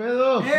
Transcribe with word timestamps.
pedo? 0.00 0.42
¡Eh! 0.42 0.50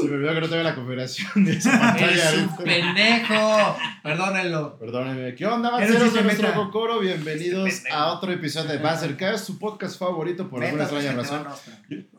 Se 0.00 0.08
me 0.08 0.14
olvidó 0.14 0.34
que 0.34 0.40
no 0.40 0.48
tengo 0.48 0.62
la 0.62 0.74
configuración 0.74 1.44
de 1.44 1.52
esa 1.52 1.70
pantalla. 1.78 2.30
¡Eres 2.30 2.34
un 2.34 2.56
pendejo! 2.56 3.76
Perdónenlo. 4.02 4.78
Perdónenme. 4.78 5.34
¿Qué 5.36 5.46
onda, 5.46 5.70
Banceros 5.70 6.12
de 6.12 6.22
nuestro. 6.22 6.54
Cocoro? 6.54 6.98
Bienvenidos 6.98 7.70
pendejo. 7.70 7.96
a 7.96 8.12
otro 8.12 8.32
episodio 8.32 8.70
de 8.70 8.78
Bancercast, 8.78 9.46
su 9.46 9.58
podcast 9.58 9.98
favorito 9.98 10.48
por 10.48 10.64
alguna 10.64 10.84
extraña 10.84 11.12
razón. 11.12 11.46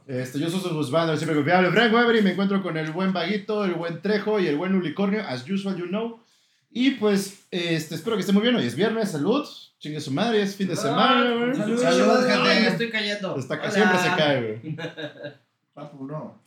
Este, 0.08 0.40
yo 0.40 0.50
soy 0.50 0.62
su 0.62 0.74
Guzmán, 0.74 1.16
siempre 1.18 1.36
confiable 1.36 1.72
Frank 1.72 1.94
Weber 1.94 2.16
y 2.16 2.22
me 2.22 2.32
encuentro 2.32 2.64
con 2.64 2.78
el 2.78 2.92
buen 2.92 3.12
Vaguito, 3.12 3.66
el 3.66 3.74
buen 3.74 4.02
Trejo 4.02 4.40
y 4.40 4.48
el 4.48 4.56
buen 4.56 4.74
Unicornio, 4.76 5.22
as 5.28 5.48
usual, 5.50 5.76
you 5.76 5.88
know. 5.88 6.24
Y 6.72 6.92
pues, 6.92 7.48
este, 7.52 7.96
espero 7.96 8.16
que 8.16 8.22
esté 8.22 8.32
muy 8.32 8.44
bien. 8.44 8.56
Hoy 8.56 8.66
es 8.66 8.76
viernes, 8.76 9.12
salud. 9.12 9.46
Chingue 9.80 10.00
su 10.00 10.12
madre, 10.12 10.42
es 10.42 10.56
fin 10.56 10.68
de 10.68 10.76
semana, 10.76 11.32
güey. 11.36 11.56
Salud. 11.56 11.82
Salud, 11.82 12.28
gente. 12.28 12.68
Estoy 12.68 12.90
cayendo. 12.90 13.38
Está 13.38 13.72
siempre 13.72 13.98
se 13.98 14.08
cae, 14.10 14.60
güey. 14.62 14.78
Papu, 15.80 16.06
no. 16.06 16.42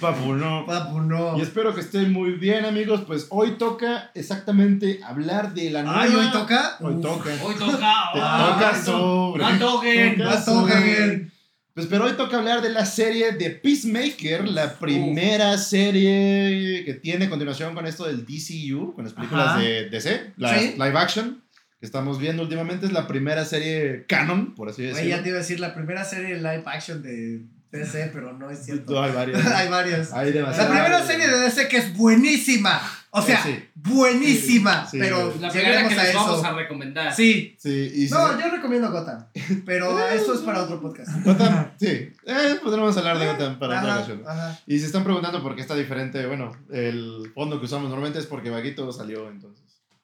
Papu, 0.00 0.34
no. 0.34 0.64
Papu, 0.66 1.00
no. 1.00 1.36
Y 1.36 1.42
espero 1.42 1.74
que 1.74 1.82
estén 1.82 2.10
muy 2.12 2.32
bien, 2.32 2.64
amigos. 2.64 3.02
Pues 3.06 3.26
hoy 3.30 3.52
toca 3.58 4.10
exactamente 4.14 5.00
hablar 5.04 5.52
de 5.52 5.70
la 5.70 5.82
nueva. 5.82 6.02
Ay, 6.02 6.14
hoy 6.14 6.30
toca. 6.32 6.76
Hoy 6.80 6.94
Uf. 6.94 7.02
toca. 7.02 7.30
Hoy 7.42 7.54
toca. 7.54 7.76
Te 8.14 8.20
ah, 8.22 8.56
toca 8.58 8.82
sobre. 8.82 9.42
No 9.42 9.58
toquen. 9.58 10.16
Toca 10.18 10.24
No 10.24 10.30
toca, 10.30 10.42
sobre. 10.42 10.82
bien. 10.82 11.32
Pues 11.74 11.86
pero 11.88 12.04
hoy 12.04 12.12
toca 12.12 12.38
hablar 12.38 12.62
de 12.62 12.68
la 12.70 12.86
serie 12.86 13.32
de 13.32 13.50
Peacemaker, 13.50 14.46
la 14.48 14.74
primera 14.78 15.58
serie 15.58 16.84
que 16.84 16.94
tiene 16.94 17.28
continuación 17.28 17.74
con 17.74 17.84
esto 17.86 18.04
del 18.06 18.24
DCU, 18.24 18.94
con 18.94 19.02
las 19.04 19.12
películas 19.12 19.48
Ajá. 19.48 19.58
de 19.58 19.90
DC, 19.90 20.34
la 20.36 20.56
Sí. 20.56 20.74
live 20.78 20.96
action 20.96 21.42
que 21.80 21.84
estamos 21.86 22.20
viendo 22.20 22.42
últimamente. 22.44 22.86
Es 22.86 22.92
la 22.92 23.08
primera 23.08 23.44
serie 23.44 24.06
canon, 24.06 24.54
por 24.54 24.68
así 24.68 24.82
decirlo. 24.84 25.08
ya 25.10 25.22
te 25.22 25.30
iba 25.30 25.38
a 25.38 25.40
decir 25.40 25.58
la 25.58 25.74
primera 25.74 26.04
serie 26.04 26.36
live 26.36 26.62
action 26.66 27.02
de 27.02 27.44
DC, 27.78 28.10
pero 28.12 28.32
no 28.32 28.50
es 28.50 28.64
cierto. 28.64 28.92
No, 28.92 29.02
hay 29.02 29.12
varias. 29.12 29.44
Hay 29.52 29.68
varias. 29.68 30.12
Hay 30.12 30.26
La 30.32 30.40
demasiadas. 30.40 30.70
primera 30.70 31.06
serie 31.06 31.28
de 31.28 31.38
DC 31.40 31.68
que 31.68 31.76
es 31.78 31.96
buenísima. 31.96 32.80
O 33.10 33.22
sea, 33.22 33.40
Sí. 33.42 33.64
buenísima. 33.74 34.86
Sí, 34.90 34.98
pero. 34.98 35.32
La 35.40 35.48
primera 35.50 35.86
que 35.88 35.94
a 35.94 35.98
les 36.02 36.08
eso. 36.10 36.18
vamos 36.18 36.44
a 36.44 36.52
recomendar. 36.52 37.14
Sí. 37.14 37.54
Sí, 37.58 37.92
y 37.94 38.08
si 38.08 38.12
No, 38.12 38.32
se- 38.36 38.42
yo 38.42 38.50
recomiendo 38.50 38.90
Gotham. 38.90 39.26
Pero 39.64 40.08
eso 40.08 40.34
es 40.34 40.40
para 40.40 40.62
otro 40.62 40.80
podcast. 40.80 41.10
Gotham, 41.24 41.70
sí. 41.78 41.86
Eh, 42.26 42.58
podremos 42.62 42.96
hablar 42.96 43.18
de 43.18 43.26
Gotham 43.26 43.58
para 43.58 43.78
otra 43.80 43.94
ocasión. 43.96 44.22
ajá. 44.26 44.58
Y 44.66 44.78
se 44.80 44.86
están 44.86 45.04
preguntando 45.04 45.42
por 45.42 45.54
qué 45.54 45.60
está 45.62 45.74
diferente, 45.76 46.26
bueno, 46.26 46.50
el 46.72 47.30
fondo 47.34 47.58
que 47.60 47.66
usamos 47.66 47.88
normalmente 47.88 48.18
es 48.18 48.26
porque 48.26 48.50
Vaguito 48.50 48.90
salió, 48.92 49.28
entonces 49.30 49.62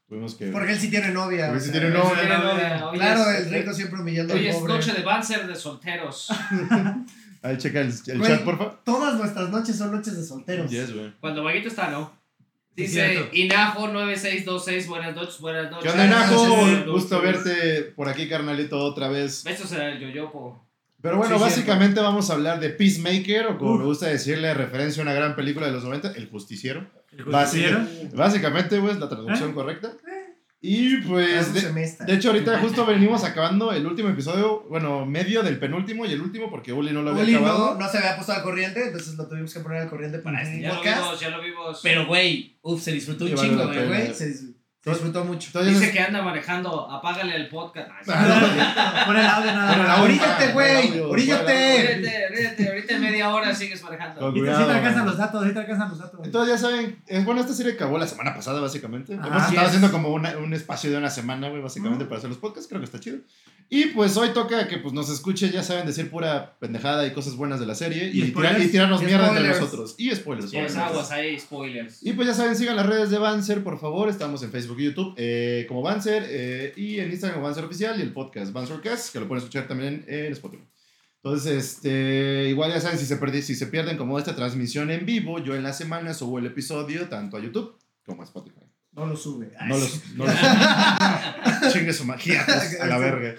tuvimos 0.08 0.34
que... 0.34 0.46
Porque 0.48 0.72
él 0.72 0.78
sí 0.80 0.88
tiene 0.90 1.10
novia. 1.10 1.46
Porque 1.46 1.58
o 1.58 1.64
sí 1.64 1.70
sea, 1.70 1.80
tiene 1.80 1.96
Hoy 1.96 2.02
novia. 2.02 2.22
es- 2.22 2.28
novia, 2.44 2.88
hoy 2.88 2.98
Claro, 2.98 3.30
es- 3.30 3.46
el 3.46 3.52
rico 3.54 3.72
siempre 3.74 4.00
humillando 4.00 4.34
Hoy 4.34 4.40
al 4.40 4.46
es 4.46 4.54
pobre. 4.56 4.72
noche 4.74 4.92
de 4.92 5.02
Banzer 5.02 5.46
de 5.48 5.54
solteros. 5.56 6.28
Ahí 7.42 7.56
checa 7.56 7.80
el, 7.80 7.92
el 8.06 8.18
Güey. 8.18 8.30
chat, 8.30 8.44
porfa. 8.44 8.70
Todas 8.84 9.14
nuestras 9.18 9.48
noches 9.50 9.76
son 9.76 9.92
noches 9.92 10.16
de 10.16 10.24
solteros. 10.24 10.70
Yes, 10.70 10.94
güey. 10.94 11.12
Cuando 11.20 11.42
Vaguito 11.42 11.68
está, 11.68 11.90
¿no? 11.90 12.18
Dice 12.76 13.12
cierto. 13.14 13.32
Inajo9626, 13.34 14.86
buenas 14.86 15.14
noches, 15.14 15.38
buenas 15.40 15.70
noches. 15.70 15.92
¿Qué 15.92 16.00
onda, 16.00 16.06
Najo? 16.06 16.46
noches, 16.46 16.86
Gusto 16.86 17.20
verte 17.20 17.82
por 17.96 18.08
aquí, 18.08 18.28
carnalito, 18.28 18.78
otra 18.78 19.08
vez. 19.08 19.42
Besos 19.44 19.72
en 19.72 19.80
el 19.82 20.00
yoyopo. 20.00 20.66
Pero 21.02 21.16
bueno, 21.16 21.36
Sí, 21.36 21.42
básicamente 21.42 21.98
vamos 22.00 22.28
a 22.30 22.34
hablar 22.34 22.60
de 22.60 22.68
Peacemaker, 22.70 23.46
o 23.46 23.58
como 23.58 23.78
me 23.78 23.84
gusta 23.84 24.06
decirle, 24.06 24.52
referencia 24.52 25.00
a 25.00 25.04
una 25.04 25.14
gran 25.14 25.34
película 25.34 25.66
de 25.66 25.72
los 25.72 25.82
90, 25.82 26.12
El 26.12 26.28
Justiciero. 26.28 26.86
justiciero? 27.24 27.80
Básicamente, 28.14 28.78
güey, 28.78 28.92
es 28.94 29.00
la 29.00 29.08
traducción 29.08 29.52
correcta. 29.54 29.92
Y 30.62 30.98
pues, 30.98 31.54
de, 31.54 32.14
hecho, 32.14 32.28
ahorita 32.28 32.58
justo 32.58 32.84
venimos 32.84 33.24
acabando 33.24 33.72
el 33.72 33.86
último 33.86 34.10
episodio, 34.10 34.66
bueno, 34.68 35.06
medio 35.06 35.42
del 35.42 35.58
penúltimo 35.58 36.04
y 36.04 36.12
el 36.12 36.20
último, 36.20 36.50
porque 36.50 36.74
Uli 36.74 36.92
no 36.92 37.00
lo 37.00 37.12
había 37.12 37.22
Uli 37.22 37.34
acabado. 37.34 37.74
no, 37.74 37.80
no 37.80 37.88
se 37.88 37.96
había 37.96 38.16
puesto 38.16 38.32
al 38.32 38.42
corriente, 38.42 38.84
entonces 38.84 39.14
lo 39.14 39.26
tuvimos 39.26 39.54
que 39.54 39.60
poner 39.60 39.78
al 39.78 39.88
corriente 39.88 40.18
para 40.18 40.42
este 40.42 40.60
Ya 40.60 40.68
lo 40.68 40.74
podcast. 40.76 41.02
vimos, 41.02 41.20
ya 41.20 41.30
lo 41.30 41.42
vimos. 41.42 41.80
Pero, 41.82 42.06
güey, 42.06 42.58
uf, 42.60 42.82
se 42.82 42.92
disfrutó 42.92 43.24
un 43.24 43.34
chingo, 43.34 43.66
güey. 43.68 44.12
Se, 44.82 44.90
disfrutó 44.90 45.24
mucho. 45.24 45.46
Entonces, 45.48 45.78
Dice 45.80 45.92
que 45.92 46.00
anda 46.00 46.22
manejando, 46.22 46.90
apágale 46.90 47.36
el 47.36 47.48
podcast. 47.48 47.88
Pon 48.06 49.16
el 49.16 49.26
audio 49.26 49.52
nada 49.52 49.76
más. 49.76 50.00
Oríllate, 50.00 50.44
Ah, 50.44 50.52
güey. 50.52 51.00
Oríllate. 51.00 52.66
Ahorita 52.68 52.94
en 52.94 53.00
media 53.00 53.28
hora 53.34 53.54
sigues 53.54 53.82
manejando. 53.82 54.20
Con 54.20 54.36
Y 54.36 54.40
te- 54.42 54.54
sí 54.56 54.62
te 54.64 54.70
alcanzan 54.72 55.06
los 55.06 55.16
datos, 55.18 55.44
sí 55.46 55.52
te 55.52 55.58
alcanzan 55.60 55.88
los 55.90 55.98
datos. 55.98 56.20
Entonces 56.24 56.54
ya 56.54 56.58
saben, 56.68 57.02
es 57.06 57.24
bueno, 57.24 57.40
esta 57.40 57.52
serie 57.52 57.72
acabó 57.74 57.98
la 57.98 58.06
semana 58.06 58.34
pasada 58.34 58.60
básicamente. 58.60 59.14
Ajá. 59.14 59.26
Hemos 59.26 59.42
estado 59.42 59.60
es. 59.62 59.66
haciendo 59.68 59.90
como 59.92 60.08
una- 60.10 60.36
un 60.38 60.52
espacio 60.54 60.90
de 60.90 60.96
una 60.96 61.10
semana, 61.10 61.48
güey, 61.48 61.60
básicamente 61.62 62.04
para 62.06 62.18
hacer 62.18 62.30
los 62.30 62.38
podcasts, 62.38 62.68
creo 62.68 62.80
que 62.80 62.86
está 62.86 63.00
chido. 63.00 63.18
Y 63.72 63.86
pues 63.86 64.16
hoy 64.16 64.30
toca 64.30 64.66
que 64.66 64.78
pues 64.78 64.92
nos 64.92 65.08
escuchen, 65.10 65.52
ya 65.52 65.62
saben 65.62 65.86
decir 65.86 66.10
pura 66.10 66.56
pendejada 66.58 67.06
y 67.06 67.12
cosas 67.12 67.36
buenas 67.36 67.60
de 67.60 67.66
la 67.66 67.76
serie 67.76 68.10
y, 68.12 68.18
Y 68.18 68.22
tirar- 68.24 68.30
spoilers. 68.32 68.64
y 68.64 68.68
tirarnos 68.68 69.00
mierda 69.02 69.28
entre 69.28 69.38
spoilers. 69.42 69.60
nosotros. 69.60 69.94
Y 69.96 70.10
spoilers. 70.14 70.50
Obviamente. 70.50 70.78
aguas 70.80 71.10
ahí, 71.12 71.38
spoilers. 71.38 72.02
Y 72.04 72.12
pues 72.14 72.26
ya 72.26 72.34
saben, 72.34 72.56
sigan 72.56 72.74
las 72.74 72.86
redes 72.86 73.10
de 73.10 73.18
Banzer, 73.18 73.62
por 73.62 73.78
favor. 73.78 74.08
Estamos 74.08 74.42
en 74.42 74.50
Facebook 74.50 74.80
y 74.80 74.84
YouTube 74.86 75.14
eh, 75.16 75.66
como 75.68 75.82
Banzer 75.82 76.24
eh, 76.28 76.72
y 76.76 76.98
en 76.98 77.10
Instagram 77.12 77.36
como 77.36 77.46
Banzer 77.46 77.64
Oficial 77.64 77.96
y 77.98 78.02
el 78.02 78.12
podcast 78.12 78.52
Banzercast, 78.52 79.12
que 79.12 79.20
lo 79.20 79.28
pueden 79.28 79.38
escuchar 79.44 79.68
también 79.68 80.04
en 80.08 80.32
Spotify. 80.32 80.64
Entonces, 81.22 81.64
este, 81.76 82.48
igual 82.48 82.72
ya 82.72 82.80
saben, 82.80 82.98
si 82.98 83.06
se, 83.06 83.20
perdi- 83.20 83.42
si 83.42 83.54
se 83.54 83.66
pierden 83.68 83.96
como 83.98 84.18
esta 84.18 84.34
transmisión 84.34 84.90
en 84.90 85.06
vivo, 85.06 85.38
yo 85.38 85.54
en 85.54 85.62
la 85.62 85.72
semana 85.74 86.12
subo 86.12 86.40
el 86.40 86.46
episodio 86.46 87.08
tanto 87.08 87.36
a 87.36 87.40
YouTube 87.40 87.78
como 88.04 88.22
a 88.22 88.24
Spotify. 88.24 88.62
No 88.92 89.06
lo 89.06 89.16
sube. 89.16 89.52
No 89.68 89.76
los, 89.78 90.00
no 90.16 90.24
los- 90.24 90.34
chingue 91.72 91.92
su 91.92 92.04
magia 92.04 92.42
pues, 92.44 92.80
a 92.80 92.86
la 92.86 92.98
verga. 92.98 93.34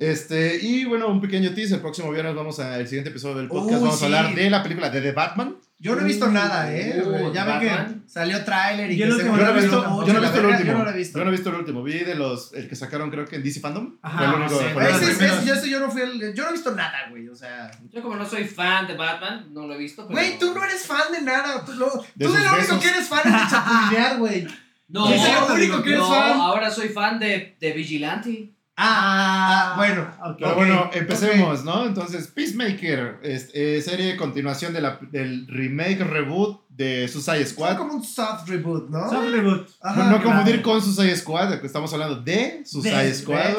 Este, 0.00 0.58
y 0.62 0.84
bueno, 0.84 1.08
un 1.08 1.20
pequeño 1.20 1.52
teaser. 1.54 1.76
El 1.76 1.80
próximo 1.80 2.10
viernes 2.12 2.34
vamos 2.34 2.58
a 2.60 2.78
el 2.78 2.86
siguiente 2.86 3.10
episodio 3.10 3.36
del 3.36 3.48
podcast. 3.48 3.76
Uy, 3.80 3.80
vamos 3.82 3.98
sí. 3.98 4.04
a 4.04 4.06
hablar 4.06 4.34
de 4.34 4.50
la 4.50 4.62
película 4.62 4.90
de 4.90 5.00
The 5.00 5.12
Batman. 5.12 5.56
Yo 5.80 5.94
no 5.94 6.00
he 6.02 6.04
visto 6.04 6.26
nada, 6.28 6.74
¿eh? 6.74 7.00
Uh, 7.06 7.32
ya 7.32 7.44
ven 7.44 7.60
que 7.60 8.10
salió 8.10 8.44
tráiler 8.44 8.90
y 8.90 8.96
Yo 8.96 9.06
que 9.06 9.12
el 9.12 9.16
se 9.16 9.28
último 9.30 9.36
Yo 9.38 9.44
no 9.44 9.50
he 9.50 9.60
visto, 9.60 10.06
yo 10.06 10.12
no 10.12 10.20
visto 10.20 10.40
el 10.40 10.46
último. 10.46 10.72
Yo 10.72 10.84
no 10.84 10.90
he 10.90 10.96
visto. 10.96 11.18
Yo 11.18 11.24
no 11.24 11.30
he 11.30 11.32
visto 11.32 11.50
el 11.50 11.54
último. 11.54 11.82
Vi 11.84 11.98
de 12.00 12.14
los, 12.16 12.52
el 12.54 12.68
que 12.68 12.74
sacaron 12.74 13.10
creo 13.10 13.24
que 13.26 13.36
en 13.36 13.44
DC 13.44 13.60
Fandom. 13.60 13.96
Ajá, 14.02 14.18
fue 14.18 14.26
el 14.26 14.34
único. 14.34 14.58
sí. 14.58 14.64
fue 14.72 14.90
Ese, 14.90 15.10
ese, 15.12 15.46
yo, 15.46 15.54
ese 15.54 15.70
yo 15.70 15.78
no 15.78 15.88
fui 15.90 16.02
el, 16.02 16.34
yo 16.34 16.42
no 16.42 16.48
he 16.48 16.52
visto 16.52 16.74
nada, 16.74 17.08
güey, 17.10 17.28
o 17.28 17.34
sea. 17.36 17.70
Yo 17.92 18.02
como 18.02 18.16
no 18.16 18.28
soy 18.28 18.44
fan 18.44 18.88
de 18.88 18.94
Batman, 18.94 19.46
no 19.52 19.68
lo 19.68 19.74
he 19.74 19.78
visto. 19.78 20.08
pero- 20.08 20.18
Güey, 20.18 20.36
tú 20.38 20.52
no 20.52 20.64
eres 20.64 20.84
fan 20.84 21.12
de 21.12 21.22
nada. 21.22 21.64
Tú, 21.64 21.72
lo, 21.74 21.86
De 22.14 22.26
tú 22.26 22.32
de 22.32 22.40
lo 22.42 22.54
único 22.56 22.80
que 22.80 22.88
eres 22.88 23.06
fan 23.08 23.20
es 23.24 23.32
de 23.32 23.50
chapulinear, 23.50 24.18
güey. 24.18 24.46
No, 24.88 25.06
Sí, 25.06 25.18
sí, 25.18 25.30
lo 25.48 25.54
único 25.54 25.82
que 25.82 25.88
eres 25.90 26.00
no, 26.00 26.08
fan. 26.08 26.40
ahora 26.40 26.70
soy 26.70 26.88
fan 26.88 27.18
de, 27.18 27.56
de 27.60 27.72
Vigilante. 27.72 28.54
Ah, 28.80 29.72
ah, 29.72 29.76
bueno. 29.76 30.02
ok. 30.24 30.36
Pero 30.38 30.50
Ok, 30.50 30.56
bueno, 30.56 30.90
empecemos, 30.92 31.64
¿no? 31.64 31.84
Entonces, 31.86 32.28
Peacemaker, 32.28 33.18
es, 33.22 33.50
eh, 33.52 33.82
serie 33.82 34.06
de 34.06 34.16
continuación 34.16 34.72
de 34.72 34.80
la, 34.80 35.00
del 35.10 35.46
remake 35.48 36.04
reboot 36.04 36.60
de 36.68 37.08
Suicide 37.08 37.44
Squad. 37.44 37.76
como 37.76 37.94
un 37.94 38.04
soft 38.04 38.48
reboot, 38.48 38.88
¿no? 38.88 39.10
Soft 39.10 39.30
reboot. 39.32 39.68
Ajá. 39.80 40.04
no 40.04 40.10
no 40.10 40.22
confundir 40.22 40.62
claro. 40.62 40.78
con 40.80 40.82
Suicide 40.82 41.16
Squad, 41.16 41.64
estamos 41.64 41.92
hablando 41.92 42.20
de 42.22 42.62
Suicide 42.64 43.04
De- 43.04 43.14
Squad, 43.14 43.54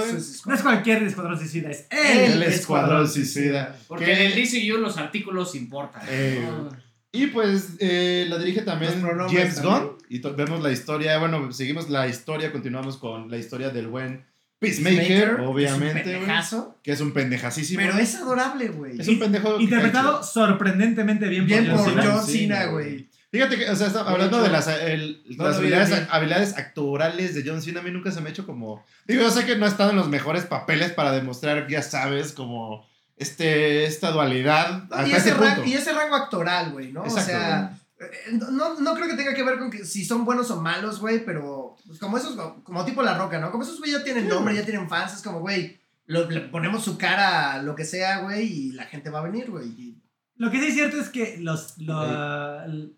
No 0.46 0.54
es 0.56 0.62
cualquier 0.62 1.04
escuadrón 1.04 1.38
suicida, 1.38 1.70
es 1.70 1.86
El 1.92 2.32
el, 2.42 2.44
Escuadrón 2.44 3.10
Suicida. 3.10 3.76
Porque 3.90 4.06
Que- 4.06 4.14
en 4.14 4.32
el 4.32 4.36
DCU 4.36 4.78
los 4.78 4.98
artículos 4.98 5.54
importan. 5.56 6.02
Eh, 6.08 6.48
Ah. 6.50 6.70
Y 7.12 7.26
pues 7.28 7.72
eh, 7.80 8.28
la 8.30 8.38
dirige 8.38 8.62
también 8.62 9.02
James. 9.02 9.62
Gunn. 9.64 9.98
Y 10.10 10.20
vemos 10.20 10.62
la 10.62 10.72
historia, 10.72 11.18
bueno, 11.18 11.52
seguimos 11.52 11.90
la 11.90 12.08
historia, 12.08 12.52
continuamos 12.52 12.98
con 12.98 13.32
la 13.32 13.38
historia 13.38 13.70
del 13.72 13.88
buen 13.88 14.29
Peacemaker, 14.60 14.98
Peacemaker, 15.00 15.40
obviamente, 15.42 16.18
es 16.18 16.54
un 16.54 16.74
que 16.84 16.92
es 16.92 17.02
un 17.02 17.14
pendejacísimo. 17.14 17.82
pero 17.82 17.98
es 17.98 18.16
adorable, 18.16 18.68
güey. 18.68 19.00
Es 19.00 19.08
un 19.08 19.18
pendejo. 19.18 19.58
que 19.58 19.64
Interpretado 19.64 20.22
sorprendentemente 20.24 21.28
bien, 21.30 21.46
Bien 21.46 21.68
John 21.70 21.94
por. 21.94 22.04
John 22.06 22.26
Cena, 22.26 22.66
güey. 22.66 23.10
Fíjate 23.32 23.58
que, 23.58 23.70
o 23.70 23.76
sea, 23.76 23.88
hablando 24.02 24.42
de 24.42 24.50
las, 24.50 24.68
el- 24.68 25.24
no 25.38 25.44
las 25.46 25.58
lo 25.58 25.62
vi 25.62 25.72
habilidades, 26.10 26.58
actorales 26.58 27.36
de 27.36 27.44
John 27.46 27.62
Cena, 27.62 27.80
a 27.80 27.84
mí 27.84 27.92
nunca 27.92 28.12
se 28.12 28.22
me 28.22 28.30
ha 28.30 28.32
hecho 28.32 28.46
como. 28.46 28.84
Digo, 29.08 29.22
yo 29.22 29.30
sé 29.32 29.46
que 29.46 29.56
no 29.56 29.66
ha 29.66 29.70
estado 29.70 29.92
en 29.92 29.98
los 29.98 30.10
mejores 30.10 30.46
papeles 30.46 30.92
para 30.92 31.12
demostrar, 31.12 31.68
ya 31.68 31.84
sabes, 31.84 32.32
como 32.34 32.88
este, 33.18 33.86
esta 33.86 34.12
dualidad. 34.12 34.86
Hasta 34.92 35.08
y, 35.08 35.12
ese 35.12 35.34
rango, 35.36 35.56
punto. 35.58 35.70
y 35.70 35.74
ese 35.76 35.94
rango 35.94 36.16
actoral, 36.16 36.72
güey, 36.72 36.92
¿no? 36.92 37.04
Exacto, 37.04 37.22
o 37.22 37.36
sea, 37.36 37.78
eh, 38.00 38.32
no, 38.32 38.80
no 38.80 38.96
creo 38.96 39.08
que 39.08 39.16
tenga 39.16 39.36
que 39.36 39.44
ver 39.44 39.60
con 39.60 39.70
que 39.70 39.86
si 39.86 40.04
son 40.06 40.26
buenos 40.26 40.50
o 40.50 40.60
malos, 40.62 41.00
güey, 41.00 41.24
pero 41.24 41.69
pues, 41.90 42.00
como 42.00 42.18
esos, 42.20 42.36
como 42.64 42.86
tipo 42.86 43.02
La 43.02 43.18
Roca, 43.18 43.40
¿no? 43.40 43.50
Como 43.50 43.64
esos 43.64 43.80
güey 43.80 43.92
ya 43.92 44.04
tienen 44.04 44.24
Sí, 44.26 44.30
nombre, 44.30 44.54
güey. 44.54 44.64
ya 44.64 44.70
tienen 44.70 44.88
fans, 44.88 45.16
es 45.16 45.22
como, 45.24 45.40
güey, 45.40 45.78
lo- 46.06 46.30
le 46.30 46.40
ponemos 46.42 46.84
su 46.84 46.98
cara 47.00 47.54
a 47.54 47.62
lo 47.64 47.76
que 47.76 47.84
sea, 47.84 48.20
güey, 48.20 48.46
y 48.46 48.72
la 48.74 48.84
gente 48.86 49.10
va 49.10 49.20
a 49.20 49.24
venir, 49.24 49.50
güey. 49.50 49.68
y- 49.70 49.96
Lo 50.36 50.52
que 50.52 50.60
sí 50.62 50.68
es 50.68 50.74
cierto 50.76 51.00
es 51.02 51.10
que 51.10 51.38
los, 51.40 51.78
lo- 51.80 52.06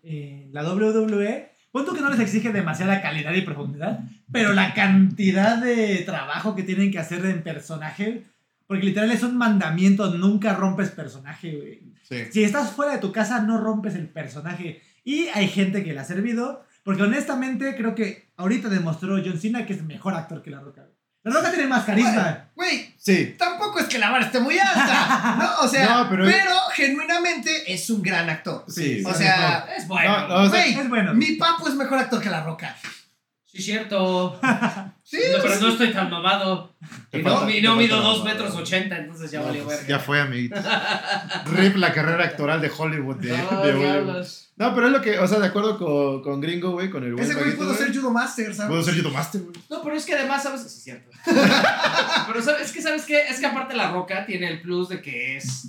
eh, 0.02 0.48
la 0.52 0.62
WWE, 0.62 1.50
punto 1.72 1.94
que 1.94 2.00
no 2.02 2.10
les 2.10 2.20
exige 2.20 2.52
demasiada 2.52 3.00
calidad 3.02 3.32
y 3.32 3.40
profundidad, 3.42 4.00
pero 4.30 4.52
la 4.52 4.74
cantidad 4.74 5.56
de 5.58 6.02
trabajo 6.04 6.54
que 6.54 6.62
tienen 6.62 6.90
que 6.90 6.98
hacer 6.98 7.24
en 7.24 7.42
personaje, 7.42 8.24
porque 8.66 8.84
literal 8.86 9.10
es 9.10 9.22
un 9.22 9.36
mandamiento, 9.36 10.14
nunca 10.14 10.54
rompes 10.54 10.90
personaje, 10.90 11.56
güey. 11.56 11.92
Sí. 12.02 12.30
Si 12.30 12.44
estás 12.44 12.72
fuera 12.72 12.92
de 12.92 12.98
tu 12.98 13.10
casa, 13.12 13.40
no 13.42 13.58
rompes 13.58 13.94
el 13.94 14.08
personaje. 14.08 14.82
Y 15.04 15.28
hay 15.34 15.48
gente 15.48 15.82
que 15.82 15.92
le 15.94 16.00
ha 16.00 16.04
servido, 16.04 16.64
porque 16.84 17.02
honestamente 17.02 17.74
creo 17.76 17.94
que 17.94 18.30
ahorita 18.36 18.68
demostró 18.68 19.16
John 19.24 19.38
Cena 19.38 19.66
que 19.66 19.74
es 19.74 19.82
mejor 19.82 20.14
actor 20.14 20.42
que 20.42 20.50
La 20.50 20.60
Roca. 20.60 20.86
La 21.24 21.32
Roca 21.32 21.50
tiene 21.52 21.68
más 21.68 21.84
carisma. 21.84 22.50
Güey, 22.56 22.94
Sí. 22.98 23.36
tampoco 23.38 23.78
es 23.78 23.86
que 23.86 23.98
la 23.98 24.10
vara 24.10 24.26
esté 24.26 24.40
muy 24.40 24.58
alta. 24.58 25.36
¿no? 25.38 25.64
O 25.64 25.68
sea, 25.68 25.88
No, 26.02 26.10
pero- 26.10 26.24
pero... 26.24 26.54
genuinamente 26.74 27.72
es 27.72 27.88
un 27.90 28.02
gran 28.02 28.28
actor. 28.28 28.64
Sí. 28.68 29.02
O 29.06 29.14
sea, 29.14 29.66
Es 29.76 29.86
bueno. 29.86 30.10
No, 30.22 30.28
no, 30.28 30.34
o 30.42 30.50
sea, 30.50 30.66
Es 30.66 30.88
bueno. 30.88 31.14
mi 31.14 31.32
papo 31.36 31.68
es 31.68 31.74
mejor 31.74 31.98
actor 31.98 32.20
que 32.20 32.28
la 32.30 32.42
roca. 32.42 32.76
Sí, 33.52 33.60
cierto. 33.62 34.40
Sí, 35.04 35.18
No, 35.36 35.42
pero 35.42 35.60
no 35.60 35.68
estoy 35.68 35.92
tan 35.92 36.08
mamado. 36.10 36.74
Y 37.12 37.18
no, 37.18 37.50
y 37.50 37.60
no 37.60 37.76
mido 37.76 37.98
la 37.98 38.02
2 38.04 38.18
mamada. 38.20 38.34
metros 38.34 38.54
80, 38.56 38.96
entonces 38.96 39.30
ya 39.30 39.40
No, 39.40 39.46
valió 39.46 39.64
pues, 39.64 39.76
verga. 39.78 39.88
Ya 39.90 39.98
fue, 39.98 40.20
amiguitos. 40.22 40.64
Rip 41.52 41.76
la 41.76 41.92
carrera 41.92 42.24
actoral 42.24 42.62
de 42.62 42.70
Hollywood. 42.74 43.16
De, 43.16 43.36
No, 43.36 43.36
de 43.62 43.72
Hollywood. 43.72 43.82
diablos. 43.82 44.52
No, 44.56 44.74
pero 44.74 44.86
es 44.86 44.92
lo 44.92 45.02
que, 45.02 45.18
o 45.18 45.26
sea, 45.26 45.38
de 45.40 45.48
acuerdo 45.48 45.76
con, 45.76 46.22
con 46.22 46.40
Gringo, 46.40 46.70
güey, 46.70 46.88
con 46.88 47.02
el 47.04 47.12
buen 47.14 47.24
Ese 47.24 47.34
güey 47.34 47.54
pudo 47.56 47.74
güey. 47.74 47.78
ser 47.78 47.94
judo 47.94 48.10
master, 48.10 48.54
¿sabes? 48.54 48.70
Pudo 48.70 48.82
ser 48.82 48.94
Yuto 48.94 49.10
Master, 49.10 49.42
güey. 49.42 49.54
No, 49.68 49.82
pero 49.82 49.96
es 49.96 50.06
que 50.06 50.14
además, 50.14 50.42
¿sabes? 50.42 50.60
Sí, 50.62 50.66
es 50.68 50.84
cierto. 50.84 51.10
pero 52.28 52.42
¿sabes? 52.42 52.66
es 52.66 52.72
que, 52.72 52.80
¿sabes 52.80 53.04
qué? 53.04 53.20
Es 53.28 53.38
que 53.40 53.46
aparte 53.46 53.74
La 53.74 53.90
Roca 53.90 54.24
tiene 54.24 54.48
el 54.48 54.62
plus 54.62 54.88
de 54.88 55.02
que 55.02 55.36
es... 55.36 55.68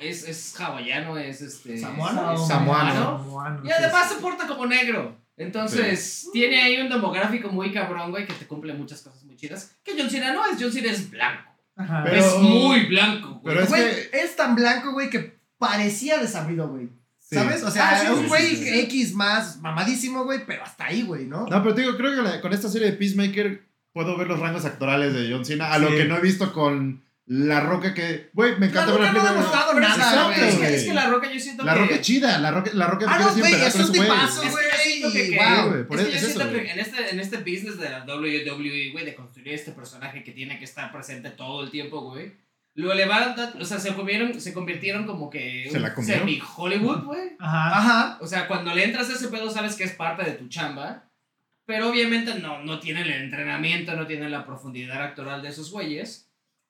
Es, 0.00 0.22
es 0.28 0.58
hawaiano, 0.60 1.18
es 1.18 1.42
este... 1.42 1.76
Samoano. 1.76 2.34
es 2.34 2.46
Samoano. 2.46 2.94
Samoano, 2.94 3.62
Y 3.66 3.70
además 3.72 4.08
se 4.08 4.16
porta 4.20 4.46
como 4.46 4.66
negro. 4.66 5.16
Entonces, 5.36 6.28
tiene 6.32 6.62
ahí 6.62 6.80
un 6.80 6.88
demográfico 6.88 7.48
muy 7.48 7.72
cabrón, 7.72 8.10
güey, 8.10 8.26
que 8.26 8.32
te 8.34 8.46
cumple 8.46 8.72
muchas 8.74 9.02
cosas 9.02 9.24
muy 9.24 9.36
chidas. 9.36 9.74
Que 9.84 9.92
John 9.98 10.08
Cena 10.10 10.32
no 10.32 10.44
es, 10.46 10.56
John 10.60 10.72
Cena 10.72 10.90
es 10.92 11.10
blanco. 11.10 11.50
Ajá. 11.76 12.02
Pero- 12.04 12.16
es 12.16 12.36
muy 12.38 12.86
blanco, 12.86 13.40
güey. 13.42 13.54
pero 13.54 13.60
es 13.64 13.68
Güey, 13.68 13.82
que- 14.10 14.10
es 14.22 14.36
tan 14.36 14.54
blanco, 14.54 14.92
güey, 14.92 15.10
que 15.10 15.36
parecía 15.58 16.18
desabrido, 16.18 16.68
güey. 16.68 16.88
Sí. 17.18 17.34
¿Sabes? 17.36 17.62
O 17.64 17.70
sea, 17.70 17.90
Ah, 17.90 18.00
sí, 18.00 18.06
un 18.12 18.28
güey 18.28 18.46
sí, 18.54 18.56
sí. 18.64 18.80
X 18.80 19.14
más 19.14 19.60
mamadísimo, 19.60 20.24
güey, 20.24 20.44
pero 20.46 20.62
hasta 20.62 20.84
ahí, 20.86 21.02
güey, 21.02 21.24
¿no? 21.24 21.46
No, 21.46 21.62
pero 21.62 21.74
te 21.74 21.80
digo, 21.80 21.96
creo 21.96 22.14
que 22.14 22.22
la- 22.22 22.40
con 22.40 22.52
esta 22.52 22.68
serie 22.68 22.90
de 22.90 22.96
Peacemaker 22.96 23.62
puedo 23.92 24.16
ver 24.16 24.28
los 24.28 24.38
rangos 24.38 24.64
actorales 24.64 25.14
de 25.14 25.32
John 25.32 25.44
Cena, 25.44 25.72
a 25.72 25.78
lo 25.78 25.88
que 25.88 26.04
no 26.04 26.16
he 26.16 26.20
visto 26.20 26.52
con 26.52 27.02
La 27.26 27.60
Roca, 27.60 27.94
que, 27.94 28.28
güey, 28.34 28.58
me 28.58 28.66
encanta 28.66 28.92
La 28.92 28.98
Roca 28.98 29.12
no 29.12 29.22
me 29.22 29.28
ha 29.28 29.32
gustado 29.32 29.80
nada, 29.80 30.24
güey. 30.26 30.40
Es 30.48 30.54
que, 30.56 30.74
es 30.74 30.84
que 30.84 30.92
La 30.92 31.06
Roca 31.08 31.32
yo 31.32 31.40
siento 31.40 31.64
La 31.64 31.72
que... 31.72 31.80
Roca 31.80 31.94
es 31.94 32.00
chida, 32.02 32.38
La 32.38 32.50
Roca, 32.50 32.70
la 32.74 32.86
Roca 32.86 33.06
Ah, 33.08 33.18
no, 33.18 33.34
güey, 33.38 33.52
es 33.54 33.74
un 33.76 33.80
ese 33.80 33.88
güey. 33.92 34.00
tipazo, 34.02 34.42
Es 34.42 34.48
que 34.48 34.52
güey. 34.52 34.64
yo 34.70 34.76
siento 34.82 35.12
que- 35.12 35.30
que- 35.30 35.36
Wow. 35.38 35.86
por 35.86 36.00
es 36.00 36.02
eso- 36.02 36.10
que 36.12 36.12
yo 36.12 36.18
es 36.18 36.32
siento 36.34 36.42
eso, 36.42 36.52
que 36.64 36.70
en 36.70 36.78
este, 36.78 37.10
en 37.10 37.20
este 37.20 37.36
business 37.38 37.78
de 37.78 37.88
la 37.88 38.04
WWE, 38.04 38.90
güey, 38.92 39.04
de 39.06 39.14
construir 39.14 39.48
este 39.54 39.72
personaje 39.72 40.22
que 40.22 40.32
tiene 40.32 40.58
que 40.58 40.64
estar 40.66 40.92
presente 40.92 41.30
todo 41.30 41.64
el 41.64 41.70
tiempo, 41.70 42.02
güey, 42.02 42.32
lo 42.74 42.92
elevaron, 42.92 43.34
tan- 43.34 43.58
o 43.58 43.64
sea, 43.64 43.78
se 43.80 43.94
convirtieron, 43.94 44.38
se 44.38 44.52
convirtieron 44.52 45.06
como 45.06 45.30
que 45.30 45.66
Se 45.72 45.80
la 45.80 45.94
comieron. 45.94 46.20
semi-Hollywood, 46.28 47.04
güey. 47.04 47.30
Ajá. 47.38 47.78
Ajá. 47.78 48.18
O 48.20 48.26
sea, 48.26 48.46
cuando 48.48 48.74
le 48.74 48.84
entras 48.84 49.08
a 49.08 49.14
ese 49.14 49.28
pedo 49.28 49.48
sabes 49.48 49.76
que 49.76 49.84
es 49.84 49.92
parte 49.92 50.24
de 50.24 50.32
tu 50.32 50.48
chamba, 50.48 51.08
pero 51.66 51.88
obviamente 51.88 52.34
no, 52.40 52.62
no 52.62 52.80
tienen 52.80 53.04
el 53.06 53.22
entrenamiento, 53.22 53.94
no 53.96 54.06
tienen 54.06 54.30
la 54.30 54.44
profundidad 54.44 55.02
actoral 55.02 55.40
de 55.40 55.48
esos 55.48 55.70
güeyes, 55.70 56.23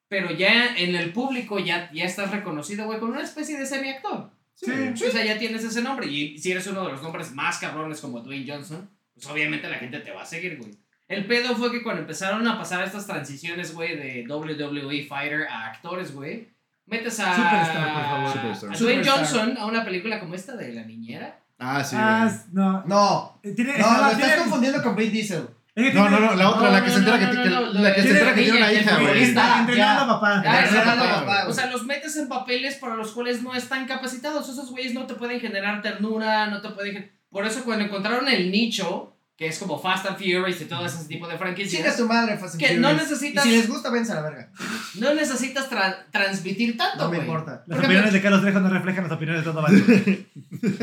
pero 0.07 0.31
ya 0.31 0.75
en 0.75 0.95
el 0.95 1.11
público 1.13 1.59
ya, 1.59 1.89
ya 1.93 2.05
estás 2.05 2.31
reconocido, 2.31 2.85
güey, 2.85 2.99
con 2.99 3.11
una 3.11 3.21
especie 3.23 3.57
de 3.57 3.65
semi-actor. 3.65 4.29
Sí. 4.53 4.71
O 4.71 5.11
sea, 5.11 5.25
ya 5.25 5.37
tienes 5.37 5.63
ese 5.63 5.81
nombre. 5.81 6.07
Y 6.07 6.37
si 6.37 6.51
eres 6.51 6.65
uno 6.67 6.85
de 6.85 6.91
los 6.93 7.01
nombres 7.03 7.31
más 7.33 7.57
cabrones 7.57 7.99
como 7.99 8.21
Dwayne 8.21 8.45
Johnson, 8.49 8.89
pues 9.13 9.25
obviamente 9.27 9.69
la 9.69 9.77
gente 9.77 9.99
te 9.99 10.11
va 10.11 10.21
a 10.21 10.25
seguir, 10.25 10.57
güey. 10.57 10.71
El 11.07 11.25
pedo 11.25 11.55
fue 11.55 11.71
que 11.71 11.83
cuando 11.83 12.01
empezaron 12.01 12.47
a 12.47 12.57
pasar 12.57 12.83
estas 12.83 13.05
transiciones, 13.05 13.73
güey, 13.73 13.95
de 13.95 14.25
WWE 14.27 15.05
Fighter 15.07 15.47
a 15.47 15.67
actores, 15.67 16.13
güey, 16.13 16.47
metes 16.85 17.19
a, 17.19 17.35
Superstar, 17.35 17.93
por 17.93 18.03
favor. 18.03 18.31
Superstar. 18.33 18.73
a 18.73 18.77
Dwayne 18.77 19.03
Superstar. 19.03 19.17
Johnson 19.41 19.57
a 19.57 19.65
una 19.65 19.83
película 19.85 20.19
como 20.19 20.33
esta 20.35 20.55
de 20.55 20.73
La 20.73 20.83
Niñera. 20.83 21.39
Ah, 21.59 21.83
sí, 21.83 21.95
Ah, 21.99 22.31
no. 22.51 22.83
No. 22.85 23.39
Tiene, 23.41 23.71
No, 23.73 23.77
estaba- 23.77 24.07
lo 24.11 24.17
estás 24.17 24.39
confundiendo 24.41 24.81
con 24.83 24.95
Vin 24.95 25.11
Diesel. 25.11 25.47
Es 25.75 25.91
que 25.91 25.93
No, 25.93 26.09
no, 26.09 26.19
no, 26.19 26.35
la 26.35 26.49
otra, 26.49 26.67
No, 26.67 26.73
la 26.73 26.81
que 26.81 26.87
no, 26.87 26.93
se 26.93 26.99
entera 26.99 27.19
que, 27.19 27.49
la 27.49 27.95
que 27.95 28.01
se 28.01 28.09
entera 28.09 28.33
que 28.33 28.41
tiene 28.41 28.57
una 28.57 28.73
hija, 28.73 28.97
güey. 28.97 29.23
Está 29.23 29.59
entrenando 29.59 29.75
ya. 29.75 30.01
a 30.01 30.07
papá. 30.07 30.43
Ah, 30.45 31.19
papá. 31.19 31.47
O 31.47 31.53
sea, 31.53 31.65
los 31.67 31.85
metes 31.85 32.15
en 32.15 32.29
papeles 32.29 32.75
para 32.75 32.95
los 32.95 33.11
cuales 33.11 33.43
no 33.43 33.53
están 33.53 33.85
capacitados. 33.85 34.47
Esos 34.47 34.71
güeyes 34.71 34.93
no 34.93 35.05
te 35.05 35.15
pueden 35.15 35.39
generar 35.39 35.81
ternura, 35.81 36.47
no 36.47 36.61
te 36.61 36.69
pueden... 36.69 37.11
Por 37.29 37.45
eso 37.45 37.65
cuando 37.65 37.83
encontraron 37.83 38.29
el 38.29 38.51
nicho, 38.51 39.14
que 39.37 39.47
es 39.47 39.59
como 39.59 39.77
Fast 39.81 40.05
and 40.05 40.17
Furious 40.17 40.61
y 40.61 40.65
todo 40.65 40.85
ese 40.85 41.03
tipo 41.09 41.27
de 41.27 41.37
franquicias, 41.37 41.97
tu 41.97 42.07
madre, 42.07 42.37
Fast 42.37 42.53
and 42.53 42.59
que 42.61 42.67
Furious. 42.67 42.81
no 42.81 42.93
necesitas- 42.93 43.45
Y 43.45 43.49
si 43.49 43.55
les 43.57 43.67
gusta, 43.67 43.89
vense 43.89 44.11
a 44.13 44.15
la 44.15 44.21
verga. 44.21 44.49
no 44.99 45.13
necesitas 45.13 45.69
tra- 45.69 46.05
transmitir 46.11 46.77
tanto, 46.77 47.03
No 47.03 47.09
me 47.11 47.17
importa. 47.17 47.63
Las 47.67 47.79
opiniones 47.79 48.13
de 48.13 48.21
Carlos 48.21 48.41
Trejo 48.41 48.59
no 48.61 48.69
reflejan 48.69 49.03
las 49.03 49.11
opiniones 49.13 49.43
de 49.43 49.51
todo. 49.51 49.61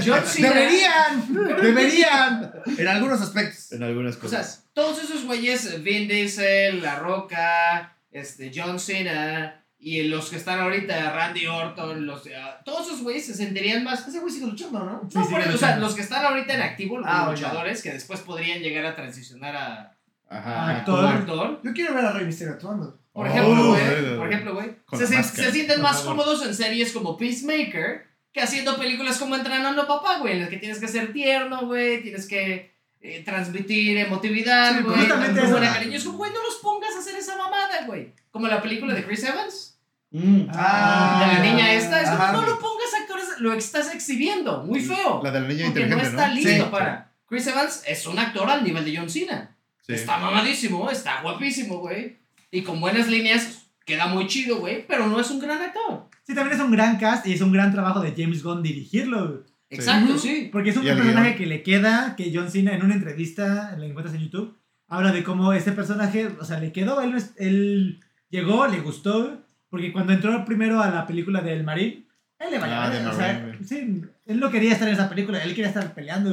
John 0.04 0.22
Cena- 0.26 0.48
¡Deberían! 0.54 1.34
¡Deberían! 1.62 2.52
En 2.78 2.88
algunos 2.88 3.20
aspectos. 3.22 3.72
En 3.72 3.82
algunas 3.82 4.16
O 4.16 4.20
sea, 4.28 4.40
cosas. 4.40 4.64
todos 4.74 5.02
esos 5.02 5.24
güeyes, 5.24 5.82
Vin 5.82 6.06
Diesel, 6.08 6.82
La 6.82 6.96
Roca, 6.98 7.96
este, 8.10 8.52
John 8.54 8.78
Cena 8.78 9.61
y 9.84 10.04
los 10.04 10.30
que 10.30 10.36
están 10.36 10.60
ahorita, 10.60 11.12
Randy 11.12 11.46
Orton, 11.48 12.06
los, 12.06 12.22
ah, 12.38 12.60
todos 12.64 12.86
esos 12.86 13.02
güeyes 13.02 13.26
se 13.26 13.34
sentirían 13.34 13.82
más... 13.82 14.06
Ese 14.06 14.20
güey 14.20 14.32
sigue 14.32 14.46
luchando, 14.46 14.78
¿no? 14.78 15.00
Sí, 15.10 15.18
No, 15.18 15.24
sí, 15.24 15.32
por- 15.32 15.42
que 15.42 15.48
o 15.50 15.58
sea, 15.58 15.76
los 15.78 15.94
que 15.96 16.02
están 16.02 16.24
ahorita 16.24 16.54
en 16.54 16.62
activo, 16.62 16.98
los 16.98 17.06
Ah, 17.10 17.26
luchadores, 17.28 17.82
que 17.82 17.92
después 17.92 18.20
podrían 18.20 18.60
llegar 18.60 18.86
a 18.86 18.94
transicionar 18.94 19.56
a, 19.56 19.96
Ajá. 20.30 20.70
actor. 20.78 21.60
Yo 21.64 21.72
quiero 21.72 21.94
ver 21.94 22.04
a 22.04 22.12
Rey 22.12 22.24
Mysterio 22.24 22.54
actuando. 22.54 22.96
Por 23.12 23.26
Oh, 23.26 23.30
ejemplo, 23.30 23.68
güey, 23.70 23.84
verga, 23.84 24.16
por 24.16 24.28
ejemplo, 24.32 24.54
güey, 24.54 24.70
se, 25.06 25.52
sienten 25.52 25.82
más 25.82 26.00
cómodos 26.00 26.46
en 26.46 26.54
series 26.54 26.92
como 26.92 27.16
Peacemaker 27.18 28.06
que 28.32 28.40
haciendo 28.40 28.78
películas 28.78 29.18
como 29.18 29.34
Entrenando 29.36 29.82
a 29.82 29.86
Papá, 29.86 30.18
güey, 30.20 30.34
en 30.34 30.40
las 30.40 30.48
que 30.48 30.56
tienes 30.56 30.78
que 30.78 30.88
ser 30.88 31.12
tierno, 31.12 31.66
güey, 31.66 32.02
tienes 32.02 32.26
que 32.26 32.72
eh, 33.00 33.22
transmitir 33.24 33.98
emotividad, 33.98 34.78
Sí, 34.78 34.82
güey, 34.84 35.04
eso. 35.04 35.58
cariño. 35.60 35.96
Es 35.96 36.04
como, 36.04 36.16
güey, 36.18 36.32
no 36.32 36.42
los 36.42 36.54
pongas 36.62 36.94
a 36.96 37.00
hacer 37.00 37.16
esa 37.16 37.36
mamada, 37.36 37.84
güey. 37.84 38.14
Como 38.30 38.46
la 38.46 38.62
película 38.62 38.94
de 38.94 39.04
Chris 39.04 39.24
Evans, 39.24 39.71
Mm. 40.12 40.42
Ah, 40.50 41.26
de 41.26 41.34
la 41.34 41.50
niña 41.50 41.72
esta, 41.72 42.02
es 42.02 42.10
como, 42.10 42.32
no 42.32 42.46
lo 42.46 42.58
pongas 42.58 42.94
a 42.94 43.02
actores, 43.02 43.24
lo 43.40 43.52
estás 43.54 43.94
exhibiendo, 43.94 44.62
muy 44.62 44.80
feo. 44.80 45.20
La 45.24 45.30
de 45.30 45.40
la 45.40 45.48
niña 45.48 45.66
Porque 45.66 45.86
no 45.86 45.96
inteligente, 45.96 46.06
está 46.06 46.28
¿no? 46.28 46.34
listo 46.34 46.64
Sí. 46.64 46.70
para. 46.70 47.12
Chris 47.26 47.46
Evans 47.46 47.82
es 47.86 48.06
un 48.06 48.18
actor 48.18 48.50
al 48.50 48.62
nivel 48.62 48.84
de 48.84 48.96
John 48.96 49.08
Cena. 49.08 49.56
Sí. 49.86 49.94
Está 49.94 50.18
mamadísimo, 50.18 50.90
está 50.90 51.22
guapísimo, 51.22 51.78
güey. 51.78 52.18
Y 52.50 52.62
con 52.62 52.78
buenas 52.78 53.08
líneas 53.08 53.66
queda 53.86 54.06
muy 54.06 54.26
chido, 54.26 54.58
güey. 54.58 54.86
Pero 54.86 55.06
no 55.06 55.18
es 55.18 55.30
un 55.30 55.40
gran 55.40 55.60
actor. 55.62 56.08
Sí, 56.24 56.34
también 56.34 56.56
es 56.58 56.62
un 56.62 56.70
gran 56.70 56.98
cast 56.98 57.26
y 57.26 57.32
es 57.32 57.40
un 57.40 57.50
gran 57.50 57.72
trabajo 57.72 58.00
de 58.00 58.14
James 58.16 58.42
Gunn 58.42 58.62
dirigirlo. 58.62 59.44
Exacto, 59.70 60.18
sí. 60.18 60.50
Porque 60.52 60.70
es 60.70 60.76
un 60.76 60.84
personaje 60.84 61.28
guion. 61.28 61.38
que 61.38 61.46
le 61.46 61.62
queda, 61.62 62.14
que 62.16 62.30
John 62.34 62.50
Cena 62.50 62.74
en 62.74 62.84
una 62.84 62.94
entrevista, 62.94 63.74
la 63.78 63.86
encuentras 63.86 64.14
en 64.14 64.20
YouTube, 64.20 64.58
habla 64.86 65.10
de 65.10 65.24
cómo 65.24 65.54
este 65.54 65.72
personaje, 65.72 66.26
o 66.38 66.44
sea, 66.44 66.60
le 66.60 66.70
quedó, 66.70 67.00
él, 67.00 67.16
él 67.38 68.00
llegó, 68.28 68.66
le 68.66 68.80
gustó, 68.80 69.41
porque 69.72 69.90
cuando 69.90 70.12
entró 70.12 70.44
primero 70.44 70.80
a 70.82 70.90
la 70.90 71.06
película 71.06 71.40
del 71.40 71.64
Marín, 71.64 72.06
él 72.38 72.50
le 72.50 72.58
valía 72.58 72.84
Ah, 72.84 72.90
de 72.90 73.06
o 73.06 73.12
sea, 73.14 73.38
Marine, 73.46 73.64
sí, 73.64 74.02
él 74.26 74.38
no 74.38 74.50
quería 74.50 74.72
estar 74.72 74.86
en 74.86 74.94
esa 74.94 75.08
película, 75.08 75.42
él 75.42 75.54
quería 75.54 75.68
estar 75.68 75.94
peleando 75.94 76.30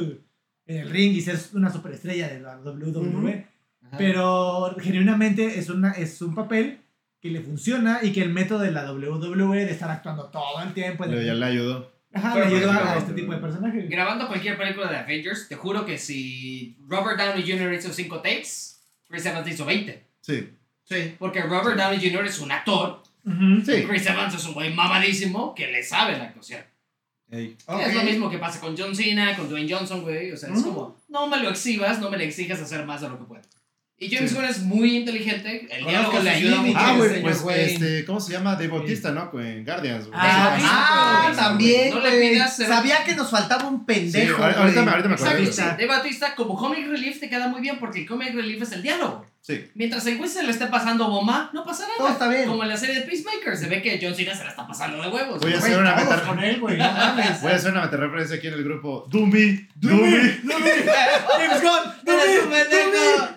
en 0.68 0.78
el 0.78 0.90
ring 0.90 1.14
y 1.14 1.22
ser 1.22 1.40
una 1.54 1.72
superestrella 1.72 2.28
de 2.28 2.42
la 2.42 2.58
WWE, 2.60 3.48
Ajá. 3.88 3.98
pero 3.98 4.76
genuinamente 4.82 5.58
es, 5.58 5.70
una, 5.70 5.92
es 5.94 6.22
un 6.22 6.36
papel 6.36 6.82
que 7.22 7.30
le 7.30 7.40
funciona 7.42 8.00
y 8.04 8.12
que 8.12 8.22
el 8.22 8.30
método 8.34 8.60
de 8.60 8.72
la 8.72 8.92
WWE 8.92 9.66
de 9.66 9.72
estar 9.72 9.90
actuando 9.90 10.26
todo 10.26 10.62
el 10.62 10.74
tiempo, 10.74 11.06
Le- 11.06 11.26
Ya 11.26 11.34
le 11.34 11.46
ayudó. 11.46 11.92
Ajá, 12.14 12.34
Pero, 12.34 12.50
le 12.50 12.56
ayuda 12.58 12.72
ejemplo, 12.74 12.90
a 12.92 12.98
este 12.98 13.14
tipo 13.14 13.32
de 13.34 13.38
personajes. 13.40 13.90
Grabando 13.90 14.28
cualquier 14.28 14.58
película 14.58 14.90
de 14.90 14.98
Avengers, 14.98 15.48
te 15.48 15.56
juro 15.56 15.86
que 15.86 15.98
si 15.98 16.76
Robert 16.88 17.20
Downey 17.20 17.44
Jr. 17.50 17.74
hizo 17.74 17.94
5 17.94 18.16
takes, 18.22 18.50
Chris 19.08 19.26
Evans 19.26 19.48
hizo 19.48 19.64
20. 19.66 20.04
Sí. 20.22 20.50
Sí. 20.84 21.16
Porque 21.20 21.42
Robert 21.44 21.78
Downey 21.78 22.00
Jr. 22.00 22.26
es 22.26 22.40
un 22.40 22.52
actor. 22.52 23.04
Ujú. 23.30 23.62
Sí. 23.66 23.84
Chris 23.88 24.06
Evans 24.08 24.34
es 24.36 24.46
un 24.46 24.54
güey 24.54 24.74
mamadísimo 24.74 25.54
que 25.56 25.68
le 25.68 25.84
sabe 25.84 26.18
la 26.18 26.26
actuación. 26.26 26.62
Ey. 27.32 27.56
Ok. 27.68 27.82
Es 27.82 27.94
lo 27.94 28.04
mismo 28.04 28.30
que 28.30 28.40
pasa 28.40 28.60
con 28.60 28.76
John 28.78 28.96
Cena, 28.96 29.36
con 29.38 29.48
Dwayne 29.50 29.72
Johnson, 29.72 30.02
güey. 30.02 30.32
O 30.32 30.38
sea, 30.38 30.50
es 30.52 30.60
Ujú. 30.60 30.70
como, 30.74 30.98
no 31.10 31.28
me 31.28 31.38
lo 31.38 31.50
exhibas, 31.50 32.00
no 32.00 32.10
me 32.10 32.18
le 32.18 32.26
exijas 32.26 32.60
hacer 32.60 32.86
más 32.86 33.02
de 33.02 33.10
lo 33.10 33.20
que 33.20 33.26
pueda. 33.26 33.42
Y 34.02 34.10
James 34.10 34.30
Sí. 34.32 34.36
Gunn 34.38 34.46
es 34.46 34.60
muy 34.62 34.96
inteligente, 34.96 35.68
el 35.70 35.86
diálogo 35.86 36.20
le 36.22 36.30
ayuda 36.30 36.62
mucho. 36.62 36.80
Ah, 36.80 36.94
güey, 36.96 37.10
señor 37.10 37.22
pues 37.24 37.42
güey. 37.42 37.74
este, 37.74 38.06
¿cómo 38.06 38.20
se 38.22 38.32
llama? 38.32 38.54
Dave 38.54 38.70
Bautista, 38.70 39.12
¿no? 39.12 39.30
En 39.42 39.66
Guardians. 39.66 40.08
güey. 40.08 40.18
Ah, 40.22 40.56
Sí. 40.58 40.66
Ah, 40.66 41.22
güey. 41.26 41.36
también, 41.36 41.90
No 41.94 42.00
le 42.00 42.12
pidas 42.32 42.56
ser- 42.56 42.68
Sabía 42.68 43.04
que 43.04 43.14
nos 43.16 43.30
faltaba 43.30 43.68
un 43.68 43.86
pendejo, 43.86 44.38
Sí, 44.38 44.42
ahorita- 44.42 44.82
me- 44.84 44.92
ahorita 44.92 45.10
me 45.10 45.16
acuerdo. 45.16 45.38
Exacto. 45.44 45.82
De 45.82 45.86
Batista, 45.88 46.34
como 46.36 46.56
comic 46.56 46.88
relief, 46.88 47.20
te 47.20 47.30
queda 47.30 47.50
muy 47.50 47.60
bien 47.60 47.78
porque 47.78 48.00
el 48.00 48.08
comic 48.08 48.34
relief 48.34 48.62
es 48.62 48.72
el 48.72 48.82
diálogo. 48.84 49.26
Sí. 49.42 49.66
Mientras 49.76 50.06
el 50.06 50.18
güey 50.18 50.30
se 50.30 50.44
le 50.44 50.52
esté 50.52 50.68
pasando 50.68 51.10
bomba, 51.10 51.50
no 51.54 51.64
pasa 51.66 51.84
Todo 51.98 52.08
nada. 52.08 52.14
está 52.14 52.28
bien. 52.30 52.46
Como 52.48 52.64
en 52.64 52.70
la 52.70 52.78
serie 52.78 52.96
de 52.96 53.02
Peacemaker, 53.02 53.58
se 53.58 53.68
ve 53.68 53.82
que 53.82 54.00
John 54.02 54.14
Cena 54.16 54.34
se 54.36 54.44
la 54.46 54.52
está 54.52 54.66
pasando 54.68 55.02
de 55.02 55.10
huevos. 55.10 55.42
Voy 55.42 55.54
a 55.54 55.58
hacer 55.58 55.78
una 55.78 55.96
meta. 55.96 56.22
con 56.24 56.40
él, 56.40 56.60
güey. 56.60 56.78
No 56.78 56.90
mames. 56.92 57.42
Voy 57.42 57.52
a 57.52 57.56
hacer 57.56 57.72
una 57.72 57.82
meta-referencia 57.82 58.38
aquí 58.38 58.48
en 58.48 58.54
el 58.54 58.64
grupo. 58.64 59.08
Dumbi, 59.10 59.68
Dumbi. 59.76 60.12
James 60.44 61.62
Gunn, 61.62 62.14
¡Eres 62.16 62.44
un 62.44 62.50
pendejo! 62.50 63.30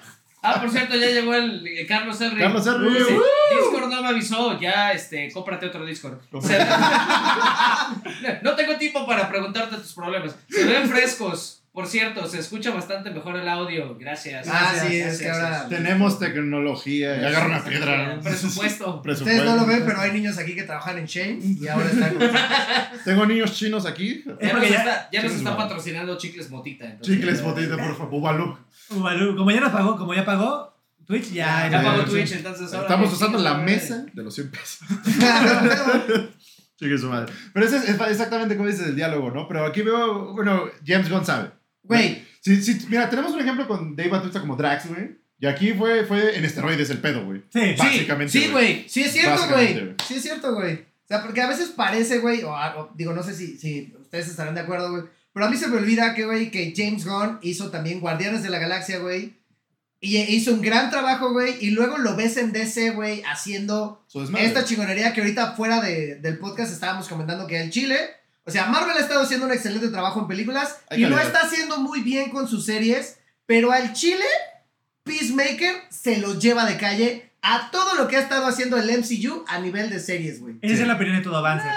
Ah, 0.44 0.60
por 0.60 0.70
cierto, 0.70 0.96
ya 0.96 1.06
llegó 1.06 1.34
el 1.34 1.64
eh, 1.66 1.86
Carlos 1.86 2.20
Henry. 2.20 2.40
Carlos 2.40 2.66
¡Woo! 2.66 2.80
Discord 2.82 3.88
no 3.90 4.02
me 4.02 4.08
avisó, 4.08 4.60
ya, 4.60 4.90
este, 4.92 5.30
cómprate 5.32 5.66
otro 5.66 5.84
Discord. 5.86 6.18
No 8.42 8.54
tengo 8.54 8.76
tiempo 8.76 9.06
para 9.06 9.28
preguntarte 9.28 9.76
tus 9.76 9.92
problemas. 9.94 10.36
Se 10.48 10.64
ven 10.64 10.88
frescos. 10.88 11.58
Por 11.72 11.86
cierto, 11.86 12.26
se 12.26 12.38
escucha 12.38 12.70
bastante 12.70 13.10
mejor 13.10 13.34
el 13.36 13.48
audio. 13.48 13.96
Gracias. 13.98 14.46
Ah, 14.46 14.72
Gracias, 14.74 14.88
sí, 14.92 15.00
es 15.00 15.18
que 15.20 15.30
ahora. 15.30 15.66
Tenemos 15.70 16.18
tecnología. 16.18 17.16
Y 17.16 17.24
agarra 17.24 17.46
una 17.46 17.64
piedra. 17.64 18.18
Presupuesto. 18.22 19.02
Ustedes 19.06 19.42
no 19.44 19.56
lo 19.56 19.64
ven, 19.64 19.82
pero 19.86 19.98
hay 20.00 20.12
niños 20.12 20.36
aquí 20.36 20.54
que 20.54 20.64
trabajan 20.64 20.98
en 20.98 21.06
Shane 21.06 21.38
y 21.42 21.66
ahora 21.68 21.86
están 21.86 22.14
con 22.14 22.30
Tengo 23.06 23.24
niños 23.24 23.54
chinos 23.54 23.86
aquí. 23.86 24.22
Ya 24.42 24.52
nos, 24.52 24.68
ya- 24.68 24.76
está, 24.76 25.08
ya 25.10 25.22
nos 25.22 25.30
Chicles 25.32 25.32
está 25.32 25.50
Motita. 25.50 25.56
patrocinando 25.56 26.18
Chicles 26.18 26.50
Motita. 26.50 26.84
entonces- 26.84 27.14
Chicles, 27.16 27.42
botita, 27.42 27.76
por 27.78 27.96
favor. 27.96 28.10
Bubalú. 28.10 28.58
Ubalú, 28.94 29.36
como 29.36 29.50
ya 29.50 29.60
nos 29.60 29.72
pagó, 29.72 29.96
como 29.96 30.14
ya 30.14 30.24
pagó 30.24 30.74
Twitch, 31.06 31.32
ya. 31.32 31.68
Ya 31.68 31.82
Ya, 31.82 31.82
pagó 31.82 32.04
Twitch, 32.04 32.32
entonces 32.32 32.72
ahora. 32.72 32.88
Estamos 32.88 33.12
usando 33.12 33.38
la 33.38 33.54
mesa 33.54 34.06
de 34.12 34.22
los 34.22 34.34
100 34.34 34.50
pesos. 34.50 34.78
Chique 36.76 36.98
su 36.98 37.08
madre. 37.08 37.32
Pero 37.52 37.66
ese 37.66 37.76
es 37.76 37.88
exactamente 37.88 38.56
como 38.56 38.68
dices 38.68 38.86
el 38.88 38.96
diálogo, 38.96 39.30
¿no? 39.30 39.46
Pero 39.46 39.64
aquí 39.66 39.82
veo, 39.82 40.32
bueno, 40.34 40.64
James 40.84 41.08
Gunn 41.08 41.24
sabe. 41.24 41.50
Güey, 41.82 42.24
Sí, 42.42 42.60
sí, 42.60 42.86
mira, 42.88 43.08
tenemos 43.08 43.32
un 43.32 43.40
ejemplo 43.40 43.68
con 43.68 43.94
Dave 43.94 44.10
Bautista 44.10 44.40
como 44.40 44.56
Drax, 44.56 44.88
güey. 44.88 45.16
Y 45.38 45.46
aquí 45.46 45.72
fue, 45.74 46.04
fue 46.04 46.36
en 46.36 46.44
esteroides 46.44 46.90
el 46.90 46.98
pedo, 46.98 47.24
güey. 47.24 47.42
Sí, 47.52 47.60
sí, 47.60 47.74
Básicamente, 47.78 48.32
sí, 48.32 48.48
güey. 48.50 48.84
Sí 48.88 49.02
es 49.02 49.12
cierto, 49.12 49.48
güey. 49.48 49.94
Sí 50.06 50.14
es 50.14 50.22
cierto, 50.22 50.52
güey. 50.54 50.74
O 50.74 51.06
sea, 51.06 51.22
porque 51.22 51.40
a 51.40 51.48
veces 51.48 51.68
parece, 51.70 52.18
güey, 52.18 52.42
o, 52.42 52.50
o 52.50 52.90
digo, 52.96 53.12
no 53.12 53.22
sé 53.22 53.34
si, 53.34 53.56
si 53.58 53.94
ustedes 54.00 54.28
estarán 54.28 54.56
de 54.56 54.60
acuerdo, 54.62 54.90
güey. 54.90 55.04
Pero 55.32 55.46
a 55.46 55.50
mí 55.50 55.56
se 55.56 55.68
me 55.68 55.76
olvida 55.78 56.14
que, 56.14 56.24
güey, 56.24 56.50
que 56.50 56.72
James 56.76 57.04
Gunn 57.06 57.38
hizo 57.42 57.70
también 57.70 58.00
Guardianes 58.00 58.42
de 58.42 58.50
la 58.50 58.58
Galaxia, 58.58 58.98
güey. 58.98 59.40
Y 60.00 60.18
hizo 60.18 60.52
un 60.52 60.60
gran 60.60 60.90
trabajo, 60.90 61.32
güey. 61.32 61.54
Y 61.60 61.70
luego 61.70 61.96
lo 61.98 62.16
ves 62.16 62.36
en 62.36 62.52
DC, 62.52 62.90
güey, 62.90 63.22
haciendo 63.22 64.04
esta 64.44 64.64
chingonería 64.64 65.12
que 65.14 65.20
ahorita 65.20 65.52
fuera 65.52 65.80
de- 65.80 66.16
del 66.16 66.38
podcast 66.38 66.72
estábamos 66.72 67.08
comentando 67.08 67.46
que 67.46 67.60
el 67.62 67.70
Chile, 67.70 67.96
o 68.44 68.50
sea, 68.50 68.66
Marvel 68.66 68.96
ha 68.96 69.00
estado 69.00 69.22
haciendo 69.22 69.46
un 69.46 69.52
excelente 69.52 69.88
trabajo 69.88 70.20
en 70.20 70.26
películas 70.26 70.78
Hay 70.90 71.04
y 71.04 71.06
lo 71.06 71.18
está 71.18 71.38
haciendo 71.46 71.78
muy 71.78 72.00
bien 72.00 72.30
con 72.30 72.48
sus 72.48 72.66
series, 72.66 73.18
pero 73.46 73.70
al 73.70 73.92
Chile, 73.92 74.24
Peacemaker 75.04 75.74
se 75.90 76.18
los 76.18 76.38
lleva 76.40 76.64
de 76.66 76.76
calle 76.76 77.30
a 77.42 77.70
todo 77.70 77.94
lo 77.96 78.06
que 78.08 78.16
ha 78.16 78.20
estado 78.20 78.46
haciendo 78.46 78.76
el 78.78 78.88
MCU 78.90 79.44
a 79.48 79.58
nivel 79.60 79.90
de 79.90 79.98
series, 80.00 80.40
güey. 80.40 80.56
esa 80.62 80.82
es 80.82 80.86
la 80.88 80.94
opinión 80.94 81.16
de 81.16 81.22
todo 81.22 81.36
avance. 81.36 81.66
No, 81.66 81.72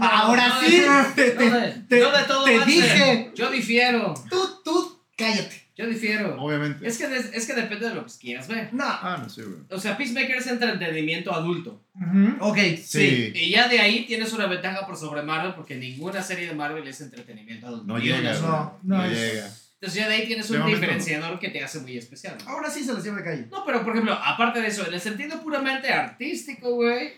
Ahora 0.12 0.48
no, 0.48 0.60
sí, 0.62 0.82
no, 0.86 1.06
te, 1.14 1.30
te- 1.30 1.50
te- 1.88 2.00
no 2.00 2.10
de 2.12 2.24
todo 2.24 2.44
te 2.44 2.64
dije. 2.66 3.30
Yo 3.34 3.50
difiero. 3.50 4.14
tú, 4.28 4.60
tú, 4.64 5.02
cállate. 5.16 5.60
Yo 5.76 5.86
difiero. 5.86 6.36
Obviamente. 6.42 6.86
Es 6.86 6.98
que, 6.98 7.08
des- 7.08 7.30
es 7.32 7.46
que 7.46 7.54
depende 7.54 7.88
de 7.88 7.94
lo 7.94 8.04
que 8.04 8.12
quieras 8.20 8.48
ver. 8.48 8.68
No, 8.74 8.84
Ah, 8.84 9.18
no 9.22 9.30
sé, 9.30 9.42
güey. 9.44 9.60
O 9.70 9.78
sea, 9.80 9.96
Peacemaker 9.96 10.36
es 10.36 10.46
entretenimiento 10.46 11.32
adulto. 11.32 11.82
Ujú. 11.94 12.36
ok. 12.40 12.58
Sí. 12.84 13.32
Y 13.34 13.50
ya 13.50 13.66
de 13.66 13.80
ahí 13.80 14.04
tienes 14.06 14.30
una 14.34 14.46
ventaja 14.46 14.86
por 14.86 14.96
sobre 14.98 15.22
Marvel 15.22 15.54
porque 15.54 15.76
ninguna 15.76 16.22
serie 16.22 16.46
de 16.46 16.54
Marvel 16.54 16.86
es 16.86 17.00
entretenimiento 17.00 17.66
adulto. 17.66 17.86
No 17.86 17.98
llega, 17.98 18.34
no, 18.34 18.78
No, 18.82 18.98
no 18.98 19.04
es- 19.06 19.18
llega. 19.18 19.50
Entonces 19.80 20.02
ya 20.02 20.08
de 20.08 20.14
ahí 20.16 20.26
tienes 20.26 20.46
De 20.46 20.56
un 20.56 20.60
momento 20.64 20.80
diferenciador 20.82 21.38
que 21.38 21.48
te 21.48 21.64
hace 21.64 21.78
muy 21.80 21.96
especial. 21.96 22.36
¿no? 22.44 22.50
Ahora 22.50 22.68
sí 22.68 22.84
se 22.84 22.92
los 22.92 23.02
lleva 23.02 23.16
de 23.16 23.24
calle. 23.24 23.46
No, 23.50 23.64
pero 23.64 23.82
por 23.82 23.92
ejemplo, 23.94 24.12
aparte 24.12 24.60
de 24.60 24.68
eso, 24.68 24.86
en 24.86 24.92
el 24.92 25.00
sentido 25.00 25.40
puramente 25.42 25.90
artístico, 25.90 26.74
güey, 26.74 27.12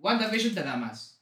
WandaVision 0.00 0.52
te 0.54 0.64
da 0.64 0.76
más. 0.76 1.19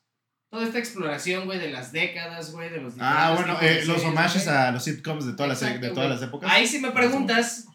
Toda 0.50 0.64
esta 0.64 0.78
exploración, 0.78 1.44
güey, 1.44 1.58
de 1.58 1.70
las 1.70 1.92
décadas, 1.92 2.52
güey, 2.52 2.70
de 2.70 2.80
los 2.80 2.94
Ah, 2.98 3.32
bueno, 3.36 3.58
eh, 3.60 3.82
los 3.86 4.02
homages 4.04 4.44
güey. 4.46 4.56
a 4.56 4.70
los 4.72 4.82
sitcoms 4.82 5.26
de 5.26 5.32
todas, 5.34 5.48
las, 5.50 5.60
Exacto, 5.62 5.86
de 5.86 5.92
todas 5.92 6.08
las 6.08 6.22
épocas. 6.22 6.50
Ahí 6.50 6.66
si 6.66 6.78
me 6.78 6.90
preguntas, 6.90 7.66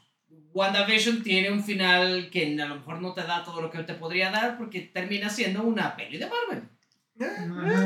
WandaVision 0.53 1.21
tiene 1.21 1.51
un 1.51 1.63
final 1.63 2.29
que 2.31 2.59
a 2.59 2.65
lo 2.65 2.75
mejor 2.77 2.99
no 3.01 3.13
te 3.13 3.21
da 3.23 3.43
todo 3.43 3.61
lo 3.61 3.69
que 3.69 3.83
te 3.83 3.93
podría 3.93 4.31
dar 4.31 4.57
porque 4.57 4.81
termina 4.81 5.29
siendo 5.29 5.61
una 5.63 5.95
peli 5.95 6.17
de 6.17 6.27
Marvel. 6.27 6.67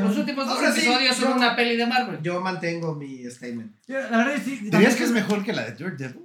Los 0.02 0.16
últimos 0.16 0.46
dos 0.46 0.58
sí, 0.58 0.64
episodios 0.80 1.16
son 1.16 1.28
yo- 1.30 1.36
una 1.36 1.54
peli 1.54 1.76
de 1.76 1.86
Marvel. 1.86 2.20
Yo 2.22 2.40
mantengo 2.40 2.94
mi 2.94 3.24
statement. 3.30 3.76
Yo, 3.86 4.00
La 4.00 4.16
verdad 4.18 4.34
es 4.36 4.42
que 4.44 4.50
sí. 4.50 4.70
¿Dirías 4.70 4.96
que 4.96 5.04
es 5.04 5.10
mejor 5.10 5.44
que 5.44 5.52
la 5.52 5.64
de 5.66 5.72
Daredevil? 5.72 6.24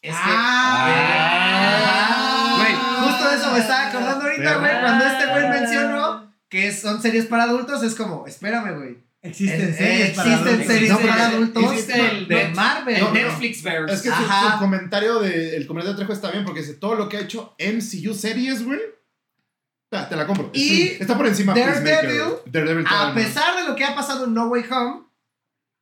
Es 0.00 0.14
que- 0.14 0.20
Ah, 0.88 2.56
güey, 2.58 2.72
justo 3.10 3.28
de 3.30 3.36
eso 3.36 3.52
me 3.52 3.58
estaba 3.58 3.88
acordando 3.88 4.24
ahorita, 4.26 4.56
güey, 4.58 4.80
cuando 4.80 5.04
este 5.06 5.26
güey 5.26 5.48
mencionó 5.48 6.25
que 6.48 6.72
son 6.72 7.00
series 7.02 7.26
para 7.26 7.44
adultos, 7.44 7.82
es 7.82 7.94
como, 7.94 8.26
espérame, 8.26 8.76
güey. 8.76 9.04
Existen 9.22 9.70
Eh, 9.70 9.74
series 9.76 10.10
para 10.16 10.28
existen 10.30 10.48
adultos. 10.54 10.66
series 10.66 10.90
No, 10.92 10.98
para 11.00 11.26
adultos 11.26 11.62
existe 11.72 12.08
el 12.10 12.28
de 12.28 12.48
Marvel. 12.50 12.96
el 12.96 13.02
No. 13.04 13.12
Netflix 13.12 13.62
verse. 13.62 13.94
Es 13.94 14.02
que 14.02 14.10
su, 14.10 14.58
comentario 14.60 15.18
de, 15.18 15.56
el 15.56 15.66
comentario 15.66 15.94
de 15.94 15.96
Trejo 15.96 16.12
está 16.12 16.30
bien 16.30 16.44
porque 16.44 16.60
dice 16.60 16.74
todo 16.74 16.94
lo 16.94 17.08
que 17.08 17.16
ha 17.16 17.20
hecho 17.20 17.56
MCU 17.58 18.14
series, 18.14 18.64
güey. 18.64 18.78
Te 19.90 20.14
la 20.16 20.26
compro. 20.26 20.50
Y 20.52 20.68
Sí, 20.68 20.96
está 21.00 21.16
por 21.16 21.26
encima 21.26 21.54
Daredevil, 21.54 22.22
güey. 22.22 22.34
Daredevil 22.46 22.86
A 22.88 23.14
pesar 23.14 23.56
de 23.56 23.64
lo 23.68 23.74
que 23.74 23.84
ha 23.84 23.94
pasado 23.94 24.26
en 24.26 24.34
No 24.34 24.46
Way 24.48 24.64
Home, 24.70 25.02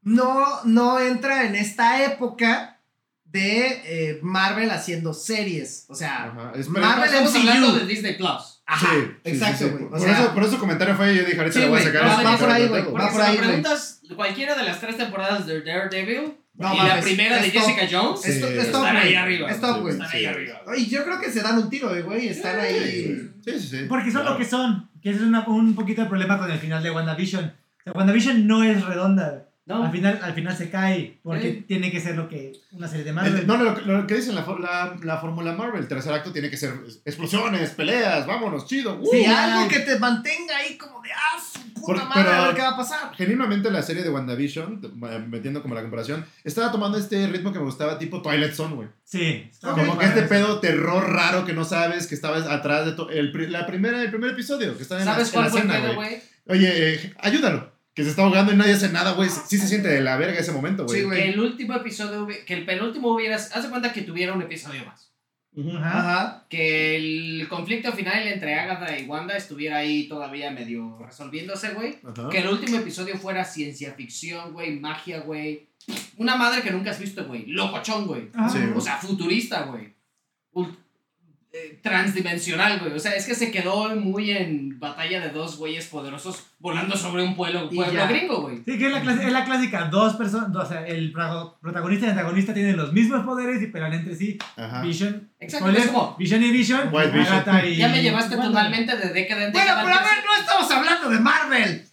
no, 0.02 0.62
no 0.64 1.00
entra 1.00 1.44
en 1.46 1.54
esta 1.56 2.02
época 2.04 2.80
de 3.24 3.82
eh, 3.84 4.18
Marvel 4.22 4.70
haciendo 4.70 5.12
series. 5.12 5.86
O 5.88 5.94
sea, 5.94 6.32
Marvel 6.68 7.04
Estamos 7.08 7.32
MCU. 7.32 7.38
hablando 7.40 7.72
de 7.78 7.86
Disney 7.86 8.16
Plus. 8.16 8.53
Ajá, 8.66 8.86
Sí, 8.94 9.00
sí, 9.24 9.30
exacto, 9.30 9.58
sí, 9.58 9.64
sí. 9.64 9.70
güey. 9.70 9.84
O 9.84 9.90
Por, 9.90 10.00
sea, 10.00 10.34
por 10.34 10.42
eso 10.42 10.52
su 10.52 10.58
comentario 10.58 10.94
fue, 10.96 11.14
yo 11.16 11.24
dije, 11.24 11.36
ahorita 11.38 11.52
Sí, 11.54 11.60
le 11.60 11.68
voy 11.68 11.78
a 11.78 11.82
güey, 11.82 11.92
sacar 11.92 12.02
va- 12.02 12.08
va 12.08 12.16
comentario 12.16 12.38
por 12.46 12.50
ahí, 12.50 12.68
güey, 12.68 12.82
va 12.94 13.08
si 13.08 13.12
por 13.12 13.22
ahí, 13.22 13.30
me 13.32 13.36
güey. 13.36 13.48
preguntas 13.48 14.00
cualquiera 14.16 14.54
de 14.54 14.62
las 14.64 14.80
tres 14.80 14.96
temporadas 14.96 15.46
de 15.46 15.62
Daredevil 15.62 16.34
No 16.56 16.72
y 16.74 16.76
mames, 16.76 16.94
la 16.96 17.00
primera 17.00 17.36
de 17.40 17.46
es 17.48 17.52
top. 17.52 17.62
Jessica 17.62 17.88
Jones, 17.90 18.20
Sí. 18.22 18.30
Están 18.30 18.52
es 18.58 18.70
top, 18.72 18.84
ahí 18.84 18.92
güey. 19.02 19.14
arriba. 19.16 19.50
Es 19.50 19.60
top, 19.60 19.74
Sí, 19.74 19.80
güey. 19.80 19.92
están 19.94 20.08
ahí 20.12 20.24
arriba. 20.26 20.60
Y 20.76 20.86
yo 20.86 21.04
creo 21.04 21.20
que 21.20 21.30
se 21.30 21.42
dan 21.42 21.58
un 21.58 21.68
tiro, 21.70 21.94
eh, 21.94 22.02
güey. 22.02 22.28
Están 22.28 22.60
ahí. 22.60 23.30
Sí, 23.44 23.58
sí, 23.58 23.68
sí. 23.68 23.76
Porque 23.88 24.10
son 24.10 24.22
Claro. 24.22 24.32
lo 24.32 24.38
que 24.38 24.44
son. 24.44 24.90
Que 25.02 25.10
ese 25.10 25.18
es 25.20 25.24
una- 25.26 25.46
un 25.48 25.74
poquito 25.74 26.02
el 26.02 26.08
problema 26.08 26.38
con 26.38 26.50
el 26.50 26.58
final 26.58 26.82
de 26.82 26.90
WandaVision. 26.90 27.44
O 27.44 27.82
sea, 27.84 27.92
WandaVision 27.92 28.46
no 28.46 28.62
es 28.64 28.84
redonda. 28.84 29.48
¿No? 29.66 29.82
Al, 29.84 29.90
final, 29.92 30.20
al 30.22 30.34
final 30.34 30.56
se 30.56 30.68
cae. 30.70 31.18
Porque 31.22 31.64
tiene 31.66 31.90
que 31.90 32.00
ser 32.00 32.16
lo 32.16 32.28
que 32.28 32.52
una 32.72 32.86
serie 32.88 33.04
de 33.04 33.10
El- 33.10 33.16
Marvel. 33.16 33.46
no, 33.46 33.56
no, 33.56 33.64
lo, 33.64 33.80
lo 34.00 34.06
que 34.06 34.14
dicen 34.16 34.34
la, 34.34 34.44
la, 34.60 34.96
la 35.02 35.18
fórmula 35.18 35.52
Marvel, 35.52 35.80
el 35.82 35.88
tercer 35.88 36.12
acto 36.12 36.32
tiene 36.32 36.50
que 36.50 36.56
ser 36.56 36.72
explosiones, 37.04 37.70
peleas, 37.70 38.26
vámonos, 38.26 38.66
chido. 38.66 38.98
uh. 39.00 39.06
Sí, 39.10 39.24
algo 39.24 39.68
que 39.68 39.80
te 39.80 39.98
mantenga 39.98 40.56
ahí 40.56 40.76
como 40.76 41.00
de, 41.02 41.10
ah, 41.12 41.40
su 41.40 41.60
puta 41.74 41.86
Por- 41.86 41.96
madre, 42.08 42.12
pero- 42.24 42.30
a 42.32 42.46
ver 42.46 42.56
qué 42.56 42.62
va 42.62 42.68
a 42.70 42.76
pasar. 42.76 43.14
Genuinamente 43.16 43.70
la 43.70 43.82
serie 43.82 44.02
de 44.02 44.10
WandaVision, 44.10 44.80
eh, 45.10 45.24
metiendo 45.28 45.62
como 45.62 45.74
la 45.74 45.82
comparación, 45.82 46.24
estaba 46.44 46.70
tomando 46.72 46.98
este 46.98 47.26
ritmo 47.28 47.52
que 47.52 47.58
me 47.58 47.64
gustaba 47.64 47.98
tipo 47.98 48.20
Twilight 48.22 48.52
Zone, 48.54 48.74
güey. 48.74 48.88
Sí. 49.04 49.50
Como 49.62 49.96
que 49.98 50.06
este 50.06 50.22
pedo 50.22 50.60
terror 50.60 51.10
raro 51.10 51.44
que 51.44 51.52
no 51.52 51.64
sabes, 51.64 52.06
que 52.06 52.14
estabas 52.14 52.46
atrás 52.46 52.84
de 52.86 52.92
todo. 52.92 53.10
El, 53.10 53.32
la 53.52 53.66
primera, 53.66 54.02
el 54.02 54.10
primer 54.10 54.30
episodio, 54.30 54.76
que 54.76 54.82
está 54.82 54.98
en 54.98 55.06
la, 55.06 55.12
¿Sabes 55.12 55.28
en 55.28 55.32
cuál 55.34 55.44
la 55.44 55.50
fue 55.50 55.60
el 55.60 55.66
pedo, 55.68 55.94
güey. 55.94 55.94
güey? 55.94 56.22
Oye, 56.48 56.94
eh, 56.94 57.14
ayúdalo. 57.20 57.72
Que 57.94 58.02
se 58.02 58.10
está 58.10 58.22
ahogando 58.22 58.52
y 58.52 58.56
nadie 58.56 58.72
hace 58.72 58.90
nada, 58.90 59.12
güey. 59.12 59.30
Sí 59.30 59.56
se 59.56 59.68
siente 59.68 59.88
de 59.88 60.00
la 60.00 60.16
verga 60.16 60.40
ese 60.40 60.52
momento, 60.52 60.84
güey. 60.84 61.00
Sí, 61.00 61.04
güey. 61.06 61.22
Que 61.22 61.28
el 61.30 61.40
último 61.40 61.74
episodio, 61.74 62.26
que 62.44 62.54
el 62.54 62.66
penúltimo 62.66 63.14
hubiera, 63.14 63.36
haz 63.36 63.62
de 63.62 63.70
cuenta 63.70 63.92
que 63.92 64.02
tuviera 64.02 64.32
un 64.32 64.42
episodio 64.42 64.84
más. 64.84 65.12
Ajá. 65.56 65.98
Ajá. 65.98 66.46
Que 66.48 66.96
el 66.96 67.46
conflicto 67.48 67.92
final 67.92 68.26
entre 68.26 68.54
Agatha 68.56 68.98
y 68.98 69.06
Wanda 69.06 69.36
estuviera 69.36 69.76
ahí 69.76 70.08
todavía 70.08 70.50
medio 70.50 70.98
resolviéndose, 70.98 71.70
güey. 71.70 71.98
Que 72.32 72.38
el 72.38 72.48
último 72.48 72.78
episodio 72.78 73.16
fuera 73.16 73.44
ciencia 73.44 73.92
ficción, 73.94 74.52
güey, 74.52 74.80
magia, 74.80 75.20
güey. 75.20 75.68
Una 76.16 76.34
madre 76.34 76.62
que 76.62 76.72
nunca 76.72 76.90
has 76.90 76.98
visto, 76.98 77.24
güey. 77.26 77.46
Locochón, 77.46 78.08
güey. 78.08 78.30
Sí. 78.52 78.58
O 78.74 78.80
sea, 78.80 78.96
futurista, 78.98 79.66
güey. 79.66 79.94
Eh, 81.56 81.78
transdimensional, 81.84 82.80
güey. 82.80 82.92
O 82.94 82.98
sea, 82.98 83.14
es 83.14 83.26
que 83.26 83.34
se 83.36 83.52
quedó 83.52 83.94
muy 83.94 84.32
en 84.32 84.80
batalla 84.80 85.20
de 85.20 85.30
dos 85.30 85.56
güeyes 85.56 85.86
poderosos 85.86 86.42
volando 86.58 86.96
sobre 86.96 87.22
un 87.22 87.36
pueblo, 87.36 87.70
pueblo 87.70 88.08
gringo, 88.08 88.42
güey. 88.42 88.56
Sí, 88.64 88.76
que 88.76 88.86
es 88.86 88.92
la, 88.92 89.00
clas- 89.04 89.24
es 89.24 89.32
la 89.32 89.44
clásica. 89.44 89.84
Dos 89.84 90.16
personas. 90.16 90.50
O 90.56 90.66
sea, 90.66 90.84
el 90.84 91.12
pro- 91.12 91.56
protagonista 91.60 92.06
y 92.06 92.08
el 92.10 92.18
antagonista 92.18 92.52
tienen 92.54 92.76
los 92.76 92.92
mismos 92.92 93.24
poderes 93.24 93.62
y 93.62 93.68
pelean 93.68 93.92
entre 93.92 94.16
sí. 94.16 94.36
Ajá. 94.56 94.82
Vision. 94.82 95.30
Exacto, 95.38 95.70
es 95.70 95.86
como- 95.86 96.16
Vision 96.18 96.42
y 96.42 96.50
Vision. 96.50 96.88
White 96.92 97.10
Vision. 97.16 97.44
Y 97.66 97.76
Ya 97.76 97.88
me 97.88 98.02
llevaste 98.02 98.34
Wanda. 98.34 98.48
totalmente 98.48 98.96
de 98.96 99.12
década 99.12 99.44
en 99.44 99.52
Bueno, 99.52 99.64
década. 99.76 99.84
pero 99.84 99.96
a 99.96 100.02
ver, 100.02 100.24
no 100.26 100.40
estamos 100.40 100.70
hablando 100.72 101.08
de 101.10 101.20
Marvel. 101.20 101.84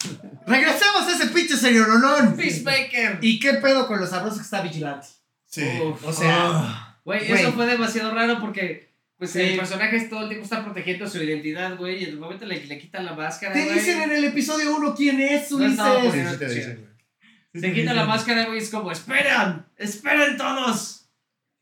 Regresemos 0.47 1.03
a 1.07 1.11
ese 1.11 1.27
pinche 1.27 1.55
serio, 1.55 1.85
Rolón. 1.85 2.35
Peacemaker. 2.35 3.19
¿Y 3.21 3.39
qué 3.39 3.53
pedo 3.55 3.85
con 3.87 3.99
los 3.99 4.09
sabrosos 4.09 4.39
que 4.39 4.43
está 4.43 4.61
Vigilante? 4.61 5.07
Sí. 5.45 5.63
Uf. 5.83 6.03
O 6.07 6.11
sea. 6.11 6.97
Güey, 7.05 7.27
Güey. 7.27 7.41
eso 7.41 7.51
fue 7.53 7.65
demasiado 7.67 8.11
raro 8.13 8.39
porque 8.39 8.90
pues 9.21 9.33
Sí. 9.33 9.39
el 9.41 9.57
personaje 9.59 9.99
todo 10.09 10.21
el 10.23 10.29
tiempo 10.29 10.45
está 10.45 10.63
protegiendo 10.63 11.07
su 11.07 11.21
identidad, 11.21 11.77
güey, 11.77 11.99
y 12.01 12.05
en 12.05 12.09
el 12.09 12.17
momento 12.17 12.43
le, 12.47 12.65
le 12.65 12.79
quitan 12.79 13.05
la 13.05 13.13
máscara, 13.13 13.53
te 13.53 13.65
güey. 13.65 13.75
dicen 13.75 14.01
en 14.01 14.11
el 14.13 14.23
episodio 14.23 14.75
1 14.75 14.95
quién 14.95 15.21
es, 15.21 15.51
No 15.51 15.57
Ulises. 15.57 15.77
Sí, 15.77 16.07
por- 16.07 16.11
sí 16.31 16.37
te 16.39 16.49
dicen, 16.49 16.87
güey. 17.53 17.61
Se 17.61 17.71
quita 17.71 17.93
la 17.93 18.05
máscara, 18.05 18.45
güey, 18.45 18.57
es 18.57 18.71
como, 18.71 18.91
esperan, 18.91 19.67
esperen 19.77 20.37
todos. 20.37 20.97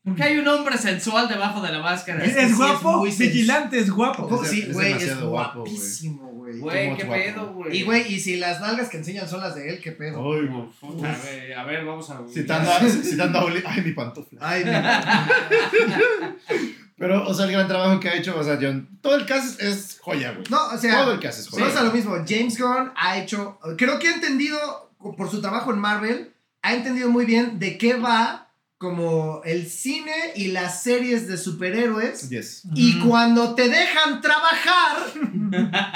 Porque 0.02 0.22
hay 0.22 0.38
un 0.38 0.48
hombre 0.48 0.78
sensual 0.78 1.28
debajo 1.28 1.60
de 1.60 1.70
la 1.70 1.80
máscara. 1.80 2.24
Es, 2.24 2.32
que 2.32 2.38
sí 2.40 2.44
es 2.46 2.50
es 2.52 2.56
guapo. 2.56 2.96
muy 2.96 3.10
sens- 3.10 3.18
Vigilante 3.18 3.78
es 3.78 3.90
guapo. 3.90 4.42
Es- 4.42 4.48
sí, 4.50 4.62
es 4.62 4.72
güey, 4.72 4.92
es, 4.94 5.20
guapísimo, 5.20 6.28
güey. 6.28 6.58
Güey, 6.58 6.96
qué 6.96 7.04
guapo. 7.04 7.22
pedo, 7.22 7.52
güey. 7.52 7.76
Y 7.76 7.82
güey, 7.82 8.14
y 8.14 8.18
si 8.18 8.36
las 8.36 8.62
nalgas 8.62 8.88
que 8.88 8.96
enseñan 8.96 9.28
son 9.28 9.42
las 9.42 9.54
de 9.54 9.68
él, 9.68 9.80
qué 9.82 9.92
pedo. 9.92 10.16
Ay, 10.32 10.46
güey. 10.46 10.64
Puta, 10.80 11.14
güey, 11.22 11.52
a 11.52 11.64
ver, 11.64 11.84
vamos 11.84 12.08
a... 12.10 12.22
Citando 12.32 12.72
a, 12.72 12.80
citando 12.80 13.38
a 13.40 13.44
Oli- 13.50 13.62
Ay, 13.66 13.82
mi 13.82 13.92
pantufla. 13.92 14.38
Ay, 14.40 14.64
mi- 14.64 14.70
Pero, 17.00 17.26
o 17.26 17.32
sea, 17.32 17.46
el 17.46 17.52
gran 17.52 17.66
trabajo 17.66 17.98
que 17.98 18.10
ha 18.10 18.14
hecho, 18.14 18.38
o 18.38 18.44
sea, 18.44 18.58
John. 18.60 18.86
Todo 19.00 19.16
el 19.16 19.24
cast 19.24 19.58
es 19.58 19.98
joya, 20.02 20.32
güey. 20.32 20.44
No, 20.50 20.66
o 20.66 20.76
sea, 20.76 21.02
Todo 21.02 21.14
el 21.14 21.20
cast 21.20 21.40
es 21.40 21.48
joya. 21.48 21.64
Vamos 21.64 21.80
a 21.80 21.84
lo 21.84 21.92
mismo. 21.92 22.14
James 22.28 22.60
Gunn 22.60 22.92
ha 22.94 23.16
hecho. 23.16 23.58
Creo 23.78 23.98
que 23.98 24.08
ha 24.08 24.14
entendido 24.14 24.92
por 25.16 25.30
su 25.30 25.40
trabajo 25.40 25.72
en 25.72 25.78
Marvel 25.78 26.34
ha 26.62 26.74
entendido 26.74 27.08
muy 27.08 27.24
bien 27.24 27.58
de 27.58 27.78
qué 27.78 27.94
va 27.94 28.48
como 28.76 29.42
el 29.44 29.68
cine 29.68 30.32
y 30.36 30.48
las 30.48 30.82
series 30.82 31.26
de 31.28 31.36
superhéroes. 31.36 32.28
Yes. 32.28 32.62
Y 32.74 32.98
cuando 33.00 33.54
te 33.54 33.68
dejan 33.68 34.20
trabajar, 34.20 34.96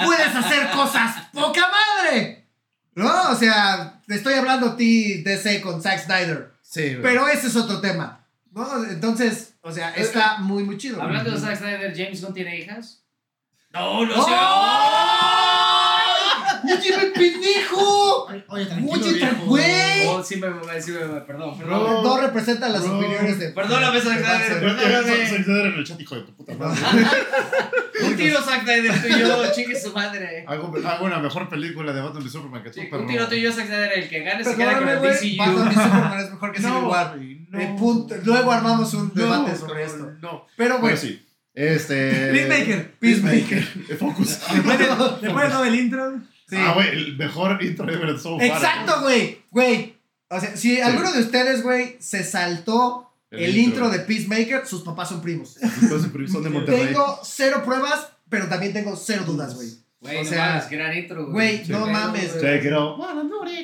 puedes 0.03 0.35
hacer 0.35 0.71
cosas 0.71 1.27
poca 1.33 1.61
madre. 1.69 2.47
¿No? 2.93 3.29
O 3.31 3.35
sea, 3.35 4.01
te 4.07 4.15
estoy 4.15 4.35
hablando 4.35 4.69
a 4.69 4.77
ti 4.77 5.21
DC 5.23 5.61
con 5.61 5.81
Zack 5.81 6.05
Snyder. 6.05 6.51
Sí. 6.61 6.97
Pero 7.01 7.27
ese 7.27 7.47
es 7.47 7.55
otro 7.55 7.81
tema. 7.81 8.25
¿no? 8.53 8.85
Entonces, 8.85 9.54
o 9.65 9.71
sea, 9.71 9.89
está 9.95 10.37
muy, 10.37 10.63
muy 10.63 10.77
chido. 10.77 11.01
Hablando 11.01 11.31
de 11.31 11.39
Zack 11.39 11.57
Snyder, 11.57 11.91
¿James 11.97 12.21
Gunn 12.21 12.35
tiene 12.35 12.55
hijas? 12.59 13.03
No, 13.73 14.05
no 14.05 14.13
¡Oh! 14.15 14.23
sé. 14.23 14.31
¡Oye, 16.71 16.97
me 16.97 17.05
pendejo! 17.07 18.27
Oye, 18.49 18.65
tranquilo, 18.67 19.27
güey. 19.45 20.07
Oh, 20.07 20.23
sí 20.23 20.35
me, 20.37 20.81
sí 20.81 20.91
me, 20.91 20.99
perdón, 21.21 21.57
perdón. 21.57 22.03
No 22.03 22.17
representan 22.21 22.73
las 22.73 22.83
opiniones 22.83 23.39
de. 23.39 23.49
Perdóname, 23.49 23.99
Zack 24.01 24.19
de 24.19 24.23
Snyder, 24.23 24.75
perdóname. 24.77 25.27
Soy 25.29 25.43
Snyder 25.43 25.65
en 25.65 25.73
el 25.73 25.83
chat, 25.83 25.99
hijo 25.99 26.15
de 26.15 26.21
tu 26.21 26.35
puta 26.35 26.53
madre. 26.53 26.79
Un 28.05 28.15
tiro 28.15 28.41
Zack 28.43 28.63
Snyder, 28.63 29.01
tú 29.01 29.07
y 29.07 29.19
yo, 29.19 29.51
chingue 29.51 29.79
su 29.79 29.91
madre. 29.93 30.45
Hago, 30.47 30.71
una 31.01 31.17
mejor 31.17 31.49
película 31.49 31.91
de 31.91 32.01
Batman 32.01 32.23
y 32.23 32.29
Superman 32.29 32.61
que 32.61 32.69
tú, 32.69 32.81
perro. 32.89 33.01
un 33.01 33.07
tiro 33.07 33.27
tú 33.27 33.33
y 33.33 33.41
yo, 33.41 33.51
Zack 33.51 33.65
Snyder, 33.65 33.91
el 33.93 34.09
que 34.09 34.19
gane 34.19 34.43
se 34.43 34.55
queda 34.55 34.77
con 34.77 34.89
el. 34.89 35.01
DCU. 35.01 35.37
Batman 35.37 35.71
y 35.71 35.73
Superman 35.73 36.19
es 36.19 36.31
mejor 36.31 36.51
que 36.51 36.59
Civil 36.59 36.83
War. 36.83 37.17
Güey, 37.55 37.69
no. 37.69 37.75
Punto. 37.77 38.15
Luego 38.23 38.51
armamos 38.51 38.93
un 38.93 39.11
No, 39.13 39.21
debate 39.21 39.57
sobre 39.57 39.83
esto. 39.83 40.11
No. 40.21 40.45
Pero 40.55 40.79
Bueno, 40.79 40.81
bueno, 40.81 40.97
sí. 40.97 41.21
Este. 41.53 42.31
Peacemaker. 42.31 42.95
Peacemaker. 42.99 43.63
Focus. 43.97 44.39
Después 44.53 44.79
de, 44.79 44.85
después 45.21 45.45
de 45.45 45.51
todo 45.51 45.65
el 45.65 45.75
intro. 45.75 46.21
Sí. 46.49 46.55
Ah, 46.59 46.73
güey, 46.75 46.89
el 46.89 47.17
mejor 47.17 47.63
intro 47.63 47.85
de 47.85 48.19
So 48.19 48.37
Far. 48.37 48.45
Exacto, 48.45 49.01
güey. 49.01 49.41
Güey. 49.51 49.95
O 50.29 50.39
sea, 50.39 50.55
si 50.55 50.81
alguno 50.81 51.11
de 51.11 51.21
ustedes, 51.21 51.63
güey, 51.63 51.97
se 51.99 52.23
saltó 52.23 53.11
el, 53.31 53.57
intro. 53.57 53.89
de 53.89 53.99
Peacemaker, 53.99 54.65
sus 54.65 54.81
papás 54.81 55.09
son 55.09 55.21
primos. 55.21 55.57
Entonces, 55.61 56.11
son 56.31 56.43
de 56.43 56.49
Monterrey. 56.49 56.87
Tengo 56.87 57.19
cero 57.23 57.61
pruebas, 57.63 58.09
pero 58.29 58.47
también 58.47 58.73
tengo 58.73 58.95
cero 58.95 59.23
dudas, 59.25 59.55
güey. 59.55 59.69
Güey, 60.05 60.17
O 60.17 60.23
no 60.23 60.29
sea, 60.29 60.47
mames, 60.49 60.69
gran 60.69 60.97
intro, 60.97 61.27
güey, 61.27 61.65
Sí. 61.65 61.71
no 61.71 61.87
mames, 61.87 62.33
güey. 62.39 62.43
Take 62.57 62.67
it 62.67 62.73
off. 62.73 62.99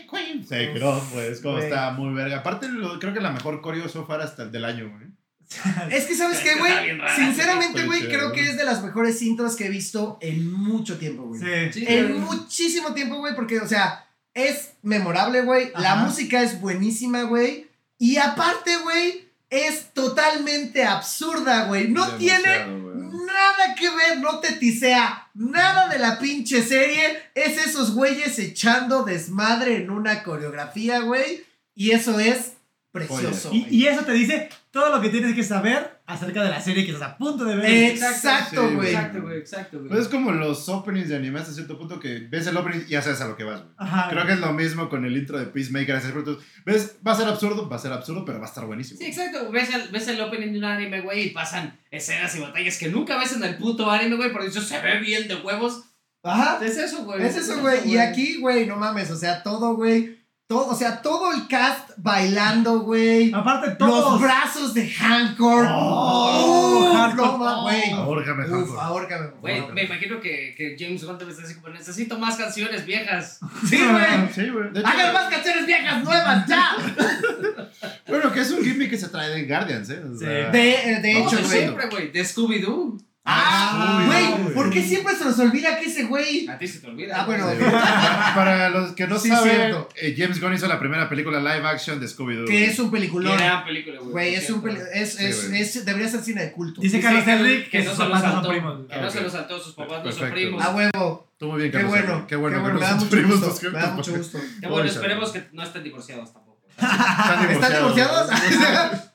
Queen. 0.09 0.45
Take 0.45 0.73
it 0.77 0.83
off, 0.83 1.11
pues. 1.13 1.39
Como 1.41 1.55
Güey. 1.55 1.65
está 1.67 1.91
muy 1.91 2.13
verga. 2.13 2.37
Aparte, 2.39 2.67
lo- 2.67 2.99
creo 2.99 3.13
que 3.13 3.21
la 3.21 3.31
mejor 3.31 3.61
coreo 3.61 3.87
so 3.87 4.05
far 4.05 4.21
hasta 4.21 4.43
el 4.43 4.51
del 4.51 4.65
año, 4.65 4.89
güey. 4.89 5.09
Es 5.91 6.05
que, 6.05 6.15
¿sabes 6.15 6.39
qué, 6.39 6.55
güey? 6.57 6.73
Sinceramente, 7.15 7.85
güey, 7.85 8.07
creo 8.07 8.31
que 8.31 8.41
es 8.41 8.57
de 8.57 8.63
las 8.63 8.83
mejores 8.83 9.21
intros 9.21 9.55
que 9.55 9.65
he 9.65 9.69
visto 9.69 10.17
en 10.21 10.51
mucho 10.51 10.97
tiempo, 10.97 11.23
güey. 11.23 11.39
Sí. 11.41 11.79
Sí, 11.79 11.85
En 11.87 12.07
güey. 12.07 12.19
muchísimo 12.19 12.93
tiempo, 12.93 13.17
güey, 13.17 13.35
porque, 13.35 13.59
o 13.59 13.67
sea, 13.67 14.05
es 14.33 14.73
memorable, 14.81 15.41
güey. 15.41 15.71
La 15.77 15.95
música 15.95 16.41
es 16.41 16.59
buenísima, 16.61 17.23
güey. 17.23 17.67
Y 17.97 18.15
aparte, 18.17 18.77
güey, 18.77 19.25
es 19.49 19.87
totalmente 19.93 20.85
absurda, 20.85 21.65
güey. 21.65 21.89
No 21.89 22.07
tiene 22.15 22.63
güey. 22.65 22.90
Nada 23.33 23.75
que 23.75 23.89
ver, 23.89 24.19
no 24.19 24.39
te 24.39 24.53
tisea 24.53 25.29
nada 25.33 25.87
de 25.87 25.99
la 25.99 26.19
pinche 26.19 26.63
serie. 26.63 27.21
Es 27.35 27.57
esos 27.57 27.93
güeyes 27.93 28.37
echando 28.39 29.03
desmadre 29.03 29.77
en 29.77 29.89
una 29.89 30.23
coreografía, 30.23 30.99
güey. 30.99 31.43
Y 31.75 31.91
eso 31.91 32.19
es 32.19 32.53
precioso. 32.91 33.51
Y, 33.53 33.85
eso 33.87 34.03
te 34.03 34.11
dice 34.11 34.49
todo 34.71 34.93
lo 34.93 35.01
que 35.01 35.09
tienes 35.09 35.35
que 35.35 35.43
saber 35.43 36.00
acerca 36.11 36.43
de 36.43 36.49
la 36.49 36.59
serie 36.59 36.85
que 36.85 36.91
estás 36.91 37.09
a 37.09 37.17
punto 37.17 37.45
de 37.45 37.55
ver. 37.55 37.91
Exacto, 37.91 38.67
Sí, 38.67 38.75
güey. 38.75 38.89
Exacto, 38.89 39.21
güey, 39.21 39.37
exacto, 39.37 39.77
güey. 39.77 39.89
Pues 39.89 40.01
es 40.01 40.07
como 40.09 40.31
los 40.31 40.67
openings 40.67 41.09
de 41.09 41.15
anime 41.15 41.39
hasta 41.39 41.53
cierto 41.53 41.77
punto 41.77 41.99
que 41.99 42.27
ves 42.29 42.47
el 42.47 42.57
opening 42.57 42.81
y 42.87 42.91
ya 42.91 43.01
sabes 43.01 43.21
a 43.21 43.27
lo 43.27 43.37
que 43.37 43.43
vas, 43.43 43.61
güey. 43.61 43.73
Ajá. 43.77 44.09
Creo 44.09 44.25
que 44.25 44.33
es 44.33 44.39
lo 44.39 44.51
mismo 44.53 44.89
con 44.89 45.05
el 45.05 45.15
intro 45.15 45.39
de 45.39 45.45
Peacemaker. 45.45 46.01
Punto. 46.13 46.39
¿Ves? 46.65 46.97
Va 47.05 47.13
a 47.13 47.15
ser 47.15 47.27
absurdo, 47.27 47.69
va 47.69 47.77
a 47.77 47.79
ser 47.79 47.93
absurdo, 47.93 48.25
pero 48.25 48.39
va 48.39 48.45
a 48.45 48.49
estar 48.49 48.65
buenísimo. 48.65 48.99
Sí, 48.99 49.05
exacto. 49.05 49.49
Ves 49.51 49.73
el, 49.73 49.89
ves 49.89 50.07
el 50.07 50.19
opening 50.19 50.51
de 50.51 50.57
un 50.59 50.65
anime, 50.65 51.01
güey, 51.01 51.27
y 51.27 51.29
pasan 51.29 51.79
escenas 51.89 52.35
y 52.35 52.41
batallas 52.41 52.77
que 52.77 52.89
nunca 52.89 53.17
ves 53.17 53.33
en 53.33 53.43
el 53.43 53.57
puto 53.57 53.89
anime, 53.89 54.17
güey, 54.17 54.31
porque 54.31 54.47
eso 54.47 54.61
se 54.61 54.81
ve 54.81 54.99
bien 54.99 55.27
de 55.27 55.35
huevos. 55.35 55.85
Ajá. 56.23 56.63
Es 56.63 56.77
eso, 56.77 57.03
güey. 57.05 57.23
Es 57.23 57.37
eso, 57.37 57.59
güey. 57.61 57.89
Y 57.89 57.97
aquí, 57.97 58.39
güey, 58.39 58.67
no 58.67 58.75
mames, 58.75 59.09
o 59.09 59.15
sea, 59.15 59.41
todo, 59.41 59.75
güey. 59.75 60.20
Todo, 60.51 60.67
o 60.67 60.75
sea, 60.75 61.01
todo 61.01 61.31
el 61.31 61.47
cast 61.47 61.91
bailando, 61.95 62.81
güey. 62.81 63.31
Aparte, 63.33 63.71
todos. 63.79 64.11
Los 64.11 64.21
brazos 64.21 64.73
de 64.73 64.85
Hancock. 64.89 65.65
Oh, 65.69 66.93
Hancock. 66.93 67.61
güey. 67.61 67.89
Ahórcame, 67.91 68.43
Hancock. 68.43 68.77
ahórcame. 68.77 69.27
Güey, 69.39 69.71
me 69.71 69.83
imagino 69.85 70.19
que, 70.19 70.53
que 70.57 70.75
James 70.77 71.05
Gunn 71.05 71.17
debe 71.17 71.31
estar 71.31 71.45
así 71.45 71.55
como, 71.55 71.69
necesito 71.69 72.19
más 72.19 72.35
canciones 72.35 72.85
viejas. 72.85 73.39
Sí, 73.69 73.77
güey. 73.77 74.33
Sí, 74.35 74.49
güey. 74.49 74.67
Hagan 74.83 75.13
más 75.13 75.29
canciones 75.29 75.65
viejas, 75.65 76.03
nuevas, 76.03 76.45
ya. 76.45 76.75
Bueno, 78.07 78.29
que 78.33 78.41
es 78.41 78.51
un 78.51 78.61
gimmick 78.61 78.89
que 78.89 78.97
se 78.97 79.07
trae 79.07 79.29
de 79.29 79.45
Guardians, 79.47 79.89
¿eh? 79.89 80.01
O 80.03 80.17
sea, 80.17 80.49
De, 80.49 80.99
de 81.01 81.13
No, 81.13 81.19
hecho, 81.27 81.37
de 81.37 81.43
güey. 81.43 81.59
siempre, 81.59 81.87
güey, 81.89 82.11
de 82.11 82.21
Scooby-Doo. 82.25 83.01
Ah, 83.23 84.03
güey. 84.07 84.53
¿por 84.55 84.71
qué 84.71 84.81
siempre 84.81 85.15
se 85.15 85.23
nos 85.25 85.37
olvida 85.37 85.77
que 85.79 85.85
ese 85.85 86.03
güey? 86.05 86.47
A 86.49 86.57
ti 86.57 86.67
se 86.67 86.79
te 86.79 86.87
olvida. 86.87 87.21
Ah, 87.21 87.25
bueno. 87.25 87.45
Para 88.35 88.69
los 88.69 88.93
que 88.93 89.05
no 89.05 89.19
Sí, 89.19 89.29
saben, 89.29 89.51
cierto. 89.55 89.89
eh, 89.95 90.15
James 90.17 90.41
Gunn 90.41 90.53
hizo 90.55 90.67
la 90.67 90.79
primera 90.79 91.07
película 91.07 91.39
live 91.39 91.67
action 91.67 91.99
de 91.99 92.07
Scooby-Doo. 92.07 92.47
Que 92.47 92.65
es 92.65 92.79
un 92.79 92.89
peliculón. 92.89 93.37
gran 93.37 93.63
película, 93.63 93.99
güey. 93.99 94.11
Güey, 94.11 94.35
es 94.35 94.49
un 94.49 94.67
es, 94.93 95.13
Sí, 95.13 95.25
es, 95.25 95.49
güey. 95.49 95.61
es- 95.61 95.85
debería 95.85 96.07
ser 96.09 96.21
cine 96.21 96.41
de 96.45 96.51
culto. 96.51 96.81
Dice 96.81 96.97
Dice 96.97 97.07
Carlos 97.07 97.23
que- 97.25 97.31
Henry 97.31 97.63
que 97.65 97.69
que 97.69 97.83
no 97.83 97.91
se 97.95 97.97
lo 98.03 98.05
papás 98.05 98.21
no 98.23 98.25
son 98.25 98.33
saltó. 98.33 98.49
primos. 98.49 98.87
Que 98.87 98.93
Ah, 98.95 99.01
no 99.01 99.09
se 99.11 99.21
lo 99.21 99.29
saltó, 99.29 99.59
sus 99.59 99.73
papás 99.75 100.03
no 100.03 100.11
son 100.11 100.31
primos. 100.31 100.63
A 100.63 100.69
huevo. 100.75 101.31
Tú 101.37 101.47
muy 101.47 101.57
bien, 101.59 101.71
Qué 101.71 101.77
Carlos 101.77 101.91
bueno. 101.91 102.27
Qué 102.27 102.35
bueno, 102.35 102.57
qué 102.57 102.59
que 102.59 102.61
bueno. 102.61 102.73
no 102.73 102.79
Me 102.79 102.81
da 102.81 102.89
son 102.89 102.97
mucho 102.99 103.09
primos 103.11 103.31
gusto. 103.31 103.47
los 103.47 103.59
que- 103.59 103.69
Me 103.69 103.79
da 103.79 103.91
mucho 103.91 104.15
gusto. 104.15 104.39
Qué 104.59 104.67
bueno, 104.67 104.89
esperemos 104.89 105.31
que 105.31 105.47
no 105.53 105.63
estén 105.63 105.83
divorciados 105.83 106.33
tampoco. 106.33 106.57
¿Están 106.77 107.71
divorciados? 107.73 108.29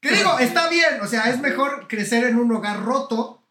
¿Qué 0.00 0.10
digo? 0.12 0.38
Está 0.38 0.68
bien. 0.68 1.00
O 1.02 1.06
sea, 1.06 1.30
es 1.30 1.40
mejor 1.40 1.86
crecer 1.88 2.24
en 2.24 2.36
un 2.38 2.52
hogar 2.52 2.82
roto 2.82 3.43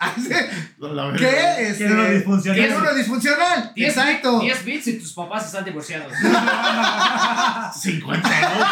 Verdad. 0.77 1.15
que, 1.17 1.67
este, 1.69 1.85
en 1.85 1.91
uno 1.93 2.09
disfuncional. 2.09 2.59
que 2.59 2.67
en 2.67 2.75
uno 2.77 2.93
disfuncional. 2.93 3.71
10 3.75 3.89
Exacto. 3.97 4.39
10 4.39 4.65
bits 4.65 4.87
y 4.87 4.99
tus 4.99 5.13
papás 5.13 5.45
están 5.47 5.65
divorciados. 5.65 6.11
50, 7.81 8.29
¿no? 8.29 8.65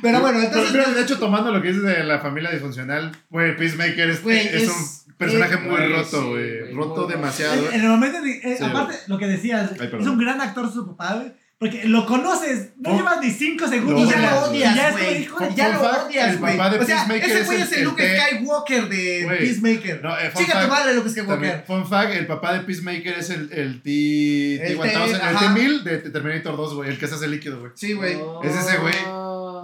Pero 0.00 0.20
bueno, 0.20 0.38
Pero, 0.38 0.46
entonces. 0.48 0.72
pero, 0.72 0.92
de 0.94 1.02
hecho, 1.02 1.18
tomando 1.18 1.50
lo 1.50 1.60
que 1.60 1.68
dices 1.68 1.82
de 1.82 2.04
la 2.04 2.20
familia 2.20 2.50
disfuncional, 2.50 3.10
güey, 3.30 3.56
Peacemaker 3.56 4.10
es, 4.10 4.22
Güey, 4.22 4.38
es 4.46 4.54
es- 4.62 4.68
un 5.08 5.14
personaje 5.16 5.54
eh, 5.54 5.58
muy 5.58 5.70
güey, 5.76 5.92
roto, 5.92 6.22
sí, 6.22 6.28
güey. 6.28 6.60
güey, 6.60 6.72
roto 6.74 7.02
muy 7.02 7.12
demasiado. 7.12 7.68
En, 7.68 7.74
en 7.74 7.80
el 7.80 7.88
momento, 7.88 8.22
de- 8.22 8.30
eh, 8.38 8.56
Sí, 8.58 8.64
aparte, 8.64 8.94
lo 9.08 9.18
que 9.18 9.26
decías, 9.26 9.72
Ay, 9.80 9.90
es 9.98 10.06
un 10.06 10.18
gran 10.18 10.40
actor 10.40 10.72
su 10.72 10.86
papá, 10.86 11.14
güey, 11.14 11.32
porque 11.58 11.84
lo 11.88 12.06
conoces, 12.06 12.70
no 12.78 12.90
Oh. 12.90 12.96
llevas 12.96 13.20
ni 13.20 13.30
5 13.32 13.64
Y 13.64 13.68
segundos. 13.68 14.08
ya 14.08 14.16
odias, 14.16 14.32
lo 14.32 14.40
odias, 14.50 14.74
Ya 14.76 14.88
es 14.88 14.92
güey. 14.94 15.04
de- 15.48 15.54
Ya 15.56 15.68
lo 15.70 15.80
odias, 15.80 16.28
el 16.32 16.38
güey. 16.38 16.56
papá 16.56 16.70
de 16.70 16.78
O 16.78 16.84
sea, 16.86 16.96
Peacemaker 16.96 17.24
ese 17.30 17.40
es 17.40 17.46
güey 17.46 17.60
es 17.62 17.72
el 17.72 17.78
el 17.78 17.84
Luke 17.84 18.02
T- 18.02 18.20
Skywalker 18.20 18.88
de 18.88 19.24
Güey. 19.24 19.38
Peacemaker. 19.38 20.02
No, 20.04 20.18
eh, 20.18 20.32
Chica 20.36 20.62
tu 20.62 20.68
madre, 20.68 20.94
Luke 20.94 21.10
también, 21.10 21.26
Skywalker. 21.26 21.64
fun 21.66 21.86
fact, 21.88 22.14
el 22.14 22.26
papá 22.26 22.52
de 22.54 22.60
Peacemaker 22.60 23.18
es 23.18 23.30
el, 23.30 23.52
el 23.52 23.82
T... 23.82 23.90
El 24.66 24.78
T-1000, 24.78 25.02
el 25.02 25.20
T-. 25.20 25.38
T-1000 25.38 25.82
de 25.82 25.98
Terminator 26.10 26.56
2, 26.56 26.74
güey. 26.74 26.90
El 26.90 26.98
que 26.98 27.06
se 27.08 27.14
hace 27.16 27.26
líquido, 27.28 27.58
güey. 27.60 27.72
Sí, 27.74 27.92
güey. 27.94 28.16
Es 28.44 28.54
ese 28.54 28.76
güey. 28.78 28.94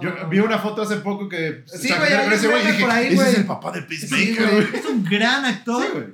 Yo 0.01 0.13
vi 0.29 0.39
una 0.39 0.59
foto 0.59 0.81
hace 0.81 0.97
poco 0.97 1.29
que... 1.29 1.63
Sí, 1.67 1.87
güey, 1.97 2.11
ese 2.33 2.47
güey 2.49 2.61
y 2.63 2.71
dije, 2.73 2.85
ese 3.13 3.29
es 3.29 3.37
el 3.37 3.45
papá 3.45 3.71
de 3.71 3.81
Peacemaker, 3.83 4.35
güey. 4.49 4.65
güey. 4.67 4.79
Es 4.79 4.85
un 4.85 5.03
gran 5.05 5.45
actor 5.45 5.81
Sí, 5.81 5.89
güey. 5.93 6.05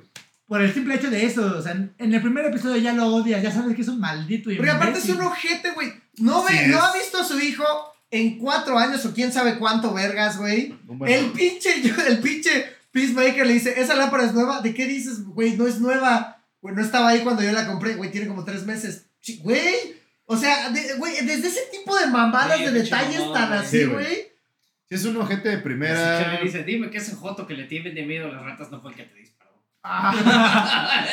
Por 0.52 0.60
el 0.62 0.72
simple 0.74 0.94
hecho 0.96 1.08
de 1.10 1.24
eso. 1.24 1.56
O 1.58 1.62
sea, 1.62 1.72
en 1.72 1.94
en 1.98 2.12
el 2.12 2.20
primer 2.20 2.44
episodio 2.44 2.76
ya 2.76 2.92
lo 2.92 3.06
odias, 3.06 3.42
ya 3.42 3.50
sabes 3.50 3.74
que 3.74 3.80
es 3.82 3.88
un 3.88 3.98
maldito 4.00 4.50
y 4.50 4.56
Porque 4.56 4.70
aparte 4.70 4.98
es 4.98 5.08
un 5.08 5.22
ojete, 5.22 5.70
güey. 5.70 5.92
No, 6.18 6.42
ve, 6.44 6.50
Sí, 6.52 6.70
no 6.70 6.78
ha 6.82 6.92
visto 6.92 7.18
a 7.18 7.24
su 7.24 7.40
hijo 7.40 7.64
en 8.10 8.38
cuatro 8.38 8.78
años 8.78 9.04
o 9.06 9.14
quién 9.14 9.32
sabe 9.32 9.58
cuánto 9.58 9.94
vergas, 9.94 10.36
güey. 10.36 10.74
El 11.06 11.26
pinche, 11.32 11.80
yo- 11.84 11.94
el 12.06 12.18
pinche 12.18 12.66
Peacemaker 12.90 13.46
le 13.46 13.54
dice, 13.54 13.80
¿esa 13.80 13.94
lámpara 13.94 14.24
es 14.24 14.34
nueva? 14.34 14.60
¿De 14.60 14.74
qué 14.74 14.86
dices, 14.86 15.24
güey? 15.24 15.56
No 15.56 15.66
es 15.66 15.80
nueva. 15.80 16.44
Güey, 16.60 16.74
no 16.74 16.82
estaba 16.82 17.08
ahí 17.08 17.20
cuando 17.20 17.42
yo 17.42 17.52
la 17.52 17.66
compré, 17.66 17.94
güey, 17.94 18.10
tiene 18.10 18.26
como 18.28 18.44
tres 18.44 18.66
meses. 18.66 19.06
Güey. 19.40 19.74
O 20.26 20.36
sea, 20.36 20.68
de- 20.70 20.94
güey, 20.98 21.14
desde 21.24 21.48
ese 21.48 21.60
tipo 21.72 21.96
de 21.98 22.06
mamadas, 22.08 22.58
Sí, 22.58 22.64
de 22.64 22.70
detalles 22.72 23.32
tan 23.32 23.48
güey. 23.48 23.58
así, 23.60 23.78
Sí, 23.78 23.84
güey. 23.84 24.04
güey. 24.04 24.32
Si 24.88 24.94
es 24.96 25.04
un 25.06 25.16
ojete 25.16 25.48
de 25.48 25.58
primera... 25.58 26.32
le 26.38 26.44
dice, 26.44 26.62
dime 26.64 26.90
que 26.90 26.98
ese 26.98 27.14
joto 27.14 27.46
que 27.46 27.54
le 27.54 27.64
tienen 27.64 27.94
de 27.94 28.02
miedo 28.04 28.28
a 28.28 28.32
las 28.32 28.42
ratas 28.42 28.70
no 28.70 28.82
fue 28.82 28.90
el 28.90 28.96
que 28.98 29.04
te 29.04 29.14
disparó. 29.14 29.41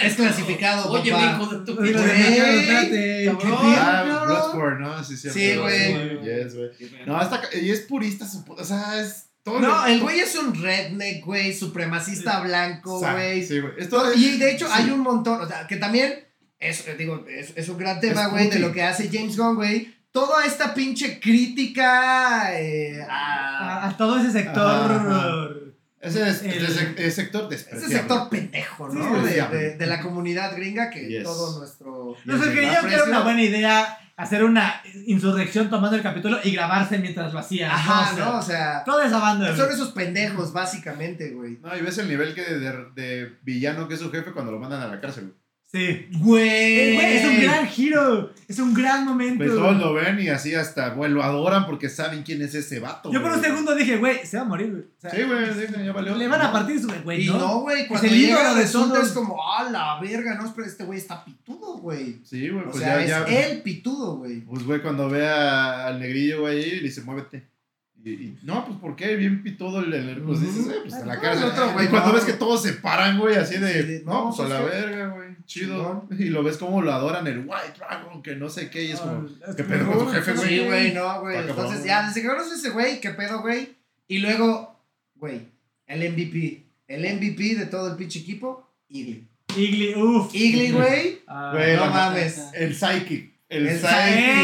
Es 0.04 0.16
clasificado, 0.16 0.92
Oye, 0.92 1.12
papá. 1.12 1.26
mi 1.26 1.44
hijo 1.44 1.54
de 1.56 1.66
tu 1.66 1.76
pinche 1.78 2.60
espérate. 2.60 3.26
cabrón. 3.26 3.58
¿qué 3.62 3.76
Ah. 3.80 4.24
Bloodsport, 4.26 4.80
¿no? 4.80 5.04
Sí, 5.04 5.18
sí, 5.18 5.30
Sí, 5.30 5.56
güey. 5.56 6.22
Yes, 6.22 6.56
güey. 6.56 6.70
No, 7.06 7.18
hasta... 7.18 7.42
Y 7.60 7.72
es 7.72 7.82
purista 7.82 8.28
su... 8.28 8.46
O 8.48 8.64
sea, 8.64 9.02
es... 9.02 9.26
Todo 9.44 9.60
No, 9.60 9.86
el 9.88 10.02
güey 10.02 10.20
es 10.20 10.36
un 10.36 10.54
redneck, 10.54 11.26
güey, 11.26 11.54
supremacista 11.54 12.42
blanco, 12.42 12.98
O 12.98 13.00
sea, 13.00 13.14
güey. 13.14 13.44
Sí, 13.44 13.60
güey. 13.60 13.74
Esto 13.78 14.14
Y 14.14 14.38
de 14.38 14.52
hecho 14.52 14.68
sí. 14.68 14.74
hay 14.76 14.90
un 14.92 15.00
montón, 15.00 15.42
o 15.42 15.48
sea, 15.48 15.66
que 15.66 15.78
también 15.78 16.28
es, 16.60 16.86
eh, 16.88 16.96
digo, 16.98 17.26
es, 17.28 17.54
es 17.56 17.70
un 17.70 17.78
gran 17.78 18.00
tema, 18.02 18.26
Es 18.26 18.30
güey, 18.32 18.50
de 18.50 18.60
lo 18.60 18.72
que 18.74 18.84
hace 18.84 19.10
James 19.12 19.38
Gunn, 19.38 19.56
güey. 19.56 19.96
Toda 20.12 20.46
esta 20.46 20.74
pinche 20.74 21.20
crítica 21.22 22.60
eh, 22.60 23.02
A, 23.10 23.86
a 23.86 23.88
a 23.90 23.98
todo 23.98 24.20
ese 24.20 24.32
sector. 24.32 24.92
Ajá, 24.92 25.48
Ese 26.02 26.30
es, 26.30 26.44
El- 26.44 26.66
ese- 26.66 26.94
ese 26.98 27.12
sector 27.12 27.42
ese 27.54 27.56
despreciable. 27.56 27.96
sector 27.98 28.30
pendejo, 28.30 28.88
¿no? 28.90 29.28
Sí, 29.28 29.34
de, 29.34 29.48
de- 29.48 29.78
de 29.78 29.86
la 29.86 30.00
comunidad 30.02 30.56
gringa 30.56 30.90
que 30.90 31.08
Yes. 31.08 31.24
todo 31.24 31.60
nuestro... 31.60 32.16
No 32.26 32.42
sé, 32.44 32.54
que 32.54 32.66
yo 32.66 32.88
era 32.88 33.04
una 33.04 33.20
buena 33.22 33.42
idea 33.44 33.98
hacer 34.16 34.44
una 34.44 34.82
insurrección 35.08 35.70
tomando 35.70 35.96
el 35.98 36.04
capítulo 36.04 36.40
y 36.44 36.52
grabarse 36.52 36.98
mientras 37.00 37.32
lo 37.34 37.40
hacía. 37.40 37.74
Ajá, 37.74 38.12
O 38.12 38.16
sea, 38.16 38.26
¿no? 38.26 38.38
O 38.38 38.42
sea, 38.42 38.84
Toda 38.86 39.06
esa 39.08 39.20
banda. 39.20 39.48
son 39.56 39.66
güey. 39.66 39.74
esos 39.76 39.92
pendejos, 39.92 40.52
básicamente, 40.54 41.32
güey. 41.32 41.58
No, 41.62 41.76
y 41.76 41.82
ves 41.82 41.98
el 42.00 42.08
nivel 42.10 42.34
que 42.34 42.44
de, 42.44 42.86
de 42.96 43.38
villano 43.44 43.88
que 43.88 43.94
es 43.96 44.00
su 44.00 44.12
jefe 44.12 44.32
cuando 44.32 44.52
lo 44.52 44.60
mandan 44.60 44.82
a 44.82 44.88
la 44.88 45.00
cárcel. 45.02 45.26
güey. 45.26 45.36
Sí. 45.72 46.08
Güey. 46.18 46.96
güey, 46.96 47.18
es 47.18 47.26
un 47.26 47.42
gran 47.44 47.68
giro. 47.68 48.34
Es 48.48 48.58
un 48.58 48.74
gran 48.74 49.06
momento. 49.06 49.38
Pues 49.38 49.52
todos 49.52 49.78
lo 49.78 49.94
ven 49.94 50.20
y 50.20 50.30
así 50.30 50.56
hasta, 50.56 50.90
güey, 50.96 51.12
lo 51.12 51.22
adoran 51.24 51.68
porque 51.68 51.90
saben 51.90 52.24
quién 52.24 52.42
es 52.42 52.56
ese 52.56 52.80
vato. 52.80 53.12
Yo 53.14 53.22
por 53.22 53.30
un 53.32 53.38
güey. 53.38 53.50
segundo 53.52 53.76
dije, 53.76 53.98
güey, 53.98 54.26
se 54.26 54.38
va 54.38 54.44
a 54.44 54.46
morir, 54.48 54.72
güey. 54.72 54.82
O 54.82 54.88
sea, 55.00 55.12
Sí, 55.12 55.22
güey, 55.22 55.46
sí, 55.54 55.86
ya 55.86 55.92
valió. 55.94 56.16
Le 56.16 56.28
van 56.28 56.42
a 56.42 56.52
partir 56.52 56.82
su 56.82 56.88
güey, 57.04 57.24
Y 57.24 57.28
¿no? 57.28 57.38
no, 57.38 57.60
güey, 57.62 57.88
cuando 57.88 58.08
el 58.08 58.14
llega 58.20 58.56
de 58.56 58.66
todos. 58.66 59.08
es 59.08 59.14
como, 59.14 59.38
ah, 59.44 59.70
la 59.70 60.00
verga, 60.02 60.34
no, 60.34 60.52
pero 60.56 60.68
este 60.68 60.86
güey 60.86 60.98
está 60.98 61.24
pitudo, 61.24 61.78
güey. 61.78 62.20
Sí, 62.24 62.50
güey, 62.50 62.66
O 62.66 62.72
pues 62.72 62.84
sea, 62.84 63.06
ya, 63.06 63.24
es 63.26 63.52
el 63.52 63.62
pitudo, 63.62 64.18
güey. 64.18 64.42
Pues, 64.42 64.64
güey, 64.64 64.82
cuando 64.82 65.08
ve 65.08 65.28
a- 65.28 65.86
al 65.86 66.00
negrillo, 66.00 66.42
güey, 66.42 66.78
le 66.78 66.82
dice, 66.82 67.02
muévete. 67.02 67.48
Y, 68.10 68.24
y, 68.26 68.40
no, 68.44 68.66
pues, 68.66 68.78
¿por 68.80 68.96
qué? 68.96 69.16
Bien 69.16 69.44
pitudo 69.44 69.80
el... 69.80 69.94
el 69.94 70.22
pues 70.22 70.42
dices, 70.42 70.68
eh, 70.68 70.80
pues, 70.82 70.94
la 71.06 71.16
No, 71.16 71.22
cárcel. 71.22 71.44
el 71.44 71.50
otro, 71.52 71.72
güey, 71.74 71.86
y 71.86 71.90
cuando 71.90 72.10
no. 72.10 72.16
ves 72.16 72.24
que 72.26 72.34
todos 72.34 72.62
se 72.64 72.74
paran, 72.74 73.20
güey, 73.20 73.36
así 73.36 73.58
de, 73.58 74.02
no, 74.06 74.14
no, 74.26 74.36
pues, 74.36 74.40
a 74.40 74.54
la 74.54 74.62
pues, 74.62 74.74
verga, 74.74 75.08
güey, 75.10 75.30
chido. 75.46 76.08
Y 76.18 76.26
lo 76.26 76.44
ves 76.44 76.58
como 76.58 76.82
lo 76.82 76.92
adoran, 76.94 77.28
el 77.28 77.40
White 77.40 77.74
Dragon, 77.78 78.22
que 78.22 78.36
no 78.36 78.50
sé 78.50 78.70
qué, 78.70 78.86
y 78.86 78.92
es 78.92 79.00
como, 79.00 79.28
Ah, 79.48 79.54
¿qué 79.56 79.64
pedo 79.64 79.86
con 79.92 80.00
tu 80.06 80.12
jefe, 80.12 80.34
güey? 80.34 80.48
Sí, 80.50 80.60
güey, 80.66 80.94
no, 80.94 81.22
güey. 81.22 81.38
Entonces, 81.38 81.84
ya, 81.86 82.08
desde 82.08 82.22
que 82.22 82.28
conoces 82.28 82.60
ese 82.60 82.70
güey, 82.72 83.00
qué 83.00 83.12
pedo, 83.12 83.42
güey. 83.42 83.76
Y 84.08 84.20
luego, 84.20 84.80
güey, 85.16 85.42
el 85.88 86.12
MVP. 86.12 86.66
El 86.88 87.02
MVP 87.16 87.56
de 87.56 87.66
todo 87.68 87.92
el 87.92 87.98
pinche 87.98 88.20
equipo, 88.20 88.68
Igly. 88.90 89.28
Igly, 89.56 89.96
uff. 89.96 90.34
Igly, 90.34 90.72
güey. 90.72 91.22
Güey, 91.52 91.76
no 91.76 91.86
la- 91.86 91.90
mames. 91.92 92.40
El 92.54 92.76
Psychic. 92.76 93.32
El, 93.50 93.68
El 93.68 93.80
Psychic 93.80 93.92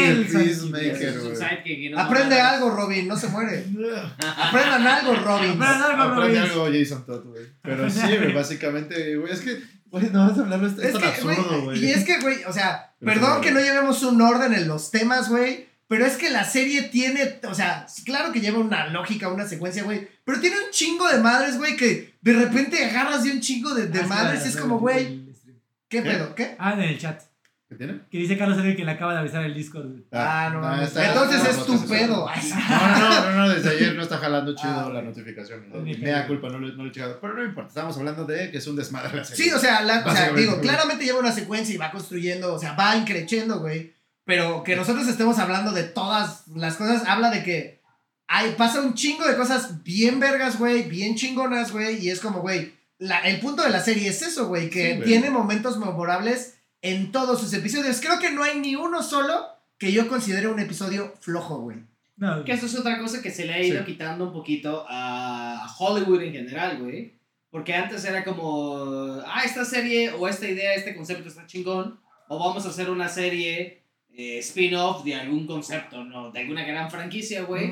el 0.08 0.24
de 0.24 0.28
Psychic, 0.28 0.46
Peacemaker, 0.46 1.20
güey. 1.20 1.36
sidekick 1.36 1.90
no 1.92 2.00
Aprende 2.00 2.40
algo, 2.40 2.70
Robin, 2.70 3.06
no 3.06 3.16
se 3.16 3.28
muere. 3.28 3.64
Aprendan 4.18 4.86
algo, 4.86 5.14
Robin. 5.14 5.50
Aprendan 5.52 5.82
algo, 5.82 6.02
Aprende 6.02 6.40
Robin. 6.40 6.50
algo 6.52 6.66
Jason 6.78 7.06
Todd, 7.06 7.24
güey. 7.24 7.44
Pero 7.62 7.88
sí, 7.88 8.00
güey, 8.00 8.32
básicamente, 8.32 9.16
güey, 9.16 9.32
es 9.32 9.40
que, 9.40 9.62
güey, 9.86 10.10
no 10.10 10.28
vas 10.28 10.36
a 10.38 10.42
hablarlo, 10.42 10.66
es, 10.66 10.72
es 10.74 10.84
Es 10.86 10.92
tan 10.94 11.02
que, 11.02 11.08
absurdo, 11.08 11.62
güey. 11.62 11.84
Y 11.84 11.90
es 11.90 12.04
que, 12.04 12.18
güey, 12.20 12.42
o 12.44 12.52
sea, 12.52 12.94
Pero 12.98 13.12
perdón 13.20 13.40
que 13.42 13.52
no 13.52 13.60
llevemos 13.60 14.02
un 14.02 14.20
orden 14.20 14.52
en 14.52 14.66
los 14.66 14.90
temas, 14.90 15.28
güey. 15.28 15.66
Pero 15.88 16.04
es 16.04 16.16
que 16.16 16.30
la 16.30 16.42
serie 16.44 16.82
tiene, 16.82 17.38
o 17.48 17.54
sea, 17.54 17.86
claro 18.04 18.32
que 18.32 18.40
lleva 18.40 18.58
una 18.58 18.88
lógica, 18.88 19.28
una 19.28 19.46
secuencia, 19.46 19.84
güey. 19.84 20.08
Pero 20.24 20.40
tiene 20.40 20.56
un 20.56 20.72
chingo 20.72 21.08
de 21.08 21.20
madres, 21.20 21.58
güey, 21.58 21.76
que 21.76 22.14
de 22.22 22.32
repente 22.32 22.84
agarras 22.84 23.22
de 23.22 23.30
un 23.30 23.40
chingo 23.40 23.72
de, 23.72 23.86
de 23.86 24.00
Ah, 24.00 24.06
madres 24.08 24.40
y 24.44 24.48
espera, 24.48 24.50
es 24.56 24.60
como, 24.60 24.80
güey, 24.80 25.06
el 25.28 25.32
stream. 25.36 25.58
¿qué 25.88 26.02
¿Qué? 26.02 26.10
pedo? 26.10 26.34
¿Qué? 26.34 26.56
Ah, 26.58 26.72
en 26.72 26.80
el 26.80 26.98
chat. 26.98 27.22
¿Qué 27.68 27.74
tiene? 27.74 28.00
Que 28.10 28.18
dice 28.18 28.38
Carlos 28.38 28.58
Edgar 28.58 28.76
que 28.76 28.84
le 28.84 28.92
acaba 28.92 29.12
de 29.12 29.18
avisar 29.18 29.42
el 29.44 29.52
Discord. 29.52 29.86
güey. 29.88 30.04
Ah, 30.12 30.50
no 30.52 30.60
mames. 30.60 30.86
está- 30.88 31.08
Entonces 31.08 31.42
no, 31.42 31.50
es 31.50 31.56
no, 31.56 31.64
tu 31.64 31.74
no, 31.74 31.80
no, 31.80 31.86
pedo. 31.88 32.06
no. 32.08 32.26
No, 32.26 32.98
no, 32.98 33.08
no, 33.08 33.30
no, 33.30 33.36
no, 33.38 33.48
desde 33.48 33.70
ayer 33.70 33.94
no 33.96 34.02
está 34.02 34.18
jalando 34.18 34.54
chido 34.54 34.70
Ah, 34.86 34.90
la 34.92 35.02
notificación. 35.02 35.64
Ni 35.82 35.94
Me 35.96 36.10
da 36.10 36.28
culpa, 36.28 36.48
no 36.48 36.60
no 36.60 36.82
le 36.84 36.88
he 36.88 36.92
checado. 36.92 37.18
Pero 37.20 37.34
no 37.34 37.44
importa, 37.44 37.68
estábamos 37.68 37.96
hablando 37.98 38.24
de 38.24 38.52
que 38.52 38.58
es 38.58 38.66
un 38.68 38.76
desmadre 38.76 39.16
la 39.16 39.24
serie. 39.24 39.44
Sí, 39.46 39.50
o 39.52 39.58
sea, 39.58 39.82
la- 39.82 39.94
o 39.98 40.02
sea, 40.02 40.04
Básicamente, 40.04 40.40
digo, 40.42 40.60
claramente 40.60 41.04
lleva 41.04 41.18
una 41.18 41.32
secuencia 41.32 41.74
y 41.74 41.78
va 41.78 41.90
construyendo, 41.90 42.54
o 42.54 42.58
sea, 42.58 42.74
va 42.74 42.94
increciendo, 42.96 43.58
güey. 43.58 43.94
Pero 44.24 44.62
que 44.62 44.76
nosotros 44.76 45.08
estemos 45.08 45.38
hablando 45.40 45.72
de 45.72 45.82
todas 45.82 46.46
las 46.54 46.76
cosas, 46.76 47.02
habla 47.08 47.30
de 47.30 47.42
que 47.42 47.80
hay, 48.28 48.52
pasa 48.56 48.80
un 48.80 48.94
chingo 48.94 49.26
de 49.26 49.36
cosas 49.36 49.82
bien 49.82 50.20
vergas, 50.20 50.58
güey, 50.58 50.84
bien 50.88 51.16
chingonas, 51.16 51.72
güey, 51.72 51.98
y 52.04 52.10
es 52.10 52.20
como, 52.20 52.40
güey, 52.40 52.74
la- 52.98 53.20
el 53.20 53.40
punto 53.40 53.62
de 53.64 53.70
la 53.70 53.80
serie 53.80 54.08
es 54.08 54.22
eso, 54.22 54.46
güey, 54.46 54.70
que 54.70 54.96
Sí, 54.98 55.02
tiene 55.04 55.30
momentos 55.30 55.78
memorables 55.78 56.54
en 56.82 57.12
todos 57.12 57.40
sus 57.40 57.52
episodios. 57.52 58.00
Creo 58.00 58.18
que 58.18 58.30
no 58.32 58.42
hay 58.42 58.58
ni 58.60 58.76
uno 58.76 59.02
solo 59.02 59.46
que 59.78 59.92
yo 59.92 60.08
considere 60.08 60.48
un 60.48 60.58
episodio 60.60 61.14
flojo, 61.20 61.60
güey. 61.60 61.78
No, 62.16 62.44
Que 62.44 62.52
eso 62.52 62.64
es 62.66 62.74
otra 62.78 62.98
cosa 62.98 63.20
que 63.20 63.30
se 63.30 63.44
le 63.44 63.52
ha 63.52 63.62
ido 63.62 63.80
Sí. 63.80 63.84
quitando 63.92 64.24
un 64.24 64.32
poquito 64.32 64.86
a 64.88 65.66
Hollywood 65.78 66.22
en 66.22 66.32
general, 66.32 66.78
güey. 66.82 67.14
Porque 67.50 67.74
antes 67.74 68.04
era 68.04 68.24
como, 68.24 69.20
ah, 69.26 69.42
esta 69.44 69.64
serie 69.64 70.10
o 70.12 70.26
esta 70.26 70.48
idea, 70.48 70.74
este 70.74 70.94
concepto 70.96 71.28
está 71.28 71.46
chingón. 71.46 72.00
O 72.28 72.38
vamos 72.38 72.64
a 72.66 72.70
hacer 72.70 72.90
una 72.90 73.08
serie 73.08 73.82
eh, 74.18 74.38
spin-off 74.38 75.04
de 75.04 75.14
algún 75.14 75.46
concepto, 75.46 76.02
¿no? 76.04 76.32
De 76.32 76.40
alguna 76.40 76.64
gran 76.64 76.90
franquicia, 76.90 77.42
güey. 77.42 77.70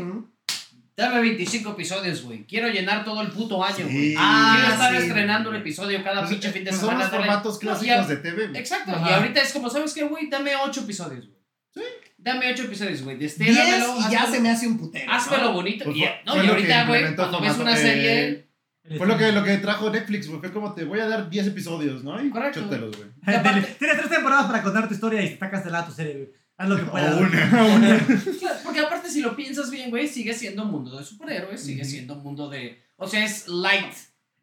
Dame 0.97 1.21
25 1.21 1.73
episodios, 1.73 2.23
güey. 2.23 2.47
Quiero 2.47 2.69
llenar 2.69 3.05
todo 3.05 3.21
el 3.23 3.29
puto 3.33 3.65
año, 3.65 3.85
güey. 3.85 4.11
Sí. 4.11 4.15
Ah, 4.17 4.55
Quiero 4.57 4.73
estar 4.75 4.91
sí. 5.01 5.07
estrenando 5.09 5.51
un 5.51 5.57
episodio 5.57 6.03
cada 6.05 6.21
Pues, 6.21 6.31
pinche 6.31 6.51
fin 6.53 6.63
de 6.65 6.71
pues 6.71 6.81
semana. 6.81 7.01
Son 7.01 7.11
los 7.11 7.19
formatos 7.21 7.55
No, 7.55 7.59
clásicos 7.61 7.87
ya- 7.87 8.07
de 8.07 8.17
TV, 8.19 8.47
güey. 8.49 8.61
Exacto. 8.61 8.93
Ajá. 8.93 9.11
Y 9.11 9.13
ahorita 9.15 9.41
es 9.43 9.53
como, 9.53 9.69
¿sabes 9.71 9.93
qué, 9.93 10.05
güey? 10.05 10.29
Dame 10.31 10.53
8 10.55 10.83
episodios, 10.83 11.27
güey. 11.27 11.39
Sí. 11.75 11.83
Dame 12.17 12.53
8 12.53 12.63
episodios, 12.65 13.03
güey. 13.03 13.17
Diez 13.17 13.37
Destíramelo. 13.37 13.97
y 13.99 14.11
ya 14.13 14.23
hazlo- 14.23 14.31
se 14.35 14.41
me 14.41 14.51
hace 14.51 14.69
un 14.69 14.79
putero. 14.79 15.13
Hazmelo 15.13 15.43
¿no? 15.45 15.53
bonito. 15.55 15.85
Pues 15.85 15.97
y, 15.97 16.05
no, 16.25 16.43
y 16.45 16.47
ahorita, 16.47 16.87
güey, 16.87 17.15
cuando 17.17 17.41
ves 17.41 17.59
una 17.59 17.75
eh, 17.75 17.77
serie. 17.77 18.49
el 18.85 18.99
Fue 18.99 19.07
lo 19.09 19.19
que, 19.19 19.33
lo 19.33 19.43
que 19.43 19.57
trajo 19.59 19.91
Netflix, 19.91 20.29
güey. 20.29 20.39
Fue 20.41 20.53
como 20.53 20.75
te 20.75 20.85
voy 20.85 21.01
a 21.01 21.09
dar 21.09 21.29
10 21.29 21.49
episodios, 21.49 22.05
¿no? 22.05 22.23
Y 22.25 22.31
Correcto. 22.31 22.61
chútelos, 22.61 22.97
güey. 22.97 23.09
Tienes 23.25 23.79
tres 23.79 24.09
temporadas 24.09 24.47
para 24.47 24.63
contar 24.63 24.87
tu 24.87 24.95
historia 24.95 25.23
y 25.23 25.37
sacas 25.37 25.65
de 25.65 25.71
lado 25.73 25.87
tu 25.87 25.93
serie, 25.93 26.13
güey. 26.15 26.29
Haz 26.57 26.69
lo 26.69 26.77
que 26.77 26.83
puedas. 26.85 27.15
O 27.15 27.19
una, 27.19 27.65
una. 27.65 27.99
Claro, 28.39 28.59
Porque 28.65 28.81
aparte, 28.81 29.11
si 29.11 29.21
lo 29.21 29.35
piensas 29.35 29.71
bien, 29.71 29.91
güey, 29.91 30.07
sigue 30.07 30.33
siendo 30.35 30.63
un 30.65 30.71
mundo 30.71 30.97
de 30.97 31.05
superhéroes, 31.05 31.61
sigue 31.65 31.85
siendo 31.85 32.15
un 32.15 32.23
mundo 32.23 32.49
de. 32.49 32.83
O 32.97 33.09
sea, 33.09 33.25
es 33.25 33.49
light 33.49 33.93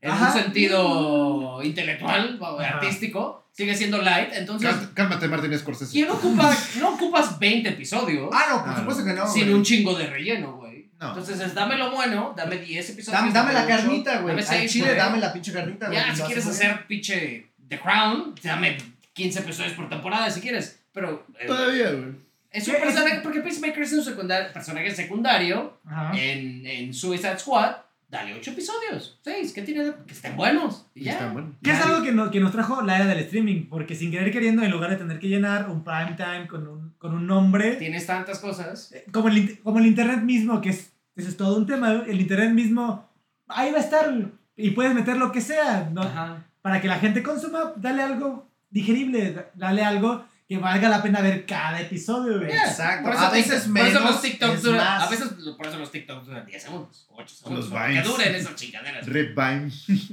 en 0.01 0.11
Ajá. 0.11 0.27
un 0.33 0.43
sentido 0.43 1.61
intelectual 1.63 2.37
o 2.39 2.59
Ajá. 2.59 2.75
artístico, 2.77 3.47
sigue 3.53 3.75
siendo 3.75 3.99
light. 4.01 4.29
Entonces, 4.33 4.69
Cá- 4.69 4.91
Cálmate, 4.93 5.27
Martín 5.27 5.57
Scorsese. 5.57 5.91
¿quién 5.91 6.09
ocupa, 6.09 6.53
no 6.79 6.89
ocupas 6.95 7.37
20 7.39 7.69
episodios 7.69 8.29
Ah, 8.33 8.45
no, 8.49 8.65
por 8.65 8.75
supuesto 8.77 9.03
no. 9.03 9.07
que 9.07 9.19
no. 9.19 9.27
sin 9.31 9.43
güey. 9.43 9.53
un 9.55 9.63
chingo 9.63 9.93
de 9.95 10.07
relleno, 10.07 10.57
güey? 10.57 10.91
No. 10.99 11.09
Entonces, 11.09 11.39
es, 11.39 11.53
dame 11.55 11.77
lo 11.77 11.91
bueno, 11.91 12.33
dame 12.35 12.57
10 12.57 12.89
episodios. 12.91 13.21
Dame, 13.21 13.33
dame 13.33 13.53
la 13.53 13.59
ocho, 13.61 13.67
carnita, 13.69 14.13
güey. 14.21 14.35
dame 14.35 14.41
Al 14.41 14.47
seis, 14.47 14.71
chile, 14.71 14.85
güey. 14.85 14.97
dame 14.97 15.17
la 15.19 15.33
pinche 15.33 15.51
carnita, 15.53 15.87
güey. 15.87 15.97
Ya, 15.99 16.13
si 16.13 16.19
lo 16.19 16.25
quieres 16.27 16.45
muy 16.45 16.53
hacer 16.53 16.87
pinche 16.87 17.47
The 17.69 17.79
Crown, 17.79 18.35
dame 18.43 18.77
15 19.13 19.39
episodios 19.39 19.73
por 19.73 19.87
temporada 19.89 20.29
si 20.29 20.41
quieres. 20.41 20.77
Pero 20.93 21.25
eh, 21.39 21.47
Todavía, 21.47 21.91
güey. 21.91 22.11
es 22.51 22.67
un 22.67 22.75
personaje, 22.75 23.19
porque 23.23 23.39
Peacemaker 23.41 23.83
es 23.83 23.93
un 23.93 24.03
secundar- 24.03 24.51
personaje 24.53 24.91
secundario 24.93 25.77
Ajá. 25.85 26.11
en, 26.17 26.65
en 26.65 26.93
Suicide 26.93 27.39
Squad. 27.39 27.75
Dale 28.09 28.33
8 28.33 28.51
episodios, 28.51 29.17
6, 29.23 29.53
que 29.53 29.61
tiene? 29.61 29.93
Que 30.05 30.11
estén 30.13 30.35
buenos. 30.35 30.85
Y 30.93 31.05
ya. 31.05 31.13
Está 31.13 31.29
bueno. 31.29 31.55
Que 31.63 31.71
es 31.71 31.79
algo 31.79 32.03
que, 32.03 32.11
no- 32.11 32.29
que 32.29 32.41
nos 32.41 32.51
trajo 32.51 32.81
la 32.81 32.97
era 32.97 33.05
del 33.07 33.19
streaming, 33.19 33.67
porque 33.69 33.95
sin 33.95 34.11
querer 34.11 34.33
queriendo, 34.33 34.63
en 34.63 34.71
lugar 34.71 34.89
de 34.89 34.97
tener 34.97 35.17
que 35.17 35.29
llenar 35.29 35.69
un 35.69 35.85
prime 35.85 36.15
time 36.17 36.45
con 36.49 36.67
un, 36.67 36.93
con 36.97 37.13
un 37.13 37.25
nombre, 37.25 37.75
Tienes 37.77 38.05
tantas 38.05 38.39
cosas. 38.39 38.91
eh, 38.91 39.05
como 39.13 39.29
el, 39.29 39.59
como 39.61 39.79
el 39.79 39.85
internet 39.85 40.19
mismo, 40.23 40.59
que 40.59 40.71
es, 40.71 40.91
eso 41.15 41.29
es 41.29 41.37
todo 41.37 41.55
un 41.55 41.65
tema, 41.65 42.03
el 42.05 42.19
internet 42.19 42.51
mismo, 42.51 43.09
ahí 43.47 43.71
va 43.71 43.77
a 43.77 43.81
estar, 43.81 44.13
y 44.57 44.71
puedes 44.71 44.93
meter 44.93 45.15
lo 45.15 45.31
que 45.31 45.39
sea, 45.39 45.89
¿no? 45.93 46.01
Ajá. 46.01 46.43
para 46.61 46.81
que 46.81 46.89
la 46.89 46.99
gente 46.99 47.23
consuma, 47.23 47.71
dale 47.77 48.01
algo 48.03 48.45
digerible, 48.69 49.31
da- 49.31 49.49
dale 49.55 49.83
algo 49.85 50.25
que 50.51 50.57
valga 50.57 50.89
la 50.89 51.01
pena 51.01 51.21
ver 51.21 51.45
cada 51.45 51.79
episodio, 51.79 52.39
güey. 52.39 52.51
Yeah. 52.51 52.65
Exacto. 52.69 53.03
Por 53.05 53.13
eso 53.15 53.23
A 53.25 53.29
veces 53.29 53.61
por 53.67 53.77
eso 53.77 53.93
menos 53.99 54.03
los 54.03 54.21
TikToks 54.21 54.55
es 54.55 54.61
duran, 54.63 54.77
más. 54.85 55.03
a 55.03 55.09
veces 55.09 55.27
por 55.57 55.65
eso 55.67 55.77
los 55.79 55.91
TikToks 55.91 56.25
duran 56.27 56.45
10 56.45 56.63
segundos, 56.63 57.07
8 57.09 57.35
segundos, 57.35 57.63
Los 57.65 57.73
para 57.73 57.85
que 57.87 57.91
Vines. 57.93 58.07
duren 58.07 58.35
esas 58.35 58.55
chingaderas. 58.55 59.05
Rip 59.07 59.29
Vine. 59.33 59.71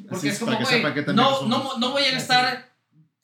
Porque 0.08 0.16
Así 0.16 0.28
es 0.28 0.38
como, 0.38 0.56
güey, 0.56 0.82
no, 1.14 1.46
no, 1.48 1.78
no 1.78 1.90
voy 1.90 2.04
a 2.04 2.12
gastar 2.12 2.70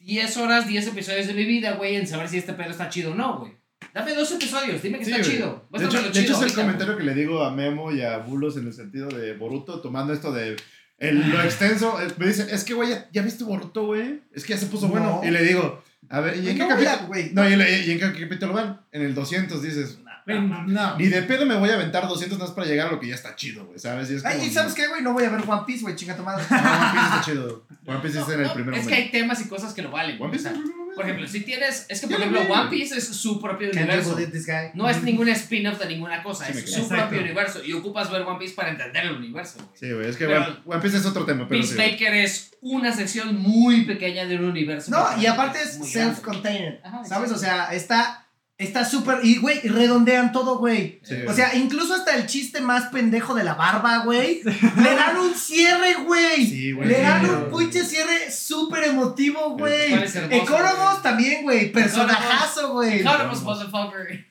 10 0.01 0.37
horas, 0.39 0.67
10 0.67 0.89
episodios 0.89 1.27
de 1.29 1.35
mi 1.35 1.45
vida, 1.45 1.75
güey, 1.75 1.95
en 1.95 2.07
saber 2.09 2.29
si 2.29 2.39
este 2.39 2.53
pedo 2.55 2.71
está 2.71 2.89
chido 2.89 3.13
o 3.13 3.15
no, 3.15 3.39
güey. 3.39 3.53
Dame 3.93 4.13
dos 4.15 4.33
episodios, 4.33 4.83
dime 4.83 4.99
que 4.99 5.05
Sí, 5.05 5.13
está 5.13 5.23
güey. 5.23 5.37
chido. 5.37 5.69
De 5.71 5.85
hecho, 5.85 6.03
de 6.03 6.09
hecho 6.09 6.11
chido 6.11 6.23
es 6.25 6.29
el 6.31 6.35
ahorita, 6.43 6.61
comentario 6.63 6.97
que 6.97 7.05
le 7.05 7.15
digo 7.15 7.45
a 7.45 7.53
Memo 7.53 7.93
y 7.93 8.03
a 8.03 8.19
Bulos 8.19 8.57
en 8.57 8.67
el 8.67 8.73
sentido 8.73 9.09
de 9.09 9.35
Boruto, 9.35 9.81
tomando 9.81 10.13
esto 10.13 10.33
de 10.33 10.57
el- 10.99 11.31
lo 11.31 11.41
extenso. 11.43 12.01
eh, 12.03 12.09
Me 12.19 12.27
dice, 12.27 12.49
es 12.51 12.65
que, 12.65 12.75
güey, 12.75 12.91
ya, 12.91 13.09
ya 13.13 13.23
viste 13.23 13.45
Boruto, 13.45 13.87
güey. 13.87 14.21
Es 14.35 14.45
que 14.45 14.55
ya 14.55 14.59
se 14.59 14.67
puso 14.67 14.87
No. 14.89 14.93
bueno. 14.93 15.21
Y 15.25 15.31
le 15.31 15.45
digo, 15.45 15.81
a 16.11 16.21
ver, 16.21 16.37
¿y 16.43 16.49
en 16.49 16.57
qué 16.57 16.67
No 16.67 16.77
voy 16.77 16.87
a- 16.87 16.99
capítulo? 16.99 17.25
No, 17.33 17.49
y, 17.49 17.53
en 17.55 17.99
qué 17.99 18.21
capítulo 18.23 18.53
van? 18.53 18.81
En 18.93 19.03
el 19.03 19.15
200 19.15 19.63
dices, 19.63 19.99
no. 20.27 20.97
ni 20.99 21.07
de 21.09 21.23
pedo 21.23 21.45
me 21.47 21.55
voy 21.57 21.69
a 21.71 21.75
aventar 21.75 22.09
200 22.09 22.39
más 22.39 22.51
para 22.53 22.67
llegar 22.67 22.89
a 22.89 22.93
lo 22.93 23.01
que 23.01 23.09
ya 23.09 23.15
está 23.15 23.37
chido, 23.37 23.67
güey, 23.67 23.79
¿sabes? 23.79 24.11
Y 24.11 24.15
es 24.15 24.23
como, 24.23 24.35
Ay, 24.35 24.47
¿y 24.47 24.51
sabes 24.51 24.75
qué, 24.75 24.87
güey? 24.89 25.03
No 25.03 25.13
voy 25.13 25.25
a 25.25 25.31
ver 25.31 25.43
One 25.47 25.63
Piece, 25.67 25.83
güey, 25.83 25.95
chinga 25.97 26.17
tu 26.17 26.23
madre. 26.23 26.45
No, 26.51 26.57
One 26.57 26.91
Piece 26.93 27.05
está 27.07 27.21
chido. 27.25 27.65
One 27.87 27.99
Piece 28.01 28.19
está 28.21 28.35
en 28.35 28.41
el 28.41 28.51
primer 28.53 28.75
es 28.75 28.81
momento. 28.85 28.89
que 28.89 28.95
hay 28.95 29.11
temas 29.11 29.41
y 29.43 29.49
cosas 29.49 29.75
que 29.75 29.83
lo 29.83 29.91
valen. 29.91 30.21
One 30.21 30.31
Piece 30.33 30.49
o 30.49 30.51
sea, 30.51 30.53
es 30.53 30.57
el 30.57 30.63
primer 30.63 30.77
momento. 30.79 30.95
por 30.97 31.05
ejemplo, 31.05 31.29
si 31.29 31.41
tienes. 31.41 31.87
Es 31.91 32.01
que, 32.01 32.07
por 32.07 32.19
lo 32.19 32.25
ejemplo, 32.25 32.41
vi. 32.43 32.61
One 32.61 32.71
Piece 32.71 32.97
es 32.97 33.07
su 33.09 33.41
propio 33.43 33.71
Can't 33.71 33.83
universo. 33.85 34.15
believe 34.15 34.33
this 34.33 34.47
guy. 34.47 34.71
No 34.75 34.89
es 34.89 35.03
ningún 35.03 35.29
spin-off 35.29 35.79
de 35.79 35.87
ninguna 35.89 36.23
cosa, 36.23 36.47
Sí, 36.47 36.55
me 36.55 36.61
es 36.61 36.73
su 36.73 36.81
Exacto. 36.81 36.97
propio 37.03 37.21
universo. 37.21 37.63
Y 37.65 37.73
ocupas 37.75 38.11
ver 38.11 38.23
One 38.23 38.39
Piece 38.39 38.55
para 38.55 38.71
entender 38.71 39.05
el 39.05 39.13
universo. 39.17 39.57
güey. 39.59 39.69
Sí, 39.75 39.93
güey, 39.93 40.09
es 40.09 40.17
que 40.17 40.27
Pero- 40.27 40.43
One, 40.43 40.57
One 40.65 40.81
Piece 40.81 40.97
es 40.97 41.05
otro 41.07 41.25
tema, 41.27 41.47
pero 41.47 41.63
sí. 41.63 41.75
Peacemaker 41.75 42.15
es 42.15 42.53
una 42.63 42.93
sección 42.93 43.37
muy 43.39 43.85
pequeña 43.85 44.25
de 44.25 44.37
un 44.39 44.45
universo. 44.47 44.91
No, 44.91 45.21
y 45.21 45.27
aparte 45.27 45.61
es 45.61 45.79
muy 45.79 45.91
grande. 45.91 46.15
self-contained. 46.17 46.79
Ajá, 46.83 47.05
¿Sabes? 47.05 47.31
O 47.33 47.37
sea, 47.39 47.75
está 47.75 48.24
Está 48.57 48.85
súper. 48.85 49.19
Y, 49.25 49.39
güey, 49.39 49.61
redondean 49.63 50.31
todo, 50.31 50.59
güey. 50.59 51.01
Sí. 51.03 51.17
O 51.27 51.33
sea, 51.33 51.57
incluso 51.57 51.93
hasta 51.95 52.15
el 52.17 52.27
chiste 52.27 52.61
más 52.61 52.85
pendejo 52.85 53.35
de 53.35 53.43
la 53.43 53.55
barba, 53.55 54.05
güey. 54.05 54.43
le 54.45 54.95
dan 54.95 55.17
un 55.17 55.35
cierre, 55.35 55.95
güey. 56.05 56.47
Sí, 56.47 56.71
güey. 56.73 56.89
Le 56.89 57.01
dan 57.03 57.29
un 57.29 57.51
pinche 57.59 57.85
cierre 57.85 58.31
súper 58.31 58.85
emotivo, 58.85 59.57
güey. 59.59 59.93
es 59.95 60.15
Economos 60.17 61.03
también, 61.03 61.43
güey. 61.43 61.73
Personajazo, 61.73 62.73
güey. 62.75 63.01
Economos, 63.01 63.43
motherfucker. 63.43 64.25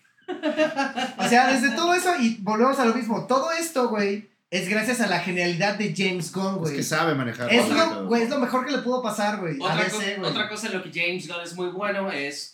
O 1.17 1.27
sea, 1.27 1.47
desde 1.53 1.71
todo 1.75 1.93
eso, 1.93 2.13
y 2.19 2.37
volvemos 2.41 2.79
a 2.79 2.85
lo 2.85 2.93
mismo. 2.95 3.27
Todo 3.27 3.51
esto, 3.51 3.89
güey, 3.89 4.29
es 4.49 4.69
gracias 4.69 5.01
a 5.01 5.07
la 5.07 5.19
genialidad 5.19 5.75
de 5.75 5.93
James 5.95 6.31
Gunn, 6.31 6.53
Es 6.55 6.59
güey. 6.61 6.75
que 6.77 6.83
sabe 6.83 7.13
manejar. 7.13 7.51
Es 7.53 7.67
lo, 7.69 8.05
güey, 8.05 8.23
es 8.23 8.29
lo 8.29 8.39
mejor 8.39 8.65
que 8.65 8.71
le 8.71 8.77
pudo 8.79 9.01
pasar, 9.03 9.41
güey. 9.41 9.57
Otra, 9.59 9.89
co- 9.89 10.27
otra 10.27 10.47
cosa 10.49 10.67
en 10.67 10.73
lo 10.77 10.83
que 10.83 10.91
James 10.93 11.27
Gunn 11.27 11.41
es 11.43 11.55
muy 11.55 11.67
bueno 11.67 12.09
es. 12.11 12.52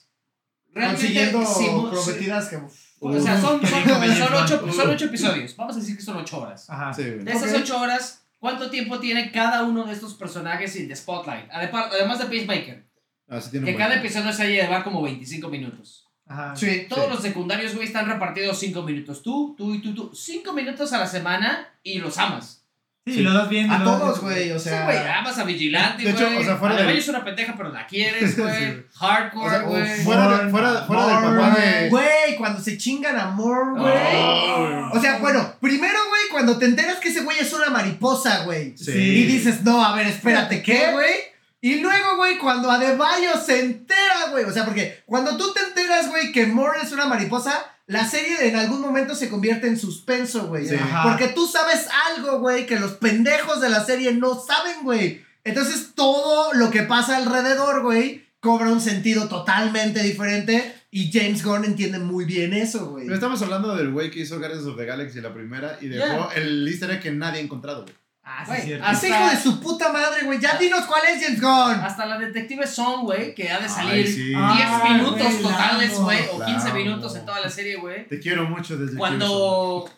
Consiguiendo 0.74 1.42
simu- 1.42 1.90
prometidas 1.90 2.48
que. 2.50 2.58
O 3.02 3.20
sea, 3.22 3.40
son, 3.40 3.66
son, 3.66 3.84
son 3.88 4.34
ocho, 4.34 4.72
son 4.74 4.90
ocho 4.90 5.06
episodios. 5.06 5.56
Vamos 5.56 5.76
a 5.78 5.80
decir 5.80 5.96
que 5.96 6.02
son 6.04 6.18
ocho 6.18 6.42
horas. 6.42 6.70
Ajá. 6.70 6.94
Sí. 6.94 7.04
De 7.04 7.32
esas 7.32 7.52
Ok. 7.54 7.60
ocho 7.62 7.80
horas, 7.80 8.26
¿cuánto 8.40 8.70
tiempo 8.70 9.00
tiene 9.00 9.32
cada 9.32 9.64
uno 9.64 9.86
de 9.86 9.94
estos 9.94 10.14
personajes 10.16 10.76
en 10.76 10.88
The 10.90 10.96
Spotlight? 10.96 11.50
Además 11.52 12.20
de 12.20 12.26
Peacemaker. 12.26 12.86
Ah, 13.30 13.40
sí 13.40 13.52
tiene 13.52 13.66
Que 13.72 13.78
cada 13.78 13.96
episodio 13.96 14.34
se 14.34 14.48
lleva 14.52 14.84
como 14.84 15.02
25 15.02 15.48
minutos. 15.50 16.08
Ajá. 16.28 16.56
Sí. 16.56 16.86
Todos 16.90 17.06
Sí. 17.06 17.12
los 17.12 17.22
secundarios, 17.22 17.74
güey, 17.74 17.88
están 17.88 18.08
repartidos 18.08 18.60
5 18.60 18.82
minutos. 18.84 19.24
Tú, 19.24 19.56
tú 19.58 19.74
y 19.74 19.82
tú, 19.82 19.94
tú. 19.96 20.12
5 20.14 20.52
minutos 20.54 20.92
a 20.94 20.98
la 21.00 21.08
semana 21.08 21.70
y 21.84 22.00
los 22.00 22.18
amas. 22.18 22.59
Sí, 23.06 23.14
Sí. 23.16 23.22
los 23.22 23.34
dos 23.34 23.50
bien. 23.50 23.72
A 23.72 23.84
todos, 23.84 24.20
güey. 24.22 24.52
O 24.52 24.60
Sí, 24.60 24.70
güey, 24.70 24.98
sea. 24.98 25.20
amas 25.20 25.38
a 25.40 25.44
Vigilante, 25.44 26.04
De 26.04 26.12
güey. 26.12 26.24
hecho, 26.24 26.40
o 26.40 26.44
sea, 26.44 26.58
fuera 26.58 26.76
a 26.76 26.78
la 26.78 26.82
del- 26.84 26.88
Bella 26.90 27.00
es 27.00 27.08
una 27.08 27.24
pendeja, 27.26 27.54
pero 27.58 27.70
la 27.70 27.88
quieres, 27.88 28.32
Sí, 28.36 28.42
güey. 28.42 28.56
sí. 28.56 28.82
O 28.94 29.06
Hardcore, 29.06 29.50
sea, 29.50 29.60
güey. 29.62 30.04
fuera, 30.04 30.38
de- 30.44 30.50
fuera, 30.52 30.84
fuera 30.86 31.06
del 31.08 31.16
papá 31.38 31.58
de. 31.60 31.90
Güey, 31.90 32.36
cuando 32.38 32.62
se 32.62 32.78
chingan 32.78 33.18
a 33.18 33.28
Moore, 33.32 33.80
güey. 33.80 33.94
Oh. 34.16 34.90
O 34.94 35.00
sea, 35.02 35.18
bueno, 35.18 35.56
primero, 35.60 35.98
güey, 36.10 36.22
cuando 36.32 36.58
te 36.60 36.66
enteras 36.66 36.98
que 37.00 37.10
ese 37.10 37.22
güey 37.22 37.40
es 37.40 37.52
una 37.54 37.70
mariposa, 37.70 38.44
güey. 38.44 38.78
Sí. 38.78 38.92
Y 38.92 39.24
dices, 39.26 39.64
no, 39.64 39.84
a 39.84 39.96
ver, 39.96 40.06
espérate, 40.08 40.62
¿qué, 40.62 40.92
güey? 40.92 41.14
Y 41.62 41.80
luego, 41.82 42.16
güey, 42.18 42.38
cuando 42.38 42.70
Adebayo 42.72 43.32
se 43.44 43.60
entera, 43.62 44.28
güey. 44.32 44.46
O 44.46 44.52
sea, 44.52 44.66
porque 44.66 45.02
cuando 45.06 45.36
tú 45.36 45.52
te 45.54 45.60
enteras, 45.62 46.08
güey, 46.10 46.32
que 46.32 46.46
Moore 46.48 46.80
es 46.84 46.92
una 46.92 47.06
mariposa, 47.06 47.66
la 47.90 48.08
serie 48.08 48.48
en 48.48 48.56
algún 48.56 48.82
momento 48.82 49.16
se 49.16 49.30
convierte 49.30 49.68
en 49.68 49.76
suspenso, 49.76 50.48
güey. 50.48 50.68
Sí. 50.68 50.76
Ajá. 50.76 51.10
Porque 51.10 51.30
tú 51.30 51.48
sabes 51.48 51.88
algo, 52.16 52.40
güey, 52.40 52.68
que 52.68 52.80
los 52.80 52.92
pendejos 52.94 53.62
de 53.62 53.70
la 53.70 53.84
serie 53.84 54.14
no 54.14 54.40
saben, 54.40 54.84
güey. 54.84 55.26
Entonces 55.44 55.94
todo 55.96 56.54
lo 56.54 56.70
que 56.70 56.84
pasa 56.84 57.18
alrededor, 57.18 57.82
güey, 57.82 58.28
cobra 58.42 58.72
un 58.72 58.80
sentido 58.80 59.28
totalmente 59.28 60.04
diferente. 60.04 60.76
Y 60.92 61.12
James 61.12 61.44
Gunn 61.44 61.66
entiende 61.66 61.98
muy 61.98 62.26
bien 62.26 62.54
eso, 62.54 62.92
güey. 62.92 63.06
Pero 63.06 63.16
estamos 63.16 63.42
hablando 63.42 63.76
del 63.76 63.92
güey 63.92 64.12
que 64.12 64.20
hizo 64.20 64.38
Guardians 64.38 64.68
of 64.68 64.78
the 64.78 64.86
Galaxy 64.86 65.20
la 65.20 65.34
primera 65.34 65.80
y 65.82 65.88
dejó 65.88 66.32
el 66.36 66.68
easter 66.68 66.92
egg 66.92 67.02
que 67.02 67.12
nadie 67.12 67.40
ha 67.40 67.44
encontrado, 67.44 67.84
güey. 67.84 67.96
Ah, 68.32 68.42
sí, 68.44 68.48
Güey, 68.48 68.60
es 68.60 68.66
cierto. 68.66 68.86
hasta- 68.86 69.08
Ese 69.08 69.16
hijo 69.16 69.30
de 69.32 69.38
su 69.42 69.60
puta 69.60 69.92
madre, 69.92 70.24
güey. 70.24 70.40
Ya 70.40 70.56
dinos 70.58 70.86
cuál 70.86 71.02
es 71.12 71.24
James 71.24 71.42
Gunn. 71.42 71.84
Hasta 71.84 72.06
la 72.06 72.18
detective 72.20 72.68
Song, 72.68 73.02
güey, 73.02 73.34
que 73.34 73.50
ha 73.52 73.58
de 73.58 73.64
Ay, 73.66 73.70
salir 73.70 74.08
sí. 74.08 74.24
10 74.28 74.38
Ah, 74.40 74.88
minutos 74.94 75.22
güey, 75.28 75.42
totales, 75.42 75.98
güey, 76.00 76.20
o 76.34 76.38
La 76.40 76.46
15 76.46 76.68
amo. 76.70 76.78
minutos 76.78 77.16
en 77.16 77.26
toda 77.26 77.40
la 77.40 77.50
serie, 77.50 77.78
güey. 77.78 78.08
Te 78.08 78.20
quiero 78.20 78.46
mucho 78.48 78.78
desde 78.78 78.98
Cuando, 78.98 79.90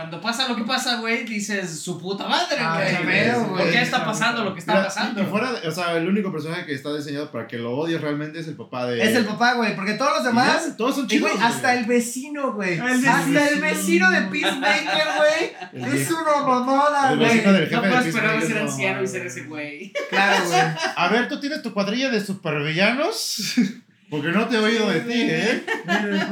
cuando 0.00 0.18
pasa 0.22 0.48
lo 0.48 0.56
que 0.56 0.64
pasa, 0.64 0.96
güey, 0.96 1.24
dices 1.24 1.78
su 1.78 1.98
puta 2.00 2.26
madre, 2.26 2.56
Ah, 2.58 2.80
güey. 3.02 3.06
pedo, 3.06 3.48
¿Por 3.48 3.70
qué 3.70 3.82
está 3.82 4.02
pasando 4.02 4.42
lo 4.44 4.54
que 4.54 4.60
está 4.60 4.72
Mira, 4.72 4.84
pasando? 4.86 5.20
Y 5.20 5.26
fuera, 5.26 5.52
de- 5.52 5.68
o 5.68 5.70
sea, 5.70 5.94
el 5.98 6.08
único 6.08 6.32
personaje 6.32 6.64
que 6.64 6.72
está 6.72 6.94
diseñado 6.96 7.30
para 7.30 7.46
que 7.46 7.58
lo 7.58 7.76
odies 7.76 8.00
realmente 8.00 8.40
es 8.40 8.48
el 8.48 8.54
papá 8.56 8.86
de. 8.86 9.02
Es 9.02 9.14
el 9.14 9.26
papá, 9.26 9.52
güey. 9.54 9.76
Porque 9.76 9.92
todos 9.94 10.12
los 10.14 10.24
demás. 10.24 10.68
ya, 10.68 10.76
todos 10.78 10.94
son 10.94 11.04
Y, 11.04 11.08
chidos. 11.08 11.30
güey, 11.32 11.42
hasta 11.44 11.74
el 11.74 11.84
vecino, 11.84 12.52
güey. 12.54 12.78
Ah, 12.78 12.86
Hasta 12.94 13.48
el 13.50 13.60
vecino. 13.60 14.10
de 14.10 14.22
Peacemaker, 14.22 15.08
güey. 15.18 15.92
Es 16.00 16.10
una 16.10 16.46
mamada, 16.46 17.14
güey. 17.16 17.42
No 17.70 17.80
puedo 17.82 17.98
esperar 17.98 18.40
ser 18.42 18.56
no, 18.56 18.62
anciano 18.70 19.02
y 19.02 19.06
ser 19.06 19.26
ese 19.26 19.42
güey. 19.42 19.92
Claro, 20.08 20.46
güey. 20.46 20.60
A 20.96 21.08
ver, 21.08 21.28
¿tú 21.28 21.38
tienes 21.40 21.60
tu 21.60 21.74
cuadrilla 21.74 22.08
de 22.08 22.24
supervillanos? 22.24 23.54
Porque 24.10 24.28
no 24.28 24.48
te 24.48 24.56
he 24.56 24.58
oído 24.58 24.90
de 24.90 25.00
ti, 25.00 25.12
¿eh? 25.14 25.62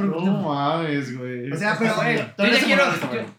No 0.01 0.21
mames, 0.41 1.17
güey. 1.17 1.51
O 1.51 1.57
sea, 1.57 1.77
pero, 1.79 1.95
Güey, 1.95 2.15
güey, 2.15 2.27
yo, 2.37 2.45
ya 2.57 2.65
quiero, 2.65 2.83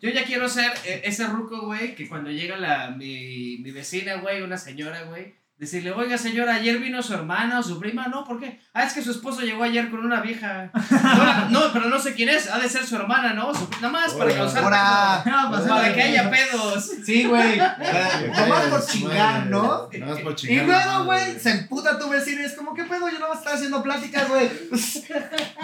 yo 0.00 0.10
ya 0.10 0.24
quiero 0.24 0.48
ser 0.48 0.72
eh, 0.84 1.02
ese 1.04 1.26
ruco, 1.26 1.66
güey, 1.66 1.94
que 1.94 2.08
cuando 2.08 2.30
llega 2.30 2.56
la, 2.56 2.90
mi, 2.90 3.58
mi 3.58 3.70
vecina, 3.70 4.16
güey, 4.16 4.42
una 4.42 4.56
señora, 4.56 5.02
güey, 5.02 5.34
decirle, 5.60 5.92
oiga, 5.92 6.16
señora, 6.16 6.54
ayer 6.54 6.78
vino 6.78 7.02
su 7.02 7.12
hermana 7.12 7.58
o 7.58 7.62
su 7.62 7.78
prima. 7.78 8.08
No, 8.08 8.24
¿por 8.24 8.40
qué? 8.40 8.58
Ah, 8.72 8.84
es 8.84 8.94
que 8.94 9.02
su 9.02 9.10
esposo 9.10 9.42
llegó 9.42 9.62
ayer 9.62 9.90
con 9.90 10.00
una 10.04 10.20
vieja. 10.22 10.70
No, 10.72 11.50
no, 11.50 11.72
pero 11.72 11.90
no 11.90 11.98
sé 12.00 12.14
quién 12.14 12.30
es. 12.30 12.50
Ha 12.50 12.58
de 12.58 12.68
ser 12.68 12.86
su 12.86 12.96
hermana, 12.96 13.34
¿no? 13.34 13.54
Su- 13.54 13.68
nada 13.76 13.90
más 13.90 14.14
para 14.14 14.34
causar. 14.34 14.64
Ah, 14.74 15.46
pues, 15.50 15.62
Para 15.68 15.94
que 15.94 16.02
haya 16.02 16.30
pedos. 16.32 16.90
Sí, 17.04 17.24
güey. 17.26 17.58
Nomás 17.58 18.38
Nomás 18.48 18.64
por 18.70 18.86
chingar, 18.86 19.46
¿no? 19.46 19.88
Nada 19.92 20.12
más 20.14 20.22
por 20.22 20.32
Y 20.32 20.36
chingar. 20.36 20.66
luego, 20.66 21.04
güey, 21.04 21.38
se 21.38 21.50
emputa 21.50 21.98
tu 21.98 22.08
vecino 22.08 22.40
y 22.40 22.44
es 22.46 22.54
como, 22.54 22.72
¿qué 22.74 22.84
pedo? 22.84 23.08
Yo 23.10 23.18
no 23.18 23.26
voy 23.28 23.36
a 23.36 23.38
estar 23.38 23.54
haciendo 23.54 23.82
pláticas, 23.82 24.28
güey. 24.28 24.48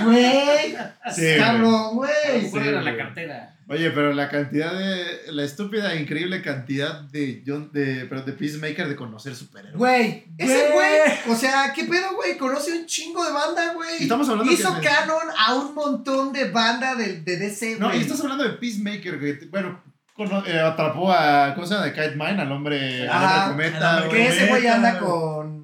Güey. 0.00 0.76
Sí, 1.14 1.36
Cabrón, 1.38 1.96
güey. 1.96 2.66
A 2.76 2.80
la 2.82 2.96
cartera. 2.96 3.55
Oye, 3.68 3.90
pero 3.90 4.12
la 4.12 4.28
cantidad 4.28 4.72
de. 4.72 5.32
La 5.32 5.42
estúpida 5.42 5.92
e 5.92 6.00
increíble 6.00 6.40
cantidad 6.40 7.00
de. 7.00 7.42
John, 7.44 7.70
de, 7.72 8.06
pero 8.08 8.22
de 8.22 8.32
Peacemaker 8.32 8.88
de 8.88 8.94
conocer 8.94 9.34
superhéroes. 9.34 9.76
Güey, 9.76 10.24
ese 10.38 10.70
Güey. 10.72 11.00
o 11.28 11.34
sea, 11.34 11.72
¿qué 11.74 11.84
pedo, 11.84 12.14
güey? 12.14 12.36
Conoce 12.38 12.72
un 12.78 12.86
chingo 12.86 13.24
de 13.24 13.32
banda, 13.32 13.72
güey. 13.74 13.88
Y 14.00 14.02
estamos 14.04 14.28
hablando 14.28 14.52
Hizo 14.52 14.72
que- 14.80 14.86
canon 14.86 15.24
a 15.36 15.54
un 15.56 15.74
montón 15.74 16.32
de 16.32 16.48
banda 16.50 16.94
de, 16.94 17.22
de 17.22 17.36
DC, 17.38 17.76
No, 17.80 17.88
güey. 17.88 17.98
y 17.98 18.02
estás 18.02 18.20
hablando 18.20 18.44
de 18.44 18.50
Peacemaker, 18.50 19.18
güey. 19.18 19.48
Bueno, 19.50 19.82
eh, 20.46 20.60
atrapó 20.60 21.10
a. 21.12 21.52
¿Cómo 21.54 21.66
se 21.66 21.74
llama? 21.74 21.86
De 21.86 21.92
Kite 21.92 22.12
Mine, 22.16 22.40
al 22.42 22.52
hombre. 22.52 23.08
Ajá, 23.08 23.46
al 23.46 23.50
hombre 23.50 23.70
cometa. 23.72 24.08
Que 24.08 24.28
ese 24.28 24.46
güey 24.46 24.66
anda 24.68 24.98
con. 25.00 25.55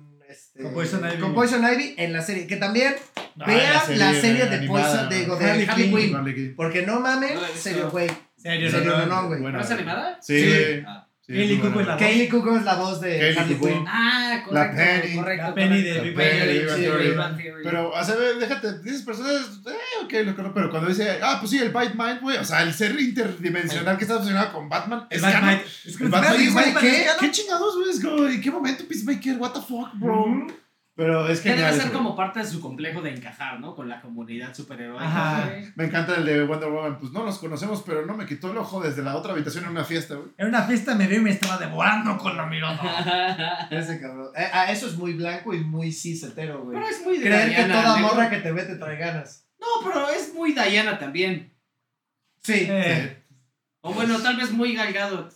Este, 0.62 0.68
Con 0.68 0.74
Poison 0.74 1.04
Ivy. 1.10 1.20
Con 1.20 1.34
Poison 1.34 1.64
Ivy 1.74 1.94
en 1.98 2.12
la 2.12 2.22
serie. 2.22 2.46
Que 2.46 2.56
también 2.56 2.94
Ah, 3.40 3.44
vean 3.46 3.98
la 3.98 4.12
serie, 4.12 4.44
de 4.46 4.56
animada, 4.56 5.08
Poison, 5.08 5.28
¿no? 5.28 5.36
de 5.36 5.50
Harley 5.50 5.66
Harley 5.66 5.90
Quinn. 5.90 5.96
Quinn. 6.08 6.16
Harley 6.16 6.34
Quinn. 6.34 6.54
Porque 6.56 6.82
no 6.86 7.00
mames, 7.00 7.34
No 7.34 7.40
la 7.40 7.48
he 7.48 7.52
visto. 7.52 7.68
serio, 7.70 7.90
güey. 7.90 8.10
Serio, 8.36 8.70
Serio, 8.70 8.96
no, 8.98 9.06
no, 9.06 9.26
güey. 9.28 9.40
Buena. 9.40 9.58
¿No 9.58 9.64
es 9.64 9.70
animada? 9.70 10.18
Sí. 10.20 10.40
Sí. 10.40 10.82
Ah. 10.86 11.06
Muy 11.28 11.58
Cuoco 11.58 11.80
es 11.80 11.86
la 11.86 11.96
Kaylee 11.96 12.28
Cuoco 12.28 12.56
es 12.56 12.64
la 12.64 12.74
voz 12.74 13.00
de 13.00 13.18
Kaylee 13.18 13.38
Harley. 13.38 13.56
Quinn. 13.58 13.84
Ah, 13.86 14.42
La 14.50 14.70
correcto. 14.70 14.76
Penny. 14.76 15.14
correcto. 15.16 15.46
La 15.46 15.54
Penny 15.54 15.82
de. 15.82 16.00
Big 16.00 17.16
Bang 17.16 17.36
Theory. 17.36 17.62
Pero, 17.64 17.90
o 17.90 18.04
sea, 18.04 18.16
déjate, 18.16 18.78
dices 18.80 19.02
personas, 19.02 19.60
eh, 19.66 20.04
ok, 20.04 20.12
lo 20.24 20.34
conozco, 20.34 20.54
pero 20.54 20.70
cuando 20.70 20.88
dice, 20.88 21.18
ah, 21.22 21.36
pues 21.38 21.50
sí, 21.50 21.58
el 21.58 21.70
Bite 21.70 21.94
Mind, 21.94 22.20
güey, 22.20 22.38
o 22.38 22.44
sea, 22.44 22.62
el 22.62 22.74
ser 22.74 22.98
interdimensional 23.00 23.96
que 23.96 24.04
está 24.04 24.16
obsesionado 24.16 24.52
con 24.52 24.68
Batman, 24.68 25.06
El 25.10 25.16
es 25.16 25.22
Batman. 25.22 25.62
Es 25.84 25.96
que 25.96 26.04
El 26.04 26.10
Batman, 26.10 26.36
¿qué? 26.80 26.90
¿qué? 26.90 27.06
¿Qué 27.20 27.30
chingados, 27.30 27.76
güey? 27.76 28.34
¿En 28.34 28.40
qué 28.40 28.50
momento 28.50 28.84
Peacemaker? 28.88 29.36
What 29.38 29.52
the 29.52 29.60
fuck, 29.60 29.94
bro? 29.94 30.46
Pero 30.94 31.26
es 31.26 31.40
Que 31.40 31.54
debe 31.54 31.72
ser 31.72 31.84
güey. 31.84 31.92
como 31.92 32.14
parte 32.14 32.40
de 32.40 32.44
su 32.46 32.60
complejo 32.60 33.00
de 33.00 33.14
encajar, 33.14 33.58
¿no? 33.60 33.74
Con 33.74 33.88
la 33.88 34.02
comunidad 34.02 34.54
superheroica. 34.54 35.02
Ajá. 35.04 35.46
güey. 35.48 35.72
Me 35.74 35.84
encanta 35.86 36.16
el 36.16 36.26
de 36.26 36.44
Wonder 36.44 36.68
Woman, 36.68 36.98
pues 36.98 37.12
no 37.12 37.24
nos 37.24 37.38
conocemos, 37.38 37.82
pero 37.86 38.04
no 38.04 38.14
me 38.14 38.26
quitó 38.26 38.50
el 38.50 38.58
ojo 38.58 38.78
desde 38.80 39.02
la 39.02 39.16
otra 39.16 39.32
habitación 39.32 39.64
en 39.64 39.70
una 39.70 39.84
fiesta, 39.84 40.16
güey. 40.16 40.28
En 40.36 40.48
una 40.48 40.64
fiesta 40.64 40.94
me 40.94 41.06
vio 41.06 41.16
y 41.18 41.22
me 41.22 41.30
estaba 41.30 41.56
devorando 41.56 42.18
con 42.18 42.36
la 42.36 42.44
mirada. 42.44 43.66
Ese 43.70 44.00
cabrón. 44.00 44.28
Eh, 44.36 44.46
ah, 44.52 44.70
eso 44.70 44.86
es 44.86 44.94
muy 44.98 45.14
blanco 45.14 45.54
y 45.54 45.60
muy 45.64 45.90
cis 45.92 46.22
hetero, 46.24 46.62
güey. 46.62 46.76
Pero 46.76 46.90
es 46.90 47.02
muy 47.02 47.16
de 47.16 47.24
Creer 47.24 47.48
que 47.48 47.54
Diana, 47.64 47.82
toda 47.82 47.96
negro. 47.96 48.08
morra 48.14 48.30
que 48.30 48.38
te 48.40 48.52
ve 48.52 48.62
te 48.64 48.76
trae 48.76 48.96
ganas. 48.98 49.46
No, 49.58 49.66
pero 49.84 50.08
es 50.10 50.34
muy 50.34 50.52
Diana 50.52 50.98
también. 50.98 51.54
Sí. 52.42 52.66
Eh, 52.68 53.22
O 53.80 53.94
bueno, 53.94 54.20
tal 54.20 54.36
vez 54.36 54.50
muy 54.50 54.74
galgado. 54.74 55.28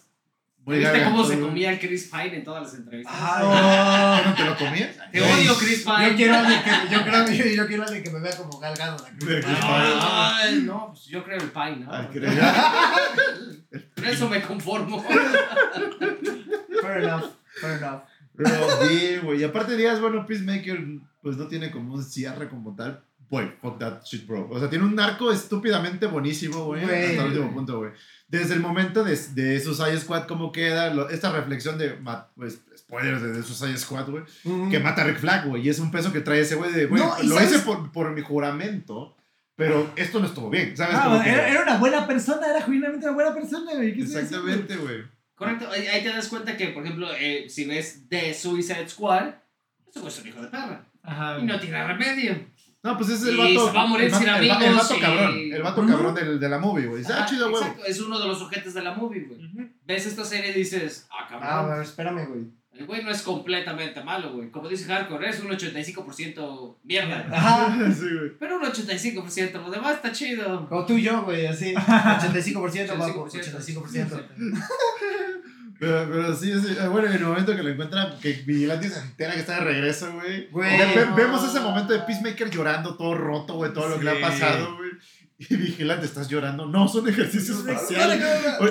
Muy 0.66 0.79
¿Viste 0.79 1.05
cómo 1.05 1.24
se 1.24 1.38
comía 1.38 1.79
Chris 1.79 2.11
Pine 2.11 2.38
en 2.38 2.44
todas 2.44 2.64
las 2.64 2.74
entrevistas? 2.74 3.14
Ah, 3.16 4.20
¿No 4.26 4.35
te 4.35 4.44
lo 4.44 4.57
comías? 4.57 4.96
Te 5.12 5.22
odio, 5.22 5.57
Chris 5.57 5.85
Pine. 5.85 6.11
Yo 6.11 6.16
quiero 6.16 6.35
a 6.35 6.38
alguien 6.40 6.61
que, 6.64 6.70
yo 6.90 7.55
yo 7.55 7.66
quiero 7.68 7.85
alguien 7.85 8.02
que 8.02 8.11
me 8.11 8.18
vea 8.18 8.37
como 8.37 8.59
galgado. 8.59 8.96
De 8.96 9.40
Chris 9.42 9.59
Ay, 9.62 10.62
no, 10.64 10.88
pues 10.88 11.05
yo 11.05 11.22
creo 11.22 11.38
el 11.38 11.52
Pine, 11.52 11.85
¿no? 11.85 11.94
Ay, 11.94 12.09
Por 13.94 14.07
eso 14.07 14.29
me 14.29 14.42
conformo. 14.42 15.05
Fair 16.83 17.05
enough, 17.05 17.31
fair 17.61 17.79
enough. 17.79 18.02
Pero 18.37 18.50
sí, 18.83 19.18
güey. 19.22 19.42
Y 19.42 19.44
aparte 19.44 19.76
Díaz, 19.76 20.00
bueno, 20.00 20.26
Peacemaker, 20.26 20.81
pues 21.22 21.37
no 21.37 21.46
tiene 21.46 21.70
como 21.70 21.94
un 21.94 22.02
cierre 22.02 22.48
como 22.48 22.74
tal. 22.74 23.05
Güey, 23.29 23.51
fuck 23.61 23.79
that 23.79 24.03
shit, 24.05 24.27
bro. 24.27 24.49
O 24.51 24.59
sea, 24.61 24.71
tiene 24.71 24.85
un 24.85 24.99
arco 25.01 25.33
estúpidamente 25.33 26.07
buenísimo, 26.07 26.65
güey. 26.67 26.83
Hasta 26.85 26.97
el 27.12 27.21
último 27.21 27.53
punto, 27.53 27.79
güey. 27.79 27.91
Desde 28.29 28.55
el 28.55 28.61
momento 28.61 29.03
de, 29.05 29.17
de 29.35 29.61
Suicide 29.61 29.99
Squad, 29.99 30.27
cómo 30.27 30.53
queda, 30.53 30.93
lo- 30.95 31.09
esta 31.11 31.31
reflexión 31.33 31.77
de, 31.79 31.97
ma- 31.97 32.29
pues, 32.37 32.61
spoilers 32.77 33.23
de, 33.23 33.33
de 33.33 33.43
Suicide 33.43 33.77
Squad, 33.79 34.09
güey. 34.11 34.25
Que 34.71 34.79
mata 34.79 35.03
a 35.03 35.07
Rick 35.07 35.19
Flag, 35.19 35.47
güey. 35.49 35.67
Y 35.67 35.69
es 35.69 35.79
un 35.81 35.91
peso 35.91 36.12
que 36.12 36.21
trae 36.21 36.41
ese 36.41 36.55
güey 36.55 36.73
de, 36.73 36.87
güey, 36.87 37.03
No, 37.03 37.17
lo 37.23 37.35
¿sabes? 37.37 37.53
hice 37.53 37.59
por, 37.61 37.91
por 37.93 38.11
mi 38.12 38.23
juramento, 38.23 39.17
pero 39.57 39.91
esto 39.97 40.21
no 40.21 40.27
estuvo 40.27 40.51
bien, 40.51 40.77
¿sabes? 40.77 40.97
ah, 40.99 41.21
que- 41.23 41.31
era, 41.31 41.49
era 41.49 41.62
una 41.62 41.79
buena 41.79 42.07
persona, 42.07 42.47
era 42.49 42.61
genuinamente 42.62 43.07
una 43.07 43.15
buena 43.15 43.35
persona, 43.35 43.73
güey. 43.75 44.01
Exactamente, 44.01 44.77
güey. 44.77 45.03
Correcto, 45.35 45.69
ahí 45.71 46.03
te 46.03 46.09
das 46.09 46.29
cuenta 46.29 46.57
que, 46.57 46.69
por 46.69 46.85
ejemplo, 46.85 47.09
eh, 47.19 47.47
si 47.49 47.65
ves 47.65 48.09
The 48.09 48.33
Suicide 48.35 48.89
Squad, 48.89 49.35
güey 49.95 50.09
es 50.09 50.19
un 50.21 50.27
hijo 50.29 50.43
de 50.43 50.49
perra. 50.49 50.85
Ajá. 51.03 51.39
Y 51.39 51.45
no 51.45 51.59
tiene 51.61 51.87
remedio. 51.87 52.47
No, 52.87 52.96
pues 52.96 53.11
es 53.11 53.22
el 53.27 53.37
vato. 53.37 53.66
se 53.68 53.72
va 53.75 53.83
a 53.83 53.87
morir 53.87 54.07
el 54.07 54.14
sin 54.14 54.22
el 54.29 54.35
vato- 54.35 54.42
el 54.44 54.51
amigos 54.53 54.77
vato 54.83 54.94
y- 54.96 55.01
cabrón. 55.01 55.35
El 55.53 55.62
vato 55.62 55.81
Ujú. 55.81 55.90
cabrón 55.90 56.14
del, 56.14 56.40
de 56.40 56.49
la 56.49 56.59
movie, 56.59 56.87
güey. 56.87 57.03
Ah, 57.12 57.27
chido, 57.29 57.51
güey. 57.51 57.62
exacto, 57.62 57.85
Es 57.85 58.01
uno 58.01 58.18
de 58.18 58.27
los 58.27 58.38
sujetos 58.38 58.75
de 58.75 58.83
la 58.83 58.94
movie, 58.94 59.25
güey. 59.25 59.44
Ujú. 59.46 59.68
Ves 59.85 60.07
esta 60.07 60.25
serie 60.25 60.51
y 60.51 60.55
dices, 60.55 61.07
ah, 61.11 61.16
Ah, 61.20 61.27
cabrón. 61.29 61.51
a 61.72 61.75
ver, 61.77 61.83
espérame, 61.85 62.27
güey. 62.29 62.44
El 62.72 62.85
güey 62.87 63.03
no 63.03 63.11
es 63.11 63.22
completamente 63.22 64.05
malo, 64.05 64.35
güey. 64.35 64.51
Como 64.51 64.68
dice 64.68 64.85
Hardcore, 64.85 65.31
es 65.31 65.40
un 65.40 65.49
85% 65.51 66.79
mierda. 66.85 67.27
Ajá. 67.33 67.75
Sí, 67.92 68.03
güey. 68.14 68.31
Pero 68.38 68.57
un 68.59 68.64
85%, 68.64 69.53
lo 69.62 69.70
demás 69.70 69.94
está 69.96 70.12
chido. 70.12 70.68
Como 70.68 70.85
tú 70.85 70.92
y 70.94 71.03
yo, 71.03 71.22
güey, 71.22 71.46
así. 71.46 71.72
85%, 71.75 72.96
guapo. 72.99 73.27
85%. 73.29 73.81
85%. 73.81 74.29
Pero, 75.79 76.09
pero 76.11 76.35
sí, 76.35 76.53
sí, 76.61 76.77
eh, 76.81 76.89
bueno, 76.89 77.09
en 77.09 77.15
el 77.15 77.25
momento 77.25 77.55
que 77.55 77.62
lo 77.62 77.69
encuentra, 77.69 78.17
que 78.23 78.33
Vigilante 78.47 78.89
se 78.89 78.99
entera 79.01 79.35
que 79.35 79.41
está 79.41 79.57
de 79.59 79.65
regreso, 79.65 80.11
güey. 80.12 80.49
Ve- 80.79 80.85
ve-. 80.95 81.05
Vemos 81.17 81.47
ese 81.47 81.61
momento 81.61 81.93
de 81.93 81.99
Peacemaker 82.01 82.49
llorando, 82.51 82.97
todo 82.97 83.15
roto, 83.15 83.55
güey, 83.55 83.73
todo 83.73 83.89
lo 83.89 83.99
que 83.99 84.05
le 84.05 84.11
ha 84.12 84.15
pasado, 84.31 84.77
güey. 84.77 84.91
Y 85.51 85.55
Vigilante, 85.55 86.07
¿estás 86.07 86.29
llorando? 86.29 86.64
No, 86.64 86.88
son 86.88 87.07
ejercicios 87.09 87.62
faciales. 87.62 88.22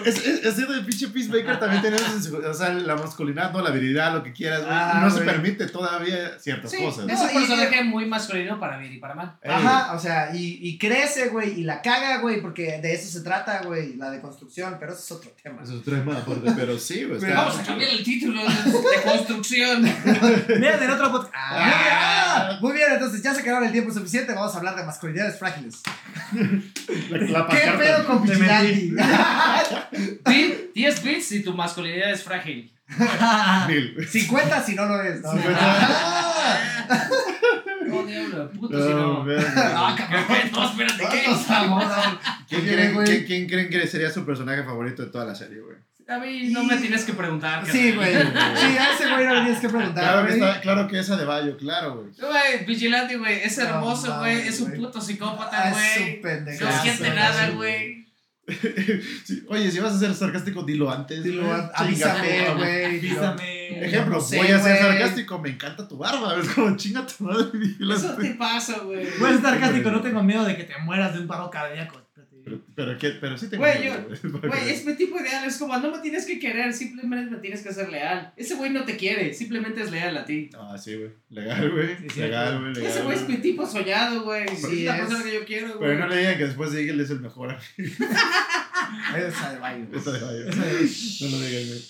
Es, 0.05 0.17
es, 0.25 0.45
es 0.45 0.55
cierto, 0.55 0.73
el 0.73 0.83
pinche 0.83 1.09
Peacemaker 1.09 1.59
también 1.59 1.81
tiene 1.83 1.97
eso, 1.97 2.39
o 2.43 2.53
sea, 2.55 2.69
la 2.73 2.95
masculinidad, 2.95 3.51
no 3.53 3.61
la 3.61 3.69
virilidad, 3.69 4.13
lo 4.13 4.23
que 4.23 4.33
quieras. 4.33 4.63
Ah, 4.67 4.99
no 5.03 5.11
se 5.11 5.21
permite 5.21 5.67
todavía 5.67 6.39
ciertas 6.39 6.71
Sí, 6.71 6.77
cosas. 6.77 7.07
es 7.07 7.19
un 7.19 7.29
personaje 7.29 7.83
muy 7.83 8.07
masculino 8.07 8.59
para 8.59 8.79
bien 8.79 8.93
y 8.93 8.97
para 8.97 9.13
mal. 9.13 9.35
Ey, 9.43 9.51
Ajá, 9.51 9.93
o 9.93 9.99
sea, 9.99 10.35
y, 10.35 10.57
y 10.67 10.79
crece, 10.79 11.27
güey, 11.29 11.59
y 11.59 11.63
la 11.65 11.83
caga, 11.83 12.17
güey, 12.21 12.41
porque 12.41 12.79
de 12.81 12.93
eso 12.95 13.11
se 13.11 13.21
trata, 13.23 13.61
güey, 13.61 13.95
la 13.95 14.09
deconstrucción, 14.09 14.77
pero 14.79 14.93
ese 14.93 15.01
es 15.03 15.11
otro 15.11 15.31
tema. 15.43 15.61
Eso 15.61 15.77
es 15.77 15.83
trema 15.83 16.17
aparte, 16.17 16.51
pero 16.55 16.79
sí, 16.79 17.03
güey. 17.03 17.19
Pero 17.19 17.35
Vamos 17.35 17.59
a 17.59 17.63
cambiar 17.63 17.91
el 17.91 18.03
título 18.03 18.41
de, 18.41 18.71
de 18.71 19.03
construcción. 19.03 19.83
Mira, 20.59 20.77
del 20.77 20.89
otro 20.89 21.11
podcast. 21.11 21.33
Ah, 21.35 22.57
muy 22.59 22.73
bien, 22.73 22.87
entonces 22.91 23.21
ya 23.21 23.35
se 23.35 23.43
quedaron 23.43 23.65
el 23.65 23.71
tiempo 23.71 23.93
suficiente, 23.93 24.33
vamos 24.33 24.53
a 24.55 24.57
hablar 24.57 24.75
de 24.75 24.83
masculinidades 24.83 25.37
frágiles. 25.37 25.83
La, 27.09 27.17
la 27.19 27.47
¿Qué 27.47 27.71
pedo 27.77 28.05
con 28.05 28.25
Te 28.25 28.35
Vigilante? 28.35 28.91
Di- 30.25 30.71
10 30.75 31.03
bits 31.03 31.31
y 31.33 31.43
tu 31.43 31.53
masculinidad 31.53 32.11
es 32.11 32.23
frágil. 32.23 32.71
Mil. 33.67 34.07
50 34.07 34.63
si 34.63 34.75
no 34.75 34.85
lo 34.85 35.01
es. 35.01 35.21
¿no? 35.21 35.31
50. 35.31 35.59
Ah, 35.59 37.09
No, 37.87 38.03
diablo, 38.05 38.49
puto 38.51 38.77
si 38.83 38.89
No, 38.93 39.23
no. 39.23 39.31
Ah, 39.55 39.95
No, 40.51 40.69
espérate, 40.69 41.03
¿qué? 41.11 41.23
¿Cuántos 41.25 41.49
amores? 41.49 41.87
¿Quién, 42.49 42.61
¿Qué 42.65 42.73
creen, 42.73 42.93
güey? 42.93 43.07
quién- 43.07 43.25
quién 43.25 43.47
creen 43.47 43.69
que 43.69 43.87
sería 43.87 44.09
su 44.11 44.25
personaje 44.25 44.63
favorito 44.63 45.03
de 45.03 45.09
toda 45.11 45.25
la 45.25 45.35
serie, 45.35 45.59
güey? 45.61 45.77
A 46.07 46.19
mí 46.19 46.49
no 46.51 46.63
me 46.63 46.77
tienes 46.77 47.03
que 47.03 47.13
preguntar. 47.13 47.65
Sí, 47.65 47.93
güey. 47.93 48.13
Sí, 48.13 48.77
a 48.77 48.93
ese 48.93 49.09
güey 49.11 49.25
no 49.25 49.33
le 49.33 49.41
tienes 49.41 49.59
que 49.59 49.69
preguntar, 49.69 50.03
Claro 50.03 50.27
que, 50.27 50.33
está, 50.33 50.61
claro 50.61 50.87
que 50.87 50.99
esa 50.99 51.17
de 51.17 51.25
Bayo, 51.25 51.57
claro, 51.57 51.95
güey. 51.95 52.11
Güey, 52.19 52.65
Vigilante, 52.65 53.17
güey, 53.17 53.39
es 53.43 53.57
hermoso, 53.57 54.19
güey, 54.19 54.47
es 54.47 54.59
un 54.61 54.71
puto 54.73 54.99
Ah, 54.99 55.01
psicópata, 55.01 55.69
es 55.69 55.73
güey. 55.73 56.15
un 56.17 56.21
pendejo. 56.21 56.65
No 56.65 56.81
siente 56.81 57.09
nada, 57.09 57.49
güey. 57.51 58.05
Sí, 59.25 59.43
Oye, 59.49 59.71
si 59.71 59.79
vas 59.79 59.95
a 59.95 59.99
ser 59.99 60.13
sarcástico, 60.13 60.61
dilo 60.61 60.91
antes. 60.91 61.23
Dilo, 61.23 61.47
güey. 61.47 61.61
avísame, 61.73 62.53
güey. 62.55 62.85
Avísame. 62.85 63.85
Ejemplo, 63.85 64.15
No 64.17 64.21
sé, 64.21 64.37
voy 64.37 64.47
a 64.51 64.59
ser 64.59 64.77
sarcástico, 64.77 65.39
me 65.39 65.49
encanta 65.49 65.87
tu 65.87 65.97
barba. 65.97 66.39
Es 66.39 66.49
como 66.49 66.77
chinga 66.77 67.03
tu 67.07 67.23
madre, 67.23 67.45
Eso 67.45 67.57
vigilante. 67.57 68.23
te 68.23 68.35
pasa, 68.35 68.77
güey. 68.83 69.07
Voy 69.19 69.31
a 69.31 69.33
estar 69.33 69.51
sarcástico, 69.53 69.89
no 69.89 70.01
tengo 70.01 70.21
miedo 70.21 70.45
de 70.45 70.55
que 70.55 70.65
te 70.65 70.77
mueras 70.77 71.13
de 71.15 71.21
un 71.21 71.27
paro 71.27 71.49
cardíaco. 71.49 71.99
Pero, 72.45 72.59
pero, 72.75 72.97
¿qué? 72.99 73.09
pero 73.19 73.37
sí 73.37 73.49
tengo 73.49 73.63
Güey, 73.63 73.85
yo- 73.87 73.93
güey. 74.41 74.69
Es 74.69 74.85
mi 74.85 74.93
tipo 74.93 75.19
ideal, 75.19 75.43
es 75.45 75.57
como 75.57 75.75
no 75.77 75.91
me 75.91 75.97
tienes 75.99 76.25
que 76.25 76.39
querer, 76.39 76.71
simplemente 76.73 77.31
me 77.31 77.41
tienes 77.41 77.61
que 77.63 77.73
ser 77.73 77.89
leal. 77.89 78.31
Ese 78.37 78.53
güey 78.55 78.69
no 78.71 78.85
te 78.85 78.95
quiere, 78.95 79.33
simplemente 79.33 79.81
es 79.81 79.91
leal 79.91 80.15
a 80.15 80.23
ti. 80.25 80.49
Ah, 80.57 80.77
sí, 80.77 80.95
güey. 80.95 81.09
Legal, 81.29 81.71
güey. 81.71 81.97
Sí, 81.97 82.07
sí, 82.13 82.19
legal, 82.21 82.59
güey. 82.61 82.73
Legal. 82.75 82.91
Ese 82.91 83.01
güey 83.01 83.17
es 83.17 83.27
mi 83.27 83.37
tipo 83.37 83.65
soñado, 83.65 84.23
güey. 84.23 84.47
Sí, 84.55 84.79
es 84.79 84.85
la 84.85 84.97
persona 84.97 85.23
que 85.23 85.33
yo 85.33 85.43
quiero, 85.45 85.67
güey. 85.77 85.79
Pero 85.89 85.99
no 85.99 86.07
le 86.07 86.17
digan 86.19 86.37
que 86.37 86.45
después 86.45 86.71
de 86.71 86.85
Eagle 86.85 87.03
es 87.03 87.09
el 87.09 87.19
mejor 87.21 87.49
amigo. 87.49 87.63
Esa 89.17 89.53
de 89.53 89.59
Bayo. 89.59 89.85
Esa 89.93 90.11
de 90.11 90.19
Bayo. 90.19 90.45
No 91.21 91.27
lo 91.29 91.39
digan, 91.39 91.67
güey. 91.67 91.81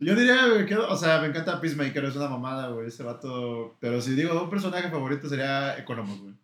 Yo 0.00 0.14
diría, 0.16 0.46
güey, 0.48 0.66
que, 0.66 0.76
o 0.76 0.96
sea, 0.96 1.20
me 1.20 1.28
encanta 1.28 1.60
Peacemaker, 1.60 2.04
es 2.04 2.16
una 2.16 2.28
mamada, 2.28 2.68
güey, 2.68 2.88
ese 2.88 3.02
vato. 3.02 3.76
Pero 3.80 4.02
si 4.02 4.14
digo 4.14 4.42
un 4.42 4.50
personaje 4.50 4.90
favorito 4.90 5.28
sería 5.28 5.78
Economos, 5.78 6.20
güey. 6.20 6.34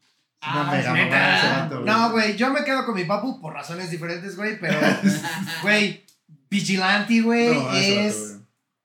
Es 0.43 0.49
una 0.49 0.71
Ah, 0.71 0.93
mega 0.95 1.39
ese 1.39 1.47
vato, 1.49 1.75
güey. 1.83 1.87
No, 1.87 2.11
güey, 2.13 2.37
yo 2.37 2.51
me 2.51 2.65
quedo 2.65 2.85
con 2.87 2.95
mi 2.95 3.05
papu 3.05 3.41
por 3.41 3.53
razones 3.53 3.91
diferentes, 3.91 4.37
güey, 4.37 4.59
pero, 4.59 4.79
güey, 5.63 6.05
Vigilante, 6.49 7.21
güey, 7.21 7.55
No, 7.55 7.73
es, 7.75 8.39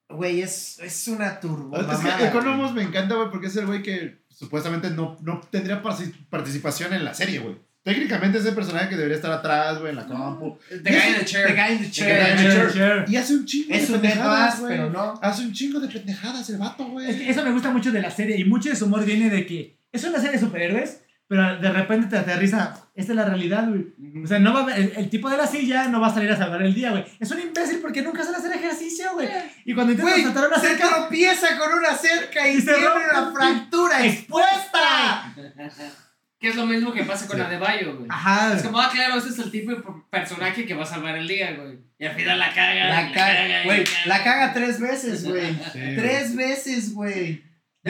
güey. 0.10 0.20
güey, 0.20 0.42
es, 0.42 0.80
es 0.80 1.08
una 1.08 1.40
turbo. 1.40 1.76
Es 1.80 1.88
mamada, 1.88 2.18
que 2.18 2.26
Economos 2.28 2.74
me 2.74 2.84
encanta, 2.84 3.16
güey, 3.16 3.30
porque 3.32 3.48
es 3.48 3.56
el 3.56 3.66
güey 3.66 3.82
que 3.82 4.24
supuestamente 4.30 4.90
no, 4.90 5.18
no 5.22 5.40
tendría 5.50 5.82
participación 6.30 6.94
en 6.94 7.06
la 7.06 7.14
serie, 7.14 7.40
güey. 7.40 7.56
Técnicamente 7.84 8.40
es 8.40 8.46
el 8.48 8.56
personaje 8.56 8.90
que 8.90 8.96
debería 8.96 9.16
estar 9.16 9.32
atrás, 9.32 9.78
güey, 9.80 9.92
en 9.92 9.96
la 9.98 10.06
compu. 10.08 10.58
The 10.70 10.78
guy 10.78 10.98
in 11.08 11.14
the 11.14 11.20
The 11.20 11.26
chair. 11.26 11.56
guy 11.56 11.72
in 11.74 11.78
the 11.78 12.02
guy 12.02 12.32
in 12.32 12.38
the 12.68 12.74
chair. 12.74 13.06
Y 13.08 13.16
hace 13.16 13.36
un 13.36 13.46
chingo 13.46 13.74
Es 13.76 13.88
de 13.88 13.94
un 13.94 14.02
pendejadas, 14.02 14.60
güey. 14.60 14.72
pero 14.76 14.90
no. 14.90 15.14
Hace 15.22 15.44
un 15.44 15.54
chingo 15.54 15.80
de 15.80 15.88
pendejadas 15.88 16.50
el 16.50 16.58
vato, 16.58 16.84
güey. 16.88 17.10
Es 17.12 17.16
que 17.18 17.30
eso 17.30 17.44
me 17.44 17.52
gusta 17.52 17.70
mucho 17.70 17.92
de 17.92 18.02
la 18.02 18.10
serie 18.10 18.38
y 18.40 18.44
mucho 18.44 18.70
de 18.70 18.76
su 18.76 18.86
humor 18.86 19.06
viene 19.06 19.30
de 19.30 19.46
que 19.46 19.78
es 19.92 20.04
una 20.04 20.18
serie 20.18 20.32
de 20.34 20.40
superhéroes, 20.40 21.02
pero 21.28 21.58
de 21.60 21.72
repente 21.72 22.08
te 22.08 22.18
aterriza. 22.18 22.76
Esta 22.94 23.12
es 23.12 23.16
la 23.16 23.26
realidad, 23.26 23.68
güey. 23.68 23.88
O 24.24 24.28
sea, 24.28 24.40
no 24.40 24.54
va 24.54 24.68
a, 24.72 24.78
el, 24.78 24.94
el 24.96 25.10
tipo 25.10 25.30
de 25.30 25.38
la 25.38 25.48
silla 25.48 25.88
no 25.88 26.00
va 26.00 26.08
a 26.08 26.14
salir 26.14 26.32
a 26.32 26.38
salvar 26.38 26.62
el 26.62 26.74
día, 26.74 26.92
güey. 26.92 27.04
Es 27.20 27.30
un 27.32 27.42
imbécil 27.42 27.80
porque 27.82 28.02
nunca 28.02 28.24
sale 28.24 28.38
a 28.38 28.40
hacer 28.40 28.54
ejercicio, 28.54 29.12
güey. 29.14 29.28
Y 29.66 29.74
cuando 29.74 29.94
intenta 29.94 30.16
saltar 30.22 30.48
una 30.48 30.60
se 30.60 30.68
cerca, 30.68 30.90
tropieza 30.90 31.48
con 31.58 31.74
una 31.74 31.94
cerca 31.96 32.48
y, 32.50 32.58
Y 32.58 32.62
se 32.62 32.74
tiene 32.74 32.88
rompe 32.88 33.10
una 33.12 33.28
un- 33.28 33.36
fractura 33.36 34.06
expuesta. 34.06 35.36
Que 36.38 36.50
es 36.50 36.56
lo 36.58 36.66
mismo 36.66 36.92
que 36.94 37.04
pasa 37.04 37.26
con 37.28 37.38
Sí. 37.38 37.42
la 37.44 37.50
de 37.50 37.58
Bayo, 37.58 37.96
güey. 37.96 38.08
Ajá. 38.10 38.54
Es 38.56 38.62
como, 38.62 38.78
ah, 38.80 38.90
claro, 38.94 39.18
ese 39.18 39.30
es 39.30 39.40
el 39.40 39.50
tipo 39.52 39.72
de 39.72 39.82
personaje 40.12 40.66
que 40.66 40.74
va 40.74 40.84
a 40.84 40.86
salvar 40.86 41.16
el 41.16 41.28
día, 41.28 41.54
güey. 41.56 41.80
Y 41.98 42.06
al 42.06 42.14
final 42.14 42.38
la 42.38 42.54
caga. 42.54 42.90
La 42.90 43.10
y 43.10 43.14
caga, 43.14 43.64
güey, 43.64 43.84
la 44.06 44.22
caga 44.24 44.54
tres 44.54 44.80
veces, 44.80 45.24
güey. 45.26 45.54
Sí, 45.72 45.80
Tres 45.96 46.36
veces, 46.36 46.94
güey. 46.94 47.42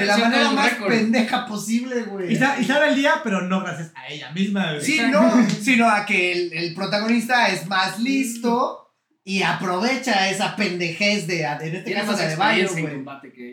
De 0.02 0.06
la 0.06 0.18
manera 0.18 0.52
más 0.52 0.74
pendeja 0.90 1.46
posible, 1.48 2.04
güey. 2.04 2.34
Y, 2.34 2.36
sa- 2.36 2.60
y 2.60 2.66
salva 2.66 2.90
el 2.90 2.96
día, 2.96 3.22
pero 3.24 3.42
no 3.42 3.62
gracias 3.62 3.92
a 3.96 4.08
ella 4.10 4.32
misma, 4.34 4.74
güey. 4.74 4.82
Sí, 4.86 5.00
no, 5.10 5.50
sino 5.62 5.90
a 5.90 6.06
que 6.06 6.32
el, 6.34 6.54
el 6.54 6.74
protagonista 6.76 7.48
es 7.48 7.66
más 7.68 8.00
listo 8.00 8.94
y 9.24 9.42
aprovecha 9.42 10.30
esa 10.30 10.56
pendejez 10.56 11.28
de, 11.28 11.44
en 11.44 11.76
este 11.76 11.92
caso 11.94 12.12
de 12.18 12.24
en 12.34 12.68
güey. 12.84 12.94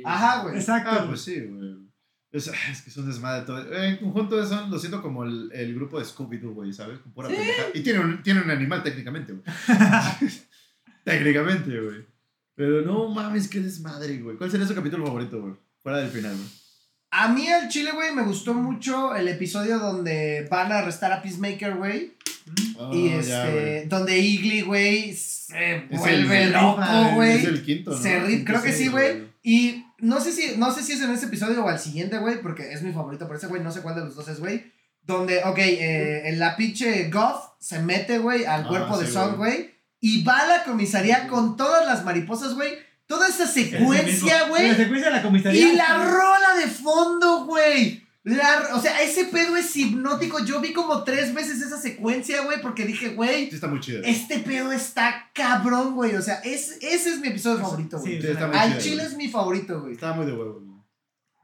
Ajá, 0.05 0.43
güey. 0.43 0.57
Exacto. 0.57 0.91
Ah, 0.93 1.05
pues 1.07 1.23
sí, 1.23 1.41
güey. 1.41 1.73
Es, 2.33 2.47
es 2.49 2.83
que 2.83 2.91
es 2.91 2.97
un 2.97 3.07
desmadre 3.07 3.45
todo. 3.47 3.75
En 3.75 3.99
conjunto 3.99 4.45
son, 4.47 4.71
lo 4.71 4.79
siento 4.79 5.01
como 5.03 5.23
el, 5.25 5.51
el 5.53 5.75
grupo 5.75 5.99
de 5.99 6.07
Scooby-Doo, 6.07 6.55
güey, 6.55 6.73
¿sabes? 6.73 6.99
Con 6.99 7.13
pura 7.13 7.29
pendeja. 7.29 7.65
Y 7.75 7.81
tiene 7.83 8.01
un, 8.01 8.23
tiene 8.23 8.41
un 8.41 8.51
animal 8.51 8.83
técnicamente, 8.83 9.33
güey. 9.35 9.45
técnicamente, 11.05 11.79
güey. 11.81 12.07
Pero 12.55 12.83
no 12.83 13.09
mames, 13.09 13.49
qué 13.49 13.61
desmadre, 13.61 14.19
güey. 14.19 14.37
¿Cuál 14.37 14.51
sería 14.51 14.67
su 14.67 14.75
capítulo 14.75 15.07
favorito, 15.07 15.41
güey? 15.41 15.55
Fuera 15.83 15.99
del 15.99 16.11
final, 16.11 16.35
güey. 16.37 16.49
A 17.15 17.29
mí 17.29 17.47
al 17.49 17.69
chile, 17.69 17.91
güey, 17.93 18.13
me 18.15 18.23
gustó 18.23 18.55
mucho 18.55 19.15
el 19.15 19.29
episodio 19.29 19.79
donde 19.79 20.47
van 20.51 20.73
a 20.73 20.79
arrestar 20.79 21.13
a 21.13 21.21
Peacemaker, 21.23 21.75
güey. 21.77 22.15
y 22.57 22.75
Oh, 22.79 22.93
ya, 23.21 23.45
este, 23.47 23.53
güey. 23.53 23.89
donde 23.89 24.19
Igly, 24.19 24.63
güey, 24.63 25.15
se 25.15 25.77
Es 25.77 25.89
vuelve 26.01 26.45
el- 26.45 26.53
loco, 26.53 26.83
Es 26.83 27.15
güey. 27.15 27.45
el 27.45 27.63
quinto, 27.65 27.91
¿no? 27.93 27.97
Se 27.99 28.21
ri- 28.21 28.45
creo 28.45 28.63
que 28.63 28.73
sí, 28.73 28.89
güey. 28.89 29.29
Y 29.43 29.85
no 29.99 30.21
sé 30.21 30.33
si, 30.33 30.57
no 30.57 30.73
sé 30.75 30.83
si 30.83 30.93
es 30.93 31.03
en 31.03 31.11
ese 31.11 31.27
episodio 31.27 31.65
o 31.65 31.69
al 31.69 31.79
siguiente, 31.79 32.19
güey, 32.19 32.41
porque 32.43 32.73
es 32.73 32.83
mi 32.83 32.93
favorito 32.93 33.27
por 33.29 33.37
ese, 33.37 33.47
güey, 33.47 33.63
no 33.63 33.71
sé 33.71 33.81
cuál 33.83 33.95
de 33.95 34.01
los 34.05 34.17
dos 34.17 34.27
es, 34.29 34.41
güey. 34.41 34.73
Donde, 35.03 35.43
ok, 35.45 35.59
eh, 35.59 36.29
en 36.29 36.39
la 36.39 36.57
pinche 36.57 37.11
Goff 37.11 37.45
se 37.61 37.81
mete, 37.81 38.19
güey, 38.19 38.45
al 38.45 38.65
Ah, 38.65 38.69
cuerpo 38.69 38.99
de 38.99 39.07
sí, 39.07 39.13
Song, 39.13 39.37
güey. 39.37 39.53
güey, 39.57 39.71
y 40.01 40.25
va 40.25 40.39
a 40.39 40.47
la 40.47 40.65
comisaría 40.65 41.29
con 41.29 41.57
todas 41.57 41.85
las 41.87 42.05
mariposas, 42.05 42.55
güey. 42.55 42.73
Toda 43.13 43.29
esa 43.29 43.47
secuencia, 43.47 44.41
La 44.45 44.49
güey. 44.49 44.75
secuencia 44.75 45.11
de 45.11 45.17
la 45.17 45.23
comisaría. 45.23 45.69
Y 45.73 45.77
la 45.77 46.05
rola 46.05 46.57
de 46.59 46.67
fondo, 46.67 47.45
güey. 47.45 48.03
La- 48.25 48.69
o 48.75 48.81
sea, 48.81 49.03
ese 49.03 49.25
pedo 49.25 49.57
es 49.57 49.77
hipnótico. 49.77 50.45
Yo 50.45 50.61
vi 50.61 50.73
como 50.73 51.03
tres 51.05 51.35
veces 51.35 51.61
esa 51.61 51.77
secuencia, 51.81 52.43
güey, 52.43 52.61
porque 52.63 52.87
dije, 52.87 53.11
güey, 53.11 53.49
Sí, 53.51 53.57
está 53.57 53.67
muy 53.67 53.81
chido. 53.81 54.01
este 54.05 54.39
pedo 54.39 54.71
está 54.73 55.31
cabrón, 55.35 55.95
güey. 55.95 56.15
O 56.15 56.23
sea, 56.23 56.37
es, 56.45 56.79
ese 56.81 57.11
es 57.11 57.19
mi 57.21 57.29
episodio 57.29 57.59
favorito, 57.59 57.99
güey. 57.99 58.17
Sí, 58.17 58.23
Sí, 58.23 58.29
está 58.29 58.47
muy 58.47 58.57
Al 58.57 58.69
chido, 58.71 58.81
chile 58.81 58.95
güey. 58.97 59.07
es 59.09 59.17
mi 59.17 59.29
favorito, 59.29 59.81
güey. 59.81 59.93
Estaba 59.95 60.15
muy 60.15 60.27
de 60.27 60.33
huevo, 60.33 60.61
güey. 60.61 60.73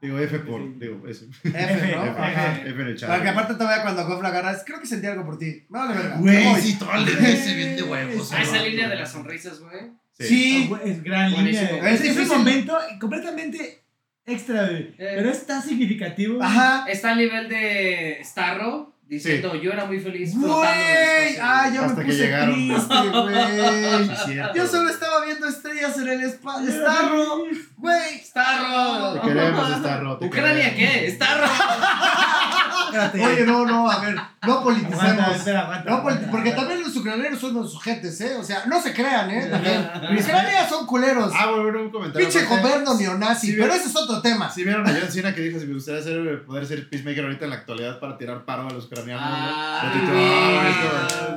Digo, 0.01 0.17
F 0.17 0.39
por. 0.39 0.61
Sí. 0.61 0.73
Digo, 0.79 1.07
eso. 1.09 1.25
F, 1.43 1.51
¿no? 1.95 2.05
F, 2.05 2.21
Ajá. 2.21 2.61
F 2.61 2.69
en 2.81 2.87
el 2.87 2.97
chat. 2.97 3.09
Porque 3.09 3.23
güey. 3.23 3.33
aparte 3.33 3.53
todavía 3.55 3.83
cuando 3.83 4.07
Goff 4.07 4.21
la 4.23 4.29
agarras, 4.29 4.63
creo 4.65 4.79
que 4.79 4.87
sentí 4.87 5.07
algo 5.07 5.25
por 5.25 5.37
ti. 5.37 5.65
Vale, 5.67 5.93
verga. 5.93 6.15
Güey, 6.17 6.45
Voy. 6.45 6.61
sí, 6.61 6.79
todo 6.79 6.93
el 6.93 7.05
de 7.05 7.33
ese 7.33 7.53
bien 7.55 7.75
de 7.75 7.83
huevos. 7.83 8.31
Ah, 8.31 8.41
esa 8.41 8.61
línea 8.63 8.83
de 8.83 8.91
güey. 8.91 8.99
las 8.99 9.11
sonrisas, 9.11 9.59
güey. 9.59 9.91
Sí. 10.19 10.69
Ah, 10.73 10.79
Es 10.85 11.03
gran 11.03 11.31
Buenísimo. 11.33 11.71
línea. 11.71 11.89
Es 11.91 12.01
Es, 12.01 12.17
un 12.17 12.27
momento 12.27 12.77
completamente 12.99 13.83
extra, 14.25 14.65
güey. 14.67 14.81
Eh. 14.97 15.13
Pero 15.15 15.29
es 15.29 15.45
tan 15.45 15.61
significativo. 15.63 16.41
Ajá. 16.43 16.85
Está 16.87 17.11
al 17.11 17.17
nivel 17.19 17.47
de 17.49 18.19
Starro 18.23 18.93
diciendo 19.07 19.55
yo 19.55 19.71
era 19.71 19.85
muy 19.85 19.99
feliz 19.99 20.35
Güey. 20.35 20.51
espacio". 20.51 21.41
Ah, 21.41 21.71
ya 21.73 21.81
Hasta 21.85 21.95
me 21.95 22.01
que 22.05 22.11
puse 22.11 22.23
llegaron. 22.25 22.53
triste, 22.53 22.95
güey. 23.09 24.15
Sí, 24.25 24.39
Yo 24.55 24.67
solo 24.67 24.89
estaba 24.89 25.25
viendo 25.25 25.47
estrellas 25.47 25.97
en 25.97 26.07
el 26.09 26.21
espacio. 26.21 26.71
Starro. 26.71 27.43
Güey. 27.77 28.19
Starro. 28.23 29.13
Te 29.21 29.27
queremos, 29.27 29.77
Starro. 29.79 30.17
te 30.17 30.25
¿Ucrania 30.25 30.75
queremos. 30.75 31.01
qué? 31.05 31.11
Starro. 31.11 31.47
Espérate. 32.91 33.25
Oye, 33.25 33.45
no, 33.45 33.65
no, 33.65 33.89
a 33.89 33.99
ver, 33.99 34.15
no 34.15 34.21
Aguanta, 34.41 34.63
politicemos. 34.63 35.35
espera, 35.35 35.61
aguanta. 35.61 35.89
No, 35.89 35.97
aguanta, 35.97 36.31
porque 36.31 36.49
aguanta. 36.49 36.67
también 36.67 36.87
los 36.87 36.95
ucranianos 36.95 37.39
son 37.39 37.55
unos 37.57 37.71
sujetes, 37.71 38.21
¿eh? 38.21 38.35
O 38.39 38.43
sea, 38.43 38.65
no 38.67 38.81
se 38.81 38.93
crean, 38.93 39.29
¿eh? 39.31 39.47
También. 39.49 39.89
Ucrania 40.19 40.67
son 40.67 40.85
culeros. 40.85 41.31
Ah, 41.35 41.51
bueno, 41.51 41.81
un 41.81 41.89
comentario. 41.89 42.27
Pinche 42.29 42.45
gobierno 42.45 42.93
neonazi, 42.95 43.47
Sí, 43.47 43.55
pero 43.59 43.73
ese 43.73 43.87
es 43.89 43.95
otro 43.95 44.21
tema. 44.21 44.49
Si 44.49 44.63
vieron 44.63 44.87
a 44.87 44.91
John 44.91 45.11
Cena 45.11 45.33
que 45.33 45.41
dijo 45.41 45.59
si 45.59 45.65
me 45.67 45.73
gustaría 45.73 46.01
ser, 46.01 46.43
poder 46.45 46.65
ser 46.65 46.89
peacemaker 46.89 47.23
ahorita 47.25 47.45
en 47.45 47.49
la 47.51 47.57
actualidad 47.57 47.99
para 47.99 48.17
tirar 48.17 48.45
paro 48.45 48.67
a 48.67 48.71
los 48.71 48.85
ucranianos. 48.85 49.23
Ah, 49.25 49.81
"Ah, 49.83 51.35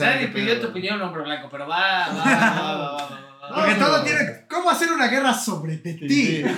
Nadie 0.00 0.28
pidió 0.28 0.54
pedo". 0.54 0.60
tu 0.60 0.66
opinión, 0.68 1.00
hombre 1.02 1.22
blanco, 1.22 1.48
pero 1.50 1.66
va, 1.66 2.08
va, 2.08 2.24
va, 2.24 2.76
va, 2.76 2.92
va. 2.92 3.54
Porque 3.54 3.74
No, 3.76 3.86
todo 3.86 4.02
tiene. 4.02 4.44
¿Cómo 4.48 4.70
hacer 4.70 4.92
una 4.92 5.08
guerra 5.08 5.32
sobre 5.32 5.76
Sí, 5.82 5.94
ti? 5.94 6.08
sí. 6.08 6.44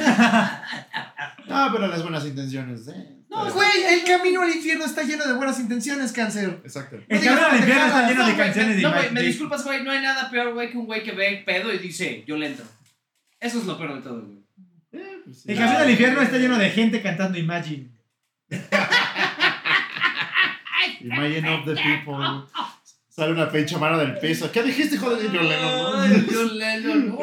No, 1.46 1.68
pero 1.72 1.86
las 1.88 2.02
buenas 2.02 2.24
intenciones, 2.26 2.86
¿eh? 2.88 3.16
No, 3.30 3.50
güey, 3.52 3.84
el 3.88 4.04
camino 4.04 4.42
al 4.42 4.50
infierno 4.50 4.84
está 4.84 5.04
lleno 5.04 5.24
de 5.24 5.32
buenas 5.34 5.60
intenciones, 5.60 6.10
cáncer. 6.10 6.60
Exacto. 6.64 6.96
El 7.08 7.18
No 7.18 7.24
camino 7.24 7.46
al 7.46 7.56
infierno 7.58 7.86
está 7.86 8.08
lleno 8.08 8.26
de 8.26 8.36
canciones 8.36 8.76
de 8.76 8.82
No, 8.82 8.92
güey, 8.92 9.10
me 9.12 9.22
disculpas, 9.22 9.64
güey, 9.64 9.84
no 9.84 9.92
hay 9.92 10.02
nada 10.02 10.28
peor, 10.30 10.52
güey, 10.52 10.70
que 10.70 10.76
un 10.76 10.86
güey 10.86 11.04
que 11.04 11.12
ve 11.12 11.44
pedo 11.46 11.72
y 11.72 11.78
dice, 11.78 12.24
yo 12.26 12.36
le 12.36 12.48
entro. 12.48 12.64
Eso 13.38 13.60
es 13.60 13.66
lo 13.66 13.78
peor 13.78 13.94
de 13.94 14.02
todo, 14.02 14.22
güey. 14.22 14.40
Eh, 14.92 15.20
pues 15.24 15.42
sí. 15.42 15.52
El 15.52 15.58
camino 15.58 15.78
al 15.78 15.90
infierno 15.90 16.20
está 16.20 16.38
lleno 16.38 16.58
de 16.58 16.70
gente 16.70 17.00
cantando 17.02 17.38
Imagine. 17.38 17.88
Imagine 21.00 21.48
of 21.48 21.64
the 21.64 21.74
people. 21.76 22.16
Sale 23.08 23.32
una 23.32 23.48
pinche 23.50 23.76
mano 23.78 23.96
del 23.96 24.18
piso. 24.18 24.50
¿Qué 24.50 24.62
dijiste, 24.64 24.96
hijo 24.96 25.14
de 25.14 25.28
John 25.28 25.48
Lennon? 26.58 27.16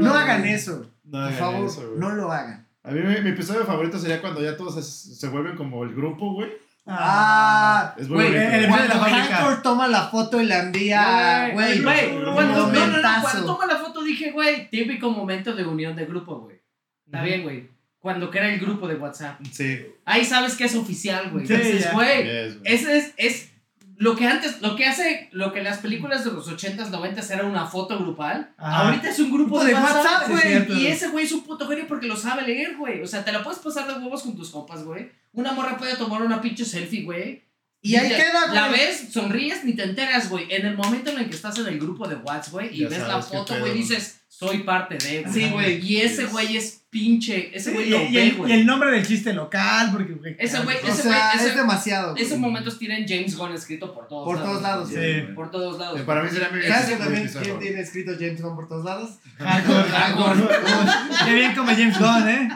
No, 0.00 0.14
hagan 0.14 0.44
eso. 0.44 0.90
No 1.04 1.22
Por 1.22 1.32
favor, 1.32 1.66
eso, 1.66 1.94
no 1.96 2.10
lo 2.10 2.32
hagan. 2.32 2.65
A 2.86 2.90
mí 2.92 3.00
mi, 3.00 3.20
mi 3.20 3.30
episodio 3.30 3.66
favorito 3.66 3.98
sería 3.98 4.20
cuando 4.20 4.40
ya 4.40 4.56
todos 4.56 4.74
se, 4.74 4.82
se 4.82 5.28
vuelven 5.28 5.56
como 5.56 5.82
el 5.82 5.92
grupo, 5.92 6.34
güey. 6.34 6.50
Ah, 6.86 7.94
Es 7.98 8.08
muy 8.08 8.24
güey, 8.24 8.36
el 8.36 8.68
cuando 8.68 9.62
toma 9.62 9.88
la 9.88 10.08
foto 10.08 10.40
y 10.40 10.46
la 10.46 10.60
envía, 10.60 11.50
güey, 11.52 11.82
cuando, 11.82 12.20
no, 12.20 12.40
no, 12.40 12.42
no, 12.42 12.66
momentazo. 12.66 13.22
cuando 13.22 13.44
toma 13.44 13.66
la 13.66 13.78
foto 13.78 14.04
dije, 14.04 14.30
güey, 14.30 14.70
típico 14.70 15.10
momento 15.10 15.52
de 15.52 15.64
unión 15.64 15.96
de 15.96 16.06
grupo, 16.06 16.38
güey. 16.42 16.60
Está 17.04 17.24
bien, 17.24 17.42
güey. 17.42 17.68
Cuando 17.98 18.30
crea 18.30 18.54
el 18.54 18.60
grupo 18.60 18.86
de 18.86 18.94
WhatsApp. 18.94 19.40
Sí. 19.50 19.84
Ahí 20.04 20.24
sabes 20.24 20.54
que 20.54 20.64
es 20.66 20.76
oficial, 20.76 21.30
güey. 21.32 21.44
Sí, 21.44 21.78
ya. 21.80 21.92
güey, 21.92 22.22
Yes, 22.22 22.58
ese 22.62 22.98
es, 22.98 23.14
es 23.16 23.50
lo 23.98 24.14
que 24.14 24.26
antes, 24.26 24.60
lo 24.60 24.76
que 24.76 24.84
hace, 24.86 25.28
lo 25.32 25.52
que 25.52 25.62
las 25.62 25.78
películas 25.78 26.24
de 26.24 26.32
los 26.32 26.48
80s, 26.50 26.90
90s 26.90 27.30
era 27.30 27.44
una 27.44 27.66
foto 27.66 27.98
grupal. 27.98 28.52
Ajá. 28.58 28.86
Ahorita 28.88 29.08
es 29.08 29.18
un 29.18 29.32
grupo 29.32 29.60
de, 29.64 29.68
De 29.68 29.74
WhatsApp, 29.74 30.28
güey. 30.28 30.80
y 30.82 30.86
ese 30.88 31.08
güey 31.08 31.24
es 31.24 31.32
un 31.32 31.42
puto 31.44 31.66
genio 31.66 31.86
porque 31.88 32.06
lo 32.06 32.16
sabe 32.16 32.42
leer, 32.42 32.76
güey. 32.76 33.02
O 33.02 33.06
sea, 33.06 33.24
te 33.24 33.32
la 33.32 33.42
puedes 33.42 33.58
pasar 33.60 33.86
de 33.86 33.94
huevos 33.94 34.22
con 34.22 34.36
tus 34.36 34.50
compas, 34.50 34.84
güey. 34.84 35.10
Una 35.32 35.52
morra 35.52 35.76
puede 35.78 35.96
tomar 35.96 36.22
una 36.22 36.40
pinche 36.40 36.64
selfie, 36.64 37.04
güey. 37.04 37.44
Y 37.82 37.94
ahí 37.96 38.08
te- 38.08 38.16
queda, 38.16 38.52
La 38.52 38.68
güey. 38.68 38.80
ves, 38.80 39.08
sonríes, 39.12 39.64
ni 39.64 39.74
te 39.74 39.84
enteras, 39.84 40.28
güey. 40.28 40.46
En 40.52 40.66
el 40.66 40.76
momento 40.76 41.10
en 41.10 41.18
el 41.18 41.28
que 41.28 41.36
estás 41.36 41.56
en 41.58 41.66
el 41.68 41.78
grupo 41.78 42.08
de 42.08 42.16
WhatsApp, 42.16 42.52
güey, 42.52 42.74
y 42.74 42.78
Ya 42.82 42.88
ves 42.88 43.06
la 43.06 43.22
foto, 43.22 43.58
güey, 43.60 43.72
dices, 43.74 44.20
soy 44.38 44.58
parte 44.58 44.98
de, 44.98 45.22
güey. 45.22 45.32
Sí, 45.34 45.48
güey. 45.50 45.86
Y 45.86 45.96
ese 46.02 46.26
güey 46.26 46.56
es 46.58 46.82
pinche, 46.90 47.50
ese 47.56 47.72
güey 47.72 47.86
y, 47.88 47.90
lo 47.90 48.02
y 48.02 48.12
ve, 48.14 48.22
el, 48.22 48.28
y 48.28 48.30
güey. 48.32 48.52
el 48.52 48.66
nombre 48.66 48.90
del 48.90 49.06
chiste 49.06 49.32
local, 49.32 49.90
porque... 49.92 50.12
güey, 50.14 50.36
Ese 50.38 50.58
güey- 50.58 50.76
O 50.82 50.88
ese 50.88 51.02
sea, 51.04 51.32
güey- 51.32 51.36
ese- 51.36 51.48
es 51.48 51.56
demasiado. 51.56 52.12
güey. 52.12 52.22
Esos 52.22 52.38
momentos 52.38 52.78
tienen 52.78 53.06
James 53.08 53.34
Gunn 53.36 53.52
escrito 53.52 53.94
por 53.94 54.08
todos 54.08 54.26
Por 54.26 54.42
todos 54.42 54.62
lados, 54.62 54.88
Sí. 54.90 54.94
güey. 54.96 55.34
Por 55.34 55.50
todos 55.50 55.78
lados. 55.78 56.00
Eh, 56.00 56.04
para 56.04 56.22
mí 56.22 56.28
sería 56.30 56.50
mi- 56.50 56.62
¿Sabes 56.62 56.86
que 56.86 56.96
también 56.96 57.30
güey, 57.32 57.44
quién 57.44 57.58
tiene 57.60 57.80
escrito 57.80 58.12
James 58.18 58.40
Gunn 58.42 58.54
por 58.56 58.68
todos 58.68 58.84
lados? 58.84 59.10
Hardcore, 59.38 60.44
Qué 61.26 61.34
bien 61.34 61.54
como 61.54 61.70
James 61.70 61.98
Gunn, 61.98 62.28
¿eh? 62.28 62.48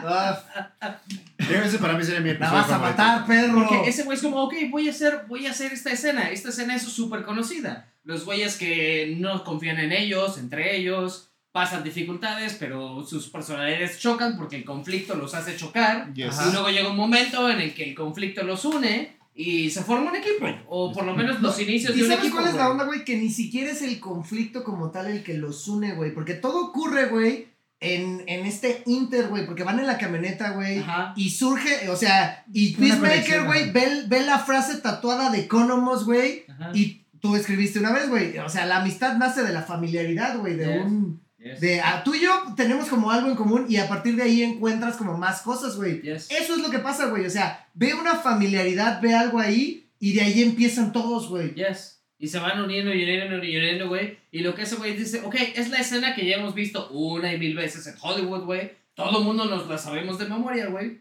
Ese 1.65 1.77
para 1.79 1.93
mí 1.97 2.03
sería 2.03 2.19
mi 2.21 2.27
la 2.29 2.33
episodio 2.35 2.61
vas 2.61 2.71
a 2.71 2.77
matar, 2.77 3.25
perro. 3.25 3.55
Porque 3.67 3.89
ese 3.89 4.03
güey 4.03 4.15
es 4.15 4.21
como, 4.23 4.41
ok, 4.43 4.53
voy 4.69 4.87
a 4.87 4.91
hacer, 4.91 5.21
voy 5.27 5.47
a 5.47 5.51
hacer 5.51 5.73
esta 5.73 5.91
escena. 5.91 6.29
Esta 6.29 6.49
escena 6.49 6.75
es 6.75 6.83
súper 6.83 7.23
conocida. 7.23 7.87
Los 8.03 8.25
güeyes 8.25 8.55
que 8.57 9.15
no 9.19 9.43
confían 9.43 9.77
en 9.79 9.91
ellos, 9.91 10.37
entre 10.37 10.75
ellos, 10.77 11.30
pasan 11.51 11.83
dificultades, 11.83 12.55
pero 12.59 13.03
sus 13.05 13.27
personalidades 13.29 13.99
chocan 13.99 14.37
porque 14.37 14.55
el 14.55 14.63
conflicto 14.65 15.15
los 15.15 15.33
hace 15.33 15.55
chocar. 15.57 16.13
Yes. 16.13 16.37
Y 16.47 16.51
luego 16.53 16.69
llega 16.69 16.89
un 16.89 16.95
momento 16.97 17.49
en 17.49 17.59
el 17.59 17.73
que 17.73 17.83
el 17.89 17.95
conflicto 17.95 18.43
los 18.43 18.63
une 18.65 19.17
y 19.35 19.69
se 19.69 19.83
forma 19.83 20.11
un 20.11 20.15
equipo. 20.17 20.45
O 20.67 20.91
por 20.93 21.05
lo 21.05 21.15
menos 21.15 21.41
los 21.41 21.59
inicios 21.59 21.93
¿Y 21.95 21.99
de 21.99 22.03
un 22.03 22.09
sabes 22.09 22.23
equipo. 22.25 22.37
cuál 22.37 22.49
es 22.49 22.55
la 22.55 22.69
onda, 22.69 22.85
güey? 22.85 23.03
Que 23.03 23.17
ni 23.17 23.29
siquiera 23.29 23.71
es 23.71 23.81
el 23.81 23.99
conflicto 23.99 24.63
como 24.63 24.91
tal 24.91 25.07
el 25.07 25.23
que 25.23 25.33
los 25.35 25.67
une, 25.67 25.93
güey. 25.93 26.13
Porque 26.13 26.35
todo 26.35 26.67
ocurre, 26.67 27.07
güey, 27.07 27.47
en, 27.79 28.23
en 28.27 28.45
este 28.45 28.83
inter, 28.85 29.27
güey. 29.27 29.45
Porque 29.45 29.63
van 29.63 29.79
en 29.79 29.87
la 29.87 29.97
camioneta, 29.97 30.51
güey. 30.51 30.79
Ajá. 30.79 31.13
Y 31.17 31.31
surge, 31.31 31.89
o 31.89 31.95
sea, 31.97 32.45
y 32.53 32.75
Peacemaker, 32.75 33.45
güey, 33.45 33.71
ve, 33.71 34.03
ve 34.07 34.21
la 34.25 34.39
frase 34.39 34.77
tatuada 34.77 35.29
de 35.31 35.39
Economos, 35.41 36.05
güey. 36.05 36.45
Y 36.73 37.01
tú 37.19 37.35
escribiste 37.35 37.79
una 37.79 37.91
vez, 37.91 38.07
güey. 38.09 38.37
O 38.37 38.47
sea, 38.49 38.65
la 38.65 38.77
amistad 38.81 39.17
nace 39.17 39.43
de 39.43 39.51
la 39.53 39.63
familiaridad, 39.63 40.37
güey. 40.37 40.55
De 40.55 40.65
Yes. 40.65 40.85
un. 40.85 41.21
Yes. 41.41 41.59
De 41.59 41.81
ah, 41.81 42.03
tú 42.03 42.13
y 42.13 42.21
yo 42.21 42.53
tenemos 42.55 42.87
como 42.87 43.09
algo 43.09 43.29
en 43.29 43.35
común 43.35 43.65
y 43.67 43.77
a 43.77 43.87
partir 43.89 44.15
de 44.15 44.23
ahí 44.23 44.43
encuentras 44.43 44.95
como 44.97 45.17
más 45.17 45.41
cosas, 45.41 45.75
güey. 45.75 46.01
Yes. 46.01 46.29
Eso 46.29 46.55
es 46.55 46.61
lo 46.61 46.69
que 46.69 46.79
pasa, 46.79 47.07
güey. 47.07 47.25
O 47.25 47.29
sea, 47.29 47.67
ve 47.73 47.93
una 47.95 48.15
familiaridad, 48.15 49.01
ve 49.01 49.15
algo 49.15 49.39
ahí 49.39 49.89
y 49.99 50.13
de 50.13 50.21
ahí 50.21 50.43
empiezan 50.43 50.91
todos, 50.91 51.29
güey. 51.29 51.55
Yes. 51.55 51.99
Y 52.19 52.27
se 52.27 52.37
van 52.37 52.61
uniendo 52.61 52.93
y 52.93 53.01
uniendo 53.01 53.43
y 53.43 53.57
uniendo, 53.57 53.87
güey. 53.87 54.19
Y 54.31 54.41
lo 54.41 54.53
que 54.53 54.61
ese 54.61 54.75
güey 54.75 54.95
dice, 54.95 55.21
ok, 55.21 55.35
es 55.55 55.69
la 55.69 55.79
escena 55.79 56.13
que 56.13 56.27
ya 56.27 56.35
hemos 56.35 56.53
visto 56.53 56.89
una 56.89 57.33
y 57.33 57.39
mil 57.39 57.55
veces 57.55 57.87
en 57.87 57.95
Hollywood, 57.99 58.43
güey. 58.43 58.73
Todo 58.93 59.19
el 59.19 59.25
mundo 59.25 59.45
nos 59.45 59.67
la 59.67 59.79
sabemos 59.79 60.19
de 60.19 60.25
memoria, 60.25 60.67
güey. 60.67 60.99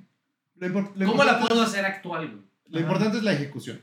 ¿Cómo 0.59 1.25
la 1.25 1.39
puedo 1.39 1.63
hacer 1.63 1.85
actual, 1.85 2.29
güey? 2.29 2.43
Lo 2.69 2.81
importante 2.81 3.19
es 3.19 3.25
la 3.25 3.33
ejecución. 3.33 3.83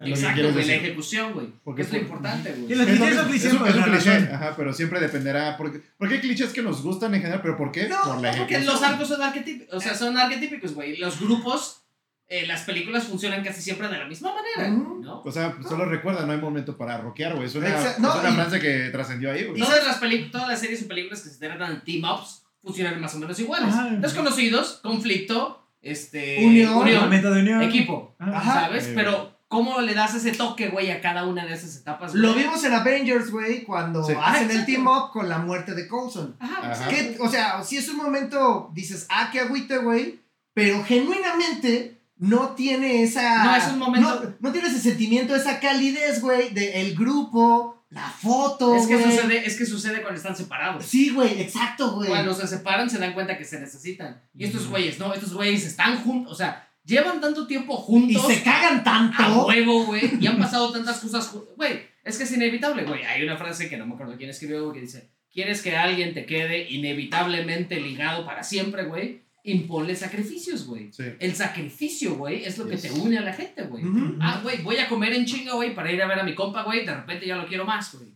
Exacto, 0.00 0.52
güey, 0.52 0.64
la 0.66 0.74
ejecución, 0.74 1.32
güey. 1.32 1.48
Porque 1.64 1.82
es 1.82 1.88
lo 1.88 1.94
por- 1.94 2.02
importante, 2.02 2.50
Y 2.56 2.60
güey. 2.62 2.74
los 2.76 2.86
Es 2.88 2.94
es 2.94 3.52
un- 3.52 3.58
por 3.58 3.68
es 3.68 3.74
un 3.74 3.82
cliché, 3.82 4.10
ajá, 4.32 4.54
pero 4.56 4.72
siempre 4.72 5.00
dependerá. 5.00 5.56
Porque, 5.56 5.80
porque 5.98 6.14
hay 6.14 6.20
clichés 6.20 6.52
que 6.52 6.62
nos 6.62 6.82
gustan 6.82 7.14
en 7.14 7.20
general, 7.20 7.40
pero 7.42 7.56
¿por 7.56 7.72
qué? 7.72 7.88
No, 7.88 7.96
por 8.04 8.20
la 8.22 8.30
porque 8.32 8.60
los 8.60 8.80
arcos 8.82 9.08
son 9.08 9.20
arquetípicos, 9.22 9.74
o 9.74 9.80
sea, 9.80 9.94
son 9.94 10.16
arquetípicos, 10.16 10.74
güey. 10.74 10.96
Los 10.98 11.18
grupos, 11.20 11.82
eh, 12.28 12.46
las 12.46 12.60
películas 12.62 13.04
funcionan 13.04 13.42
casi 13.42 13.60
siempre 13.60 13.88
de 13.88 13.98
la 13.98 14.04
misma 14.04 14.32
manera, 14.34 14.72
Ujú. 14.80 15.00
¿no? 15.02 15.22
O 15.22 15.32
sea, 15.32 15.56
solo 15.68 15.84
recuerda, 15.86 16.24
no 16.26 16.32
hay 16.32 16.38
momento 16.38 16.76
para 16.76 16.98
rockear, 16.98 17.34
güey. 17.34 17.46
Es 17.46 17.54
una, 17.56 17.68
es 17.68 17.98
no, 17.98 18.20
una 18.20 18.30
y- 18.30 18.34
frase 18.34 18.60
que 18.60 18.90
trascendió 18.92 19.32
ahí, 19.32 19.46
güey. 19.46 19.60
Todas 19.60 19.84
las, 19.84 20.00
todas 20.30 20.46
las 20.48 20.60
series 20.60 20.82
y 20.82 20.84
películas 20.84 21.22
que 21.22 21.30
se 21.30 21.38
tratan 21.38 21.74
de 21.74 21.80
team-ups 21.80 22.44
funcionan 22.62 23.00
más 23.00 23.14
o 23.14 23.18
menos 23.18 23.38
iguales. 23.40 23.74
Ajá. 23.74 23.88
Desconocidos, 23.96 24.78
conflicto, 24.82 25.66
este, 25.82 26.44
Unión. 26.44 26.74
Momento 26.74 27.32
de 27.32 27.40
unión. 27.40 27.62
equipo, 27.62 28.14
Ajá. 28.18 28.62
¿sabes? 28.66 28.88
Eh, 28.88 28.92
Pero, 28.94 29.37
¿cómo 29.48 29.80
le 29.80 29.94
das 29.94 30.14
ese 30.14 30.32
toque, 30.32 30.68
güey, 30.68 30.90
a 30.90 31.00
cada 31.00 31.24
una 31.24 31.44
de 31.46 31.54
esas 31.54 31.74
etapas? 31.76 32.12
güey? 32.12 32.22
Lo 32.22 32.34
vimos 32.34 32.62
en 32.64 32.74
Avengers, 32.74 33.30
güey, 33.30 33.64
cuando 33.64 34.04
Sí. 34.04 34.12
Ah, 34.16 34.30
hacen 34.32 34.44
el 34.50 34.60
exacto. 34.60 34.72
team 34.72 34.86
up 34.86 35.10
con 35.12 35.28
la 35.28 35.38
muerte 35.38 35.74
de 35.74 35.88
Coulson. 35.88 36.36
Ajá, 36.38 36.60
pues, 36.66 36.78
Ajá. 36.80 36.88
Que, 36.90 37.16
o 37.20 37.28
sea, 37.30 37.62
si 37.64 37.76
es 37.78 37.88
un 37.88 37.96
momento, 37.96 38.70
dices, 38.74 39.06
ah, 39.10 39.30
qué 39.32 39.40
agüite, 39.40 39.78
güey, 39.78 40.20
pero 40.54 40.84
genuinamente 40.84 42.00
no 42.16 42.50
tiene 42.50 43.02
esa... 43.02 43.44
No, 43.44 43.56
es 43.56 43.66
un 43.72 43.78
momento- 43.78 44.20
No, 44.22 44.34
no 44.40 44.52
tiene 44.52 44.68
ese 44.68 44.80
sentimiento, 44.80 45.34
esa 45.36 45.60
calidez, 45.60 46.20
güey, 46.20 46.50
del 46.50 46.96
grupo, 46.96 47.84
la 47.90 48.08
foto, 48.10 48.74
es, 48.74 48.86
que 48.86 48.96
güey. 48.96 49.16
sucede, 49.16 49.46
es 49.46 49.56
que 49.56 49.64
sucede 49.64 50.02
cuando 50.02 50.18
están 50.18 50.36
separados. 50.36 50.84
Sí, 50.84 51.10
güey, 51.10 51.40
exacto, 51.40 51.92
güey. 51.92 52.08
Cuando 52.10 52.34
se 52.34 52.46
separan 52.46 52.90
se 52.90 52.98
dan 52.98 53.14
cuenta 53.14 53.38
que 53.38 53.44
se 53.44 53.58
necesitan. 53.60 54.20
Y 54.34 54.44
estos 54.44 54.66
güeyes, 54.68 54.98
no, 54.98 55.14
estos 55.14 55.32
güeyes 55.32 55.64
están 55.64 56.02
juntos, 56.02 56.32
o 56.32 56.34
sea, 56.36 56.67
llevan 56.88 57.20
tanto 57.20 57.46
tiempo 57.46 57.74
Y 57.78 57.82
juntos. 57.84 58.26
se 58.26 58.42
cagan 58.42 58.78
a 58.78 58.82
tanto. 58.82 59.46
huevo, 59.46 59.84
güey. 59.84 60.10
Y 60.20 60.26
han 60.26 60.38
pasado 60.38 60.72
tantas 60.72 60.98
cosas. 61.00 61.32
Güey, 61.56 61.80
es 62.02 62.16
que 62.18 62.24
es 62.24 62.32
inevitable, 62.32 62.84
güey. 62.84 63.04
Hay 63.04 63.22
una 63.22 63.36
frase 63.36 63.68
que 63.68 63.76
no 63.76 63.86
me 63.86 63.94
acuerdo 63.94 64.16
quién 64.16 64.30
escribió, 64.30 64.62
güey, 64.64 64.74
que 64.74 64.80
dice: 64.86 65.10
¿Quieres 65.32 65.62
que 65.62 65.76
alguien 65.76 66.14
te 66.14 66.24
quede 66.26 66.68
inevitablemente 66.70 67.80
ligado 67.80 68.24
para 68.24 68.42
siempre, 68.42 68.84
güey? 68.84 69.22
Imponle 69.44 69.94
sacrificios, 69.94 70.66
güey. 70.66 70.92
Sí. 70.92 71.04
El 71.20 71.34
sacrificio, 71.34 72.16
güey, 72.16 72.44
es 72.44 72.58
lo 72.58 72.66
que 72.68 72.76
te 72.76 72.90
une 72.90 73.16
a 73.18 73.22
la 73.22 73.32
gente, 73.32 73.62
güey. 73.62 73.82
Ah, 74.20 74.40
güey, 74.42 74.62
voy 74.62 74.76
a 74.78 74.88
comer 74.88 75.12
en 75.14 75.24
chinga, 75.24 75.54
güey, 75.54 75.74
para 75.74 75.90
ir 75.92 76.02
a 76.02 76.06
ver 76.06 76.18
a 76.18 76.22
mi 76.24 76.34
compa, 76.34 76.64
güey. 76.64 76.84
De 76.84 76.94
repente 76.94 77.26
ya 77.26 77.36
lo 77.36 77.46
quiero 77.46 77.64
más, 77.64 77.94
güey. 77.94 78.10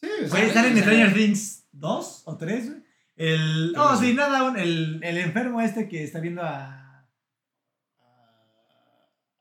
Sí, 0.00 0.06
Güey, 0.06 0.22
exacto. 0.22 0.46
están 0.46 0.66
en 0.66 0.78
Stranger 0.78 1.12
Things 1.14 1.64
2 1.72 2.22
o 2.24 2.36
3, 2.38 2.66
güey. 2.70 2.82
El. 3.16 3.72
¿Cómo 3.76 3.90
Oh, 3.90 3.96
sí, 4.00 4.14
nada, 4.14 4.38
aún, 4.38 4.58
el, 4.58 5.00
el 5.02 5.18
enfermo 5.18 5.60
este 5.60 5.88
que 5.88 6.02
está 6.04 6.20
viendo 6.20 6.42
a. 6.42 6.79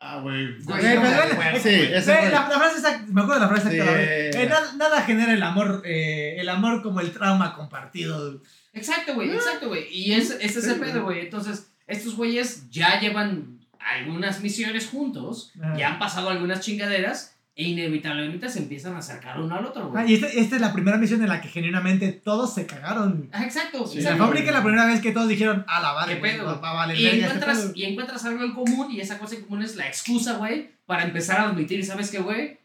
Ah, 0.01 0.19
güey. 0.21 0.57
No 0.65 0.75
me 0.75 1.59
Sí, 1.59 1.69
ese 1.69 2.13
la, 2.31 2.47
la 2.47 2.57
frase 2.57 2.77
exacta, 2.77 3.05
me 3.11 3.21
acuerdo 3.21 3.41
de 3.41 3.47
la 3.47 3.49
frase 3.49 3.69
Sí. 3.69 3.75
exacta. 3.77 3.91
güey. 3.91 4.43
Eh, 4.43 4.47
nada, 4.49 4.73
nada 4.77 5.01
genera 5.01 5.33
el 5.33 5.43
amor, 5.43 5.81
eh, 5.85 6.37
el 6.39 6.47
amor 6.47 6.81
como 6.81 7.01
el 7.01 7.11
trauma 7.11 7.53
compartido. 7.53 8.41
Exacto, 8.73 9.13
güey, 9.15 9.29
exacto, 9.31 9.67
güey. 9.67 9.87
Y 9.91 10.13
es, 10.13 10.31
ese 10.39 10.59
es 10.59 10.67
el 10.67 10.79
pedo, 10.79 11.03
güey. 11.03 11.19
Entonces, 11.21 11.71
estos 11.87 12.15
güeyes 12.15 12.69
ya 12.69 12.99
llevan 12.99 13.59
algunas 13.79 14.41
misiones 14.41 14.87
juntos, 14.87 15.51
Ajá. 15.61 15.75
ya 15.77 15.87
han 15.89 15.99
pasado 15.99 16.29
algunas 16.29 16.61
chingaderas, 16.61 17.35
inevitablemente 17.67 18.49
se 18.49 18.59
empiezan 18.59 18.93
a 18.95 18.99
acercar 18.99 19.39
uno 19.39 19.55
al 19.55 19.65
otro, 19.65 19.83
Ah, 19.85 19.87
güey. 20.03 20.11
y 20.11 20.13
esta, 20.15 20.27
esta 20.27 20.55
es 20.55 20.61
la 20.61 20.71
primera 20.73 20.97
misión 20.97 21.21
en 21.21 21.29
la 21.29 21.41
que 21.41 21.49
genuinamente 21.49 22.11
todos 22.11 22.53
se 22.53 22.65
cagaron. 22.65 23.29
Ah, 23.31 23.43
exacto. 23.43 23.85
Sí, 23.85 24.01
la 24.01 24.15
fábrica 24.15 24.47
es 24.47 24.53
la 24.53 24.63
primera 24.63 24.85
vez 24.85 25.01
que 25.01 25.11
todos 25.11 25.27
dijeron, 25.27 25.65
a 25.67 25.79
la 25.81 25.93
madre, 25.93 26.15
¿Qué 26.15 26.21
pedo? 26.21 26.45
va- 26.45 26.55
va 26.59 26.69
a 26.71 26.73
valer 26.73 26.97
Y 26.99 27.03
verga 27.03 27.15
este 27.17 27.25
encuentras, 27.25 27.57
pedo". 27.59 27.71
y 27.75 27.83
encuentras 27.85 28.25
algo 28.25 28.43
en 28.43 28.53
común 28.53 28.91
y 28.91 28.99
esa 29.01 29.17
cosa 29.17 29.35
en 29.35 29.41
común 29.43 29.63
es 29.63 29.75
la 29.75 29.87
excusa, 29.87 30.37
güey, 30.37 30.69
para 30.85 31.03
empezar 31.03 31.39
a 31.39 31.49
admitir, 31.49 31.85
¿sabes 31.85 32.09
qué, 32.11 32.19
güey? 32.19 32.57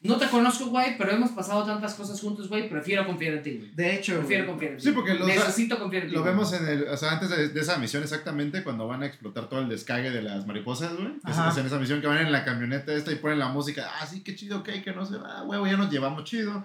No 0.00 0.16
te 0.16 0.28
conozco, 0.28 0.66
güey, 0.66 0.96
pero 0.96 1.10
hemos 1.10 1.32
pasado 1.32 1.64
tantas 1.64 1.94
cosas 1.94 2.20
juntos, 2.20 2.48
güey, 2.48 2.68
prefiero 2.68 3.04
confiar 3.04 3.34
en 3.34 3.42
ti, 3.42 3.56
güey. 3.56 3.70
De 3.74 3.96
hecho, 3.96 4.14
Prefiero 4.18 4.44
güey. 4.44 4.52
confiar 4.52 4.72
en 4.72 4.78
ti. 4.78 4.84
Sí, 4.84 4.92
porque 4.92 5.14
los- 5.14 5.26
Necesito 5.26 5.76
confiar 5.76 6.04
en 6.04 6.08
ti. 6.10 6.14
Lo 6.14 6.20
güey. 6.22 6.32
vemos 6.32 6.52
en 6.52 6.68
el, 6.68 6.82
o 6.88 6.96
sea, 6.96 7.12
antes 7.14 7.30
de, 7.30 7.48
de 7.48 7.60
esa 7.60 7.78
misión 7.78 8.04
exactamente, 8.04 8.62
cuando 8.62 8.86
van 8.86 9.02
a 9.02 9.06
explotar 9.06 9.48
todo 9.48 9.58
el 9.60 9.68
descague 9.68 10.10
de 10.12 10.22
las 10.22 10.46
mariposas, 10.46 10.94
güey. 10.94 11.14
Es, 11.26 11.36
Ajá. 11.36 11.50
es 11.50 11.56
en 11.56 11.66
esa 11.66 11.78
misión 11.80 12.00
que 12.00 12.06
van 12.06 12.18
en 12.18 12.30
la 12.30 12.44
camioneta 12.44 12.92
esta 12.94 13.10
y 13.10 13.16
ponen 13.16 13.40
la 13.40 13.48
música. 13.48 13.90
Ah, 14.00 14.06
sí, 14.06 14.22
qué 14.22 14.36
chido, 14.36 14.58
ok, 14.58 14.68
que 14.84 14.92
no 14.92 15.04
se 15.04 15.16
va, 15.16 15.42
huevo, 15.42 15.66
ya 15.66 15.76
nos 15.76 15.90
llevamos 15.90 16.22
chido. 16.22 16.64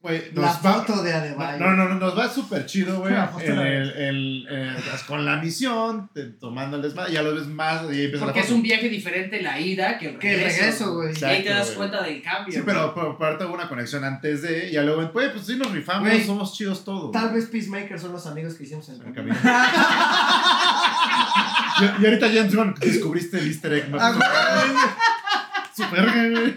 Güey, 0.00 0.30
nos 0.32 0.44
La 0.44 0.52
va... 0.70 0.74
foto 0.84 1.02
de 1.02 1.12
Adebayo. 1.12 1.58
No, 1.58 1.72
no, 1.74 1.88
no, 1.88 1.96
nos 1.96 2.16
va 2.16 2.28
súper 2.28 2.64
chido, 2.66 3.00
güey. 3.00 3.12
Eh, 3.12 4.76
con 5.08 5.24
la 5.24 5.36
misión, 5.38 6.08
te- 6.14 6.26
tomando 6.26 6.76
el 6.76 6.82
desmadre, 6.82 7.12
ya 7.12 7.22
lo 7.22 7.34
ves 7.34 7.48
más 7.48 7.82
y 7.92 8.06
Porque 8.06 8.26
la 8.38 8.40
es 8.40 8.46
foto. 8.46 8.54
un 8.54 8.62
viaje 8.62 8.88
diferente 8.88 9.42
la 9.42 9.58
ida 9.58 9.98
que 9.98 10.10
el 10.10 10.20
regreso. 10.20 10.94
güey. 10.94 11.12
Y 11.20 11.24
ahí 11.24 11.42
te 11.42 11.48
das 11.50 11.72
cuenta 11.72 12.00
del 12.04 12.22
cambio. 12.22 12.54
Sí, 12.54 12.62
pero 12.64 12.94
por 12.94 13.18
parte 13.18 13.44
hubo 13.44 13.54
una 13.54 13.68
conexión 13.68 14.04
antes 14.04 14.42
de, 14.42 14.68
y 14.68 14.72
ya 14.74 14.82
luego, 14.82 15.04
güey, 15.08 15.32
pues 15.32 15.44
sí 15.46 15.56
nos 15.56 15.72
rifamos, 15.72 16.08
somos 16.24 16.54
chidos 16.56 16.84
todos. 16.84 17.10
Tal 17.10 17.32
vez 17.34 17.46
Peacemaker 17.46 17.98
son 17.98 18.12
los 18.12 18.24
amigos 18.28 18.54
que 18.54 18.62
hicimos 18.62 18.88
en 18.90 19.02
el 19.04 19.12
camino. 19.12 19.36
y, 21.80 22.02
y 22.02 22.06
ahorita 22.06 22.28
James 22.32 22.54
Gunn 22.54 22.74
descubriste 22.80 23.38
el 23.38 23.48
easter 23.48 23.72
egg. 23.72 23.88
¿no? 23.90 23.98
Ah, 24.00 24.14
Super, 25.74 26.10
güey. 26.30 26.54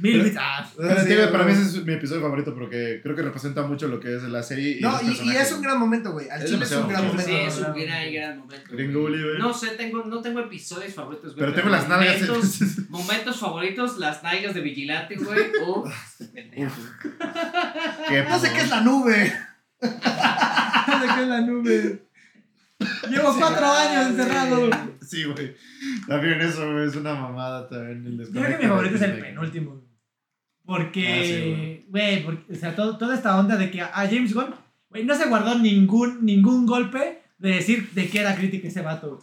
Mil 0.00 0.22
bits. 0.22 0.36
Ah, 0.38 0.68
Pero, 0.76 1.02
Sí, 1.04 1.14
para 1.30 1.44
mí 1.44 1.52
ese 1.52 1.62
es 1.62 1.84
mi 1.84 1.92
episodio 1.92 2.22
favorito 2.22 2.54
porque 2.54 3.00
creo 3.02 3.14
que 3.14 3.22
representa 3.22 3.62
mucho 3.62 3.88
lo 3.88 4.00
que 4.00 4.16
es 4.16 4.22
la 4.24 4.42
serie. 4.42 4.78
Y 4.78 4.80
No, 4.80 4.98
y, 5.02 5.28
y 5.28 5.36
es 5.36 5.52
un 5.52 5.62
gran 5.62 5.78
momento, 5.78 6.12
güey. 6.12 6.28
Al 6.28 6.42
Es 6.42 6.50
chile 6.50 6.64
es 6.64 6.72
un 6.72 6.88
gran 6.88 7.06
momento. 7.06 7.24
Sí, 7.30 7.34
es 7.36 7.56
un 7.58 7.74
gran, 7.74 8.12
gran 8.12 8.38
momento. 8.38 8.70
güey. 8.72 9.38
No 9.38 9.52
sé, 9.54 9.70
tengo, 9.76 10.04
no 10.04 10.20
tengo 10.20 10.40
episodios 10.40 10.94
favoritos, 10.94 11.34
güey. 11.34 11.38
Pero 11.46 11.54
tengo 11.54 11.68
las 11.68 11.88
nalgas. 11.88 12.20
Momentos, 12.20 12.60
momentos 12.88 13.38
favoritos, 13.38 13.98
las 13.98 14.22
nalgas 14.22 14.54
de 14.54 14.60
Vigilante, 14.60 15.16
güey. 15.16 15.50
Uf. 15.66 15.92
Qué 18.08 18.24
No 18.28 18.38
sé 18.38 18.52
qué 18.52 18.60
es 18.60 18.70
la 18.70 18.80
nube. 18.80 19.32
no 19.82 19.88
sé 19.88 21.06
qué 21.14 21.22
es 21.22 21.28
la 21.28 21.40
nube. 21.42 22.02
Llevo 23.10 23.36
cuatro 23.38 23.66
años 23.70 24.06
encerrado. 24.08 24.70
Sí, 25.02 25.24
güey. 25.24 25.54
También 26.08 26.40
eso, 26.40 26.72
güey, 26.72 26.86
es 26.86 26.96
una 26.96 27.14
mamada 27.14 27.68
también. 27.68 28.06
El 28.06 28.32
Yo 28.32 28.40
creo 28.40 28.58
que 28.58 28.64
mi 28.64 28.68
favorito 28.70 28.96
es 28.96 29.02
el 29.02 29.20
Penúltimo. 30.76 31.06
Ah, 31.08 31.22
sí, 31.24 31.32
Porque, 31.32 31.84
güey, 31.88 32.24
porque, 32.24 32.52
o 32.52 32.56
sea, 32.56 32.74
todo- 32.74 32.96
toda 32.96 33.14
esta 33.14 33.38
onda 33.38 33.56
de 33.56 33.70
que 33.70 33.80
a 33.80 33.88
James 33.92 34.32
Gunn, 34.34 34.54
güey, 34.90 35.04
no 35.04 35.14
se 35.14 35.26
guardó 35.26 35.58
ningún, 35.58 36.24
ningún 36.24 36.66
golpe 36.66 37.22
de 37.38 37.50
decir 37.50 37.90
de 37.92 38.08
qué 38.08 38.20
era 38.20 38.34
crítica 38.36 38.68
ese 38.68 38.82
vato. 38.82 39.20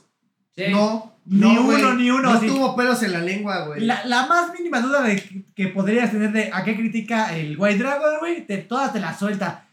Sí. 0.55 0.65
No. 0.71 1.13
Ni 1.29 1.41
no, 1.41 1.61
uno, 1.61 1.93
ni 1.95 2.09
uno, 2.09 2.33
No 2.33 2.39
sí. 2.39 2.47
tuvo 2.47 2.73
pelos 2.75 3.03
en 3.03 3.11
la 3.11 3.19
lengua, 3.19 3.65
güey. 3.67 3.81
La, 3.81 4.05
la 4.05 4.27
más 4.27 4.51
mínima 4.57 4.79
duda 4.79 5.01
de 5.03 5.17
que, 5.17 5.43
que 5.53 5.67
podrías 5.67 6.09
tener 6.09 6.31
de 6.31 6.49
a 6.53 6.63
qué 6.63 6.75
critica 6.77 7.35
el 7.37 7.57
White 7.59 7.79
Dragon, 7.79 8.19
güey, 8.19 8.45
te, 8.47 8.57
toda 8.59 8.91
te 8.93 8.99
la 9.01 9.13
suelta. 9.17 9.66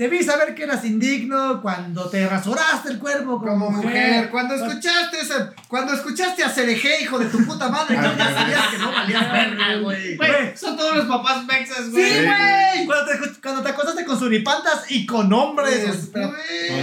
Debí 0.00 0.22
saber 0.24 0.54
que 0.54 0.62
eras 0.62 0.82
indigno 0.86 1.60
cuando 1.60 2.08
te 2.08 2.26
rasuraste 2.26 2.88
el 2.88 2.98
cuerpo 2.98 3.38
como, 3.38 3.66
Como 3.66 3.70
mujer. 3.72 3.84
mujer, 3.90 4.30
cuando 4.30 4.54
escuchaste 4.54 5.20
ese, 5.20 5.34
cuando 5.68 5.92
escuchaste 5.92 6.42
a 6.42 6.48
Cereje, 6.48 7.02
hijo 7.02 7.18
de 7.18 7.26
tu 7.26 7.44
puta 7.44 7.68
madre, 7.68 7.98
Ah, 7.98 8.14
ya 8.16 8.24
güey. 8.24 8.34
sabías 8.34 8.66
que 8.68 8.78
no 8.78 8.92
valías 8.92 9.30
verga, 9.30 9.76
güey. 9.82 10.16
Güey, 10.16 10.56
son 10.56 10.74
todos 10.78 10.96
los 10.96 11.04
papás 11.04 11.44
mexas, 11.44 11.84
Sí, 11.84 11.90
güey. 11.90 12.24
güey. 12.24 12.86
Cuando 12.86 13.04
te, 13.12 13.40
cuando 13.42 13.62
te 13.62 13.68
acostaste 13.68 14.04
con 14.06 14.18
suripantas 14.18 14.90
y 14.90 15.04
con 15.04 15.30
hombres. 15.34 15.86
o 15.86 15.92
sea, 15.92 16.12
Cuando 16.12 16.36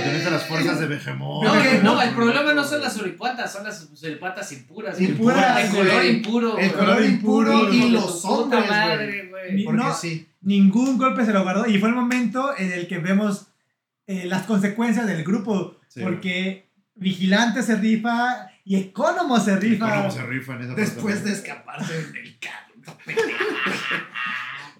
tenés 0.03 0.31
las 0.31 0.43
fuerzas 0.43 0.79
de 0.79 0.85
Behemoth. 0.85 1.43
No, 1.43 1.51
Ok, 1.53 1.65
no, 1.81 1.99
el 2.03 2.11
problema 2.11 2.53
no 2.53 2.63
son 2.63 2.81
las 2.81 2.93
suripatas, 2.93 3.51
son 3.51 3.63
las 3.63 3.87
suripatas 3.95 4.51
impuras. 4.51 4.95
güey. 4.95 5.09
Impuras, 5.09 5.59
El 5.65 5.69
color 5.71 5.93
güey. 5.95 6.09
impuro. 6.17 6.57
El 6.59 6.69
güey. 6.69 6.79
color 6.85 7.03
impuro 7.03 7.73
y 7.73 7.89
los 7.89 8.23
hombres, 8.25 8.61
güey. 9.31 9.63
Porque 9.65 9.81
no. 9.83 9.91
sí. 9.95 10.27
Ningún 10.47 10.97
golpe 10.97 11.25
se 11.25 11.33
lo 11.33 11.43
guardó. 11.43 11.67
Y 11.67 11.77
fue 11.79 11.89
el 11.89 11.95
momento 11.95 12.51
en 12.57 12.71
el 12.71 12.87
que 12.87 12.99
vemos 12.99 13.47
eh, 14.07 14.25
las 14.25 14.43
consecuencias 14.43 15.05
del 15.05 15.23
grupo. 15.23 15.79
Sí, 15.89 16.01
porque 16.01 16.69
Vigilante 16.95 17.61
se 17.63 17.75
rifa 17.75 18.49
y 18.63 18.77
Economo 18.77 19.39
se 19.39 19.57
rifa. 19.57 19.93
¿Cómo 19.97 20.11
se 20.11 20.23
rifa 20.25 20.55
en 20.55 20.61
esa 20.63 20.73
Después 20.73 21.15
parte, 21.15 21.29
de 21.29 21.35
escaparse 21.35 21.93
del 22.13 22.39
carro. 22.39 22.97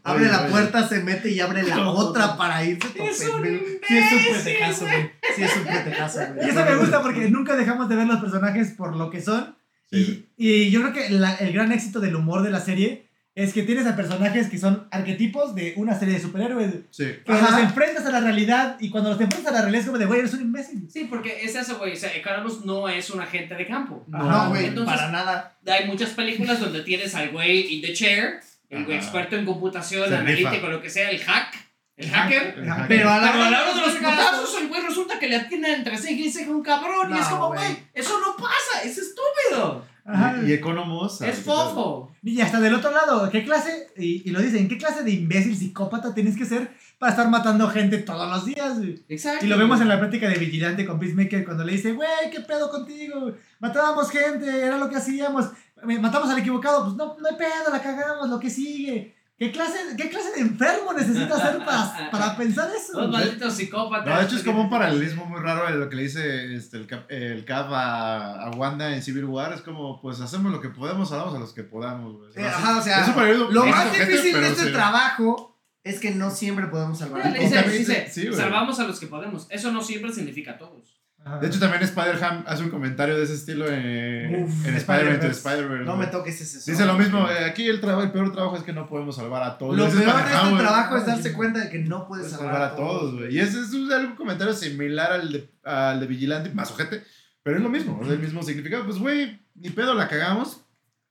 Abre 0.04 0.28
la 0.30 0.48
puerta, 0.48 0.88
se 0.88 1.04
mete 1.04 1.30
y 1.32 1.40
abre 1.42 1.64
la 1.64 1.90
otra 1.90 2.38
para 2.38 2.64
irse. 2.64 2.88
Es 3.04 3.28
un. 3.28 3.44
Sí, 3.44 3.98
es 3.98 4.12
un 4.14 4.34
pretejazo, 4.34 4.86
güey. 4.86 5.12
Sí, 5.36 5.44
es 5.44 5.58
un 5.58 5.64
pretejazo, 5.64 6.20
Y 6.42 6.50
eso 6.50 6.64
me 6.66 6.76
gusta 6.78 7.02
porque 7.02 7.30
nunca 7.30 7.56
dejamos 7.58 7.90
de 7.90 7.96
ver 7.98 8.08
los 8.08 8.20
personajes 8.22 8.72
por 8.72 8.96
lo 8.96 9.10
que 9.10 9.22
son. 9.22 9.58
Sí. 9.92 10.30
Y, 10.38 10.50
y 10.52 10.72
yo 10.72 10.82
creo 10.82 10.94
que 10.94 11.10
la- 11.10 11.36
el 11.36 11.52
gran 11.52 11.72
éxito 11.74 12.00
del 12.00 12.16
humor 12.16 12.42
de 12.44 12.52
la 12.52 12.62
serie 12.62 13.07
es 13.40 13.54
que 13.54 13.62
tienes 13.62 13.86
a 13.86 13.96
personajes 13.96 14.48
que 14.50 14.58
son 14.58 14.88
arquetipos 14.90 15.54
de 15.54 15.74
una 15.78 15.98
serie 15.98 16.16
de 16.16 16.20
superhéroes. 16.20 16.74
Sí. 16.90 17.06
Que 17.24 17.32
Ajá. 17.32 17.52
los 17.52 17.60
enfrentas 17.62 18.06
a 18.08 18.12
la 18.12 18.20
realidad 18.20 18.78
y 18.80 18.90
cuando 18.90 19.12
los 19.12 19.22
enfrentas 19.22 19.52
a 19.52 19.56
la 19.56 19.62
realidad 19.62 19.82
es 19.82 19.86
como 19.86 20.00
de, 20.00 20.06
güey, 20.08 20.20
eres 20.22 20.34
un 20.34 20.42
imbécil. 20.42 20.88
Sí, 20.92 21.06
porque 21.10 21.44
es 21.46 21.56
eso, 21.56 21.78
güey. 21.78 21.94
O 21.94 21.96
sea, 21.96 22.16
Economos 22.16 22.66
no 22.66 22.90
es 22.90 23.10
un 23.12 23.22
agente 23.22 23.54
de 23.54 23.68
campo. 23.68 24.04
No, 24.08 24.50
güey, 24.50 24.66
Entonces- 24.66 24.96
para 24.96 25.12
nada. 25.12 25.58
Hay 25.68 25.86
muchas 25.88 26.10
películas 26.12 26.60
donde 26.60 26.82
tienes 26.82 27.14
al 27.14 27.30
güey 27.30 27.76
in 27.76 27.82
the 27.82 27.94
chair, 27.94 28.40
el 28.72 28.86
güey 28.86 28.98
experto 28.98 29.36
en 29.36 29.46
computación, 29.46 30.10
Se 30.10 30.16
analítico, 30.16 30.50
rifa. 30.50 30.68
lo 30.70 30.82
que 30.82 30.90
sea, 30.90 31.10
el 31.12 31.20
hack, 31.20 31.54
el 31.98 32.10
hacker. 32.10 32.56
El 32.60 32.70
hacker. 32.70 32.88
Pero 32.88 33.10
a 33.10 33.18
la 33.20 33.32
hora 33.36 33.74
de 33.74 33.82
los 33.82 33.96
putazos, 33.96 34.62
el 34.62 34.68
güey 34.70 34.82
resulta 34.82 35.20
que 35.20 35.28
le 35.28 35.36
atiende 35.36 35.74
entre 35.74 35.98
ceja 35.98 36.14
y 36.22 36.32
ceja 36.32 36.52
un 36.52 36.62
cabrón. 36.64 37.14
y 37.16 37.20
es 37.20 37.30
No, 37.30 37.40
como, 37.40 37.48
güey. 37.56 37.78
eso 37.94 38.20
no 38.20 38.36
pasa, 38.38 38.84
es 38.84 38.98
estúpido. 38.98 39.84
Ajá. 40.06 40.38
Y, 40.44 40.52
y 40.52 40.54
Economos. 40.54 41.22
Es 41.22 41.40
fofo. 41.40 42.14
Y 42.24 42.40
hasta 42.40 42.60
del 42.62 42.76
otro 42.76 42.92
lado, 42.92 43.30
¿qué 43.30 43.44
clase, 43.44 43.88
y, 43.98 44.28
y 44.28 44.32
lo 44.32 44.42
dicen, 44.42 44.68
qué 44.70 44.78
clase 44.78 45.04
de 45.04 45.12
imbécil 45.12 45.58
psicópata 45.58 46.14
tienes 46.14 46.38
que 46.38 46.46
ser 46.46 46.72
para 46.98 47.12
estar 47.12 47.30
matando 47.30 47.68
gente 47.70 47.98
todos 47.98 48.30
los 48.30 48.46
días? 48.46 48.78
Exacto. 49.10 49.46
Y 49.46 49.50
lo 49.50 49.58
vemos 49.58 49.82
en 49.82 49.90
la 49.90 50.00
práctica 50.00 50.30
de 50.30 50.36
Vigilante 50.38 50.86
con 50.86 51.00
Peacemaker 51.00 51.44
cuando 51.44 51.64
le 51.66 51.74
dice, 51.74 51.92
güey, 51.94 52.30
¿qué 52.32 52.40
pedo 52.42 52.70
contigo? 52.70 53.34
Matábamos 53.60 54.10
gente, 54.10 54.62
era 54.66 54.78
lo 54.78 54.90
que 54.90 54.96
hacíamos. 54.98 55.50
Matamos 55.84 56.30
al 56.30 56.40
equivocado, 56.40 56.86
pues 56.86 56.96
no, 56.96 57.18
no 57.20 57.28
hay 57.28 57.36
pedo, 57.36 57.72
la 57.72 57.82
cagamos, 57.82 58.30
lo 58.30 58.40
que 58.40 58.50
sigue. 58.50 59.17
¿Qué 59.38 59.52
clase, 59.52 59.78
qué 59.96 60.10
clase 60.10 60.32
de 60.34 60.42
enfermo 60.42 60.94
necesitas 60.94 61.40
ser 61.40 61.58
para, 61.64 62.10
para 62.10 62.36
pensar 62.36 62.72
eso? 62.76 63.00
Los 63.00 63.12
malditos 63.12 63.54
psicópatas. 63.54 64.08
No, 64.08 64.20
de 64.20 64.26
hecho 64.26 64.36
es 64.38 64.44
como 64.44 64.62
un 64.62 64.70
paralelismo 64.70 65.26
muy 65.26 65.40
raro 65.40 65.72
de 65.72 65.78
lo 65.78 65.90
que 65.90 65.96
le 65.96 66.04
dice 66.04 66.56
este, 66.56 66.78
el, 66.78 66.88
Cap, 66.88 67.06
el 67.12 67.46
Cap 67.46 67.72
a, 67.72 68.46
a 68.48 68.52
Wanda 68.52 68.96
en 68.96 69.04
Civil 69.04 69.26
War. 69.26 69.54
Es 69.54 69.62
como, 69.62 70.02
pues 70.02 70.20
hacemos 70.22 70.52
lo 70.52 70.60
que 70.60 70.70
podemos, 70.70 71.12
hagamos 71.12 71.36
a 71.36 71.40
los 71.40 71.54
que 71.54 71.62
podamos. 71.64 72.18
güey. 72.18 72.32
Eh, 72.36 72.48
Ajá, 72.48 72.80
o 72.80 72.82
sea, 72.82 73.02
Es 73.02 73.10
un 73.10 73.14
paralelismo 73.14 73.52
Lo 73.52 73.66
más 73.68 73.92
difícil 73.92 74.34
de 74.42 74.48
este 74.48 74.64
sí. 74.66 74.72
trabajo 74.72 75.56
es 75.84 76.00
que 76.00 76.12
no 76.12 76.32
siempre 76.32 76.66
podemos 76.66 76.98
salvar 76.98 77.22
a 77.22 77.30
Le 77.30 77.48
todos. 77.48 77.64
sí, 78.12 78.26
güey. 78.28 78.34
salvamos 78.36 78.80
a 78.80 78.88
los 78.88 79.00
que 79.00 79.06
podemos. 79.06 79.46
Eso 79.52 79.72
no 79.72 79.84
siempre 79.84 80.12
significa 80.12 80.54
a 80.54 80.58
todos. 80.58 80.97
Ajá. 81.28 81.40
De 81.40 81.48
hecho, 81.48 81.60
también 81.60 81.84
Spider-Ham 81.84 82.46
hace 82.48 82.64
un 82.64 82.70
comentario 82.70 83.18
de 83.18 83.24
ese 83.24 83.34
estilo 83.34 83.68
en, 83.68 84.44
Uf, 84.44 84.66
en 84.66 84.76
Spider-Man 84.76 84.78
Spider-Verse. 85.16 85.28
Spider-Verse. 85.40 85.86
No 85.86 85.98
me 85.98 86.08
toques 86.08 86.40
ese 86.40 86.72
Dice 86.72 86.86
lo 86.86 86.94
mismo, 86.94 87.30
eh, 87.30 87.44
aquí 87.46 87.68
el, 87.68 87.84
el 87.84 88.12
peor 88.12 88.32
trabajo 88.32 88.56
es 88.56 88.64
que 88.64 88.72
no 88.72 88.88
podemos 88.88 89.18
salvar 89.18 89.44
a 89.44 89.58
todos. 89.58 89.76
Lo 89.76 89.84
peor 89.84 89.96
de 89.98 90.04
este 90.06 90.58
trabajo 90.58 90.98
es 90.98 91.06
darse 91.06 91.34
cuenta 91.34 91.60
de 91.60 91.70
que 91.70 91.80
no 91.80 92.08
puedes 92.08 92.28
Puedes 92.28 92.40
salvar 92.40 92.62
a 92.62 92.76
todos. 92.76 93.16
güey. 93.16 93.36
Y 93.36 93.40
ese 93.40 93.60
es 93.60 93.74
un, 93.74 93.92
algún 93.92 94.16
comentario 94.16 94.54
similar 94.54 95.12
al 95.12 95.32
de, 95.32 95.50
al 95.64 96.00
de 96.00 96.08
Vigilante, 96.08 96.50
más 96.54 96.72
ojete, 96.72 97.04
pero 97.44 97.58
es 97.58 97.64
lo 97.64 97.70
mismo, 97.70 98.00
es 98.04 98.10
el 98.10 98.20
mismo 98.20 98.42
significado. 98.42 98.86
Pues, 98.86 98.98
güey, 98.98 99.40
ni 99.56 99.70
pedo 99.70 99.94
la 99.94 100.08
cagamos. 100.08 100.62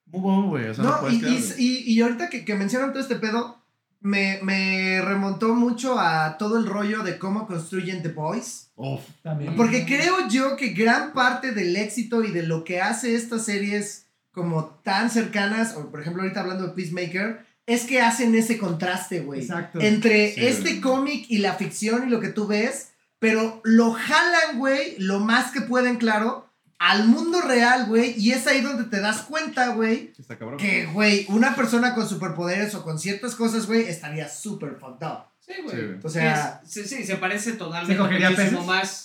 Muy 0.06 0.20
bueno, 0.20 0.46
güey. 0.48 0.68
O 0.68 0.74
sea, 0.74 0.84
no, 0.84 1.10
y, 1.10 1.20
quedar, 1.20 1.32
y, 1.32 1.42
y, 1.58 1.92
y 1.94 2.00
ahorita 2.00 2.30
que, 2.30 2.44
que 2.44 2.54
mencionan 2.54 2.92
todo 2.92 3.02
este 3.02 3.16
pedo, 3.16 3.62
me, 4.00 4.38
me 4.42 5.00
remontó 5.02 5.54
mucho 5.54 5.98
a 5.98 6.38
todo 6.38 6.58
el 6.58 6.66
rollo 6.66 7.02
de 7.02 7.18
cómo 7.18 7.46
construyen 7.46 8.02
The 8.02 8.10
Boys. 8.10 8.68
Uf, 8.76 9.00
También. 9.22 9.56
Porque 9.56 9.86
creo 9.86 10.28
yo 10.28 10.56
que 10.56 10.68
gran 10.68 11.12
parte 11.12 11.52
del 11.52 11.76
éxito 11.76 12.22
y 12.22 12.30
de 12.30 12.42
lo 12.42 12.64
que 12.64 12.80
hace 12.80 13.14
estas 13.14 13.44
series 13.44 14.06
como 14.32 14.66
tan 14.82 15.10
cercanas, 15.10 15.74
o 15.76 15.90
por 15.90 16.00
ejemplo 16.00 16.22
ahorita 16.22 16.40
hablando 16.40 16.66
de 16.66 16.74
Peacemaker, 16.74 17.46
es 17.66 17.84
que 17.84 18.00
hacen 18.00 18.34
ese 18.34 18.58
contraste, 18.58 19.20
güey. 19.20 19.40
Exacto. 19.40 19.80
Entre 19.80 20.34
Sí, 20.34 20.46
este 20.46 20.80
cómic 20.80 21.26
y 21.28 21.38
la 21.38 21.54
ficción 21.54 22.06
y 22.06 22.10
lo 22.10 22.20
que 22.20 22.28
tú 22.28 22.46
ves, 22.46 22.90
pero 23.18 23.60
lo 23.64 23.92
jalan, 23.92 24.58
güey, 24.58 24.96
lo 24.98 25.20
más 25.20 25.50
que 25.50 25.62
pueden, 25.62 25.96
claro, 25.96 26.45
al 26.78 27.06
mundo 27.08 27.40
real, 27.40 27.86
güey, 27.86 28.14
y 28.18 28.32
es 28.32 28.46
ahí 28.46 28.60
donde 28.60 28.84
te 28.84 29.00
das 29.00 29.22
cuenta, 29.22 29.68
güey, 29.68 30.12
está 30.18 30.36
cabrón. 30.38 30.58
que, 30.58 30.86
güey, 30.86 31.24
una 31.28 31.54
persona 31.56 31.94
con 31.94 32.08
superpoderes 32.08 32.74
o 32.74 32.82
con 32.82 32.98
ciertas 32.98 33.34
cosas, 33.34 33.66
güey, 33.66 33.82
estaría 33.88 34.28
súper 34.28 34.76
fucked 34.78 35.06
up. 35.06 35.24
Sí, 35.40 35.52
güey. 35.64 35.76
Sí, 35.76 35.82
güey. 35.86 35.98
O 36.02 36.08
sea, 36.08 36.60
Sí, 36.66 36.82
sí, 36.82 36.96
sí, 36.96 37.04
se 37.04 37.16
parece 37.16 37.52
totalmente 37.52 37.94
¿Se 37.94 37.98
cogería 37.98 38.30
muchísimo 38.30 38.58
peces? 38.60 38.66
más. 38.66 39.02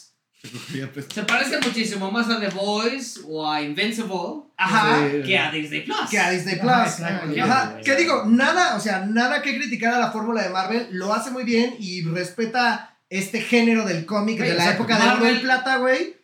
Se 1.14 1.22
parece 1.24 1.60
muchísimo 1.60 2.10
más 2.12 2.28
a 2.28 2.40
The 2.40 2.50
Boys 2.50 3.22
o 3.28 3.48
a 3.50 3.62
Invincible 3.62 4.42
Ajá. 4.58 4.98
Que 5.24 5.38
a 5.38 5.52
Disney 5.52 5.82
Plus. 5.82 6.10
Que 6.10 6.18
a 6.20 6.32
Disney 6.32 6.56
Ajá, 6.60 6.84
Plus. 6.84 6.94
exacto. 7.00 7.42
Ajá, 7.44 7.78
que 7.84 7.96
digo, 7.96 8.24
nada, 8.26 8.76
o 8.76 8.80
sea, 8.80 9.06
nada 9.06 9.44
que 9.44 9.56
criticar 9.58 9.94
a 9.94 10.00
la 10.00 10.12
fórmula 10.12 10.42
de 10.42 10.50
Marvel, 10.50 10.88
lo 10.92 11.14
hace 11.14 11.30
muy 11.30 11.44
bien 11.44 11.76
y 11.80 12.02
respeta 12.04 12.98
este 13.10 13.42
género 13.42 13.86
del 13.86 14.06
cómic 14.08 14.40
de 14.40 14.56
la 14.56 14.72
época 14.72 14.98
de 14.98 15.06
Marvel- 15.06 15.42
plata, 15.42 15.78
güey. 15.78 16.18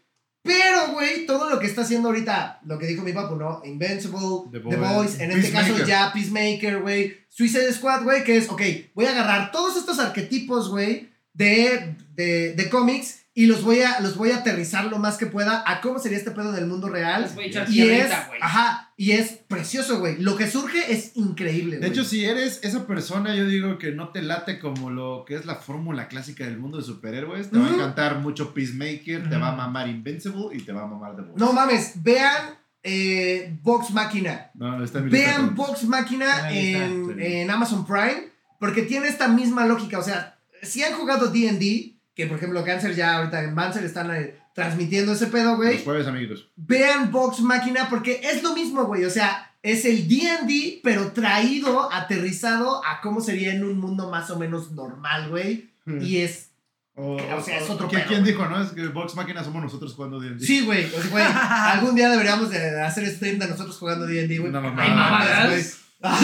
Pero, 0.47 0.93
güey, 0.93 1.25
todo 1.25 1.49
lo 1.49 1.59
que 1.59 1.67
está 1.67 1.81
haciendo 1.81 2.07
ahorita, 2.09 2.61
lo 2.65 2.79
que 2.79 2.87
dijo 2.87 3.03
mi 3.03 3.13
papu, 3.13 3.35
¿no? 3.35 3.61
Invincible, 3.65 4.49
The 4.51 4.59
The 4.59 4.75
Boys, 4.77 5.19
en 5.19 5.31
este 5.31 5.51
caso 5.51 5.85
ya 5.85 6.11
Peacemaker, 6.13 6.81
güey. 6.81 7.17
Suicide 7.29 7.71
Squad, 7.73 8.03
güey, 8.03 8.23
que 8.23 8.37
es, 8.37 8.49
ok, 8.49 8.61
voy 8.95 9.05
a 9.05 9.11
agarrar 9.11 9.51
todos 9.51 9.77
estos 9.77 9.99
arquetipos, 9.99 10.69
güey, 10.69 11.09
de, 11.33 11.95
de, 12.15 12.53
de 12.53 12.69
cómics 12.69 13.19
y 13.39 13.45
los 13.45 13.61
voy, 13.63 13.81
a, 13.81 13.99
los 13.99 14.17
voy 14.17 14.31
a 14.31 14.37
aterrizar 14.37 14.85
lo 14.85 14.97
más 14.97 15.17
que 15.17 15.27
pueda 15.27 15.63
a 15.67 15.79
cómo 15.81 15.99
sería 15.99 16.17
este 16.17 16.31
pedo 16.31 16.51
del 16.51 16.65
mundo 16.65 16.89
real. 16.89 17.21
Les 17.21 17.35
voy 17.35 17.43
a 17.43 17.47
echar 17.47 17.69
Y 17.69 17.81
es, 17.81 18.07
güey. 18.27 18.39
ajá, 18.41 18.93
y 18.97 19.11
es 19.11 19.33
precioso, 19.47 19.99
güey. 19.99 20.17
Lo 20.19 20.35
que 20.37 20.49
surge 20.49 20.91
es 20.91 21.11
increíble, 21.15 21.75
De 21.75 21.81
güey. 21.81 21.91
hecho, 21.91 22.03
si 22.03 22.25
eres 22.25 22.59
esa 22.63 22.87
persona, 22.87 23.35
yo 23.35 23.45
digo 23.45 23.77
que 23.77 23.91
no 23.91 24.09
te 24.09 24.23
late 24.23 24.57
como 24.57 24.89
lo 24.89 25.23
que 25.27 25.35
es 25.35 25.45
la 25.45 25.53
fórmula 25.55 26.07
clásica 26.07 26.45
del 26.45 26.57
mundo 26.57 26.79
de 26.79 26.83
superhéroes. 26.83 27.51
Te 27.51 27.59
va 27.59 27.67
a 27.67 27.73
encantar 27.75 28.17
mucho 28.21 28.55
Peacemaker, 28.55 29.29
te 29.29 29.35
Ujú. 29.35 29.39
va 29.39 29.49
a 29.49 29.55
mamar 29.55 29.87
Invincible 29.87 30.47
y 30.53 30.61
te 30.63 30.71
va 30.71 30.81
a 30.81 30.87
mamar 30.87 31.15
The 31.15 31.21
Boys. 31.21 31.37
No 31.39 31.53
mames, 31.53 31.93
vean 32.01 32.55
eh, 32.81 33.55
Vox 33.61 33.91
Máquina. 33.91 34.49
No, 34.55 34.83
está 34.83 34.97
en 34.97 35.05
mi 35.05 35.11
lista 35.11 35.27
Vean. 35.27 35.55
Vox 35.55 35.83
Máquina 35.83 36.51
en, 36.51 37.07
sí. 37.07 37.13
en 37.23 37.51
Amazon 37.51 37.85
Prime, 37.85 38.29
porque 38.59 38.81
tiene 38.81 39.07
esta 39.09 39.27
misma 39.27 39.67
lógica. 39.67 39.99
O 39.99 40.03
sea, 40.03 40.39
si 40.63 40.83
han 40.83 40.93
jugado 40.93 41.27
DD, 41.27 41.96
que 42.17 42.25
por 42.25 42.37
ejemplo 42.37 42.65
Cancer 42.65 42.95
ya 42.95 43.17
ahorita 43.17 43.43
en 43.43 43.53
Banzer 43.53 43.85
están 43.85 44.13
eh, 44.13 44.35
transmitiendo 44.55 45.13
ese 45.13 45.27
pedo, 45.27 45.55
güey. 45.55 45.75
Los 45.75 45.83
jueves, 45.83 46.07
amiguitos. 46.07 46.49
Vean 46.55 47.11
Vox 47.11 47.41
Máquina 47.41 47.87
porque 47.91 48.21
es 48.23 48.41
lo 48.41 48.55
mismo, 48.55 48.85
güey. 48.85 49.05
O 49.05 49.09
sea, 49.11 49.51
es 49.61 49.85
el 49.85 50.07
DD, 50.07 50.81
pero 50.83 51.11
traído, 51.11 51.93
aterrizado 51.93 52.83
a 52.83 53.01
cómo 53.01 53.21
sería 53.21 53.53
en 53.53 53.63
un 53.63 53.79
mundo 53.79 54.09
más 54.09 54.31
o 54.31 54.39
menos 54.39 54.71
normal, 54.71 55.29
güey. 55.29 55.69
Y 56.01 56.17
es. 56.17 56.49
O, 56.95 57.17
o 57.17 57.41
sea, 57.41 57.59
es 57.59 57.69
otro 57.69 57.87
¿quién, 57.87 58.01
pedo, 58.01 58.09
quién 58.09 58.21
güey. 58.21 58.33
dijo, 58.33 58.47
no? 58.47 58.63
Es 58.63 58.71
que 58.71 58.87
Vox 58.87 59.13
Máquina 59.15 59.43
somos 59.43 59.61
nosotros 59.61 59.93
jugando 59.93 60.19
D&D. 60.19 60.43
Sí, 60.43 60.65
güey. 60.65 60.85
O 60.85 60.99
sea, 60.99 61.11
güey, 61.11 61.23
algún 61.77 61.93
día 61.93 62.09
deberíamos 62.09 62.49
de 62.49 62.81
hacer 62.81 63.07
stream 63.11 63.37
de 63.37 63.47
nosotros 63.47 63.77
jugando 63.77 64.07
D&D, 64.07 64.39
güey. 64.39 64.51
No, 64.51 64.59
no, 64.59 64.71
no. 64.73 64.81
Hay 64.81 64.89
no, 64.89 64.95
mamadas. 64.95 65.49
güey. 65.51 65.63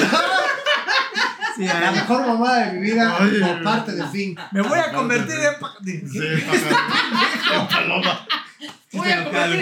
Sí, 1.71 1.79
La 1.79 1.89
ahí. 1.89 1.95
mejor 1.95 2.27
mamada 2.27 2.65
de 2.67 2.73
mi 2.73 2.81
vida 2.91 3.17
Oye. 3.19 3.39
por 3.39 3.63
parte 3.63 3.91
de 3.93 4.07
Finn. 4.07 4.35
Me 4.51 4.61
voy 4.61 4.79
a 4.79 4.91
convertir 4.91 5.35
en. 5.35 6.09
Sí. 6.09 6.19
Paloma. 7.69 8.27
Voy 8.93 9.09
a 9.11 9.23
convertir 9.23 9.59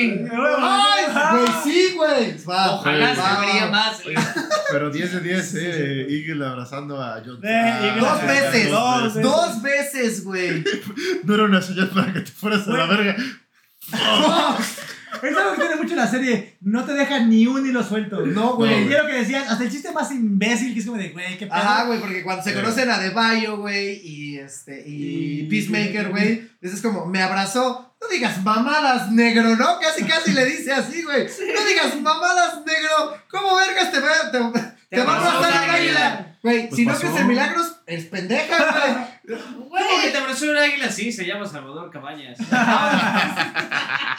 en 0.00 0.30
a 0.32 0.84
¡Ay, 0.94 1.04
güey! 1.36 1.46
Sí, 1.64 1.92
güey. 1.94 2.36
Ojalá 2.46 3.14
se 3.14 3.46
vería 3.46 3.66
más. 3.70 4.00
Pero 4.72 4.90
10 4.90 5.12
de 5.12 5.20
10, 5.20 5.54
eh. 5.56 6.06
Eagle 6.08 6.46
abrazando 6.46 7.00
a 7.02 7.20
John. 7.24 7.38
Eh, 7.44 7.72
Ah, 7.72 7.96
Dos 8.00 8.22
veces. 8.26 8.70
Dos 8.70 9.02
veces. 9.04 9.22
Dos 9.22 9.62
veces, 9.62 10.24
güey. 10.24 10.64
No 11.24 11.34
era 11.34 11.44
una 11.44 11.60
señal 11.60 11.88
para 11.90 12.12
que 12.12 12.20
te 12.20 12.30
fueras 12.30 12.66
a 12.66 12.70
la 12.70 12.86
verga. 12.86 13.16
Es 15.22 15.36
algo 15.36 15.52
que 15.54 15.60
tiene 15.60 15.76
mucho 15.76 15.94
la 15.96 16.06
serie. 16.06 16.56
No 16.60 16.84
te 16.84 16.92
deja 16.94 17.18
ni 17.20 17.46
un 17.46 17.66
hilo 17.66 17.82
suelto. 17.82 18.24
No, 18.26 18.54
Güey, 18.56 18.88
y 18.88 18.92
es 18.92 18.98
lo 19.02 19.06
que 19.06 19.12
decían. 19.14 19.44
Hasta 19.48 19.64
el 19.64 19.70
chiste 19.70 19.92
más 19.92 20.10
imbécil 20.12 20.72
que 20.72 20.80
es 20.80 20.86
como 20.86 20.98
de, 20.98 21.10
güey, 21.10 21.36
qué 21.38 21.46
pedo. 21.46 21.56
Ajá, 21.56 21.84
güey, 21.84 22.00
porque 22.00 22.22
cuando 22.22 22.42
se 22.42 22.54
conocen 22.54 22.90
a 22.90 22.98
The 23.00 23.10
Bayo, 23.10 23.56
güey, 23.58 24.00
y 24.06 24.38
este, 24.38 24.82
y 24.88 25.40
Y- 25.40 25.42
Peacemaker, 25.44 26.10
güey, 26.10 26.48
es 26.62 26.80
como, 26.80 27.06
me 27.06 27.22
abrazó. 27.22 27.94
No 28.00 28.08
digas 28.08 28.42
mamadas, 28.42 29.10
negro, 29.12 29.56
¿no? 29.56 29.78
Casi, 29.78 30.04
casi 30.04 30.32
le 30.32 30.46
dice 30.46 30.72
así, 30.72 31.02
güey. 31.02 31.24
No 31.26 31.64
digas 31.66 32.00
mamadas, 32.00 32.54
negro. 32.64 33.14
¿Cómo 33.30 33.56
vergas 33.56 33.92
te 33.92 34.00
va, 34.00 34.30
te, 34.32 34.38
te 34.96 35.02
va 35.02 35.16
a 35.16 35.38
un 35.38 35.44
el 35.44 35.70
águila? 35.70 36.26
Güey, 36.42 36.68
Pues 36.68 36.76
si 36.76 36.86
no 36.86 36.92
pasó. 36.94 37.02
crees 37.06 37.20
en 37.20 37.26
milagros, 37.28 37.76
es 37.86 38.04
pendeja, 38.06 39.10
güey. 39.28 39.38
¿Cómo 39.86 40.00
que 40.02 40.08
te 40.10 40.16
abrazó 40.16 40.50
un 40.50 40.56
águila? 40.56 40.90
Sí, 40.90 41.12
se 41.12 41.26
llama 41.26 41.46
Salvador 41.46 41.90
Cabañas. 41.90 42.38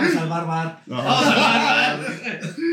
Vamos 0.00 0.16
al 0.16 0.28
barbar. 0.28 0.82
No. 0.86 0.96
Vamos 1.02 1.26
a 1.26 1.92
hablar. 1.92 2.16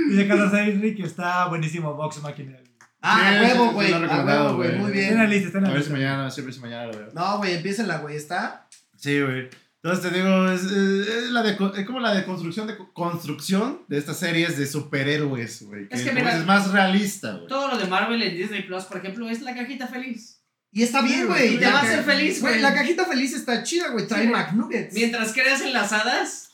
Dice 0.09 0.27
Carlos 0.27 0.53
Henry 0.53 0.95
que 0.95 1.03
está 1.03 1.45
buenísimo 1.47 1.93
Vox 1.95 2.21
Máquina. 2.21 2.57
Ah, 3.01 3.17
Sí, 3.19 3.25
a 3.27 3.39
sí, 3.39 3.45
huevo, 3.57 3.67
sí, 3.69 3.73
güey. 3.75 3.93
A 3.93 4.23
huevo, 4.25 4.55
güey. 4.55 4.75
Muy 4.77 4.91
Está 4.91 5.07
en 5.11 5.17
la 5.17 5.25
bien. 5.25 5.29
lista, 5.31 5.47
está 5.47 5.57
en 5.59 5.65
A 5.65 5.67
la 5.69 5.73
ver 5.73 5.83
si 5.83 5.89
mañana, 5.91 6.31
siempre 6.31 6.53
si 6.53 6.59
mañana 6.59 6.85
lo 6.87 6.97
veo. 6.97 7.09
No, 7.13 7.37
güey, 7.37 7.55
empiecenla, 7.55 7.97
güey. 7.99 8.15
Está. 8.17 8.67
Sí, 8.97 9.21
güey. 9.21 9.49
Entonces 9.81 10.11
te 10.11 10.17
digo, 10.17 10.49
es, 10.51 10.63
es- 10.63 11.07
es 11.07 11.29
la 11.31 11.41
de, 11.41 11.51
es 11.77 11.85
como 11.85 12.01
la 12.01 12.13
de 12.13 12.25
construcción 12.25 12.67
de 12.67 12.75
construcción 12.93 13.83
de 13.87 13.97
estas 13.97 14.17
series 14.17 14.57
de 14.57 14.67
superhéroes, 14.67 15.61
güey. 15.63 15.87
Es 15.89 16.01
que 16.01 16.09
como 16.09 16.21
mira- 16.21 16.37
es 16.37 16.45
más 16.45 16.71
realista, 16.71 17.31
güey. 17.35 17.47
Todo 17.47 17.69
lo 17.69 17.77
de 17.77 17.85
Marvel 17.85 18.21
en 18.21 18.35
Disney 18.35 18.63
Plus, 18.63 18.83
por 18.83 18.97
ejemplo, 18.97 19.29
es 19.29 19.41
la 19.41 19.55
cajita 19.55 19.87
feliz. 19.87 20.43
Y 20.71 20.83
está 20.83 21.01
bien, 21.01 21.27
güey. 21.27 21.57
Te 21.57 21.65
va 21.65 21.79
a 21.79 21.81
hacer 21.83 22.03
feliz, 22.03 22.41
güey. 22.41 22.59
La 22.59 22.73
cajita 22.73 23.05
feliz 23.05 23.33
está 23.33 23.63
chida, 23.63 23.87
güey. 23.89 24.05
Trae 24.05 24.23
Sí. 24.23 24.27
McNuggets. 24.27 24.93
Mientras 24.93 25.31
creas 25.33 25.61
en 25.61 25.71
las 25.73 25.93
hadas 25.93 26.48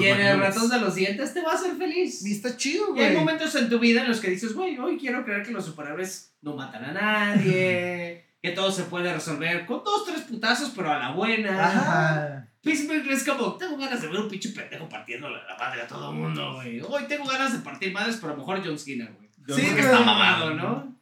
y 0.00 0.06
en 0.06 0.20
el 0.20 0.38
ratón 0.40 0.68
de 0.68 0.80
los 0.80 0.94
dientes, 0.94 1.34
te 1.34 1.42
va 1.42 1.52
a 1.52 1.54
hacer 1.54 1.76
feliz. 1.76 2.24
Y 2.24 2.32
está 2.32 2.56
chido, 2.56 2.94
Y 2.96 3.00
hay 3.00 3.06
güey. 3.12 3.16
momentos 3.18 3.54
en 3.54 3.68
tu 3.68 3.78
vida 3.78 4.02
en 4.02 4.08
los 4.08 4.20
que 4.20 4.30
dices, 4.30 4.54
güey, 4.54 4.78
hoy 4.78 4.98
quiero 4.98 5.24
creer 5.24 5.42
que 5.42 5.52
los 5.52 5.64
superhéroes 5.64 6.32
no 6.42 6.54
matan 6.56 6.84
a 6.84 6.92
nadie, 6.92 8.24
que 8.42 8.50
todo 8.50 8.70
se 8.70 8.84
puede 8.84 9.12
resolver 9.12 9.66
con 9.66 9.82
dos, 9.84 10.06
tres 10.06 10.22
putazos, 10.22 10.72
pero 10.74 10.92
a 10.92 10.98
la 10.98 11.10
buena. 11.12 11.66
Ajá. 11.66 12.48
Peacemaker 12.62 13.12
es 13.12 13.24
como, 13.24 13.54
tengo 13.56 13.76
ganas 13.76 14.02
de 14.02 14.08
ver 14.08 14.20
un 14.20 14.28
pinche 14.28 14.50
pendejo 14.50 14.88
partiendo 14.88 15.30
la 15.30 15.56
madre 15.58 15.82
a 15.82 15.86
todo 15.86 16.12
mundo, 16.12 16.54
güey. 16.54 16.80
Hoy 16.80 17.04
tengo 17.08 17.24
ganas 17.24 17.52
de 17.52 17.60
partir 17.60 17.92
madres, 17.92 18.16
pero 18.20 18.32
a 18.32 18.36
lo 18.36 18.42
mejor 18.42 18.60
John 18.64 18.78
Skinner, 18.78 19.12
güey. 19.12 19.28
Sí, 19.56 19.62
que 19.66 19.70
güey. 19.72 19.84
está 19.84 20.00
mamado, 20.00 20.54
¿no? 20.54 20.97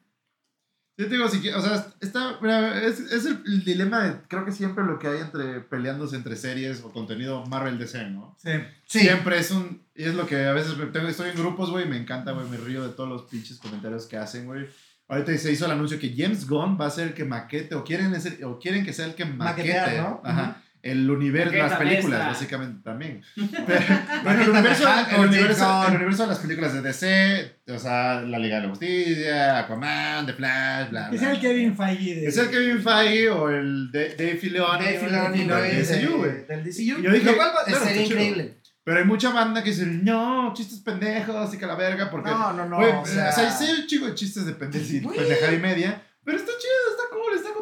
Yo 0.98 1.06
te 1.08 1.14
digo, 1.14 1.28
si, 1.28 1.46
o 1.50 1.60
sea, 1.60 1.86
está, 2.00 2.38
mira, 2.40 2.82
es, 2.82 3.00
es 3.00 3.26
el, 3.26 3.42
el 3.46 3.64
dilema 3.64 4.04
de, 4.04 4.14
creo 4.28 4.46
que 4.46 4.52
siempre 4.52 4.82
lo 4.84 4.98
que 4.98 5.08
hay 5.08 5.20
entre 5.20 5.60
peleándose 5.60 6.16
entre 6.16 6.36
series 6.36 6.82
o 6.82 6.90
contenido 6.90 7.44
Marvel 7.46 7.78
DC, 7.78 8.08
¿no? 8.10 8.34
Sí. 8.42 8.50
Sí. 8.86 9.00
Siempre 9.00 9.38
es 9.38 9.50
un, 9.50 9.82
y 9.94 10.04
es 10.04 10.14
lo 10.14 10.26
que 10.26 10.46
a 10.46 10.52
veces 10.52 10.72
tengo, 10.94 11.06
estoy 11.08 11.30
en 11.30 11.36
grupos, 11.36 11.70
güey, 11.70 11.86
me 11.86 11.98
encanta, 11.98 12.32
güey, 12.32 12.48
me 12.48 12.56
río 12.56 12.82
de 12.86 12.94
todos 12.94 13.08
los 13.10 13.22
pinches 13.24 13.58
comentarios 13.58 14.06
que 14.06 14.16
hacen, 14.16 14.46
güey. 14.46 14.66
Ahorita 15.08 15.36
se 15.38 15.52
hizo 15.52 15.66
el 15.66 15.72
anuncio 15.72 16.00
que 16.00 16.14
James 16.16 16.48
Gunn 16.48 16.78
va 16.80 16.86
a 16.86 16.90
ser 16.90 17.08
el 17.08 17.14
que 17.14 17.24
maquete, 17.24 17.74
o 17.74 17.84
quieren, 17.84 18.14
ese- 18.14 18.44
o 18.44 18.58
quieren 18.58 18.84
que 18.84 18.92
sea 18.92 19.04
el 19.06 19.14
que 19.14 19.24
maquete, 19.26 19.68
Maquetear, 19.78 20.02
¿no? 20.02 20.20
ajá, 20.24 20.62
el 20.90 21.10
universo, 21.10 21.54
las 21.56 21.72
películas, 21.78 22.04
maestra. 22.04 22.28
básicamente 22.28 22.82
también. 22.82 23.22
Pero, 23.66 23.80
pero 24.24 24.42
el, 24.42 24.50
universo, 24.50 24.84
de 24.84 25.14
el, 25.16 25.28
universo, 25.28 25.84
el 25.88 25.94
universo 25.96 26.22
de 26.22 26.28
las 26.28 26.38
películas 26.38 26.72
de 26.74 26.82
DC, 26.82 27.56
o 27.74 27.78
sea, 27.78 28.20
la 28.20 28.38
Liga 28.38 28.56
de 28.56 28.62
la 28.62 28.68
Justicia, 28.68 29.58
Aquaman, 29.58 30.26
The 30.26 30.32
Flash, 30.34 30.90
bla, 30.90 31.08
bla. 31.10 31.18
sea 31.18 31.32
el 31.32 31.40
Kevin 31.40 31.76
Feige 31.76 32.14
de. 32.16 32.26
Es 32.26 32.36
el 32.36 32.50
Kevin 32.50 32.82
Feige 32.82 33.28
o 33.30 33.50
el 33.50 33.90
de- 33.90 34.14
Dave 34.16 34.36
Filoni. 34.36 34.84
Dave 34.84 34.98
Filoni, 34.98 35.38
del 35.38 35.48
¿no? 35.48 35.58
Es 35.58 35.88
de- 35.88 35.98
DCU, 36.06 36.16
güey. 36.18 36.46
Del 36.46 36.64
DCU. 36.64 37.02
Yo 37.02 37.10
dije, 37.12 37.34
claro, 37.34 37.52
sería 37.66 38.04
chido. 38.04 38.04
increíble. 38.20 38.54
Pero 38.84 38.98
hay 38.98 39.04
mucha 39.04 39.30
banda 39.30 39.64
que 39.64 39.70
dice, 39.70 39.84
no, 39.86 40.52
chistes 40.54 40.78
pendejos 40.78 41.52
y 41.52 41.58
que 41.58 41.66
la 41.66 41.74
verga, 41.74 42.08
porque... 42.08 42.30
No, 42.30 42.52
no, 42.52 42.66
no. 42.68 42.76
Güey, 42.76 42.92
o 42.92 43.04
sea, 43.04 43.32
sí 43.32 43.64
hay 43.64 43.80
un 43.80 43.86
chico 43.88 44.06
de 44.06 44.14
chistes 44.14 44.46
de 44.46 44.52
pendejada 44.52 45.52
y 45.52 45.58
media, 45.58 46.02
pero 46.24 46.36
está 46.38 46.52
chido, 46.56 46.85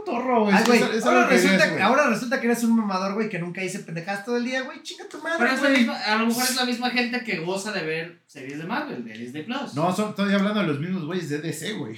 cotorro, 0.05 0.45
güey. 0.45 0.55
Ay, 0.55 0.63
ahora, 1.05 1.27
resulta, 1.27 1.31
dices, 1.57 1.71
güey. 1.71 1.83
ahora 1.83 2.07
resulta 2.09 2.41
que 2.41 2.47
eres 2.47 2.65
un 2.65 2.77
mamador, 2.77 3.15
güey, 3.15 3.29
que 3.29 3.39
nunca 3.39 3.61
dice 3.61 3.81
pendejadas 3.81 4.25
todo 4.25 4.37
el 4.37 4.45
día, 4.45 4.63
güey. 4.63 4.83
Chinga 4.83 5.09
tu 5.09 5.19
madre, 5.19 5.37
Pero 5.39 5.53
es 5.53 5.63
la 5.63 5.69
misma, 5.71 5.99
a 6.05 6.17
lo 6.17 6.27
mejor 6.27 6.45
es 6.45 6.57
la 6.57 6.65
misma 6.65 6.91
gente 6.91 7.25
que 7.25 7.39
goza 7.41 7.73
de 7.73 7.83
ver 7.85 8.23
series 8.27 8.59
de 8.59 8.65
Marvel, 8.65 9.05
de 9.05 9.13
Disney 9.15 9.43
Plus. 9.43 9.75
No, 9.75 9.95
son, 9.95 10.11
estoy 10.11 10.33
hablando 10.35 10.61
de 10.61 10.67
los 10.67 10.79
mismos 10.81 11.05
güeyes 11.05 11.29
de 11.31 11.39
DC, 11.39 11.73
güey. 11.75 11.97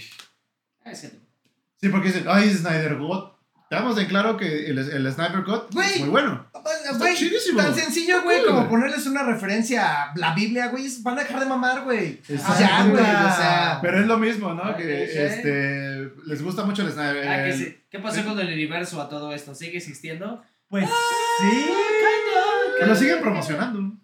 Ah, 0.84 0.92
es 0.92 1.00
que 1.02 1.09
te- 1.09 1.26
Sí, 1.80 1.88
porque 1.90 2.09
dicen, 2.09 2.24
ay, 2.28 2.48
Snyder 2.50 2.96
God. 2.96 3.32
Estamos 3.68 3.98
en 3.98 4.07
claro 4.07 4.36
que 4.36 4.66
el, 4.70 4.78
el 4.78 5.12
Snyder 5.12 5.42
God 5.42 5.64
Güey. 5.72 5.88
es 5.94 5.98
muy 6.00 6.09
bueno. 6.11 6.46
Güey, 6.98 7.16
tan 7.57 7.74
sencillo, 7.74 8.22
güey, 8.22 8.38
Cool, 8.38 8.46
como 8.46 8.59
güey. 8.61 8.70
ponerles 8.70 9.07
una 9.07 9.24
referencia 9.24 10.04
a 10.04 10.12
la 10.16 10.34
Biblia, 10.34 10.68
güey. 10.68 10.86
Van 11.02 11.18
a 11.18 11.22
dejar 11.24 11.40
de 11.40 11.46
mamar, 11.46 11.82
güey. 11.82 12.20
Exacto. 12.28 12.61
Ya, 12.61 12.84
güey, 12.84 13.02
o 13.02 13.36
sea. 13.36 13.78
Pero 13.82 14.00
es 14.00 14.07
lo 14.07 14.18
mismo, 14.18 14.54
¿no? 14.54 14.62
Ah, 14.62 14.76
que 14.76 15.02
este, 15.02 15.86
les 16.27 16.43
gusta 16.43 16.64
mucho 16.64 16.83
el 16.83 16.93
Snyder. 16.93 17.29
Ah, 17.29 17.45
que 17.45 17.53
sí. 17.53 17.77
¿Qué 17.91 17.99
pasó 17.99 18.24
con 18.24 18.39
el 18.39 18.53
universo 18.53 19.01
a 19.01 19.09
todo 19.09 19.33
esto? 19.33 19.55
¿Sigue 19.55 19.79
existiendo? 19.79 20.43
Pues 20.68 20.85
sí. 20.89 21.66
Que 22.79 22.87
lo 22.87 22.95
siguen 22.95 23.20
promocionando. 23.20 23.97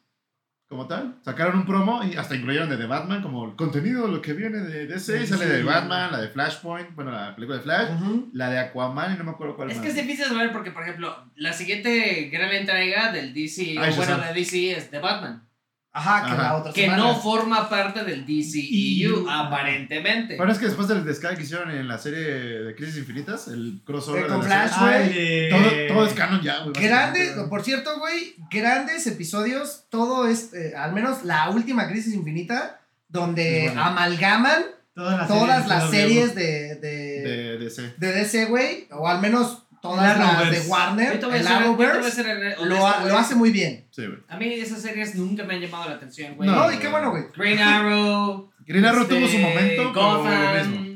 Como 0.69 0.87
tal. 0.87 1.19
Sacaron 1.23 1.59
un 1.59 1.67
promo 1.67 2.03
y 2.03 2.17
hasta 2.17 2.35
incluyeron 2.35 2.71
de 2.71 2.79
The 2.79 2.87
Batman 2.87 3.21
como 3.23 3.45
el 3.45 3.57
contenido, 3.57 4.09
lo 4.09 4.23
que 4.23 4.33
viene 4.33 4.59
de 4.61 4.87
DC. 4.87 5.19
Sí, 5.21 5.27
sale 5.27 5.45
sí. 5.45 5.51
de 5.51 5.63
Batman, 5.65 6.11
la 6.13 6.19
de 6.23 6.29
Flashpoint, 6.29 6.95
bueno, 6.95 7.11
la 7.11 7.35
película 7.35 7.59
de 7.59 7.63
Flash, 7.65 7.91
Ujú. 8.01 8.31
la 8.33 8.49
de 8.49 8.59
Aquaman 8.59 9.15
y 9.15 9.19
no 9.19 9.25
me 9.25 9.33
acuerdo 9.33 9.55
cuál 9.55 9.71
Es 9.71 9.77
más. 9.77 9.83
que 9.85 9.91
es 9.91 9.97
difícil 9.97 10.31
de 10.31 10.35
ver 10.35 10.51
porque, 10.51 10.71
por 10.71 10.83
ejemplo, 10.85 11.15
la 11.35 11.53
siguiente 11.53 12.31
gran 12.33 12.51
entrega 12.53 13.13
del 13.13 13.35
DC, 13.35 13.75
Ah, 13.79 13.91
o 13.93 13.97
bueno, 13.97 14.17
de 14.19 14.33
DC 14.33 14.73
es 14.73 14.91
de 14.91 14.99
Batman. 14.99 15.47
Ajá, 15.95 16.25
que 16.25 16.33
Ajá. 16.33 16.43
la 16.43 16.55
otra 16.57 16.73
Que 16.73 16.83
semana. 16.85 17.03
no 17.03 17.15
forma 17.21 17.69
parte 17.69 18.03
del 18.05 18.25
DCEU, 18.25 19.25
Y- 19.25 19.27
aparentemente. 19.29 20.37
Bueno, 20.37 20.51
es 20.53 20.59
que 20.59 20.65
después 20.67 20.89
del 20.89 21.05
descarga 21.05 21.37
que 21.37 21.43
hicieron 21.43 21.71
en 21.71 21.87
la 21.87 21.99
serie 21.99 22.21
de 22.21 22.75
Crisis 22.75 22.97
Infinitas, 22.97 23.49
el 23.49 23.81
crossover 23.85 24.21
Eh, 24.21 24.25
de 24.25 24.29
con 24.31 24.49
la 24.49 24.69
Flash, 24.69 24.81
güey. 24.81 25.13
De- 25.13 25.49
todo, 25.51 25.95
todo 25.95 26.07
es 26.07 26.13
canon 26.15 26.41
ya, 26.43 26.61
güey. 26.63 26.73
Grandes, 26.83 27.33
por 27.51 27.63
cierto, 27.63 27.99
güey, 27.99 28.35
grandes 28.51 29.07
episodios, 29.07 29.85
todo 29.91 30.27
es, 30.27 30.55
eh, 30.55 30.73
al 30.77 30.93
menos 30.95 31.25
la 31.25 31.51
última 31.51 31.87
Crisis 31.89 32.15
Infinita, 32.15 32.81
donde 33.09 33.65
bueno. 33.67 33.83
amalgaman 33.85 34.63
Todas 34.95 35.19
las 35.19 35.29
todas 35.29 35.67
series 35.67 35.69
las 35.69 35.91
de 35.91 35.97
series 35.97 36.35
de, 36.35 36.75
de, 36.77 37.23
De 37.23 37.59
DC. 37.59 37.95
de 37.99 38.13
DC, 38.13 38.45
güey, 38.47 38.89
o 38.93 39.09
al 39.09 39.21
menos 39.21 39.65
todas 39.83 40.17
El 40.17 40.23
las 40.23 40.51
de 40.51 40.61
Warner, 40.71 41.21
te 41.21 41.27
el 41.27 41.43
te 41.43 41.49
Arrowverse, 41.49 42.25
lo, 42.65 42.77
güey. 42.79 43.09
lo 43.09 43.19
hace 43.19 43.35
muy 43.35 43.51
bien. 43.51 43.87
Sí, 43.91 44.07
güey. 44.07 44.19
A 44.29 44.37
mí 44.39 44.55
esas 44.55 44.81
series 44.81 45.15
nunca 45.17 45.45
me 45.45 45.57
han 45.57 45.61
llamado 45.61 45.91
la 45.91 45.97
atención, 45.97 46.35
güey. 46.37 46.49
No, 46.49 46.73
y 46.73 46.79
qué 46.79 46.89
bueno, 46.89 47.11
güey. 47.11 47.25
Green 47.37 47.59
Arrow. 47.59 48.51
Green 48.65 48.85
Arrow 48.87 49.03
este, 49.03 49.15
tuvo 49.17 49.27
su 49.29 49.39
momento, 49.39 49.93
pero 49.93 50.13
lo 50.13 50.19
Gotham. 50.23 50.95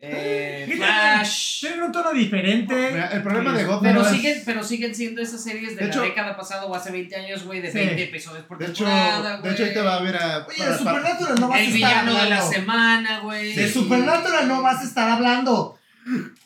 eh, 0.00 0.64
¿Qué 0.68 0.76
Flash. 0.76 1.60
Tienen 1.62 1.82
un 1.82 1.90
tono 1.90 2.12
diferente. 2.12 2.96
El 3.12 3.22
problema 3.22 3.52
de 3.52 3.64
Gotham 3.64 3.82
Pero 3.82 4.04
siguen, 4.04 4.42
pero 4.46 4.62
siguen 4.62 4.94
siendo 4.94 5.20
esas 5.20 5.42
series 5.42 5.70
de, 5.70 5.76
De 5.76 5.82
la 5.82 5.88
hecho- 5.88 6.02
década 6.02 6.36
pasada 6.36 6.66
o 6.66 6.74
hace 6.76 6.92
20 6.92 7.16
años, 7.16 7.42
güey, 7.44 7.60
de 7.60 7.72
Sí. 7.72 7.78
20 7.78 8.04
episodios 8.04 8.44
por 8.44 8.58
temporada, 8.58 9.38
de 9.40 9.50
hecho, 9.50 9.62
ahorita 9.64 9.82
va 9.82 9.94
a 9.94 9.98
haber 9.98 10.16
a. 10.16 10.46
Oye, 10.46 10.64
de 10.64 10.78
Supernatural 10.78 11.40
no 11.40 11.48
vas 11.48 11.58
a 11.58 11.60
El 11.62 11.66
estar 11.66 11.76
villano 11.76 12.10
de 12.12 12.16
la 12.18 12.22
hablando. 12.22 12.52
semana, 12.52 13.20
güey. 13.20 13.52
De 13.54 13.68
Supernatural 13.72 14.46
no 14.48 14.62
vas 14.62 14.80
a 14.80 14.84
estar 14.84 15.10
hablando. 15.10 15.77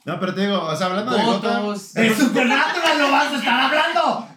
No, 0.04 0.18
pero 0.18 0.34
te 0.34 0.42
digo, 0.42 0.60
o 0.60 0.76
sea, 0.76 0.88
hablando 0.88 1.12
de 1.12 1.24
Gotham. 1.24 1.72
De 1.94 2.14
Supernatural 2.14 2.98
no 2.98 3.10
vas 3.12 3.32
a 3.32 3.38
estar 3.38 3.60
hablando. 3.60 4.28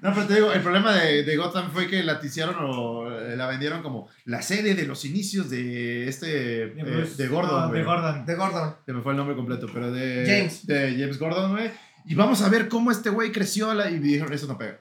No, 0.00 0.14
pero 0.14 0.26
te 0.26 0.34
digo, 0.34 0.52
el 0.52 0.62
problema 0.62 0.92
de, 0.94 1.24
de 1.24 1.36
Gotham 1.36 1.70
fue 1.72 1.88
que 1.88 2.02
la 2.04 2.20
ticiaron 2.20 2.56
o 2.60 3.10
eh, 3.10 3.36
la 3.36 3.46
vendieron 3.46 3.82
como 3.82 4.08
la 4.24 4.42
serie 4.42 4.74
de 4.74 4.86
los 4.86 5.04
inicios 5.04 5.50
de 5.50 6.08
este. 6.08 6.26
De, 6.26 7.02
eh, 7.02 7.10
de 7.16 7.28
Gordon, 7.28 7.62
no, 7.62 7.68
güey. 7.68 7.80
de 7.80 7.86
Gordon. 7.86 8.26
De 8.26 8.34
Gordon. 8.36 8.76
Se 8.86 8.92
me 8.92 9.02
fue 9.02 9.12
el 9.12 9.18
nombre 9.18 9.34
completo, 9.34 9.66
pero 9.72 9.90
de. 9.90 10.24
James. 10.26 10.66
De 10.66 10.92
James 10.92 11.18
Gordon, 11.18 11.52
güey. 11.52 11.70
Y 12.04 12.14
vamos 12.14 12.40
a 12.42 12.48
ver 12.48 12.68
cómo 12.68 12.90
este 12.90 13.10
güey 13.10 13.32
creció 13.32 13.74
la, 13.74 13.90
y 13.90 13.98
dijeron, 13.98 14.32
eso 14.32 14.46
no 14.46 14.56
pega. 14.56 14.80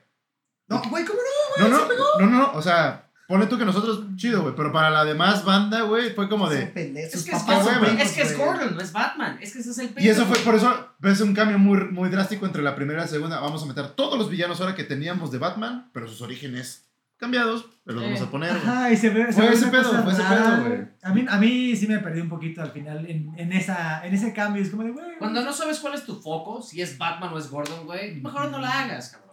No, 0.67 0.81
güey, 0.89 1.03
¿cómo 1.03 1.19
No, 1.57 1.67
no, 1.67 1.87
no, 2.19 2.25
no, 2.27 2.51
o 2.53 2.61
sea, 2.61 3.06
ponle 3.28 3.47
tú 3.47 3.57
que 3.57 3.65
nosotros, 3.65 4.03
chido, 4.15 4.41
güey, 4.41 4.55
pero 4.55 4.71
para 4.71 4.89
la 4.89 5.03
demás 5.03 5.43
banda, 5.43 5.82
güey, 5.82 6.13
fue 6.13 6.30
como 6.30 6.49
de... 6.49 6.63
Es 6.63 7.25
que 7.25 7.32
es, 7.32 7.43
papás 7.43 7.67
es 7.99 8.13
que 8.13 8.21
es. 8.21 8.38
Gordon, 8.38 8.75
no 8.75 8.82
es 8.82 8.91
Batman. 8.91 9.38
Es 9.41 9.53
que 9.53 9.59
ese 9.59 9.71
es 9.71 9.78
el 9.78 9.91
Y 9.97 10.07
eso 10.07 10.23
pedo, 10.23 10.34
fue, 10.34 10.43
por 10.43 10.55
eso, 10.55 10.89
ves 10.99 11.21
un 11.21 11.34
cambio 11.34 11.59
muy, 11.59 11.80
muy 11.91 12.09
drástico 12.09 12.45
entre 12.45 12.63
la 12.63 12.75
primera 12.75 13.01
y 13.01 13.03
la 13.03 13.07
segunda. 13.07 13.39
Vamos 13.39 13.61
a 13.63 13.65
meter 13.65 13.89
todos 13.89 14.17
los 14.17 14.30
villanos 14.30 14.61
ahora 14.61 14.75
que 14.75 14.86
teníamos 14.86 15.32
de 15.32 15.39
Batman, 15.39 15.89
pero 15.93 16.07
sus 16.07 16.21
orígenes 16.21 16.86
cambiados, 17.17 17.65
pero 17.84 17.99
los 17.99 18.05
vamos 18.05 18.21
a 18.21 18.32
poner, 18.32 18.51
güey. 18.51 18.61
Ajá, 18.61 18.91
y 18.91 18.97
se 18.97 19.09
ve. 19.09 19.25
se 19.25 19.34
Fue 19.34 19.49
ve 19.49 19.55
ese 19.55 19.67
pedo, 19.67 20.03
fue 20.03 20.13
ese 20.13 20.23
pedo, 20.23 20.63
güey. 20.63 20.88
A 21.01 21.13
mí, 21.13 21.25
a 21.28 21.38
mí 21.38 21.75
sí 21.75 21.88
me 21.88 21.99
perdí 21.99 22.21
un 22.21 22.30
poquito 22.30 22.61
al 22.61 22.71
final 22.71 23.05
en, 23.09 23.34
en, 23.38 23.51
esa, 23.51 24.05
en 24.05 24.13
ese 24.13 24.34
cambio. 24.34 24.61
Es 24.61 24.69
como 24.69 24.84
de, 24.84 24.91
güey. 24.91 25.17
Cuando 25.17 25.41
no 25.41 25.51
sabes 25.51 25.80
cuál 25.80 25.95
es 25.95 26.05
tu 26.05 26.15
foco, 26.15 26.61
si 26.61 26.82
es 26.82 26.97
Batman 26.97 27.34
o 27.34 27.39
es 27.39 27.49
Gordon, 27.49 27.86
güey, 27.86 28.21
mejor 28.21 28.49
no 28.51 28.59
la 28.59 28.84
hagas, 28.84 29.09
cabrón. 29.09 29.26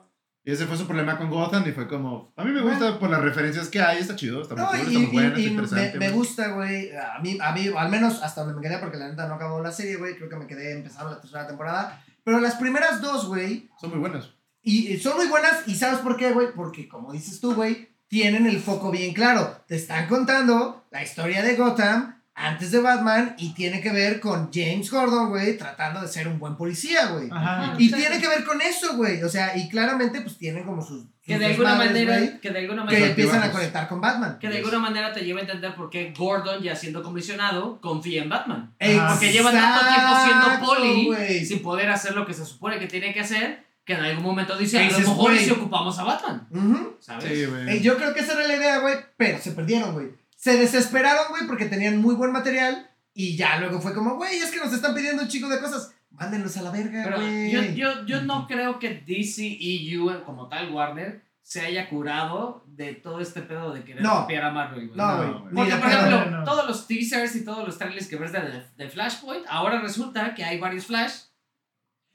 Y 0.47 0.53
ese 0.53 0.67
fue 0.67 0.77
su 0.77 0.87
problema 0.87 1.17
con 1.17 1.31
Gotham 1.31 1.67
y 1.67 1.73
fue 1.73 1.89
como... 1.89 2.33
A 2.37 2.45
mí 2.45 2.51
me 2.53 2.61
gusta 2.61 2.99
por 2.99 3.09
las 3.09 3.23
referencias 3.23 3.69
que 3.69 3.81
hay, 3.81 3.99
está 4.01 4.15
chido, 4.15 4.43
está 4.43 4.55
muy 4.55 4.63
No, 4.65 4.69
cool, 4.71 4.79
y, 4.79 4.83
está 4.83 4.99
muy 4.99 5.07
bueno, 5.07 5.29
y- 5.29 5.31
está 5.31 5.41
y 5.41 5.45
me, 5.45 5.51
interesante. 5.63 5.99
me 5.99 6.07
güey. 6.09 6.19
gusta, 6.19 6.49
güey. 6.49 6.91
A 6.97 7.19
mí, 7.23 7.39
a 7.41 7.53
mí, 7.53 7.71
al 7.77 7.89
menos 7.89 8.23
hasta 8.23 8.43
donde 8.45 8.57
me 8.61 8.63
quedé, 8.69 8.79
porque 8.79 8.99
la 8.99 9.09
neta 9.09 9.27
no 9.27 9.35
acabó 9.35 9.63
la 9.63 9.73
serie, 9.73 9.97
güey. 9.97 10.17
Creo 10.17 10.29
que 10.29 10.37
me 10.37 10.47
quedé 10.47 10.73
empezando 10.73 11.11
la 11.13 11.21
tercera 11.21 11.47
temporada. 11.47 12.05
Pero 12.25 12.41
las 12.41 12.57
primeras 12.57 13.01
dos, 13.01 13.27
güey, 13.27 13.71
Son 13.81 13.89
muy 13.91 13.99
buenos. 13.99 14.37
y 14.63 14.89
y 14.93 14.99
son 14.99 15.17
muy 15.17 15.29
buenas. 15.29 15.67
¿Y 15.67 15.75
sabes 15.77 16.01
por 16.01 16.17
qué, 16.19 16.33
güey? 16.33 16.49
Porque, 16.55 16.89
como 16.89 17.13
dices 17.13 17.41
tú, 17.41 17.55
güey, 17.55 17.89
tienen 18.09 18.47
el 18.47 18.61
foco 18.61 18.91
bien 18.91 19.15
claro. 19.15 19.63
Te 19.67 19.77
están 19.77 20.07
contando 20.09 20.85
la 20.91 21.03
historia 21.03 21.43
de 21.43 21.57
Gotham 21.57 22.21
antes 22.37 22.73
de 22.73 22.81
Batman 22.81 23.37
y 23.39 23.55
tiene 23.55 23.81
que 23.81 23.93
ver 23.93 24.19
con 24.19 24.51
James 24.53 24.91
Gordon, 24.91 25.29
güey, 25.31 25.57
tratando 25.57 26.01
de 26.01 26.09
ser 26.09 26.27
un 26.27 26.39
buen 26.41 26.57
policía, 26.57 27.07
güey. 27.07 27.29
Ajá. 27.31 27.75
Y 27.79 27.91
tiene 27.93 28.21
que 28.21 28.27
ver 28.29 28.45
con 28.45 28.61
eso, 28.61 28.97
güey. 28.97 29.23
O 29.23 29.29
sea, 29.29 29.57
y 29.57 29.69
claramente, 29.69 30.21
pues 30.21 30.37
tienen 30.37 30.65
como 30.65 30.83
sus. 30.85 31.05
Que 31.23 31.35
sus 31.35 31.41
de 31.41 31.47
alguna 31.47 31.71
desmadres, 31.79 31.93
manera, 32.07 32.19
güey, 32.19 32.41
que 32.41 32.51
de 32.51 32.59
alguna 32.59 32.83
que 32.83 32.87
manera, 32.87 33.07
empiezan 33.07 33.43
a 33.43 33.51
conectar 33.53 33.89
con 33.89 34.01
Batman. 34.01 34.39
que 34.39 34.49
de 34.49 34.59
alguna 34.59 34.79
manera 34.81 35.13
te 35.13 35.21
lleva 35.25 35.39
a 35.39 35.43
entender 35.43 35.75
por 35.75 35.89
qué 35.89 36.13
Gordon, 36.17 36.63
ya 36.63 36.75
siendo 36.77 37.03
comisionado, 37.03 37.81
confía 37.81 38.23
en 38.25 38.29
Batman. 38.29 38.75
Ah, 38.81 39.09
Porque 39.13 39.33
lleva 39.33 39.51
tanto 39.53 39.87
tiempo 39.87 40.15
siendo 40.25 40.47
Exacto, 40.47 40.67
poli 40.67 41.07
güey. 41.07 41.45
sin 41.47 41.63
poder 41.63 41.89
hacer 41.91 42.15
lo 42.15 42.27
que 42.27 42.35
se 42.35 42.45
supone 42.45 42.79
que 42.79 42.89
tiene 42.89 43.15
que 43.15 43.21
hacer, 43.21 43.65
que 43.87 43.95
en 43.95 44.01
algún 44.01 44.23
momento 44.25 44.57
dice, 44.59 44.79
a 44.81 44.91
lo 44.91 44.99
mejor 44.99 45.37
si 45.39 45.51
ocupamos 45.51 45.99
a 45.99 46.05
Batman, 46.05 46.47
Ujú. 46.51 46.97
¿sabes? 47.01 47.25
Sí, 47.25 47.45
Eh, 47.69 47.81
yo 47.81 47.97
creo 47.97 48.13
que 48.13 48.21
esa 48.21 48.33
era 48.35 48.47
la 48.47 48.57
idea, 48.57 48.79
güey, 48.81 48.95
pero 49.17 49.39
se 49.39 49.53
perdieron, 49.53 49.93
güey. 49.93 50.09
Se 50.45 50.59
desesperaron, 50.59 51.25
güey, 51.31 51.47
porque 51.47 51.65
tenían 51.65 51.97
muy 52.03 52.15
buen 52.15 52.31
material 52.31 52.91
y 53.15 53.35
ya 53.35 53.57
luego 53.61 53.81
fue 53.81 53.95
como, 53.95 54.17
güey, 54.17 54.37
es 54.37 54.51
que 54.51 54.59
nos 54.59 54.75
están 54.75 54.95
pidiendo 54.95 55.23
un 55.23 55.29
chico 55.29 55.49
de 55.49 55.59
cosas. 55.59 55.95
Mándenlos 56.11 56.55
a 56.59 56.63
la 56.63 56.71
verga, 56.71 57.17
güey. 57.17 57.51
yo, 57.51 57.63
yo, 57.63 58.05
yo 58.05 58.21
no 58.21 58.47
creo 58.47 58.79
que 58.79 58.91
DCEU, 59.07 60.23
como 60.27 60.49
tal 60.51 60.71
Warner, 60.71 61.23
se 61.41 61.63
haya 61.63 61.89
curado 61.89 62.63
de 62.67 62.93
todo 62.93 63.21
este 63.23 63.41
pedo 63.41 63.73
de 63.73 63.85
querer 63.85 64.03
No. 64.03 64.21
copiar 64.21 64.45
a 64.45 64.51
Marvel, 64.51 64.89
güey. 64.89 64.99
No, 64.99 65.17
No, 65.17 65.39
güey. 65.41 65.45
ni 65.51 65.57
Porque, 65.57 65.77
por 65.77 65.89
ejemplo, 65.91 66.25
no, 66.27 66.37
no. 66.41 66.45
todos 66.45 66.69
los 66.69 66.87
teasers 66.87 67.35
y 67.37 67.45
todos 67.47 67.67
los 67.67 67.79
trailers 67.79 68.07
que 68.07 68.17
ves 68.17 68.33
de, 68.33 68.65
de 68.77 68.91
Flashpoint, 68.91 69.47
ahora 69.49 69.81
resulta 69.81 70.35
que 70.35 70.45
hay 70.45 70.59
varios 70.61 70.85
Flash. 70.85 71.15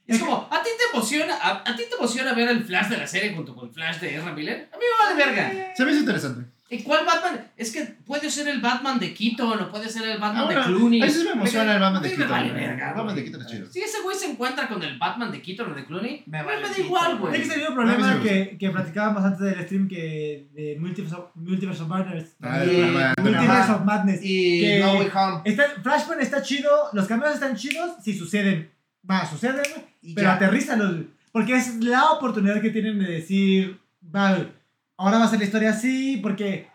Es 0.06 0.20
como, 0.20 0.48
¿a 0.52 0.62
ti 0.62 0.70
te 0.78 0.96
emociona 0.96 1.36
a, 1.36 1.64
a 1.68 1.76
ti 1.76 1.82
te 1.90 1.96
emociona 1.96 2.34
ver 2.34 2.50
el 2.50 2.64
Flash 2.64 2.90
de 2.90 2.98
la 2.98 3.08
serie 3.08 3.34
junto 3.36 3.56
con 3.56 3.70
el 3.70 3.74
Flash 3.74 3.98
de 4.00 4.16
Ezra 4.18 4.34
Miller? 4.34 4.70
A 4.72 4.78
mí 4.78 4.84
me 4.84 5.16
vale 5.16 5.26
verga. 5.26 5.74
Se 5.76 5.84
me 5.84 5.92
hizo 5.92 6.02
interesante. 6.02 6.52
¿Y 6.72 6.84
cuál 6.84 7.04
Batman? 7.04 7.48
Es 7.58 7.72
que 7.72 7.82
puede 8.06 8.30
ser 8.30 8.48
el 8.48 8.62
Batman 8.62 9.00
de 9.00 9.12
Keaton 9.12 9.60
o 9.60 9.70
puede 9.72 9.90
ser 9.90 10.08
el 10.08 10.20
Batman 10.20 10.44
Ahora, 10.44 10.60
de 10.60 10.66
Clooney. 10.68 11.02
ahí 11.02 11.10
sí 11.10 11.24
me 11.24 11.32
emociona 11.32 11.74
el 11.74 11.80
Batman 11.80 12.04
A 12.04 12.08
de 12.08 12.10
Keaton. 12.16 12.30
vale 12.30 12.52
verga, 12.52 12.90
El 12.90 12.96
Batman 12.96 13.16
de. 13.16 13.24
Keaton 13.24 13.42
es 13.42 13.48
chido. 13.48 13.72
Si 13.72 13.80
ese 13.82 14.02
güey 14.04 14.16
se 14.16 14.26
encuentra 14.32 14.68
con 14.68 14.84
el 14.84 15.00
Batman 15.00 15.32
de 15.32 15.42
Keaton 15.42 15.72
o 15.72 15.76
de 15.76 15.86
Clooney, 15.86 16.24
Me 16.28 16.38
me, 16.38 16.44
vale 16.44 16.62
me 16.62 16.70
da 16.70 16.78
igual, 16.78 17.18
güey. 17.18 17.34
Es 17.34 17.40
que 17.42 17.48
ese 17.48 17.58
mismo 17.58 17.68
A 17.82 17.86
mí 17.86 17.92
problema 17.94 18.14
me 18.16 18.22
que, 18.30 18.58
que 18.60 18.70
platicábamos 18.70 19.24
antes 19.24 19.40
del 19.40 19.66
stream 19.66 19.88
que 19.88 20.48
de 20.54 20.78
Multiverse 20.80 21.16
of, 21.16 21.26
Multiverse 21.36 21.82
of 21.82 21.90
Madness. 21.90 22.36
Ah, 22.42 22.64
Y- 22.64 22.70
el 22.70 23.24
Multiverse 23.24 23.72
of 23.72 23.84
Madness. 23.86 24.20
Y 24.24 24.62
que- 24.62 24.80
No 24.82 24.94
Way 24.94 25.10
Home. 25.16 25.42
Está, 25.46 25.64
Flashpoint 25.82 26.22
está 26.22 26.42
chido, 26.44 26.70
los 26.94 27.08
cambios 27.08 27.34
están 27.34 27.56
chidos 27.56 27.94
si 28.04 28.14
suceden. 28.16 28.70
Va, 29.10 29.26
suceden, 29.26 29.64
pero 30.14 30.30
aterrízalos. 30.30 30.98
Porque 31.32 31.56
es 31.56 31.84
la 31.84 32.12
oportunidad 32.12 32.62
que 32.62 32.70
tienen 32.70 33.00
de 33.00 33.06
decir, 33.12 33.80
va, 34.16 34.38
ahora 35.00 35.18
va 35.18 35.26
a 35.26 35.30
ser 35.30 35.40
la 35.40 35.46
historia 35.46 35.70
así, 35.72 36.18
porque 36.22 36.68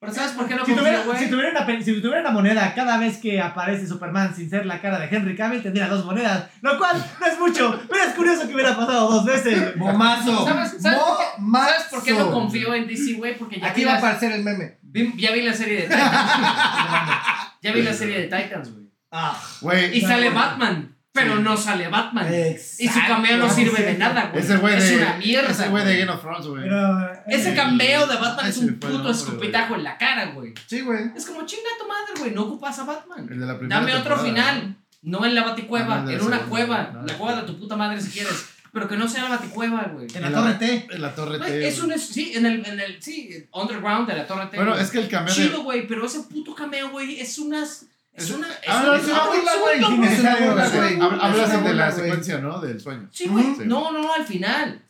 Pero 0.00 0.12
¿sabes 0.12 0.32
por 0.32 0.46
qué 0.46 0.54
no 0.54 0.64
si, 0.64 0.74
tuviera, 0.74 1.02
güey? 1.04 1.18
si, 1.18 1.28
tuviera 1.30 1.50
una, 1.50 1.82
si 1.82 2.00
tuviera 2.00 2.20
una 2.20 2.30
moneda 2.30 2.72
cada 2.74 2.98
vez 2.98 3.16
que 3.18 3.40
aparece 3.40 3.86
Superman 3.86 4.34
sin 4.34 4.48
ser 4.50 4.64
la 4.66 4.80
cara 4.80 4.98
de 5.00 5.06
Henry 5.14 5.34
Cavill, 5.34 5.62
tendría 5.62 5.88
dos 5.88 6.04
monedas. 6.04 6.48
Lo 6.60 6.76
cual 6.78 6.96
no 7.20 7.26
es 7.26 7.38
mucho, 7.38 7.80
pero 7.88 8.04
es 8.04 8.14
curioso 8.14 8.46
que 8.46 8.54
hubiera 8.54 8.76
pasado 8.76 9.10
dos 9.10 9.24
veces. 9.24 9.74
Momazo. 9.76 10.44
¿Sabes, 10.46 10.76
sabes, 10.80 10.98
por 11.00 11.16
qué, 11.18 11.24
Momazo. 11.38 11.70
¿Sabes 11.72 11.86
por 11.90 12.02
qué 12.04 12.12
no 12.14 12.30
confío 12.30 12.74
en 12.74 12.86
DC, 12.86 13.14
güey? 13.14 13.36
Porque 13.38 13.58
ya 13.58 13.66
Aquí 13.68 13.80
vi, 13.80 13.86
va 13.86 13.94
a 13.94 13.98
aparecer 13.98 14.32
el 14.32 14.42
meme. 14.44 14.78
vi- 14.82 15.14
ya 15.16 15.32
vi 15.32 15.42
la 15.42 15.52
serie 15.54 15.76
de 15.82 15.82
Titans. 15.88 16.12
ya 17.62 17.72
vi 17.72 17.82
la 17.82 17.92
serie 17.92 18.20
de 18.20 18.24
Titans, 18.24 18.72
güey. 18.72 18.88
Ah, 19.10 19.40
Güey, 19.62 19.96
Y 19.96 20.00
sale 20.02 20.28
Batman, 20.30 20.94
pero 21.18 21.36
Sí. 21.36 21.42
no 21.42 21.56
sale 21.56 21.88
Batman. 21.88 22.32
exacto. 22.32 22.82
Y 22.82 22.88
su 22.88 23.00
cameo 23.06 23.36
no 23.38 23.46
Ah, 23.46 23.50
sirve 23.50 23.82
de 23.82 23.94
nada, 23.98 24.30
güey. 24.32 24.42
ese 24.44 24.56
güey 24.56 24.76
es 24.76 24.92
una 24.92 25.16
mierda. 25.16 25.50
Ese 25.50 25.68
güey 25.68 25.84
de. 25.84 25.98
Game 25.98 26.12
of 26.12 26.20
Thrones, 26.20 26.46
güey. 26.46 26.62
Pero, 26.64 27.12
Ese 27.26 27.52
eh, 27.52 27.54
cameo 27.54 28.06
de 28.06 28.16
Batman 28.16 28.46
es 28.46 28.56
un 28.58 28.74
puto 28.78 28.88
nombre, 28.92 29.12
escupitajo 29.12 29.74
en 29.74 29.84
la 29.84 29.98
cara, 29.98 30.26
güey. 30.32 30.54
Sí, 30.66 30.80
güey. 30.82 31.10
Es 31.16 31.26
como 31.26 31.44
chinga 31.46 31.62
tu 31.80 31.86
madre, 31.88 32.12
güey. 32.20 32.30
No 32.32 32.42
ocupas 32.42 32.78
a 32.78 32.84
Batman. 32.84 33.28
El 33.30 33.40
de 33.40 33.46
la 33.46 33.58
primera 33.58 33.80
Dame 33.80 33.94
otro 33.94 34.18
final. 34.18 34.76
No 35.02 35.24
en 35.24 35.34
la 35.34 35.44
baticueva, 35.44 36.04
Ah, 36.06 36.12
en 36.12 36.20
una 36.20 36.38
cueva. 36.40 37.02
la 37.06 37.14
cueva 37.18 37.40
de 37.40 37.46
tu 37.46 37.58
puta 37.58 37.76
madre 37.76 38.00
si 38.00 38.10
quieres. 38.10 38.46
Pero 38.72 38.86
que 38.86 38.96
no 38.96 39.08
sea 39.08 39.22
la 39.24 39.30
baticueva, 39.30 39.90
güey. 39.94 40.06
En 40.14 40.22
la 40.22 40.30
Torre 40.30 40.54
T. 40.54 40.86
En 40.90 41.00
la 41.02 41.14
Torre 41.14 41.38
Güey, 41.38 41.50
T. 41.50 41.68
es 41.68 41.80
un. 41.80 41.98
Sí, 41.98 42.32
en 42.34 42.44
el, 42.46 42.66
en 42.66 42.78
el. 42.80 43.02
Sí, 43.02 43.30
underground 43.52 44.06
de 44.08 44.14
la 44.16 44.26
Torre 44.26 44.46
T. 44.46 44.56
Bueno, 44.56 44.72
güey. 44.72 44.84
es 44.84 44.90
que 44.90 44.98
el 44.98 45.08
cameo 45.08 45.32
de. 45.34 45.40
Chido, 45.42 45.62
güey, 45.62 45.86
pero 45.86 46.04
ese 46.04 46.20
puto 46.24 46.54
cameo, 46.54 46.90
güey, 46.90 47.18
es 47.20 47.38
unas. 47.38 47.86
Es 48.18 48.30
una. 48.30 48.48
Es, 48.48 48.54
Ah, 48.68 48.82
no, 48.84 48.94
es 48.94 49.04
una 49.04 49.24
burla, 49.26 49.52
güey. 49.60 49.82
Hablas 51.20 51.64
de 51.64 51.74
la 51.74 51.90
secuencia, 51.92 52.38
¿no? 52.38 52.60
Del 52.60 52.80
sueño. 52.80 53.08
Sí, 53.12 53.28
güey. 53.28 53.44
Sí. 53.56 53.62
No, 53.64 53.90
no, 53.92 54.02
no, 54.02 54.14
al 54.14 54.24
final. 54.26 54.84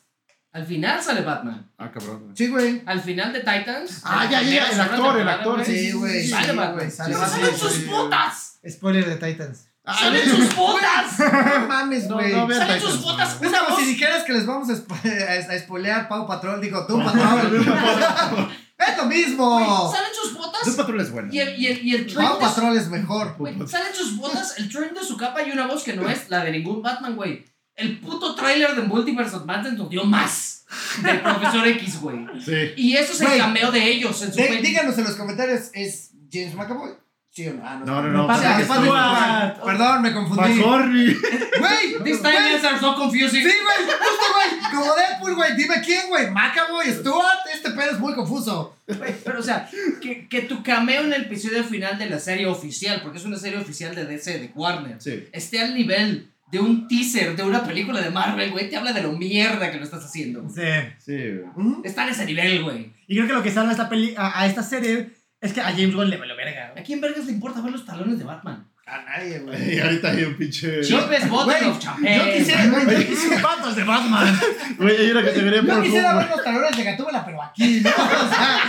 Al 0.51 0.65
final 0.67 1.01
sale 1.03 1.21
Batman. 1.21 1.71
Ah, 1.77 1.91
cabrón. 1.93 2.23
güey. 2.25 2.37
Sí, 2.37 2.49
güey. 2.49 2.83
Al 2.87 3.01
final 3.01 3.33
de 3.33 3.41
Titans. 3.41 4.01
Ah, 4.05 4.27
ya, 4.31 4.43
ya, 4.43 4.69
el 4.71 4.81
actor, 4.81 5.21
el 5.21 5.29
actor, 5.29 5.65
sí, 5.65 5.79
Sí, 5.79 5.93
güey. 5.93 6.27
Sale 6.27 6.53
Batman. 6.55 6.75
güey, 6.75 6.91
sale 6.91 7.15
Sí, 7.15 7.21
¡Pero 7.21 7.31
sí, 7.33 7.41
salen 7.41 7.59
sus 7.59 7.87
botas! 7.87 8.59
Spoiler 8.69 9.07
de 9.07 9.17
Titans. 9.29 9.69
Ah, 9.85 9.95
¡Salen 9.99 10.29
sus 10.29 10.57
botas! 10.57 11.19
No 11.61 11.69
mames, 11.69 12.09
No, 12.09 12.15
güey. 12.17 12.33
no, 12.35 12.49
¡Salen 12.53 12.81
sus 12.81 13.03
botas! 13.03 13.39
Es 13.41 13.53
como 13.53 13.79
si 13.79 13.85
dijeras 13.87 14.25
que 14.25 14.33
les 14.33 14.47
vamos 14.47 14.69
a, 14.71 14.73
spo- 14.73 14.97
a, 15.51 15.53
a 15.55 15.59
spoilear 15.59 16.09
Pau 16.09 16.27
Patrol. 16.27 16.61
Digo, 16.61 16.87
tú, 16.87 16.99
Patrol. 17.05 18.49
Es 18.91 18.97
lo 18.99 19.05
mismo. 19.07 19.93
Salen 19.93 20.11
sus 20.15 20.35
botas 20.35 20.69
patrullas 20.77 21.11
buenas. 21.11 21.33
y 21.35 21.41
el, 21.41 21.59
y 21.61 21.67
el, 21.67 21.87
y 21.87 21.95
el 21.95 22.07
Patrol 22.15 22.77
es 22.77 22.89
mejor. 22.89 23.35
güey, 23.39 23.55
salen 23.67 23.95
sus 23.95 24.17
botas, 24.17 24.59
el 24.59 24.69
trim 24.69 24.93
de 24.95 25.03
su 25.05 25.17
capa 25.17 25.43
y 25.43 25.51
una 25.51 25.67
voz 25.67 25.83
que 25.83 25.95
no 25.95 26.09
es 26.09 26.29
la 26.31 26.45
de 26.45 26.53
ningún 26.53 26.83
Batman, 26.83 27.17
güey. 27.17 27.45
El 27.75 28.01
puto 28.01 28.35
tráiler 28.35 28.75
de 28.75 28.83
Multiverse 28.83 29.37
of 29.37 29.45
Madness 29.45 29.75
nos 29.75 29.89
dio 29.89 30.05
más. 30.05 30.65
del 31.03 31.21
profesor 31.23 31.67
X, 31.69 32.01
güey. 32.01 32.27
Sí. 32.45 32.73
Y 32.77 32.95
eso 32.97 33.13
es 33.13 33.21
el 33.23 33.27
Güey. 33.29 33.39
cameo 33.39 33.71
de 33.73 33.83
ellos 33.89 34.21
en 34.23 34.33
su 34.33 34.37
De- 34.39 34.59
díganos 34.61 34.99
en 34.99 35.05
los 35.05 35.15
comentarios, 35.15 35.71
¿es 35.73 36.11
James 36.31 36.55
McAvoy? 36.55 36.91
¿Sí 37.31 37.47
o 37.47 37.55
no? 37.55 37.63
Ah, 37.65 37.81
No, 37.87 38.03
no, 38.03 38.09
no. 38.09 38.27
O 38.27 38.37
sea, 38.39 38.61
es. 38.61 38.67
Perdón, 38.67 40.03
me 40.03 40.13
confundí. 40.13 40.55
McCorney. 40.55 41.15
Güey, 41.15 42.03
This 42.05 42.21
time 42.21 42.37
answers 42.37 42.81
so 42.81 42.95
confusing. 42.97 43.43
Sí, 43.43 43.49
güey, 43.49 43.87
justo, 43.87 44.27
güey. 44.35 44.58
Como 44.71 44.95
Deadpool, 44.95 45.35
güey. 45.35 45.57
Dime 45.57 45.77
quién, 45.85 46.09
güey. 46.09 46.31
McAvoy, 46.31 46.87
Stewart. 46.93 47.39
Este 47.55 47.71
pedo 47.71 47.91
es 47.93 47.99
muy 47.99 48.15
confuso. 48.15 48.77
Güey, 48.87 49.15
Pero, 49.25 49.41
o 49.41 49.43
sea, 49.43 49.69
que, 50.01 50.29
que 50.29 50.43
tu 50.43 50.63
cameo 50.63 51.03
en 51.03 51.13
el 51.13 51.23
episodio 51.23 51.63
final 51.65 51.99
de 51.99 52.09
la 52.09 52.19
serie 52.19 52.47
oficial, 52.47 53.01
porque 53.03 53.19
es 53.19 53.25
una 53.25 53.37
serie 53.37 53.59
oficial 53.59 53.95
de 53.95 54.05
DC, 54.07 54.39
de 54.39 54.51
Warner, 54.55 55.01
Sí. 55.01 55.25
esté 55.33 55.61
al 55.61 55.75
nivel 55.75 56.31
de 56.51 56.61
un 56.61 56.89
teaser 56.89 57.37
de 57.37 57.43
una 57.43 57.63
película 57.65 58.01
de 58.01 58.09
Marvel, 58.09 58.51
güey, 58.53 58.71
te 58.71 58.77
habla 58.79 58.95
de 58.95 59.03
lo 59.03 59.13
mierda 59.13 59.71
que 59.71 59.77
lo 59.77 59.85
estás 59.85 60.05
haciendo. 60.05 60.49
Sí. 60.49 60.63
Sí, 60.99 61.33
güey. 61.55 61.75
Está 61.85 62.05
en 62.05 62.11
ese 62.11 62.25
nivel, 62.25 62.63
güey. 62.65 62.93
Y 63.07 63.17
creo 63.17 63.27
que 63.27 63.33
lo 63.35 63.43
que 63.43 63.51
salva 63.51 63.69
a 63.71 63.73
esta, 63.73 63.89
peli, 63.91 64.15
a, 64.17 64.41
a 64.41 64.47
esta 64.47 64.63
serie 64.63 65.11
es 65.41 65.53
que 65.53 65.61
a 65.61 65.65
James 65.73 65.95
Gunn 65.95 66.09
le 66.09 66.17
valió 66.17 66.35
verga. 66.37 66.73
¿A 66.77 66.83
quién 66.83 67.01
vergas 67.03 67.27
le 67.27 67.33
importa 67.33 67.61
ver 67.61 67.73
los 67.73 67.85
talones 67.85 68.19
de 68.19 68.25
Batman? 68.25 68.67
A 68.89 69.03
nadie, 69.03 69.39
güey. 69.41 69.75
Y 69.77 69.81
ahorita 69.81 70.09
hay 70.09 70.25
un 70.25 70.35
pinche. 70.37 70.81
Chipes, 70.81 71.29
bottle 71.29 71.59
Güey, 71.59 71.71
of 71.71 71.79
champagne. 71.79 72.17
Yo 72.17 72.39
quisiera, 72.39 72.67
güey, 72.67 72.87
yo 72.87 73.07
quisiera, 73.07 73.37
Zapatos 73.41 73.77
de 73.77 73.85
Batman. 73.85 74.41
Güey, 74.79 74.97
hay 74.97 75.11
una 75.11 75.25
categoría 75.25 75.61
yo 75.61 75.67
por 75.67 75.83
quisiera 75.83 76.11
Home, 76.11 76.19
ver 76.21 76.31
los 76.31 76.45
talones 76.45 76.77
de 76.77 76.85
Gatúbela, 76.85 77.25
pero 77.25 77.43
aquí, 77.43 77.81
¿no? 77.81 77.91
O 77.99 78.29
sea, 78.29 78.63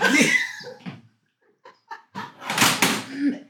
aquí. 0.00 0.30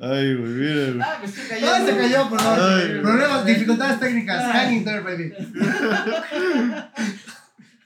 Ay, 0.00 0.34
güey, 0.34 0.50
mira, 0.50 0.92
güey. 0.92 1.00
Ah, 1.00 1.18
me 1.20 1.26
estoy 1.26 1.44
cayendo. 1.48 1.74
Ay, 1.74 1.86
se 1.86 1.96
cayó, 1.96 2.30
perdón. 2.30 2.58
Ay. 2.60 3.00
Problemas, 3.00 3.46
dificultades 3.46 4.00
técnicas. 4.00 4.52
Hanging 4.52 4.84
there, 4.84 5.00
baby. 5.00 5.32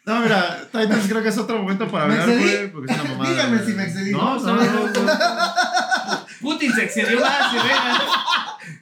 No, 0.04 0.20
mira, 0.20 0.58
Titans 0.72 1.06
creo 1.08 1.22
que 1.22 1.28
es 1.28 1.38
otro 1.38 1.58
momento 1.58 1.88
para 1.88 2.06
¿Me 2.06 2.14
hablar, 2.14 2.38
güey, 2.38 2.72
porque 2.72 2.92
es 2.92 3.00
una 3.00 3.10
mamada. 3.10 3.30
Díganme 3.30 3.56
güey. 3.58 3.68
si 3.68 3.74
me 3.76 3.84
excedí. 3.84 4.12
No, 4.12 4.38
no, 4.40 4.54
no. 4.54 4.62
Putin 6.40 6.72
se 6.74 6.84
excedió 6.84 7.20
más, 7.20 7.52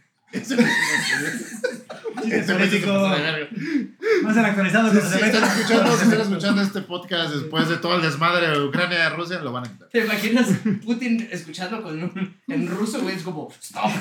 Más 4.23 4.37
el 4.37 4.45
actualizado 4.45 4.91
si 4.91 4.99
están 4.99 5.45
escuchando, 5.45 5.97
si 5.97 6.05
están 6.05 6.21
escuchando 6.21 6.63
este 6.63 6.81
podcast 6.83 7.35
después 7.35 7.69
de 7.69 7.77
todo 7.79 7.97
el 7.97 8.03
desmadre 8.03 8.49
de 8.49 8.61
Ucrania 8.65 9.07
y 9.07 9.17
Rusia, 9.17 9.41
lo 9.41 9.53
van 9.53 9.67
a 9.67 9.73
quitar. 9.73 9.89
¿Te 9.89 10.05
imaginas 10.05 10.49
Putin 10.85 11.29
escuchando 11.31 11.83
con 11.83 12.03
un, 12.03 12.37
en 12.49 12.69
ruso, 12.69 13.01
güey? 13.03 13.17
Es 13.17 13.23
como, 13.23 13.51
stop. 13.61 13.91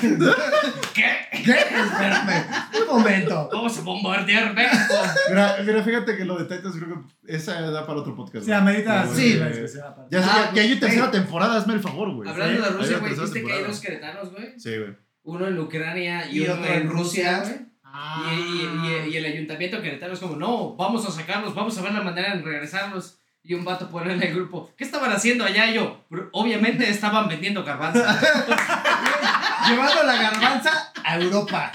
¿Qué? 0.94 1.04
¿Qué? 1.44 1.52
Espérame. 1.52 2.44
Un 2.80 2.96
momento. 2.96 3.48
Vamos 3.52 3.78
a 3.78 3.80
bombardear 3.82 4.54
México. 4.54 4.94
Mira, 5.28 5.56
mira, 5.64 5.82
fíjate 5.82 6.16
que 6.16 6.24
lo 6.24 6.38
de 6.38 6.44
Titans 6.44 6.76
creo 6.76 7.04
que 7.26 7.34
esa 7.34 7.60
da 7.60 7.86
para 7.86 8.00
otro 8.00 8.14
podcast. 8.14 8.46
Sí, 8.46 8.52
amerita. 8.52 9.06
Sí. 9.12 9.38
Ya, 10.10 10.20
Ah, 10.24 10.50
ya, 10.54 10.54
ya 10.54 10.62
hay 10.62 10.80
tercera 10.80 11.10
temporada, 11.10 11.56
hazme 11.58 11.74
el 11.74 11.80
favor, 11.80 12.12
güey. 12.14 12.28
Hablando 12.28 12.62
de 12.62 12.70
Rusia, 12.70 12.98
güey, 12.98 13.14
¿viste 13.14 13.42
que 13.44 13.52
hay 13.52 13.64
dos 13.64 13.80
queretanos, 13.80 14.32
güey? 14.32 14.58
Sí, 14.58 14.70
güey. 14.76 14.96
Uno 15.24 15.46
en 15.48 15.58
Ucrania 15.58 16.28
y, 16.30 16.38
Y 16.42 16.46
otro 16.48 16.64
en 16.66 16.72
en 16.82 16.88
Rusia. 16.90 17.42
Ah. 17.82 18.24
Y, 18.30 18.34
y- 18.34 19.08
y- 19.08 19.14
y 19.14 19.16
el 19.16 19.24
ayuntamiento 19.24 19.80
queretano 19.82 20.12
es 20.14 20.20
como, 20.20 20.36
no, 20.36 20.74
vamos 20.76 21.06
a 21.06 21.10
sacarlos, 21.10 21.54
vamos 21.54 21.76
a 21.78 21.82
ver 21.82 21.92
la 21.92 22.02
manera 22.02 22.34
de 22.34 22.42
regresarlos. 22.42 23.18
Y 23.46 23.52
un 23.54 23.64
vato 23.64 23.90
pone 23.90 24.14
en 24.14 24.22
el 24.22 24.34
grupo, 24.34 24.72
¿qué 24.76 24.84
estaban 24.84 25.12
haciendo 25.12 25.44
allá? 25.44 25.66
Y 25.70 25.74
yo, 25.74 26.02
"Bro, 26.08 26.30
obviamente 26.32 26.88
estaban 26.88 27.28
vendiendo 27.28 27.62
garbanzos. 27.62 28.02
Llevando 29.68 30.02
la 30.02 30.16
garbanza 30.16 30.92
a 31.04 31.16
Europa. 31.18 31.72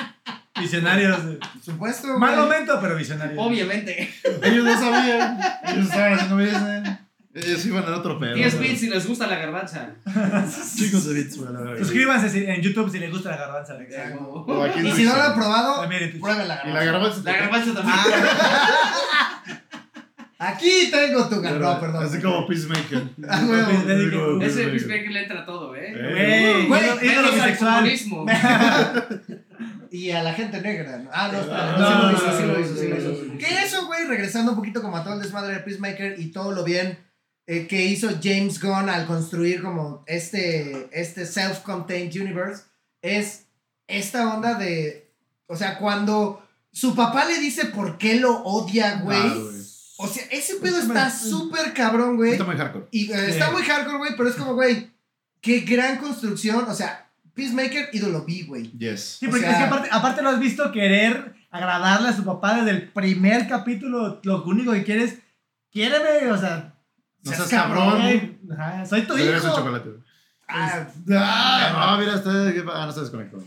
Visionarios. 0.60 1.20
Por 1.20 1.64
supuesto, 1.64 2.08
güey. 2.08 2.20
Mal 2.20 2.36
momento, 2.38 2.80
pero 2.82 2.95
visionarios. 2.95 3.38
obviamente. 3.39 4.12
Ellos 4.43 4.66
no 4.66 4.80
sabían. 4.80 5.39
Ellos 5.68 5.86
estaban 5.86 6.14
haciendo 6.14 6.36
business. 6.36 7.00
Ellos 7.46 7.66
iban 7.66 7.94
otro 7.94 8.20
pedo. 8.20 8.36
10 8.36 8.56
güey. 8.58 8.70
bits 8.70 8.80
si 8.82 8.90
les 8.90 9.08
gusta 9.08 9.28
la 9.28 9.38
garbanza. 9.38 9.90
Chicos 10.78 11.06
de 11.08 11.14
bits, 11.16 11.38
la. 11.38 11.78
Suscríbanse 11.78 12.54
en 12.54 12.62
YouTube 12.62 12.92
si 12.92 13.00
les 13.00 13.12
gusta 13.12 13.32
la 13.32 13.38
garbanza. 13.38 13.78
Y 14.84 14.92
si 14.92 15.04
no 15.04 15.16
lo 15.16 15.22
han 15.24 15.36
probado, 15.36 15.88
prueben 16.20 16.48
la 16.48 16.62
Y 16.66 16.72
la 16.72 16.84
garbanza. 16.84 17.22
garbanza. 17.22 17.22
La 17.24 17.38
garbanza 17.38 17.74
también. 17.74 17.96
Aquí 20.42 20.90
tengo 20.90 21.28
tu 21.28 21.42
garbanza. 21.42 21.74
No, 21.74 21.80
perdón. 21.82 22.06
Así 22.06 22.22
como 22.22 22.48
Peacemaker. 22.48 23.04
Ah, 23.30 23.42
como 23.42 23.54
Ese 23.56 24.64
Peacemaker. 24.64 24.72
Peacemaker 24.72 25.12
le 25.12 25.22
entra 25.24 25.42
a 25.42 25.46
todo, 25.46 25.76
¿eh? 25.76 26.66
Güey, 26.68 26.82
ídolo- 27.02 27.34
bisexual. 27.34 27.92
Y 29.92 30.12
a 30.12 30.24
la 30.24 30.34
gente 30.34 30.62
negra. 30.62 30.98
¿no? 31.00 31.10
Ah, 31.12 31.30
no. 31.34 31.40
No, 31.42 31.44
sí 31.44 31.94
lo 31.94 32.04
no, 32.04 32.12
hizo, 32.14 32.38
sí 32.38 32.44
no, 32.44 32.54
lo 32.54 32.60
hizo, 32.62 32.76
sí 32.76 32.88
lo 32.88 32.96
no, 32.96 33.02
hizo. 33.02 33.24
no, 33.26 33.34
no. 33.34 33.38
Que 33.38 33.48
eso, 33.66 33.86
güey, 33.88 34.06
regresando 34.08 34.52
un 34.52 34.58
poquito 34.58 34.82
como 34.82 34.96
a 34.96 35.04
todo 35.04 35.16
el 35.16 35.22
desmadre 35.22 35.56
de 35.56 35.60
Peacemaker 35.60 36.18
y 36.20 36.32
todo 36.32 36.54
lo 36.54 36.64
bien 36.64 36.98
eh, 37.52 37.66
que 37.66 37.84
hizo 37.84 38.10
James 38.22 38.62
Gunn 38.62 38.89
al 38.89 39.08
construir 39.08 39.64
como 39.64 40.04
este, 40.06 40.88
este 40.91 41.26
self-contained 41.26 42.16
universe, 42.22 42.66
es 43.02 43.47
esta 43.88 44.36
onda 44.36 44.54
de, 44.54 45.10
o 45.47 45.56
sea, 45.56 45.80
cuando 45.80 46.47
su 46.72 46.93
papá 46.95 47.26
le 47.26 47.39
dice 47.39 47.66
por 47.66 47.97
qué 47.97 48.20
lo 48.20 48.43
odia, 48.43 49.02
güey. 49.02 49.18
Ah, 49.20 49.36
o 49.97 50.08
sea, 50.08 50.26
ese 50.30 50.58
pedo 50.58 50.80
está 50.80 51.10
súper 51.10 51.74
cabrón, 51.74 52.18
güey. 52.18 52.34
Está 52.34 52.43
muy 52.43 52.56
hardcore. 52.56 52.86
Y 52.91 53.12
eh, 53.12 53.30
está 53.32 53.50
muy 53.50 53.64
hardcore, 53.64 53.97
güey, 53.97 54.12
pero 54.16 54.30
es 54.30 54.36
como, 54.36 54.54
güey, 54.54 54.91
qué 55.41 55.62
gran 55.62 55.97
construcción. 55.97 56.66
O 56.68 56.76
sea, 56.76 57.10
Peacemaker, 57.34 57.89
ídolo 57.93 58.26
vi, 58.26 58.43
güey. 58.43 58.72
Yes. 58.78 59.18
Sí, 59.20 59.26
O 59.26 59.32
porque 59.32 59.45
sea- 59.47 59.54
es 59.54 59.58
que 59.58 59.64
aparte, 59.64 59.89
aparte 59.91 60.22
lo 60.22 60.30
has 60.30 60.39
visto 60.39 60.72
querer 60.72 61.34
agradarle 61.50 62.10
a 62.10 62.16
su 62.16 62.24
papá 62.24 62.58
desde 62.58 62.70
el 62.70 62.89
primer 62.91 63.47
capítulo. 63.47 64.20
Lo 64.22 64.43
único 64.43 64.72
que 64.72 64.84
quieres, 64.84 65.16
quiéreme, 65.72 66.32
o 66.32 66.38
sea, 66.38 66.76
No 67.24 67.32
seas 67.32 67.47
seas 67.47 67.63
cabrón. 67.63 68.01
güey, 68.01 68.39
ajá, 68.51 68.86
soy 68.86 69.01
tu 69.03 69.13
debes 69.13 69.43
un 69.43 69.49
hijo. 69.49 69.57
chocolate. 69.57 69.89
Ah, 70.47 70.88
Ah, 71.11 71.91
no, 71.95 71.97
mira, 71.99 72.15
está, 72.15 72.32
ah, 72.74 72.86
no 72.88 72.91
se 72.91 73.01
desconectó. 73.01 73.38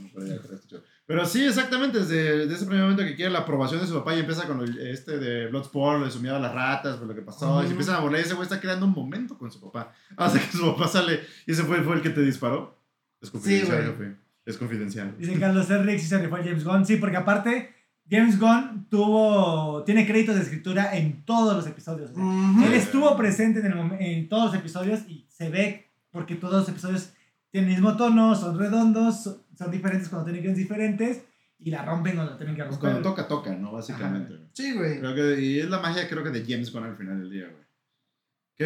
Pero, 1.04 1.26
sí, 1.26 1.44
exactamente, 1.44 1.98
desde, 1.98 2.38
desde 2.38 2.54
ese 2.54 2.64
primer 2.64 2.82
momento 2.84 3.02
que 3.02 3.16
quiere 3.16 3.30
la 3.32 3.40
aprobación 3.40 3.80
de 3.80 3.86
su 3.86 3.94
papá 3.94 4.14
y 4.14 4.20
empieza 4.20 4.46
con 4.46 4.60
el, 4.60 4.78
este 4.78 5.18
de 5.18 5.48
Bloodsport, 5.48 5.98
lo 5.98 6.04
de 6.06 6.10
su 6.12 6.20
miedo 6.20 6.36
a 6.36 6.38
las 6.40 6.54
ratas, 6.54 6.96
por 6.96 7.08
lo 7.08 7.14
que 7.14 7.22
pasó, 7.22 7.46
y 7.46 7.50
Ujú. 7.58 7.62
se 7.64 7.70
empiezan 7.72 7.96
a 7.96 8.00
burlar 8.00 8.20
y 8.20 8.22
ese 8.24 8.34
güey 8.34 8.44
está 8.44 8.60
creando 8.60 8.86
un 8.86 8.92
momento 8.92 9.36
con 9.36 9.50
su 9.50 9.60
papá. 9.60 9.92
Hasta 10.16 10.38
que 10.38 10.56
su 10.56 10.64
papá 10.72 10.86
sale 10.88 11.20
y 11.46 11.52
ese 11.52 11.64
fue, 11.64 11.82
fue 11.82 11.96
el 11.96 12.02
que 12.02 12.10
te 12.10 12.20
disparó. 12.22 12.78
Es 13.20 13.30
confidencial, 13.30 13.82
jefe. 13.84 14.16
Es 14.46 14.56
confidencial. 14.56 15.14
Dice 15.18 15.38
Carlos 15.38 15.68
R. 15.70 15.98
sí 15.98 16.06
se 16.06 16.18
rifó 16.18 16.36
James 16.36 16.64
Gunn. 16.64 16.86
Sí, 16.86 16.96
porque 16.96 17.16
aparte, 17.16 17.74
James 18.10 18.38
Gunn 18.38 18.86
tuvo, 18.90 19.82
tiene 19.84 20.06
créditos 20.06 20.34
de 20.34 20.42
escritura 20.42 20.96
en 20.96 21.24
todos 21.24 21.56
los 21.56 21.66
episodios. 21.66 22.10
o 22.10 22.14
sea. 22.14 22.66
Él 22.66 22.72
estuvo 22.74 23.16
presente 23.16 23.60
en, 23.60 23.66
el 23.66 23.92
en 24.00 24.28
todos 24.28 24.46
los 24.46 24.54
episodios 24.54 25.00
y 25.08 25.26
se 25.28 25.48
ve 25.48 25.88
porque 26.10 26.34
todos 26.34 26.54
los 26.60 26.68
episodios 26.68 27.12
tienen 27.50 27.70
el 27.70 27.76
mismo 27.76 27.96
tono, 27.96 28.34
son 28.34 28.58
redondos, 28.58 29.22
son, 29.22 29.38
son 29.56 29.70
diferentes 29.70 30.08
cuando 30.08 30.24
tienen 30.26 30.42
guiones 30.42 30.58
diferentes 30.58 31.22
y 31.58 31.70
la 31.70 31.84
rompen 31.84 32.16
cuando 32.16 32.36
tienen 32.36 32.54
que 32.56 32.62
Pues 32.64 32.74
romper. 32.74 32.90
cuando 32.92 33.08
toca, 33.08 33.28
toca, 33.28 33.54
¿no? 33.54 33.72
Básicamente. 33.72 34.34
Sí, 34.52 34.72
güey. 34.72 34.98
Creo 34.98 35.14
que, 35.14 35.40
y 35.40 35.60
es 35.60 35.70
la 35.70 35.80
magia, 35.80 36.08
creo 36.08 36.22
que, 36.22 36.30
de 36.30 36.44
James 36.46 36.72
Gunn 36.72 36.84
al 36.84 36.96
final 36.96 37.18
del 37.20 37.30
día, 37.30 37.44
güey. 37.44 37.62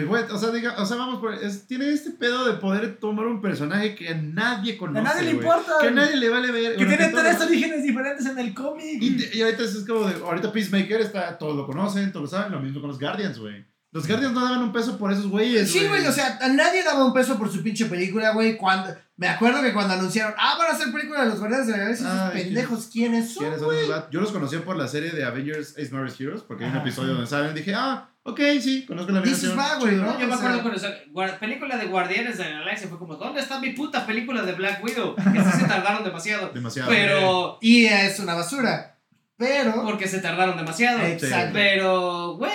Que, 0.01 0.05
güey, 0.05 0.25
o 0.31 0.39
sea, 0.39 0.51
diga, 0.51 0.75
o 0.79 0.87
sea, 0.87 0.97
vamos 0.97 1.21
por. 1.21 1.35
es- 1.35 1.67
tiene 1.67 1.91
este 1.91 2.11
pedo 2.11 2.45
de 2.47 2.55
poder 2.55 2.97
tomar 2.99 3.27
un 3.27 3.41
personaje 3.41 3.95
que 3.95 4.15
nadie 4.15 4.77
conoce. 4.77 5.01
a 5.01 5.03
nadie 5.03 5.23
le 5.23 5.35
güey. 5.35 5.47
importa. 5.47 5.73
Que 5.81 5.89
a 5.89 5.91
nadie 5.91 6.17
le 6.17 6.29
vale 6.29 6.51
ver. 6.53 6.77
que 6.77 6.85
bueno, 6.85 6.97
tiene 6.97 7.13
todo- 7.13 7.23
tres 7.23 7.41
orígenes 7.41 7.83
diferentes 7.83 8.27
en 8.27 8.39
el 8.39 8.55
cómic. 8.55 8.85
Y, 9.03 9.43
ahorita 9.43 9.63
es 9.63 9.85
como 9.87 10.07
de. 10.07 10.15
Ahorita 10.23 10.53
Peacemaker 10.53 11.01
está. 11.01 11.39
Todos 11.39 11.57
lo 11.57 11.67
conocen, 11.67 12.13
todos 12.13 12.31
lo 12.31 12.39
saben. 12.39 12.53
Lo 12.53 12.61
mismo 12.61 12.81
con 12.81 12.89
los 12.89 12.99
Guardians, 13.01 13.39
güey. 13.39 13.65
Los 13.93 14.07
Guardians 14.07 14.35
no 14.35 14.45
daban 14.45 14.63
un 14.63 14.73
peso 14.73 14.99
por 14.99 15.11
esos 15.11 15.27
güeyes. 15.27 15.71
Sí, 15.71 15.87
güey, 15.87 16.07
o 16.07 16.13
sea, 16.13 16.39
a 16.43 16.49
nadie 16.49 16.83
daba 16.83 17.03
un 17.05 17.15
peso 17.15 17.39
por 17.39 17.51
su 17.51 17.63
pinche 17.63 17.87
película, 17.87 18.33
güey. 18.35 18.59
Cuando, 18.59 18.95
me 19.17 19.27
acuerdo 19.27 19.63
que 19.63 19.73
cuando 19.73 19.95
anunciaron, 19.95 20.35
ah, 20.37 20.57
van 20.59 20.71
a 20.71 20.75
hacer 20.75 20.93
película 20.93 21.23
de 21.23 21.31
los 21.31 21.39
Guardianes 21.39 21.67
de 21.67 21.73
la 21.73 21.79
Galaxia, 21.79 22.31
pendejos, 22.31 22.91
¿quiénes 22.93 23.33
son? 23.33 23.45
¿Quiénes 23.45 23.61
son? 23.61 24.05
Yo 24.11 24.21
los 24.21 24.33
conocía 24.33 24.63
por 24.63 24.77
la 24.77 24.87
serie 24.87 25.13
de 25.13 25.25
Avengers 25.25 25.71
Ace 25.79 25.89
Marvel's 25.93 26.21
Heroes, 26.21 26.43
porque 26.43 26.65
hay 26.67 26.73
un 26.73 26.77
episodio 26.77 27.13
donde 27.15 27.27
salen 27.27 27.53
y 27.53 27.61
dije, 27.61 27.73
ah, 27.75 28.11
ok, 28.27 28.41
sí, 28.61 28.85
conozco 28.87 29.13
la 29.13 29.21
Dices, 29.21 29.45
animación. 29.51 29.59
va, 29.59 29.79
güey, 29.81 29.95
chido. 29.95 30.05
¿no? 30.05 30.13
Yo 30.21 30.27
me 30.27 30.37
sea- 30.37 30.37
acuerdo 30.37 30.63
con 30.63 30.75
esa 30.75 30.95
película 31.41 31.77
de 31.77 31.87
Guardianes 31.87 32.39
de 32.39 32.45
la 32.45 32.61
Galaxia. 32.61 32.89
Fue 32.89 32.99
como, 32.99 33.17
¿dónde 33.17 33.41
está 33.41 33.59
mi 33.61 33.71
puta 33.71 34.07
película 34.07 34.43
de 34.43 34.53
Black 34.53 34.83
Widow? 34.85 35.15
Que 35.33 35.41
sí 35.43 35.51
se 35.61 35.65
tardaron 35.67 36.05
demasiado. 36.05 36.51
Demasiado. 36.51 36.91
Pero, 36.91 37.59
Y 37.61 37.87
es 37.87 38.19
una 38.21 38.35
basura. 38.35 38.99
Pero. 39.39 39.83
porque 39.85 40.09
se 40.09 40.21
tardaron 40.21 40.57
demasiado. 40.57 41.01
Exacto. 41.03 41.51
Pero, 41.53 42.35
güey, 42.37 42.53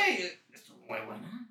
estuvo 0.54 0.78
muy 0.88 1.00
buena. 1.06 1.48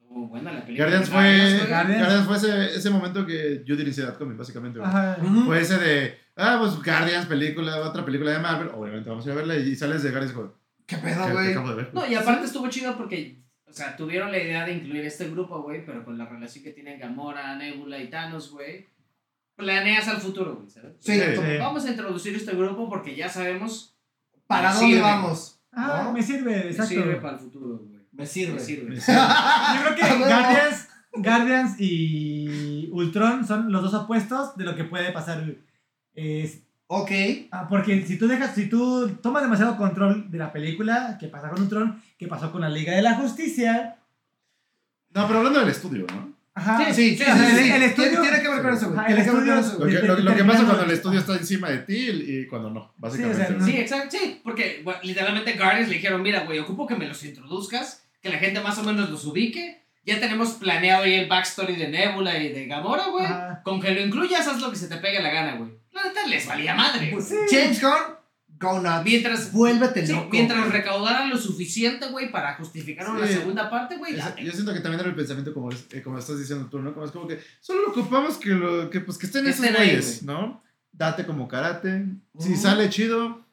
Estuvo 0.00 0.26
buena 0.28 0.52
la 0.52 0.64
película. 0.64 0.88
Guardians 0.88 1.08
de 1.10 1.14
fue. 1.14 1.68
Guardians. 1.68 1.98
Guardians 2.00 2.26
fue 2.26 2.36
ese, 2.36 2.76
ese 2.76 2.90
momento 2.90 3.24
que 3.26 3.62
yo 3.64 3.76
dirigí 3.76 4.00
That 4.02 4.14
Comic, 4.18 4.36
básicamente. 4.36 4.80
Ajá. 4.82 5.16
Fue 5.46 5.60
ese 5.60 5.78
de, 5.78 6.18
ah, 6.36 6.56
pues 6.60 6.74
Guardians, 6.82 7.26
película, 7.26 7.76
otra 7.78 8.04
película 8.04 8.32
de 8.32 8.38
Marvel, 8.40 8.68
obviamente 8.74 9.08
vamos 9.08 9.24
a 9.24 9.28
ir 9.28 9.32
a 9.32 9.36
verla 9.36 9.56
y 9.56 9.76
sales 9.76 10.02
de 10.02 10.10
Guardians 10.10 10.34
¿Qué 10.86 10.96
¿qué 10.96 11.02
pedo, 11.02 11.30
güey? 11.30 11.54
No, 11.92 12.06
y 12.06 12.14
aparte 12.14 12.44
estuvo 12.46 12.68
chido 12.68 12.96
porque, 12.96 13.42
o 13.74 13.76
sea, 13.76 13.96
tuvieron 13.96 14.30
la 14.30 14.38
idea 14.38 14.64
de 14.64 14.74
incluir 14.74 15.04
este 15.04 15.28
grupo, 15.28 15.60
güey, 15.62 15.84
pero 15.84 16.04
con 16.04 16.16
la 16.16 16.26
relación 16.26 16.62
que 16.62 16.70
tienen 16.70 17.00
Gamora, 17.00 17.56
Nebula 17.56 17.98
y 17.98 18.08
Thanos, 18.08 18.52
güey, 18.52 18.86
planeas 19.56 20.06
al 20.06 20.18
futuro, 20.18 20.54
güey, 20.54 20.70
¿sabes? 20.70 20.92
Sí, 21.00 21.14
Sí. 21.18 21.34
como, 21.34 21.48
Sí. 21.48 21.56
Vamos 21.58 21.84
a 21.84 21.90
introducir 21.90 22.36
este 22.36 22.54
grupo 22.54 22.88
porque 22.88 23.16
ya 23.16 23.28
sabemos 23.28 23.96
¿para 24.46 24.72
dónde 24.72 25.00
vamos? 25.00 25.60
Ah, 25.72 26.02
¿No? 26.04 26.12
me 26.12 26.22
sirve, 26.22 26.68
exacto. 26.68 26.90
sirve 26.94 27.16
para 27.16 27.34
el 27.34 27.40
futuro, 27.40 27.78
güey. 27.78 27.98
Me 28.12 28.24
sirve. 28.24 28.54
Me 28.54 28.60
sirve. 28.60 28.94
Yo 28.94 29.02
creo 29.82 29.94
que. 29.96 30.18
Guardians, 30.24 30.88
Guardians 31.12 31.76
y 31.80 32.88
Ultron 32.92 33.44
son 33.44 33.72
los 33.72 33.82
dos 33.82 33.94
opuestos 33.94 34.56
de 34.56 34.64
lo 34.64 34.76
que 34.76 34.84
puede 34.84 35.10
pasar. 35.10 35.44
Es- 36.14 36.62
Ok. 36.86 37.10
ah, 37.50 37.66
porque 37.68 38.04
si 38.06 38.18
tú 38.18 38.28
dejas, 38.28 38.54
si 38.54 38.68
tú 38.68 39.08
tomas 39.22 39.42
demasiado 39.42 39.76
control 39.76 40.30
de 40.30 40.38
la 40.38 40.52
película, 40.52 41.16
¿qué 41.18 41.28
pasa 41.28 41.48
con 41.50 41.62
Ultron? 41.62 42.02
¿Qué 42.18 42.26
pasó 42.28 42.52
con 42.52 42.60
la 42.60 42.68
Liga 42.68 42.94
de 42.94 43.02
la 43.02 43.14
Justicia? 43.14 43.96
No, 45.14 45.26
pero 45.26 45.38
hablando 45.38 45.60
del 45.60 45.68
estudio, 45.70 46.06
¿no? 46.12 46.34
Ajá. 46.56 46.78
Sí, 46.78 46.94
sí, 46.94 47.16
sí. 47.16 47.24
sí, 47.24 47.30
el- 47.30 47.64
sí. 47.64 47.70
el 47.72 47.82
estudio- 47.82 48.20
Tiene, 48.20 48.40
que 48.40 48.48
ver 48.48 48.62
con 48.62 48.74
eso, 48.74 48.86
güey. 48.86 48.98
Ajá, 48.98 49.06
Tiene 49.06 49.20
el 49.22 49.26
que 49.26 49.32
ver 49.34 49.40
con 49.46 49.58
estudio- 49.58 49.72
eso, 49.74 49.84
Lo 49.84 50.00
que, 50.00 50.06
lo, 50.06 50.18
lo 50.30 50.36
que 50.36 50.44
pasa 50.44 50.64
cuando 50.64 50.82
el 50.84 50.90
estudio 50.92 51.18
está 51.20 51.32
encima 51.36 51.68
de 51.70 51.78
ti 51.78 51.96
y, 52.10 52.46
cuando 52.46 52.70
no, 52.70 52.92
básicamente. 52.96 53.46
Sí, 53.46 53.52
o 53.54 53.56
sea, 53.58 53.66
Sí, 53.66 53.76
exacto, 53.78 54.16
sí, 54.16 54.40
porque 54.44 54.80
bueno, 54.84 55.00
literalmente 55.02 55.54
Guardians 55.54 55.88
le 55.88 55.94
dijeron, 55.96 56.22
mira, 56.22 56.44
güey, 56.44 56.58
ocupo 56.60 56.86
que 56.86 56.94
me 56.94 57.08
los 57.08 57.24
introduzcas, 57.24 58.04
que 58.20 58.28
la 58.28 58.38
gente 58.38 58.60
más 58.60 58.78
o 58.78 58.84
menos 58.84 59.10
los 59.10 59.24
ubique. 59.24 59.83
Ya 60.06 60.20
tenemos 60.20 60.50
planeado 60.52 61.04
ahí 61.04 61.14
el 61.14 61.28
backstory 61.28 61.76
de 61.76 61.88
Nebula 61.88 62.36
y 62.38 62.52
de 62.52 62.66
Gamora, 62.66 63.08
güey. 63.08 63.26
Con 63.62 63.80
que 63.80 63.92
lo 63.94 64.00
incluyas, 64.00 64.46
haz 64.46 64.60
lo 64.60 64.70
que 64.70 64.76
se 64.76 64.88
te 64.88 64.96
pegue 64.98 65.22
la 65.22 65.30
gana, 65.30 65.56
güey. 65.56 65.70
La 65.92 66.04
neta 66.04 66.26
les 66.26 66.46
valía 66.46 66.74
madre, 66.74 67.10
güey. 67.10 67.24
Sí. 67.24 67.34
James 67.50 67.80
Gunn, 67.80 67.92
go 68.58 68.80
nuts. 68.80 69.04
Mientras, 69.04 69.52
Vuélvete 69.52 70.06
sí, 70.06 70.12
loco. 70.12 70.28
mientras 70.30 70.68
recaudaran 70.70 71.30
lo 71.30 71.38
suficiente, 71.38 72.06
güey, 72.10 72.30
para 72.30 72.54
justificar 72.56 73.08
una 73.08 73.26
Sí. 73.26 73.34
segunda 73.34 73.70
parte, 73.70 73.96
güey, 73.96 74.14
yo 74.16 74.52
siento 74.52 74.74
que 74.74 74.80
también 74.80 75.00
era 75.00 75.08
el 75.08 75.14
pensamiento 75.16 75.54
como, 75.54 75.70
es- 75.70 75.86
eh, 75.92 76.02
como 76.02 76.18
estás 76.18 76.38
diciendo 76.38 76.68
tú, 76.70 76.80
¿no? 76.80 76.92
Como 76.92 77.06
es 77.06 77.12
como 77.12 77.26
que 77.26 77.40
solo 77.60 77.82
lo 77.82 77.88
ocupamos 77.92 78.36
que, 78.36 78.50
lo, 78.50 78.90
que, 78.90 79.00
pues, 79.00 79.16
que 79.16 79.26
estén 79.26 79.44
Que 79.44 79.50
esos 79.50 79.70
güeyes, 79.72 80.22
¿no? 80.24 80.62
Date 80.92 81.24
como 81.24 81.48
karate. 81.48 82.04
Si 82.38 82.52
Ujú. 82.52 82.60
sale 82.60 82.90
chido, 82.90 83.44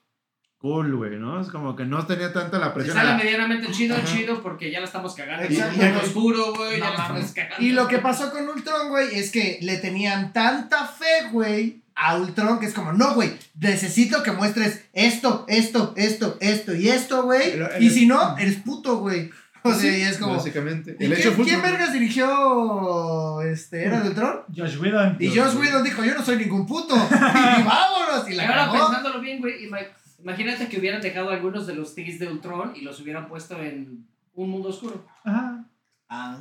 cool, 0.61 0.95
güey, 0.95 1.17
¿no? 1.17 1.41
Es 1.41 1.47
como 1.47 1.75
que 1.75 1.85
no 1.85 2.05
tenía 2.05 2.31
tanta 2.31 2.59
la 2.59 2.67
Si 2.67 2.73
presión. 2.73 2.95
sale 2.95 3.15
medianamente 3.23 3.71
chido, 3.71 3.95
Ajá. 3.95 4.05
chido, 4.05 4.41
porque 4.43 4.69
ya 4.71 4.79
la 4.79 4.85
estamos 4.85 5.15
cagando. 5.15 5.45
Y, 5.51 5.55
y 5.57 5.59
en 5.59 5.75
güey. 5.75 5.95
oscuro, 5.95 6.53
güey, 6.55 6.79
No 6.79 6.85
ya 6.85 6.91
la 6.91 7.01
estamos 7.01 7.31
cagando. 7.33 7.65
Y 7.65 7.71
lo 7.71 7.87
que 7.87 7.97
pasó 7.97 8.31
con 8.31 8.47
Ultron, 8.47 8.89
güey, 8.89 9.15
es 9.19 9.31
que 9.31 9.57
le 9.61 9.77
tenían 9.77 10.33
tanta 10.33 10.85
fe, 10.85 11.29
güey, 11.31 11.81
a 11.95 12.15
Ultron 12.17 12.59
que 12.59 12.67
es 12.67 12.73
como, 12.73 12.93
no, 12.93 13.13
güey, 13.15 13.31
necesito 13.59 14.21
que 14.23 14.31
muestres 14.31 14.85
esto, 14.93 15.45
esto, 15.47 15.93
esto, 15.97 16.37
esto 16.39 16.75
y 16.75 16.89
esto, 16.89 17.23
güey. 17.23 17.53
Y 17.79 17.89
si 17.89 18.05
no, 18.05 18.37
eres 18.37 18.57
puto, 18.57 18.97
güey. 18.97 19.29
O 19.63 19.71
sea, 19.73 19.95
y 19.95 20.01
es 20.01 20.17
como. 20.17 20.35
Básicamente. 20.37 20.95
¿Y 20.99 21.05
El 21.05 21.13
quién, 21.13 21.19
hecho 21.21 21.31
fue. 21.33 21.45
quién 21.45 21.61
vergas 21.61 21.93
dirigió 21.93 23.41
este, 23.43 23.85
Era 23.85 23.99
de 24.01 24.09
Ultron? 24.09 24.41
Josh 24.55 24.77
Whedon. 24.79 25.17
Y 25.19 25.27
Josh 25.27 25.55
Whedon 25.55 25.83
dijo, 25.83 26.03
yo 26.03 26.15
no 26.15 26.23
soy 26.25 26.37
ningún 26.37 26.65
puto. 26.65 26.95
y 27.11 27.63
vámonos. 27.63 28.27
Y 28.27 28.33
Y 28.33 28.35
la 28.35 28.43
ahora 28.47 28.55
cagó. 28.65 28.73
pensándolo 28.87 29.21
bien, 29.21 29.39
güey, 29.39 29.67
ima- 29.67 29.85
imagínate 30.21 30.67
que 30.69 30.79
hubieran 30.79 31.01
dejado 31.01 31.29
algunos 31.29 31.67
de 31.67 31.75
los 31.75 31.93
tics 31.95 32.19
de 32.19 32.27
Ultron 32.29 32.73
y 32.75 32.81
los 32.81 32.99
hubieran 33.01 33.27
puesto 33.27 33.61
en 33.61 34.07
un 34.33 34.49
mundo 34.49 34.69
oscuro. 34.69 35.05
Ajá. 35.23 35.65
Ah. 36.09 36.37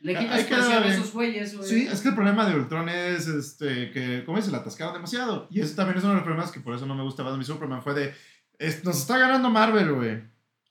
Le 0.00 0.16
Ahí 0.16 0.24
quitas 0.24 0.44
presión 0.44 0.82
a 0.82 0.86
esos 0.86 1.12
güeyes, 1.12 1.56
güey. 1.56 1.68
Sí. 1.68 1.86
Es 1.90 2.02
que 2.02 2.08
el 2.08 2.14
problema 2.14 2.46
de 2.46 2.56
Ultron 2.56 2.88
es 2.90 3.26
este, 3.26 3.90
que, 3.90 4.22
como 4.26 4.36
dice, 4.36 4.50
la 4.50 4.58
atascaron 4.58 4.92
demasiado. 4.92 5.48
Y 5.50 5.60
eso 5.60 5.74
también 5.74 5.96
es 5.96 6.04
uno 6.04 6.12
de 6.12 6.16
los 6.18 6.24
problemas 6.24 6.52
que 6.52 6.60
por 6.60 6.74
eso 6.74 6.84
no 6.84 6.94
me 6.94 7.02
gusta 7.02 7.22
Batman 7.22 7.40
y 7.40 7.44
Superman. 7.44 7.82
Fue 7.82 7.94
de, 7.94 8.14
es- 8.58 8.84
nos 8.84 8.98
está 8.98 9.16
ganando 9.18 9.48
Marvel, 9.48 9.92
güey. 9.94 10.22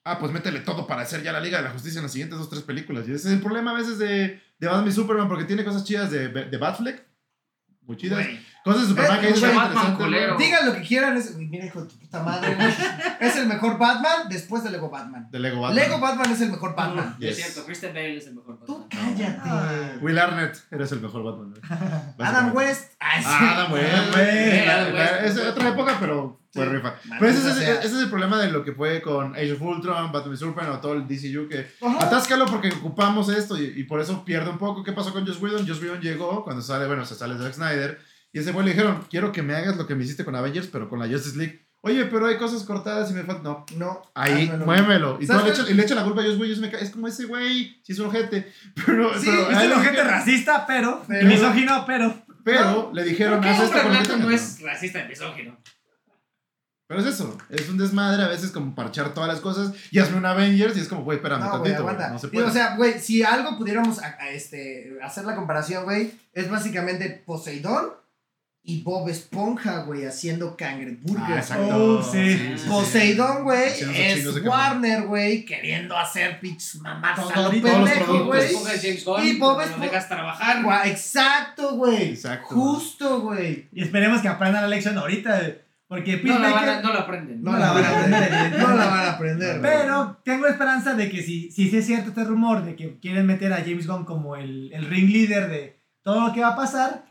Ah, 0.03 0.19
pues 0.19 0.31
métele 0.31 0.59
todo 0.59 0.85
para 0.85 1.01
hacer 1.01 1.23
ya 1.23 1.31
la 1.31 1.39
Liga 1.39 1.57
de 1.57 1.63
la 1.63 1.71
Justicia 1.71 1.97
en 1.99 2.03
las 2.03 2.11
siguientes 2.11 2.37
dos, 2.37 2.49
tres 2.49 2.61
películas. 2.61 3.07
Y 3.07 3.13
ese 3.13 3.29
es 3.29 3.33
el 3.33 3.41
problema 3.41 3.71
a 3.71 3.75
veces 3.75 3.97
de, 3.97 4.39
de 4.59 4.67
Batman 4.67 4.87
y 4.89 4.91
Superman, 4.91 5.27
porque 5.27 5.45
tiene 5.45 5.63
cosas 5.63 5.83
chidas 5.83 6.11
de, 6.11 6.27
de 6.27 6.57
Batfleck. 6.57 7.03
Muy 7.81 7.97
chidas. 7.97 8.23
Güey. 8.23 8.39
Cosas 8.63 8.81
de 8.83 8.87
Superman 8.87 9.17
Eh, 9.17 9.21
que 9.27 9.29
mucho 9.33 9.45
"Ah, 9.47 9.55
Batman 9.55 9.95
culero". 9.95 10.35
güey". 10.35 10.45
Digan 10.45 10.65
lo 10.65 10.73
que 10.73 10.81
quieran. 10.81 11.17
Es, 11.17 11.33
uy, 11.35 11.47
mira, 11.47 11.65
hijo 11.65 11.81
de 11.81 11.89
tu 11.89 11.99
puta 11.99 12.23
madre. 12.23 12.55
Es 13.19 13.35
el 13.35 13.47
mejor 13.47 13.77
Batman 13.77 14.29
después 14.29 14.63
de 14.63 14.71
Lego 14.71 14.89
Batman. 14.89 15.27
De 15.31 15.39
Lego 15.39 15.61
Batman. 15.61 15.83
Lego 15.83 15.99
Batman 15.99 16.31
es 16.31 16.41
el 16.41 16.51
mejor 16.51 16.75
Batman. 16.75 17.15
Es 17.19 17.35
cierto, 17.35 17.65
Christian 17.65 17.93
Bale 17.93 18.17
es 18.17 18.27
el 18.27 18.35
mejor 18.35 18.59
Tú 18.65 18.79
Batman. 18.89 19.13
cállate. 19.15 19.41
Ah. 19.49 19.91
Will 20.01 20.17
Arnett, 20.17 20.57
eres 20.71 20.91
el 20.93 21.01
mejor 21.01 21.23
Batman. 21.23 21.53
Adam. 22.19 22.55
West. 22.55 22.93
Ay, 22.99 23.21
sí. 23.21 23.27
Ah, 23.29 23.51
Adam 23.55 23.73
West. 23.73 23.93
Adam 23.93 24.13
West. 24.15 24.65
La- 24.65 24.73
Adam 24.75 24.93
la- 24.93 25.01
West. 25.01 25.37
Es 25.37 25.47
otra 25.47 25.69
época, 25.69 25.97
pero 25.99 26.39
fue 26.53 26.65
Sí. 26.65 26.71
rifa. 26.71 26.95
Pero 27.19 27.27
ese 27.31 27.49
es, 27.49 27.57
ese 27.57 27.85
es 27.87 27.93
el 27.93 28.09
problema 28.09 28.37
de 28.39 28.51
lo 28.51 28.63
que 28.63 28.71
fue 28.73 29.01
con 29.01 29.33
Age 29.35 29.53
of 29.53 29.61
Ultron, 29.61 30.11
Batman 30.11 30.37
Superman 30.37 30.73
o 30.73 30.79
todo 30.79 30.93
el 30.93 31.07
DCU 31.07 31.49
que 31.49 31.67
Ajá. 31.85 32.05
atáscalo 32.05 32.45
porque 32.45 32.69
ocupamos 32.69 33.27
esto 33.29 33.57
y, 33.57 33.73
y 33.75 33.83
por 33.83 33.99
eso 33.99 34.23
pierde 34.23 34.49
un 34.51 34.57
poco. 34.57 34.83
¿Qué 34.83 34.91
pasó 34.93 35.11
con 35.11 35.25
Joss 35.25 35.41
Whedon? 35.41 35.67
Joss 35.67 35.81
Whedon 35.81 35.99
llegó 35.99 36.43
cuando 36.43 36.61
sale, 36.61 36.85
bueno, 36.87 37.03
se 37.05 37.15
sale 37.15 37.37
Zack 37.37 37.53
Snyder 37.53 37.99
y 38.33 38.39
ese 38.39 38.51
güey 38.51 38.65
le 38.65 38.71
dijeron, 38.73 39.05
quiero 39.09 39.31
que 39.31 39.41
me 39.43 39.55
hagas 39.55 39.77
lo 39.77 39.87
que 39.87 39.95
me 39.95 40.03
hiciste 40.03 40.25
con 40.25 40.35
Avengers, 40.35 40.67
pero 40.67 40.89
con 40.89 40.99
la 40.99 41.07
Justice 41.07 41.37
League. 41.37 41.65
Oye, 41.85 42.05
pero 42.05 42.25
hay 42.27 42.37
cosas 42.37 42.63
cortadas 42.63 43.11
y 43.11 43.13
me 43.13 43.23
falta. 43.23 43.43
No, 43.43 43.65
No. 43.77 44.01
ahí, 44.15 44.49
muévelo. 44.65 45.17
Y, 45.21 45.27
todo 45.27 45.39
¿Sabes 45.39 45.57
le, 45.57 45.63
echa, 45.63 45.71
y 45.71 45.73
le 45.75 45.83
echa 45.83 45.95
la 45.95 46.03
culpa 46.05 46.21
a 46.21 46.25
me 46.25 46.71
ca- 46.71 46.77
Es 46.79 46.91
como 46.91 47.07
ese 47.09 47.25
güey, 47.25 47.81
si 47.83 47.91
es 47.91 47.99
un 47.99 48.07
ojete. 48.07 48.51
Pero, 48.85 49.13
Sí, 49.19 49.25
pero, 49.25 49.51
es 49.51 49.57
un 49.77 49.83
dijeron- 49.83 50.07
racista, 50.07 50.65
pero. 50.65 51.03
Pero- 51.07 51.27
misógino, 51.27 51.83
pero. 51.85 52.23
pero 52.45 52.91
le 52.93 53.03
dijeron, 53.03 53.43
haz 53.43 53.63
esto 53.63 53.81
con 53.81 54.19
no 54.21 54.29
es 54.31 54.61
racista 54.61 55.03
y 55.03 55.07
misógino. 55.09 55.57
Pero 56.87 56.99
es 57.01 57.05
eso, 57.07 57.37
es 57.49 57.69
un 57.69 57.77
desmadre 57.77 58.23
a 58.23 58.27
veces 58.27 58.51
como 58.51 58.75
parchar 58.75 59.13
todas 59.13 59.27
las 59.29 59.39
cosas 59.39 59.73
y 59.89 59.99
hazme 59.99 60.17
un 60.17 60.25
Avengers 60.25 60.75
y 60.77 60.81
es 60.81 60.87
como, 60.87 61.03
güey, 61.03 61.17
espérame 61.17 61.39
No, 61.41 61.59
güey, 61.59 61.73
tantito, 61.73 61.83
güey, 61.83 61.95
no 62.11 62.19
se 62.19 62.27
puede. 62.27 62.45
o 62.45 62.51
sea, 62.51 62.75
güey, 62.75 62.99
si 62.99 63.23
algo 63.23 63.57
pudiéramos 63.57 63.99
a- 63.99 64.17
a 64.19 64.29
este, 64.29 64.97
hacer 65.01 65.23
la 65.25 65.35
comparación, 65.35 65.85
güey, 65.85 66.13
es 66.33 66.49
básicamente 66.49 67.23
Poseidón 67.25 67.93
y 68.65 68.81
Bob 68.81 69.09
Esponja, 69.09 69.79
güey, 69.83 70.05
haciendo 70.05 70.51
ah, 70.51 70.55
cangreburgers. 70.57 71.37
exacto. 71.51 71.75
Oh, 71.75 72.01
sí. 72.01 72.55
Poseidón, 72.69 73.43
güey, 73.43 73.69
es. 73.93 74.25
Warner, 74.45 75.03
güey, 75.07 75.43
queriendo 75.43 75.97
hacer 75.97 76.39
pinches 76.39 76.75
mamás 76.81 77.19
a 77.19 77.23
lo 77.23 77.29
ahorita, 77.47 77.67
todos 77.67 77.79
los 77.81 77.89
pendejo, 77.89 78.25
güey. 78.25 79.27
Y 79.27 79.37
Bob 79.37 79.57
no 79.57 79.57
lo 79.57 79.63
Esponja- 79.65 79.79
dejas 79.81 80.07
trabajar. 80.07 80.63
Gua- 80.63 80.85
Exacto, 80.87 81.75
güey. 81.75 82.09
Exacto. 82.13 82.47
Justo, 82.55 83.19
güey. 83.21 83.67
Y 83.73 83.83
esperemos 83.83 84.21
que 84.21 84.29
aprendan 84.29 84.61
la 84.63 84.69
lección 84.69 84.97
ahorita. 84.97 85.41
Porque 85.85 86.17
No 86.23 86.39
la, 86.39 86.49
van 86.49 86.53
a- 86.53 86.81
Peacemaker. 86.81 86.83
no 86.85 86.93
la 86.93 86.99
aprenden. 87.01 87.43
No, 87.43 87.51
No 87.51 87.57
la 87.59 87.71
van 87.73 87.83
a 87.83 87.89
aprender. 87.99 88.59
No 88.59 88.67
la 88.75 88.85
van 88.85 88.99
a 88.99 89.11
aprender. 89.11 89.59
güey. 89.59 89.71
Pero 89.73 90.17
tengo 90.23 90.47
esperanza 90.47 90.93
de 90.95 91.09
que 91.11 91.21
si, 91.21 91.51
si 91.51 91.75
es 91.77 91.85
cierto 91.85 92.09
este 92.09 92.23
rumor 92.23 92.63
de 92.63 92.75
que 92.75 92.97
quieren 92.99 93.27
meter 93.27 93.53
a 93.53 93.57
James 93.57 93.85
Gunn 93.85 94.05
como 94.05 94.35
el, 94.35 94.71
el 94.73 94.85
ring 94.85 95.11
leader 95.11 95.49
de 95.49 95.79
todo 96.01 96.25
lo 96.27 96.33
que 96.33 96.41
va 96.41 96.49
a 96.49 96.55
pasar, 96.55 97.05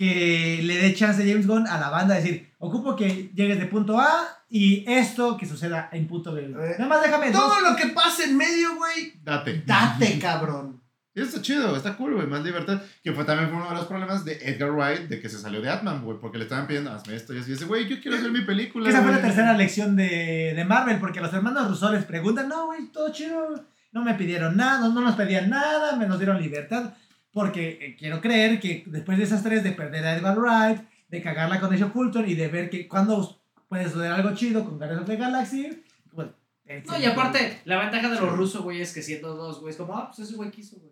que 0.00 0.60
le 0.62 0.78
dé 0.78 0.94
chance 0.94 1.22
a 1.22 1.26
James 1.26 1.46
Gunn 1.46 1.66
a 1.66 1.78
la 1.78 1.90
banda 1.90 2.14
de 2.14 2.22
decir, 2.22 2.50
ocupo 2.58 2.96
que 2.96 3.30
llegues 3.34 3.58
de 3.58 3.66
punto 3.66 4.00
A 4.00 4.28
y 4.48 4.82
esto 4.90 5.36
que 5.36 5.44
suceda 5.44 5.90
en 5.92 6.06
punto 6.08 6.32
B. 6.32 6.44
Eh, 6.46 6.74
Nada 6.78 6.88
más 6.88 7.02
déjame 7.02 7.30
Todo 7.30 7.48
dos- 7.48 7.62
lo 7.70 7.76
que 7.76 7.88
pase 7.88 8.24
en 8.24 8.36
medio, 8.38 8.76
güey, 8.76 9.12
Date. 9.22 9.62
date, 9.66 10.18
cabrón. 10.18 10.80
Y 11.12 11.22
está 11.22 11.42
chido, 11.42 11.76
está 11.76 11.96
cool, 11.96 12.14
güey, 12.14 12.26
más 12.28 12.44
libertad. 12.44 12.80
Que 13.02 13.12
fue 13.12 13.24
también 13.24 13.48
fue 13.50 13.58
uno 13.58 13.68
de 13.68 13.74
los 13.74 13.86
problemas 13.86 14.24
de 14.24 14.34
Edgar 14.42 14.70
Wright 14.70 15.08
de 15.08 15.20
que 15.20 15.28
se 15.28 15.38
salió 15.38 15.60
de 15.60 15.68
Atman, 15.68 16.04
güey, 16.04 16.16
porque 16.20 16.38
le 16.38 16.44
estaban 16.44 16.68
pidiendo, 16.68 16.92
hazme 16.92 17.16
esto 17.16 17.34
y 17.34 17.38
así. 17.40 17.50
Y 17.50 17.54
ese, 17.54 17.64
güey, 17.64 17.88
yo 17.88 18.00
quiero 18.00 18.16
hacer 18.16 18.30
mi 18.30 18.42
película. 18.42 18.88
Esa 18.88 19.02
fue 19.02 19.10
la 19.10 19.18
güey". 19.18 19.26
tercera 19.28 19.52
lección 19.54 19.96
de, 19.96 20.52
de 20.54 20.64
Marvel, 20.64 20.98
porque 21.00 21.20
los 21.20 21.32
hermanos 21.34 21.68
Russo 21.68 21.92
les 21.92 22.04
preguntan, 22.04 22.48
no, 22.48 22.66
güey, 22.66 22.86
todo 22.92 23.12
chido, 23.12 23.60
no 23.90 24.04
me 24.04 24.14
pidieron 24.14 24.56
nada, 24.56 24.88
no 24.88 25.00
nos 25.00 25.16
pedían 25.16 25.50
nada, 25.50 25.96
me 25.96 26.06
nos 26.06 26.18
dieron 26.20 26.40
libertad, 26.40 26.94
porque 27.32 27.78
eh, 27.80 27.96
quiero 27.98 28.20
creer 28.20 28.58
que 28.60 28.84
después 28.86 29.18
de 29.18 29.24
esas 29.24 29.42
tres, 29.42 29.62
de 29.64 29.72
perder 29.72 30.04
a 30.06 30.16
Edgar 30.16 30.38
Wright, 30.38 30.80
de 31.08 31.22
cagarla 31.22 31.60
con 31.60 31.72
Age 31.72 31.84
of 31.84 31.96
Ultron 31.96 32.28
y 32.28 32.34
de 32.34 32.48
ver 32.48 32.70
que 32.70 32.86
cuando 32.88 33.40
puedes 33.68 33.88
hacer 33.88 34.10
algo 34.12 34.34
chido 34.34 34.64
con 34.64 34.78
Guardians 34.78 35.02
of 35.02 35.08
the 35.08 35.16
Galaxy, 35.16 35.82
pues... 36.14 36.28
eh, 36.66 36.82
No, 36.86 36.98
y 36.98 37.04
aparte, 37.04 37.60
la 37.64 37.78
ventaja 37.80 38.08
de 38.08 38.20
los 38.20 38.36
rusos, 38.36 38.62
güey, 38.62 38.80
es 38.80 38.92
que 38.92 39.02
siendo 39.02 39.34
dos, 39.34 39.60
güey, 39.60 39.70
es 39.72 39.76
como, 39.76 39.96
ah, 39.96 40.08
pues 40.14 40.26
ese 40.28 40.36
güey 40.36 40.50
quiso, 40.50 40.76
güey. 40.76 40.90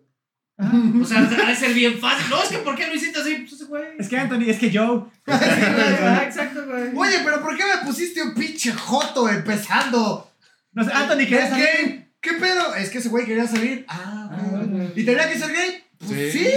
O 1.01 1.05
sea, 1.05 1.19
ha 1.19 1.49
de 1.49 1.55
ser 1.55 1.73
bien 1.73 1.97
fácil. 1.97 2.29
No, 2.29 2.43
es 2.43 2.49
que 2.49 2.57
¿por 2.57 2.75
qué 2.75 2.85
lo 2.87 2.93
hiciste 2.93 3.17
así? 3.21 3.35
Pues 3.35 3.53
ese 3.53 3.63
güey. 3.63 3.83
Es 3.97 4.09
que 4.09 4.17
Anthony, 4.17 4.43
es 4.49 4.59
que 4.59 4.69
Joe... 4.77 5.03
Exacto, 5.25 6.65
güey. 6.65 6.89
Oye, 6.95 7.19
pero 7.23 7.41
¿por 7.41 7.55
qué 7.55 7.63
me 7.63 7.85
pusiste 7.87 8.21
un 8.21 8.33
pinche 8.33 8.71
joto 8.73 9.29
empezando? 9.29 10.29
No 10.73 10.83
sé, 10.83 10.91
Anthony, 10.93 11.19
¿Qué, 11.19 11.27
¿quieres 11.27 11.49
salir? 11.49 11.65
qué, 11.65 12.07
¿Qué 12.21 12.33
pedo? 12.33 12.75
Es 12.75 12.89
que 12.89 12.97
ese 12.97 13.07
güey 13.09 13.25
quería 13.25 13.47
salir. 13.47 13.85
Ah, 13.87 14.29
Ah, 14.31 14.37
güey. 14.51 14.67
güey. 14.67 14.91
¿Y 15.01 15.05
tenía 15.05 15.29
que 15.29 15.39
ser 15.39 15.51
gay? 15.53 15.83
Pues 15.99 16.31
Sí. 16.31 16.39
sí. 16.39 16.51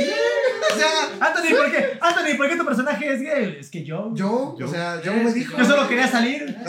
O 0.73 0.79
sea, 0.79 1.29
Anthony, 1.29 1.57
¿por 1.57 1.71
qué? 1.71 1.99
Anthony, 2.01 2.37
¿por 2.37 2.49
qué 2.49 2.57
tu 2.57 2.65
personaje 2.65 3.13
es 3.13 3.21
gay? 3.23 3.57
Es 3.61 3.71
que 3.71 3.85
yo, 3.85 4.13
Yo. 4.15 4.55
o 4.61 4.69
sea, 4.69 5.03
yo 5.03 5.13
me 5.13 5.33
dijo. 5.33 5.59
Yo 5.59 5.65
solo 5.65 5.89
quería 5.89 6.09
salir. 6.09 6.57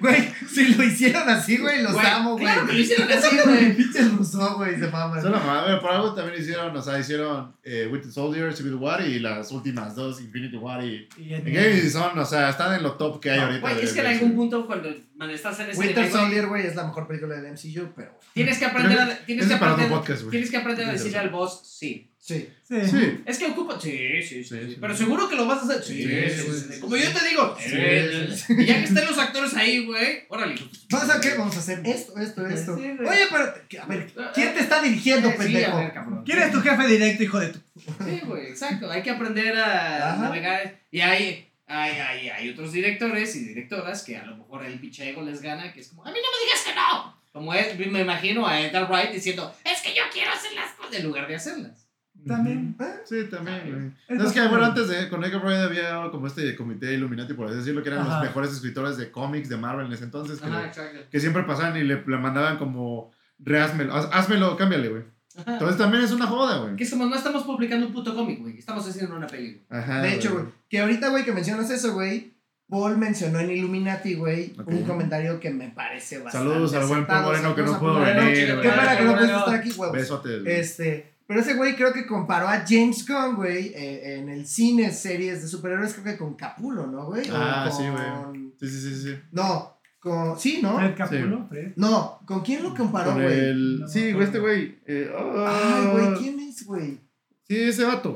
Güey, 0.00 0.32
si 0.48 0.74
lo 0.74 0.84
hicieron 0.84 1.28
así, 1.28 1.58
güey, 1.58 1.82
los 1.82 1.92
Güey, 1.92 2.06
amo, 2.06 2.32
güey. 2.32 2.44
Claro 2.44 2.66
que 2.66 2.72
lo 2.74 2.78
hicieron 2.78 3.10
así, 3.10 3.36
güey. 3.44 3.76
Pinches 3.76 4.12
Rousseau, 4.12 4.54
güey, 4.56 4.78
se 4.78 4.86
maman. 4.86 5.20
Solo 5.20 5.38
por 5.80 5.90
algo 5.90 6.14
también 6.14 6.40
hicieron, 6.40 6.74
o 6.74 6.80
sea, 6.82 6.98
hicieron 6.98 7.54
eh, 7.64 7.88
Winter 7.90 8.10
Soldier, 8.10 8.54
Civil 8.54 8.76
War 8.76 9.06
y 9.06 9.18
las 9.18 9.50
últimas 9.50 9.94
dos, 9.96 10.20
Infinity 10.20 10.56
War 10.56 10.84
y 10.84 11.08
Y 11.18 11.34
Endgame, 11.34 11.80
y 11.84 11.90
son, 11.90 12.18
o 12.18 12.24
sea, 12.24 12.50
están 12.50 12.74
en 12.74 12.82
lo 12.82 12.92
top 12.92 13.20
que 13.20 13.30
hay 13.30 13.38
No, 13.38 13.46
ahorita. 13.46 13.60
Güey, 13.60 13.84
es 13.84 13.92
que 13.92 14.00
en 14.00 14.06
algún 14.06 14.36
punto 14.36 14.66
cuando 14.66 14.94
man, 15.20 15.30
estás 15.30 15.60
en 15.60 15.70
ese 15.70 15.78
Winter 15.78 15.96
nivel, 15.96 16.10
güey, 16.10 16.22
Soldier, 16.22 16.46
güey, 16.46 16.66
es 16.66 16.74
la 16.74 16.84
mejor 16.84 17.06
película 17.06 17.36
del 17.36 17.52
MCU, 17.52 17.92
pero. 17.94 18.18
tienes 18.34 18.58
que 18.58 18.64
aprender 18.64 18.98
a, 18.98 19.16
tienes 19.26 19.46
que 19.46 19.54
aprender, 19.54 19.88
podcast, 19.88 20.22
güey. 20.22 20.30
tienes 20.30 20.50
que 20.50 20.56
aprender 20.56 20.88
a 20.88 20.92
decirle 20.92 21.18
al 21.18 21.30
boss 21.30 21.62
sí. 21.64 22.06
Sí. 22.22 22.48
Sí. 22.68 22.76
Sí. 22.86 23.22
Es 23.24 23.38
que 23.38 23.46
ocupa. 23.46 23.80
Sí, 23.80 23.90
sí, 24.22 24.22
sí. 24.22 24.44
Sí, 24.44 24.60
sí. 24.60 24.70
sí. 24.72 24.76
Pero 24.78 24.94
seguro 24.94 25.28
que 25.28 25.36
lo 25.36 25.46
vas 25.46 25.62
a 25.62 25.64
hacer. 25.64 25.82
Sí, 25.82 26.02
Sí, 26.02 26.08
sí, 26.08 26.42
sí, 26.42 26.52
sí, 26.52 26.74
sí, 26.74 26.80
Como 26.80 26.96
yo 26.96 27.10
te 27.10 27.28
digo. 27.28 27.56
Sí, 27.58 27.70
eh, 27.74 28.28
sí, 28.30 28.54
Y 28.58 28.66
ya 28.66 28.74
que 28.74 28.84
estén 28.84 29.06
los 29.06 29.18
actores 29.18 29.54
ahí, 29.56 29.86
güey. 29.86 30.24
Órale. 30.28 30.54
¿Vas 30.90 31.08
a 31.10 31.18
qué? 31.18 31.30
Vamos 31.34 31.56
a 31.56 31.60
hacer 31.60 31.80
esto, 31.84 32.16
esto, 32.18 32.46
esto. 32.46 32.74
Oye, 32.74 32.98
pero, 33.30 33.82
a 33.82 33.86
ver, 33.86 34.12
¿quién 34.34 34.52
te 34.54 34.60
está 34.60 34.82
dirigiendo, 34.82 35.28
Eh, 35.30 35.32
sí, 35.32 35.36
a 35.40 35.44
pendejo? 35.44 35.76
ver, 35.78 35.92
cabrón. 35.94 36.22
¿Quién 36.24 36.38
es 36.40 36.52
tu 36.52 36.60
jefe 36.60 36.86
directo, 36.86 37.22
hijo 37.24 37.40
de 37.40 37.48
tu.? 37.48 37.58
Sí, 38.04 38.20
güey, 38.26 38.46
exacto. 38.48 38.90
Hay 38.90 39.02
que 39.02 39.10
aprender 39.10 39.56
a 39.58 40.12
Ajá. 40.12 40.22
navegar. 40.22 40.78
Y 40.92 41.00
hay, 41.00 41.49
hay, 41.70 41.92
hay, 41.98 42.28
hay 42.28 42.50
otros 42.50 42.72
directores 42.72 43.34
y 43.36 43.44
directoras 43.44 44.02
que 44.02 44.16
a 44.16 44.26
lo 44.26 44.36
mejor 44.36 44.64
el 44.64 44.78
pinche 44.80 45.08
ego 45.08 45.22
les 45.22 45.40
gana, 45.40 45.72
que 45.72 45.80
es 45.80 45.88
como, 45.88 46.04
a 46.04 46.10
mí 46.10 46.18
no 46.18 46.28
me 46.38 46.44
digas 46.44 46.64
que 46.66 46.74
no. 46.74 47.20
Como 47.32 47.54
es, 47.54 47.78
me 47.78 48.00
imagino 48.00 48.46
a 48.46 48.60
Edgar 48.60 48.90
Wright 48.90 49.12
diciendo, 49.12 49.54
es 49.64 49.80
que 49.82 49.94
yo 49.94 50.02
quiero 50.12 50.32
hacer 50.32 50.52
las 50.52 50.72
cosas 50.72 50.94
en 50.96 51.06
lugar 51.06 51.28
de 51.28 51.36
hacerlas. 51.36 51.86
También. 52.26 52.76
Sí, 53.04 53.24
también, 53.30 53.94
güey. 54.08 54.18
No, 54.18 54.26
es 54.26 54.32
que 54.32 54.46
bueno, 54.48 54.66
antes 54.66 54.88
de 54.88 55.08
con 55.08 55.24
Edgar 55.24 55.42
Wright 55.42 55.60
había 55.60 56.10
como 56.10 56.26
este 56.26 56.54
comité 56.54 56.92
Illuminati, 56.92 57.32
por 57.34 57.46
así 57.46 57.56
decirlo, 57.58 57.82
que 57.82 57.88
eran 57.88 58.02
Ajá. 58.02 58.16
los 58.16 58.24
mejores 58.24 58.52
escritores 58.52 58.96
de 58.96 59.10
cómics 59.10 59.48
de 59.48 59.56
Marvel 59.56 59.86
en 59.86 59.92
ese 59.92 60.04
entonces, 60.04 60.40
que, 60.40 60.46
Ajá, 60.46 60.66
exacto. 60.66 60.98
que 61.10 61.20
siempre 61.20 61.44
pasaban 61.44 61.76
y 61.76 61.84
le, 61.84 62.02
le 62.04 62.16
mandaban 62.18 62.58
como, 62.58 63.12
reházmelo, 63.38 63.94
házmelo, 63.94 64.56
cámbiale, 64.56 64.88
güey. 64.88 65.02
Entonces 65.46 65.76
también 65.78 66.02
es 66.04 66.12
una 66.12 66.26
joda, 66.26 66.58
güey. 66.58 66.76
Que 66.76 66.84
es 66.84 66.90
como, 66.90 67.06
no 67.06 67.14
estamos 67.16 67.42
publicando 67.44 67.86
un 67.86 67.92
puto 67.92 68.14
cómic, 68.14 68.40
güey. 68.40 68.58
Estamos 68.58 68.86
haciendo 68.88 69.16
una 69.16 69.26
película. 69.26 69.64
Ajá. 69.80 70.02
De 70.02 70.14
hecho, 70.14 70.32
güey, 70.32 70.44
que 70.68 70.80
ahorita, 70.80 71.08
güey, 71.08 71.24
que 71.24 71.32
mencionas 71.32 71.70
eso, 71.70 71.92
güey, 71.94 72.34
Paul 72.68 72.98
mencionó 72.98 73.40
en 73.40 73.50
Illuminati, 73.50 74.14
güey, 74.14 74.52
Ok. 74.58 74.68
un 74.68 74.84
comentario 74.84 75.40
que 75.40 75.50
me 75.50 75.70
parece 75.70 76.18
bastante 76.18 76.48
Saludos 76.50 76.74
al 76.74 76.86
buen 76.86 77.06
Paul. 77.06 77.24
Moreno 77.24 77.54
que 77.54 77.62
no 77.62 77.78
pudo 77.80 77.94
Moreno. 77.94 78.20
venir. 78.20 78.46
Qué 78.62 78.68
pena 78.68 78.96
que 78.96 79.04
no 79.04 79.12
puedes 79.14 79.30
estar 79.30 79.54
aquí, 79.54 79.70
güey. 79.72 79.92
Besotes. 79.92 80.46
Este, 80.46 81.14
pero 81.26 81.40
ese 81.40 81.54
güey 81.54 81.74
creo 81.74 81.92
que 81.92 82.06
comparó 82.06 82.46
a 82.48 82.64
James 82.66 83.04
Gunn, 83.08 83.34
güey, 83.36 83.72
eh, 83.74 84.18
en 84.18 84.28
el 84.28 84.46
cine, 84.46 84.92
series 84.92 85.42
de 85.42 85.48
superhéroes, 85.48 85.94
creo 85.94 86.04
que 86.04 86.16
con 86.16 86.34
Capulo, 86.34 86.86
¿no, 86.86 87.06
güey? 87.06 87.22
Ah, 87.32 87.68
con- 87.68 87.76
sí, 87.76 87.88
güey. 87.90 88.52
Sí, 88.60 88.68
sí, 88.68 88.80
sí, 88.94 89.02
sí. 89.02 89.18
No, 89.32 89.79
con... 90.00 90.38
Sí, 90.40 90.60
¿no? 90.62 90.76
Fred 90.78 90.94
Capulo, 90.96 91.46
Fred. 91.48 91.72
No, 91.76 92.20
¿con 92.26 92.40
quién 92.40 92.62
lo 92.62 92.74
comparó, 92.74 93.12
Con 93.12 93.22
güey? 93.22 93.38
el... 93.38 93.80
No 93.80 93.88
Sí, 93.88 94.12
güey, 94.12 94.24
este 94.26 94.38
güey. 94.40 94.78
eh, 94.86 95.10
Ay, 95.14 95.22
ah, 95.46 95.88
güey, 95.92 96.14
¿quién 96.18 96.40
es, 96.40 96.64
güey? 96.64 96.98
Sí, 97.46 97.60
ese 97.62 97.84
vato. 97.84 98.14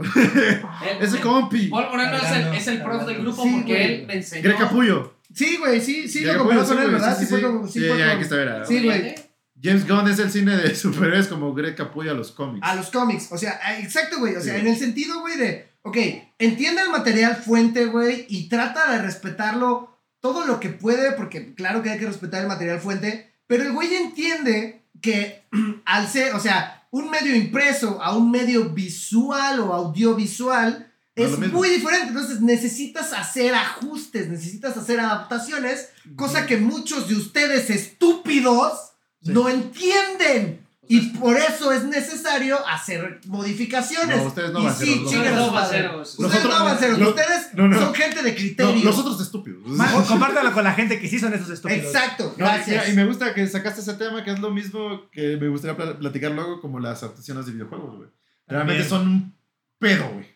Ese 1.01 1.20
compi. 1.20 1.66
Paul 1.66 1.87
Moreno 1.91 2.16
es 2.16 2.30
el, 2.30 2.55
es 2.55 2.66
el 2.68 2.82
prof 2.82 3.05
del 3.05 3.18
grupo 3.20 3.43
Sí, 3.43 3.51
porque 3.57 3.85
él 3.85 4.07
me 4.07 4.14
enseñó. 4.14 4.43
Greg 4.45 4.57
Capullo. 4.59 5.14
Sí, 5.35 5.57
güey, 5.59 5.80
sí, 5.80 6.09
sí, 6.09 6.20
Greg 6.22 6.35
lo 6.37 6.39
comparó 6.41 6.61
Capullo, 6.62 6.76
con 6.76 6.85
él, 6.87 6.93
¿verdad? 6.93 7.18
Sí, 7.18 7.26
Sí, 7.26 7.35
sí, 7.35 7.41
sí. 7.41 7.72
Sí, 7.72 7.80
Sí, 7.80 7.99
ya, 7.99 8.12
está, 8.14 8.37
mira. 8.37 8.64
Sí, 8.64 8.85
güey. 8.85 9.14
James 9.61 9.89
Gunn 9.89 10.09
es 10.09 10.18
el 10.20 10.30
cine 10.30 10.57
de 10.57 10.74
superhéroes 10.76 11.26
como 11.26 11.53
Greg 11.53 11.74
Capullo 11.74 12.12
a 12.12 12.14
los 12.14 12.30
cómics. 12.30 12.64
A 12.66 12.76
los 12.76 12.91
cómics, 12.91 13.28
o 13.32 13.37
sea, 13.39 13.59
ah, 13.64 13.78
exacto, 13.80 14.18
güey. 14.20 14.37
O 14.37 14.41
sea, 14.41 14.55
Sí. 14.55 14.61
en 14.61 14.68
el 14.68 14.76
sentido, 14.76 15.20
güey, 15.20 15.37
de, 15.37 15.68
ok, 15.82 15.97
entiende 16.39 16.82
el 16.82 16.91
material 16.91 17.35
fuente, 17.35 17.87
güey, 17.87 18.26
y 18.28 18.49
trata 18.49 18.93
de 18.93 19.03
respetarlo 19.03 19.93
todo 20.25 20.47
lo 20.47 20.59
que 20.59 20.70
puede, 20.70 21.12
porque 21.12 21.55
claro 21.55 21.83
que 21.83 21.91
hay 21.91 21.99
que 21.99 22.07
respetar 22.07 22.41
el 22.41 22.49
material 22.49 22.81
fuente, 22.81 23.31
pero 23.47 23.62
el 23.62 23.75
güey 23.75 23.95
entiende 23.95 24.81
que 25.03 25.43
al 25.85 26.09
ser, 26.09 26.35
o 26.35 26.41
sea, 26.41 26.87
un 26.91 27.11
medio 27.11 27.37
impreso 27.37 28.03
a 28.03 28.16
un 28.16 28.31
medio 28.31 28.70
visual 28.70 29.61
o 29.61 29.75
audiovisual 29.75 30.91
No 31.14 31.25
es 31.27 31.53
muy 31.53 31.68
diferente. 31.68 32.09
Entonces 32.09 32.41
necesitas 32.41 33.12
hacer 33.12 33.55
ajustes, 33.55 34.31
necesitas 34.31 34.79
hacer 34.79 34.99
adaptaciones, 34.99 35.91
cosa 36.16 36.47
que 36.47 36.57
muchos 36.57 37.07
de 37.07 37.16
ustedes 37.16 37.68
estúpidos 37.68 38.93
Sí. 39.22 39.33
no 39.33 39.51
entienden. 39.51 40.64
Y 40.87 41.01
por 41.18 41.37
eso 41.37 41.72
es 41.72 41.85
necesario 41.85 42.59
hacer 42.66 43.20
modificaciones. 43.26 44.16
No, 44.18 44.24
ustedes 44.24 44.53
no 44.53 44.61
y 44.61 44.64
van 44.64 44.72
a 44.72 44.76
ser 44.76 44.87
sí, 44.87 45.01
los 45.01 45.11
chinguen 45.11 45.35
a 45.35 45.47
vaceros. 45.51 46.18
Ustedes 46.18 46.30
Nosotros- 46.45 46.59
no 46.59 46.64
van 46.64 46.76
a 46.76 46.78
ser, 46.78 46.99
no, 46.99 47.09
ustedes 47.09 47.55
no, 47.55 47.68
no. 47.68 47.80
son 47.80 47.95
gente 47.95 48.22
de 48.22 48.30
No, 48.30 48.37
criterio. 48.37 48.85
los 48.85 48.99
otros 48.99 49.20
estúpidos. 49.20 49.62
Compártelo 50.09 50.53
con 50.53 50.64
la 50.64 50.72
gente 50.74 51.01
que 51.01 51.09
sí 51.09 51.18
son 51.18 51.32
esos 51.32 51.49
estúpidos. 51.51 51.85
Exacto, 51.87 52.24
No, 52.37 52.45
gracias. 52.45 52.89
y 52.89 52.93
me 52.93 53.05
gusta 53.07 53.32
que 53.32 53.47
sacaste 53.47 53.80
ese 53.80 53.95
tema, 53.95 54.22
que 54.24 54.32
es 54.32 54.39
lo 54.41 54.51
mismo 54.51 55.09
que 55.11 55.37
me 55.39 55.49
gustaría 55.49 55.76
pla- 55.76 55.99
platicar 55.99 56.32
luego, 56.32 56.61
como 56.61 56.78
las 56.80 57.03
adaptaciones 57.03 57.47
de 57.47 57.53
videojuegos, 57.53 57.97
güey. 57.97 58.09
Realmente 58.47 58.85
También. 58.85 58.89
son 58.89 59.09
un 59.09 59.35
pedo, 59.78 60.09
güey. 60.12 60.26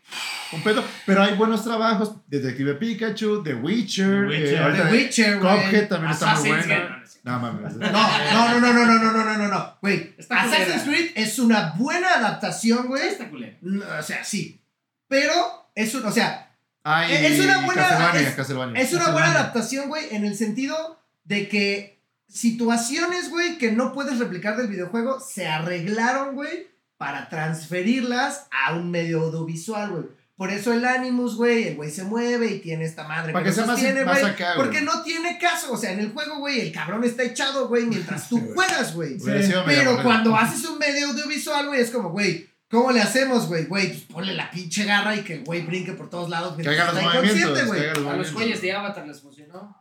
Un 0.52 0.62
pedo. 0.62 0.82
Pero 1.06 1.22
hay 1.22 1.34
buenos 1.34 1.62
trabajos. 1.64 2.12
Detective 2.26 2.74
Pikachu, 2.74 3.42
The 3.42 3.54
Witcher. 3.54 4.22
The 4.22 4.26
Witcher. 4.28 4.54
eh, 4.54 4.58
ahorita 4.58 4.84
The 4.88 4.92
Witcher, 4.92 5.38
güey. 5.40 5.64
Cuphead 5.64 5.88
también 5.88 6.12
está 6.12 6.34
muy 6.36 6.48
bueno. 6.48 6.64
No, 6.66 6.88
no 6.98 7.06
sé. 7.06 7.18
No 7.24 7.38
mames. 7.40 7.74
No, 7.76 7.90
no, 7.90 8.60
no, 8.60 8.60
no, 8.60 8.72
no, 8.72 8.84
no, 8.86 8.94
no, 8.98 9.12
no, 9.12 9.24
no, 9.24 9.36
no, 9.38 9.48
no. 9.48 9.78
Güey, 9.82 10.14
Assassin's 10.18 10.82
culera. 10.82 10.84
Creed 10.84 11.10
es 11.16 11.38
una 11.38 11.72
buena 11.76 12.14
adaptación, 12.14 12.86
güey. 12.86 13.08
Está 13.08 13.28
culero. 13.28 13.56
No, 13.60 13.84
O 13.98 14.02
sea, 14.02 14.24
sí. 14.24 14.60
Pero 15.08 15.32
es 15.74 15.94
un, 15.94 16.04
o 16.06 16.12
sea, 16.12 16.44
Ay, 16.84 17.12
Es 17.26 17.40
una 17.40 17.58
buena- 17.66 17.82
Castlevania, 17.86 18.20
es- 18.28 18.34
Castlevania. 18.34 18.80
Es 18.82 18.92
una 18.94 19.10
buena 19.10 19.30
adaptación, 19.32 19.88
güey, 19.88 20.06
en 20.14 20.24
el 20.24 20.34
sentido 20.36 20.98
de 21.24 21.48
que 21.48 22.00
situaciones, 22.28 23.28
güey, 23.30 23.58
que 23.58 23.72
no 23.72 23.92
puedes 23.92 24.18
replicar 24.18 24.56
del 24.56 24.68
videojuego, 24.68 25.20
se 25.20 25.46
arreglaron, 25.48 26.34
güey, 26.34 26.68
para 26.96 27.28
transferirlas 27.28 28.46
a 28.50 28.74
un 28.74 28.90
medio 28.90 29.22
audiovisual, 29.24 29.90
güey. 29.90 30.04
Por 30.38 30.52
eso 30.52 30.72
el 30.72 30.84
Animus, 30.84 31.34
güey, 31.34 31.66
el 31.66 31.74
güey 31.74 31.90
se 31.90 32.04
mueve 32.04 32.46
y 32.46 32.58
tiene 32.60 32.84
esta 32.84 33.06
madre 33.08 33.32
Para 33.32 33.44
que 33.44 33.52
sea 33.52 33.66
más- 33.66 33.82
acá, 34.22 34.54
güey. 34.54 34.64
Porque 34.64 34.80
no 34.82 35.02
tiene 35.02 35.36
caso, 35.36 35.72
o 35.72 35.76
sea, 35.76 35.90
en 35.90 35.98
el 35.98 36.12
juego, 36.12 36.38
güey, 36.38 36.60
el 36.60 36.72
cabrón 36.72 37.02
está 37.02 37.24
echado, 37.24 37.66
güey, 37.66 37.86
mientras 37.86 38.28
tú 38.28 38.40
juegas, 38.54 38.94
güey. 38.94 39.18
Pero 39.66 40.00
cuando 40.02 40.36
haces 40.36 40.64
un 40.64 40.78
medio 40.78 41.08
audiovisual, 41.08 41.66
güey, 41.66 41.80
es 41.80 41.90
como, 41.90 42.10
güey, 42.10 42.48
¿cómo 42.70 42.92
le 42.92 43.02
hacemos, 43.02 43.48
güey? 43.48 43.64
Güey, 43.64 43.88
pues 43.88 44.02
ponle 44.04 44.32
la 44.34 44.48
pinche 44.48 44.84
garra 44.84 45.16
y 45.16 45.22
que 45.24 45.34
el 45.34 45.44
güey 45.44 45.62
brinque 45.66 45.92
por 45.94 46.08
todos 46.08 46.30
lados 46.30 46.56
Que 46.56 46.62
mientras 46.62 46.78
haga 46.88 46.92
los 46.92 47.02
está 47.02 47.14
movimientos. 47.14 47.40
inconsciente, 47.42 47.66
güey. 47.68 47.80
que 47.80 47.90
haga 47.90 47.98
los 48.00 48.12
A 48.12 48.16
los 48.16 48.32
güeyes 48.32 48.62
de 48.62 48.72
Avatar 48.72 49.06
les 49.08 49.20
funcionó. 49.20 49.76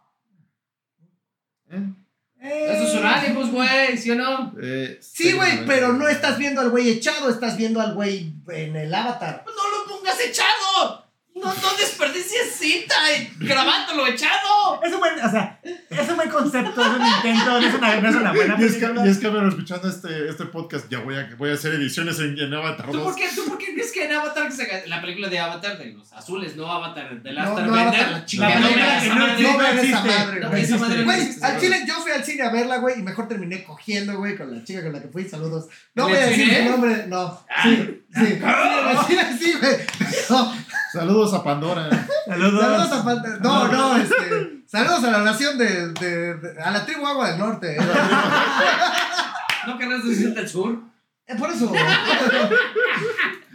¿Eh? 1.70 1.84
Eh, 2.42 2.68
Eso 2.72 2.84
es 2.88 2.94
un 2.94 3.06
Animus, 3.06 3.52
güey, 3.52 3.98
¿sí 3.98 4.12
o 4.12 4.16
no? 4.16 4.54
Eh, 4.62 5.00
Sí, 5.02 5.32
güey, 5.34 5.66
pero 5.66 5.94
no 5.94 6.08
estás 6.08 6.38
viendo 6.38 6.62
al 6.62 6.70
güey 6.70 6.90
echado, 6.90 7.30
estás 7.30 7.58
viendo 7.58 7.82
al 7.82 7.96
güey 7.96 8.32
en 8.50 8.76
el 8.76 8.94
avatar. 8.94 9.44
Pues 9.44 9.56
no 9.56 9.64
lo 9.64 9.98
pongas 9.98 10.20
echado. 10.20 11.07
No, 11.44 11.54
no 11.54 11.78
desperdicies 11.78 12.56
cinta 12.58 12.96
eh, 13.14 13.32
grabándolo 13.40 14.08
echado. 14.08 14.82
Es 14.84 14.92
un 14.94 15.00
buen, 15.00 15.14
o 15.20 15.30
sea, 15.32 15.60
es 15.64 16.10
un 16.10 16.16
buen 16.16 16.30
concepto, 16.30 16.82
es 16.82 16.88
un 16.88 17.06
intento, 17.06 17.62
no 17.62 17.68
es 17.68 17.74
una, 17.76 17.96
no 18.02 18.10
es 18.10 18.16
una 18.16 18.32
buena 18.34 18.56
Y 18.60 18.64
es, 18.66 18.76
que, 18.76 18.92
y 19.06 19.08
es 19.08 19.18
que, 19.20 19.28
bueno, 19.30 19.50
escuchando 19.50 19.88
este, 19.90 20.30
este 20.30 20.46
podcast, 20.46 20.90
ya 20.90 21.00
voy 21.00 21.16
a, 21.16 21.30
voy 21.38 21.52
a 21.52 21.54
hacer 21.54 21.74
ediciones 21.76 22.20
en, 22.20 22.38
en 22.40 22.54
Avatar 22.54 22.88
¿Tú 22.88 22.98
2. 22.98 23.04
por, 23.04 23.16
qué, 23.16 23.30
¿Tú 23.36 23.46
por 23.46 23.58
qué 23.58 23.74
crees 23.74 23.92
que 23.92 24.06
en 24.06 24.14
Avatar, 24.14 24.48
que 24.48 24.54
se- 24.54 24.88
la 24.88 25.00
película 25.02 25.30
de 25.30 25.40
Avatar, 25.40 25.78
de 25.78 25.94
los 25.94 26.12
azules, 26.14 26.56
no 26.56 26.72
Avatar, 26.72 27.22
de 27.22 27.32
No, 27.32 27.36
Last 27.36 27.52
no, 27.52 27.58
Airbender? 27.60 27.80
Avatar, 27.88 28.12
la 28.12 28.26
chingada. 28.26 28.60
no 28.60 28.70
no 28.70 28.76
madre. 29.26 29.44
No 29.44 29.58
vean 29.58 29.80
esa 29.80 30.04
madre, 30.04 30.40
No, 30.40 30.54
esa 30.56 30.78
madre 30.78 30.98
no 31.00 31.06
Güey, 31.06 31.22
existe, 31.22 31.46
al 31.46 31.60
chile 31.60 31.84
yo 31.88 31.94
fui 31.96 32.12
al 32.12 32.24
cine 32.26 32.44
a 32.44 32.50
verla, 32.52 32.78
güey, 32.78 33.00
y 33.00 33.04
mejor 33.04 33.28
terminé 33.28 33.64
cogiendo, 33.64 34.18
güey, 34.18 34.36
con 34.36 34.54
la 34.56 34.64
chica 34.64 34.82
con 34.84 34.94
la 34.94 35.02
que 35.02 35.08
fui. 35.10 35.28
Saludos. 35.28 35.68
No 35.96 36.04
¿En 36.08 36.10
voy 36.14 36.18
a 36.24 36.26
decir 36.28 36.58
su 36.64 36.70
nombre, 36.70 37.06
no. 37.08 37.40
Sí, 37.64 38.04
sí. 38.16 38.26
Sí, 38.26 38.26
en 38.26 38.90
el 38.90 39.06
cine 39.08 39.38
sí, 39.40 39.54
güey. 39.60 39.76
No, 40.98 41.08
Saludos 41.08 41.34
a 41.34 41.44
Pandora. 41.44 41.90
Saludos. 42.26 42.62
saludos 42.62 42.92
a 42.92 43.04
Panta- 43.04 43.38
No, 43.42 43.68
no, 43.68 43.98
este. 43.98 44.64
Saludos 44.68 45.04
a 45.06 45.12
la 45.12 45.20
nación 45.20 45.58
de, 45.58 45.90
de- 45.94 46.34
de- 46.36 46.62
a 46.62 46.72
la 46.72 46.86
tribu 46.86 47.06
Agua 47.08 47.30
del 47.30 47.40
Norte. 47.40 47.76
eh. 47.76 47.80
¿No 49.68 49.78
querrás 49.78 50.04
decir 50.06 50.34
del 50.34 50.48
sur? 50.48 50.80
Eh, 51.26 51.36
Por 51.38 51.50
eso. 51.50 51.72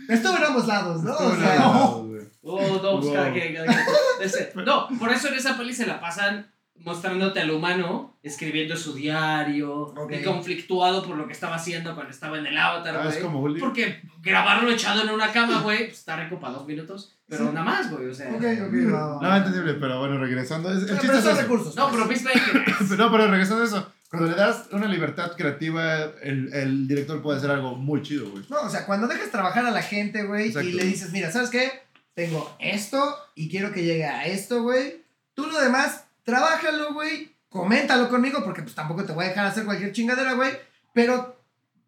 Estuve 0.09 0.36
en 0.36 0.45
ambos 0.45 0.66
lados, 0.66 1.03
¿no? 1.03 1.12
O 1.12 1.14
Estuvo 1.32 1.36
sea, 1.43 1.55
enamorado, 1.57 2.05
güey. 2.05 2.22
Oh, 2.45 2.61
no, 2.82 3.01
pues 3.01 3.05
Wow. 3.07 3.14
cada 3.14 3.32
quien, 3.32 3.55
cada 3.55 3.66
quien. 3.66 3.78
Ese- 4.20 4.53
No, 4.57 4.88
por 4.99 5.12
eso 5.12 5.28
en 5.28 5.34
esa 5.34 5.57
peli 5.57 5.72
se 5.72 5.86
la 5.86 6.01
pasan 6.01 6.51
mostrándote 6.84 7.40
al 7.40 7.50
humano 7.50 8.16
escribiendo 8.22 8.76
su 8.76 8.94
diario 8.94 9.74
Ok. 9.96 10.12
y 10.12 10.22
conflictuado 10.22 11.04
por 11.04 11.16
lo 11.16 11.26
que 11.26 11.32
estaba 11.32 11.56
haciendo 11.56 11.94
cuando 11.94 12.12
estaba 12.12 12.38
en 12.38 12.46
el 12.46 12.56
avatar, 12.56 12.96
Ah, 12.96 13.08
es 13.08 13.18
como. 13.18 13.42
Porque 13.58 14.00
grabarlo 14.22 14.70
echado 14.70 15.02
en 15.02 15.10
una 15.10 15.32
cama, 15.32 15.60
güey, 15.62 15.86
pues 15.86 15.98
está 15.98 16.16
rico 16.16 16.38
para 16.40 16.54
dos 16.54 16.66
minutos, 16.66 17.16
pero 17.28 17.46
Sí. 17.48 17.50
nada 17.54 17.64
más, 17.64 17.90
güey, 17.90 18.06
o 18.08 18.14
sea. 18.14 18.28
Ok, 18.30 18.36
ok, 18.42 18.92
va, 18.94 19.06
va. 19.16 19.20
No, 19.28 19.36
entendible, 19.36 19.74
pero 19.74 19.98
bueno, 19.98 20.18
regresando. 20.18 20.70
es- 20.72 20.80
el 20.82 20.86
Pero, 20.86 21.00
chiste 21.00 21.16
pero 21.18 21.30
es 21.30 21.38
recursos. 21.42 21.76
No, 21.76 21.88
pues. 21.90 21.94
pero 21.94 22.08
Peacemaker. 22.08 22.64
No, 22.98 23.10
pero 23.10 23.26
regresando 23.28 23.62
a 23.62 23.66
eso. 23.66 23.92
Cuando 24.10 24.28
le 24.28 24.36
das 24.36 24.68
una 24.72 24.86
libertad 24.88 25.32
creativa, 25.38 26.04
el, 26.22 26.52
el 26.52 26.86
director 26.86 27.22
puede 27.22 27.38
hacer 27.38 27.50
algo 27.50 27.76
muy 27.76 28.02
chido, 28.02 28.28
güey. 28.30 28.44
No, 28.50 28.60
o 28.60 28.68
sea, 28.68 28.84
cuando 28.84 29.08
dejas 29.08 29.30
trabajar 29.30 29.64
a 29.64 29.70
la 29.70 29.80
gente, 29.82 30.24
güey, 30.24 30.50
y 30.50 30.72
le 30.72 30.84
dices, 30.84 31.12
mira, 31.12 31.30
¿sabes 31.32 31.48
qué? 31.48 31.70
Tengo 32.14 32.54
esto 32.58 33.16
y 33.34 33.48
quiero 33.48 33.72
que 33.72 33.82
llegue 33.84 34.04
a 34.04 34.26
esto, 34.26 34.62
güey. 34.62 35.02
Tú 35.32 35.46
lo 35.46 35.59
demás, 35.59 36.04
trabájalo, 36.24 36.94
güey. 36.94 37.36
Coméntalo 37.49 38.09
conmigo 38.09 38.43
porque 38.44 38.62
pues 38.62 38.74
tampoco 38.74 39.05
te 39.05 39.12
voy 39.12 39.27
a 39.27 39.28
dejar 39.28 39.47
hacer 39.47 39.65
cualquier 39.65 39.93
chingadera, 39.93 40.32
güey. 40.35 40.53
Pero 40.94 41.39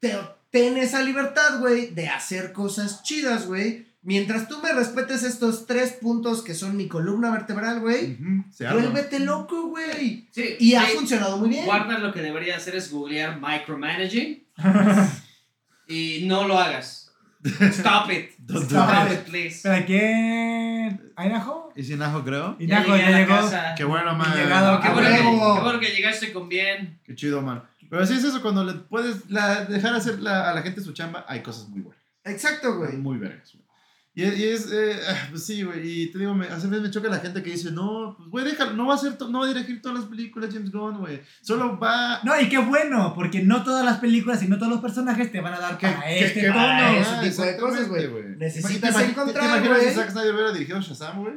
te, 0.00 0.14
ten 0.50 0.76
esa 0.76 1.02
libertad, 1.02 1.60
güey, 1.60 1.94
de 1.94 2.08
hacer 2.08 2.52
cosas 2.52 3.02
chidas, 3.02 3.46
güey. 3.46 3.94
Mientras 4.02 4.48
tú 4.48 4.58
me 4.58 4.70
respetes 4.72 5.22
estos 5.22 5.66
tres 5.66 5.92
puntos 5.92 6.42
que 6.42 6.52
son 6.52 6.76
mi 6.76 6.88
columna 6.88 7.30
vertebral, 7.30 7.80
güey. 7.80 8.18
Se 8.52 8.66
arma. 8.66 8.82
Vuélvete 8.82 9.18
loco, 9.18 9.68
güey. 9.68 10.28
Sí, 10.30 10.56
Y 10.60 10.74
ha 10.74 10.82
funcionado 10.82 11.38
muy 11.38 11.48
bien. 11.48 11.66
Warner 11.66 12.00
lo 12.00 12.12
que 12.12 12.20
debería 12.20 12.58
hacer 12.58 12.76
es 12.76 12.90
googlear 12.90 13.40
micromanaging 13.40 14.46
y 15.88 16.24
no 16.26 16.46
lo 16.46 16.58
hagas. 16.58 17.03
Stop 17.44 18.10
it. 18.10 18.30
Don't 18.38 18.68
do 18.68 18.76
Stop 18.76 19.06
it. 19.06 19.12
it, 19.12 19.24
please. 19.24 19.60
¿Pero 19.62 19.86
quién? 19.86 21.12
¿Ainajo? 21.16 21.72
Y 21.76 21.82
sin 21.82 22.02
ajo, 22.02 22.24
creo. 22.24 22.56
Ya 22.58 22.64
Inajo 22.64 22.96
ya 22.96 23.10
la 23.10 23.18
llegó. 23.20 23.34
casa. 23.36 23.74
Qué 23.76 23.84
bueno, 23.84 24.14
man. 24.14 24.34
llegado, 24.34 24.80
Qué 24.80 24.88
A 24.88 24.92
bueno, 24.92 25.08
que, 25.08 25.20
huevo. 25.22 25.54
qué 25.56 25.60
bueno 25.60 25.80
que 25.80 25.88
llegaste 25.90 26.32
con 26.32 26.48
bien. 26.48 26.98
Qué 27.04 27.14
chido, 27.14 27.42
man. 27.42 27.62
Pero 27.90 28.06
sí 28.06 28.14
es 28.14 28.24
eso, 28.24 28.40
cuando 28.42 28.64
le 28.64 28.72
puedes 28.74 29.30
la- 29.30 29.64
dejar 29.66 29.94
hacer 29.94 30.18
la- 30.20 30.50
a 30.50 30.54
la 30.54 30.62
gente 30.62 30.80
su 30.80 30.92
chamba, 30.92 31.24
hay 31.28 31.42
cosas 31.42 31.68
muy 31.68 31.80
buenas. 31.82 32.02
Exacto, 32.24 32.76
güey. 32.78 32.96
Muy 32.96 33.18
vergas, 33.18 33.52
güey. 33.52 33.63
Y, 34.16 34.22
es- 34.22 34.38
y 34.38 34.44
es, 34.44 34.72
eh, 34.72 34.96
ah, 35.08 35.26
pues 35.30 35.44
sí, 35.44 35.64
güey, 35.64 36.02
y 36.02 36.12
te 36.12 36.20
digo, 36.20 36.34
me, 36.34 36.46
a 36.46 36.54
veces 36.54 36.70
me 36.70 36.88
choca 36.90 37.08
la 37.08 37.18
gente 37.18 37.42
que 37.42 37.50
dice, 37.50 37.72
no, 37.72 38.14
pues, 38.16 38.28
güey, 38.30 38.44
déjalo, 38.44 38.74
no 38.74 38.86
va 38.86 38.92
a 38.94 38.96
hacer, 38.96 39.18
to- 39.18 39.28
no 39.28 39.40
va 39.40 39.46
a 39.46 39.48
dirigir 39.52 39.82
todas 39.82 39.98
las 39.98 40.06
películas 40.08 40.50
James 40.52 40.70
Gunn, 40.70 40.98
güey. 40.98 41.20
Solo 41.42 41.78
va... 41.80 42.20
No, 42.22 42.40
y 42.40 42.48
qué 42.48 42.58
bueno, 42.58 43.12
porque 43.16 43.42
no 43.42 43.64
todas 43.64 43.84
las 43.84 43.98
películas 43.98 44.40
y 44.44 44.46
no 44.48 44.56
todos 44.56 44.70
los 44.70 44.80
personajes 44.80 45.32
te 45.32 45.40
van 45.40 45.54
a 45.54 45.58
dar 45.58 45.78
que- 45.78 45.88
para 45.88 46.00
que- 46.06 46.24
este 46.26 46.40
que- 46.42 46.46
tono. 46.46 46.58
para 46.60 46.96
ese 46.96 47.28
tipo 47.30 47.42
de 47.42 47.56
cosas, 47.56 47.88
güey. 47.88 48.04
exactamente, 48.04 48.36
Necesitas 48.38 48.96
¿Te 48.96 49.04
encontrar, 49.04 49.42
¿Te 49.60 49.66
imaginas 49.66 49.82
si 49.82 49.94
Zack 50.00 50.10
Snyder 50.10 50.34
hubiera 50.34 50.52
dirigido 50.52 50.80
Shazam, 50.80 51.20
güey? 51.20 51.34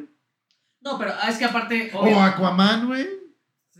No, 0.81 0.99
pero 0.99 1.13
ah, 1.19 1.29
es 1.31 1.37
que 1.37 1.45
aparte. 1.45 1.91
O 1.95 2.21
Aquaman, 2.21 2.85
güey. 2.85 3.07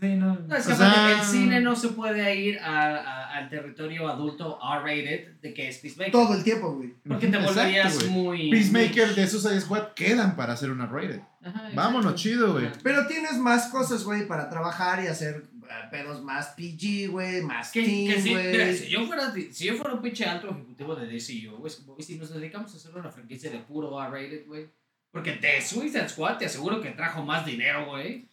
Sí, 0.00 0.14
no. 0.16 0.34
No, 0.46 0.56
es 0.56 0.66
que 0.66 0.72
O 0.72 0.74
aparte 0.74 0.94
sea- 0.94 1.20
el 1.20 1.24
cine 1.24 1.60
no 1.60 1.74
se 1.76 1.88
puede 1.88 2.34
ir 2.36 2.58
a- 2.58 2.96
a- 2.96 3.17
al 3.38 3.48
territorio 3.48 4.08
adulto 4.08 4.58
R-rated 4.62 5.36
de 5.40 5.54
que 5.54 5.68
es 5.68 5.78
Peacemaker. 5.78 6.12
Todo 6.12 6.34
el 6.34 6.44
tiempo, 6.44 6.72
güey. 6.74 6.94
Porque 7.06 7.28
te 7.28 7.38
volverías 7.38 8.04
muy. 8.06 8.50
Peacemaker 8.50 9.14
de 9.14 9.26
Suicide 9.26 9.60
Squad 9.60 9.92
quedan 9.94 10.36
para 10.36 10.52
hacer 10.52 10.70
una 10.70 10.86
rated. 10.86 11.20
Ajá, 11.42 11.70
Vámonos, 11.74 12.12
exacto. 12.12 12.20
chido, 12.20 12.52
güey. 12.52 12.68
Pero 12.82 13.06
tienes 13.06 13.38
más 13.38 13.68
cosas, 13.68 14.04
güey, 14.04 14.26
para 14.26 14.48
trabajar 14.50 15.02
y 15.02 15.06
hacer 15.06 15.44
eh, 15.62 15.88
pedos 15.90 16.22
más 16.22 16.48
PG, 16.56 17.08
güey, 17.10 17.42
más 17.42 17.70
Que, 17.70 17.82
que 17.84 17.86
teen, 17.86 18.22
si, 18.22 18.34
mira, 18.34 18.64
güey. 18.64 18.76
si 18.76 18.88
yo 18.88 19.06
fuera 19.06 19.32
si 19.32 19.64
yo 19.66 19.74
fuera 19.74 19.94
un 19.94 20.02
pinche 20.02 20.24
alto 20.24 20.50
ejecutivo 20.50 20.96
de 20.96 21.06
DCU, 21.06 21.56
güey, 21.58 21.72
si 22.02 22.16
nos 22.18 22.32
dedicamos 22.34 22.72
a 22.74 22.76
hacer 22.76 22.94
una 22.94 23.10
franquicia 23.10 23.50
de 23.50 23.58
puro 23.58 24.02
R-rated, 24.02 24.46
güey. 24.46 24.66
Porque 25.10 25.32
de 25.36 25.62
Suicide 25.62 26.08
Squad 26.08 26.36
te 26.38 26.46
aseguro 26.46 26.80
que 26.80 26.90
trajo 26.90 27.24
más 27.24 27.46
dinero, 27.46 27.86
güey. 27.86 28.26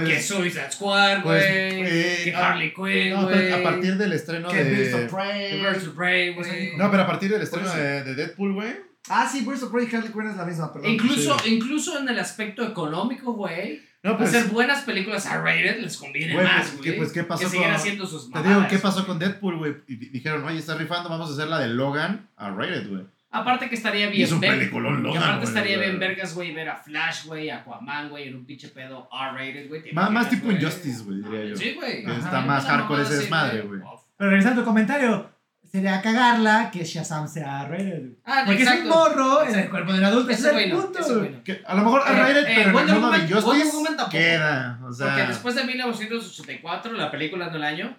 Pues, 0.00 0.08
que 0.08 0.22
Suicide 0.22 0.70
Squad, 0.72 1.22
güey. 1.22 1.22
pues, 1.22 1.44
eh, 1.92 2.20
que 2.24 2.34
ah, 2.34 2.48
Harley 2.50 2.72
Quinn, 2.74 3.10
no, 3.10 3.22
güey. 3.22 3.34
pero 3.34 3.56
a 3.56 3.62
partir 3.62 3.96
del 3.96 4.12
estreno 4.12 4.48
Que 4.48 4.64
de... 4.64 4.70
Birds 4.74 4.94
of 4.94 5.94
Prey, 5.94 6.34
güey. 6.34 6.76
No, 6.76 6.90
pero 6.90 7.02
a 7.02 7.06
partir 7.06 7.30
del 7.30 7.42
estreno 7.42 7.72
de, 7.74 8.02
de 8.04 8.14
Deadpool, 8.14 8.54
güey. 8.54 8.72
Ah, 9.08 9.28
sí, 9.30 9.44
Birds 9.44 9.62
of 9.64 9.72
Prey 9.72 9.88
y 9.90 9.94
Harley 9.96 10.12
Quinn 10.12 10.28
es 10.28 10.36
la 10.36 10.44
misma, 10.44 10.72
perdón. 10.72 10.90
Incluso, 10.90 11.38
Sí. 11.40 11.54
incluso 11.54 11.98
en 11.98 12.08
el 12.08 12.18
aspecto 12.18 12.62
económico, 12.64 13.32
güey. 13.34 13.82
No, 14.04 14.16
pues... 14.18 14.30
hacer 14.30 14.46
buenas 14.50 14.82
películas 14.82 15.26
R-rated 15.26 15.78
les 15.80 15.96
conviene 15.96 16.32
Güey, 16.34 16.44
más, 16.44 16.62
pues, 16.68 16.72
güey. 16.78 16.82
¿qué- 16.90 16.96
pues, 16.96 17.12
¿qué 17.12 17.22
pasó 17.24 17.48
que 17.50 17.56
con- 17.58 17.70
haciendo 17.70 18.06
sus 18.06 18.24
Te 18.30 18.34
mamadas. 18.38 18.56
digo, 18.56 18.68
¿qué 18.68 18.78
pasó 18.78 19.06
con 19.06 19.18
Deadpool, 19.18 19.58
güey? 19.58 19.74
Y 19.86 19.96
di- 19.96 20.08
dijeron, 20.08 20.44
oye, 20.44 20.58
está 20.58 20.74
rifando, 20.76 21.08
vamos 21.08 21.30
a 21.30 21.34
hacer 21.34 21.46
la 21.48 21.60
de 21.60 21.68
Logan 21.68 22.28
a 22.36 22.50
rated, 22.50 22.88
güey. 22.88 23.02
Aparte 23.34 23.68
que 23.70 23.74
estaría 23.76 24.08
Y 24.08 24.10
bien 24.10 24.24
es 24.24 24.32
un 24.32 24.40
ver- 24.40 24.58
peliculón 24.58 25.02
Logan, 25.02 25.22
aparte 25.22 25.46
güey, 25.46 25.48
estaría 25.48 25.78
bien 25.78 25.98
vergas, 25.98 26.34
güey, 26.34 26.52
ver 26.54 26.68
a 26.68 26.76
Flash, 26.76 27.24
güey, 27.24 27.48
Aquaman, 27.48 28.10
güey, 28.10 28.28
en 28.28 28.36
un 28.36 28.44
pinche 28.44 28.68
pedo 28.68 29.08
R-rated, 29.10 29.68
güey. 29.68 29.82
¿te 29.82 29.92
Más, 29.94 30.10
más 30.10 30.28
tipo 30.28 30.44
güey? 30.44 30.56
Injustice, 30.58 31.02
güey, 31.04 31.22
diría 31.22 31.44
yo. 31.46 31.56
Sí, 31.56 31.72
güey. 31.74 32.04
Está 32.04 32.42
más 32.42 32.66
hardcore 32.66 33.02
ese 33.02 33.14
desmadre, 33.16 33.62
güey. 33.62 33.80
Pero 34.18 34.30
regresando 34.30 34.60
a 34.60 34.64
tu 34.64 34.68
comentario, 34.68 35.30
sería 35.72 36.02
cagarla 36.02 36.70
que 36.70 36.84
Shazam 36.84 37.26
sea 37.26 37.64
rated. 37.66 38.10
Ah, 38.26 38.42
Porque 38.44 38.62
es 38.62 38.68
un 38.68 38.74
exacto. 38.74 38.94
morro 38.94 39.40
en 39.40 39.46
el 39.46 39.48
Exacto. 39.54 39.70
cuerpo 39.70 39.92
del 39.94 40.04
adulto. 40.04 40.30
Ese 40.30 40.40
Ese 40.40 40.48
es 40.48 40.52
güey 40.52 40.64
el 40.70 40.72
punto. 40.76 40.98
ese 40.98 41.14
güey 41.14 41.30
no. 41.30 41.42
Que 41.44 41.62
a 41.66 41.74
lo 41.74 41.82
mejor 41.82 42.00
Eh, 42.02 42.10
a 42.10 42.12
rated, 42.12 42.36
eh, 42.44 42.52
pero 42.56 42.68
en 42.68 42.72
Wonder 42.74 42.94
el 42.94 43.00
mundo 43.00 43.18
de 43.18 43.40
Woman 43.64 43.84
tampoco. 43.96 44.10
queda. 44.10 44.80
O 44.86 44.92
sea, 44.92 45.06
Porque 45.08 45.26
después 45.28 45.54
de 45.54 45.64
1984, 45.64 46.92
la 46.92 47.10
película 47.10 47.48
del 47.48 47.64
año, 47.64 47.96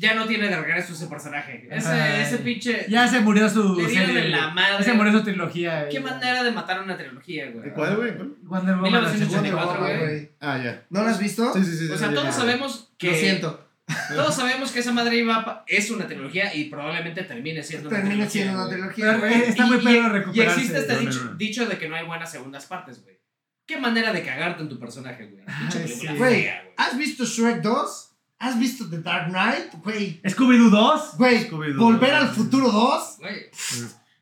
ya 0.00 0.14
no 0.14 0.26
tiene 0.26 0.48
de 0.48 0.56
regreso 0.60 0.92
ese 0.94 1.06
personaje. 1.06 1.68
Ese, 1.70 1.88
Ay. 1.88 2.22
ese 2.22 2.38
pinche... 2.38 2.86
Ya 2.88 3.06
se 3.08 3.20
murió 3.20 3.48
su 3.48 3.76
serie. 3.88 4.28
la 4.28 4.48
madre. 4.48 4.74
Ya 4.78 4.84
se 4.84 4.92
murió 4.94 5.12
su 5.12 5.22
trilogía. 5.22 5.88
¿Qué 5.88 5.94
ya. 5.94 6.00
manera 6.00 6.42
de 6.42 6.50
matar 6.50 6.82
una 6.82 6.96
trilogía, 6.96 7.50
güey? 7.50 7.72
¿cuál, 7.72 7.96
güey? 7.96 8.16
¿Cuál? 8.16 8.32
Wonder 8.42 8.74
Woman, 8.76 8.92
la 8.92 8.98
1984, 9.00 9.40
segunda. 9.40 9.64
Wonder 9.64 9.96
Woman, 9.96 9.98
güey. 10.08 10.30
Ah, 10.40 10.58
ya. 10.62 10.82
¿No 10.90 11.02
la 11.04 11.10
has 11.10 11.18
visto? 11.18 11.52
Sí, 11.54 11.64
sí, 11.64 11.76
sí. 11.86 11.92
O 11.92 11.96
sea, 11.96 12.12
todos 12.12 12.34
sabemos 12.34 12.90
que... 12.98 13.10
Lo 13.10 13.16
siento. 13.16 13.65
Todos 14.08 14.34
sabemos 14.34 14.72
que 14.72 14.80
esa 14.80 14.92
madre 14.92 15.16
iba 15.16 15.36
a- 15.36 15.64
es 15.66 15.90
una 15.90 16.06
trilogía 16.06 16.52
y 16.54 16.64
probablemente 16.64 17.22
termine 17.22 17.62
siendo 17.62 17.88
una 17.88 17.98
Termina 17.98 18.26
trilogía. 18.26 18.42
siendo 18.42 18.60
una 18.62 18.70
trilogía, 18.70 19.18
Pero, 19.20 19.26
está 19.44 19.66
muy 19.66 19.76
Y- 19.78 19.84
perro 19.84 20.06
Y 20.06 20.18
recuperarse. 20.18 20.60
existe 20.60 20.78
este 20.80 20.98
dicho, 20.98 21.34
dicho 21.36 21.66
de 21.66 21.78
que 21.78 21.88
no 21.88 21.96
hay 21.96 22.04
buenas 22.06 22.30
segundas 22.30 22.66
partes, 22.66 23.02
güey. 23.02 23.16
¿Qué 23.66 23.78
manera 23.78 24.12
de 24.12 24.22
cagarte 24.24 24.62
en 24.62 24.68
tu 24.68 24.78
personaje, 24.78 25.26
güey? 25.26 25.44
Sí. 25.88 26.06
Güey, 26.06 26.16
güey. 26.18 26.50
¿has 26.76 26.96
visto 26.98 27.24
Shrek 27.24 27.62
2? 27.62 28.12
¿Has 28.38 28.58
visto 28.58 28.88
The 28.90 28.98
Dark 28.98 29.28
Knight? 29.30 29.72
Güey, 29.82 30.20
Scooby-Doo 30.22 30.70
2. 30.70 31.16
güey. 31.16 31.48
¿Volver 31.74 32.14
al 32.14 32.28
futuro 32.28 32.70
2? 32.70 33.16
Güey, 33.18 33.46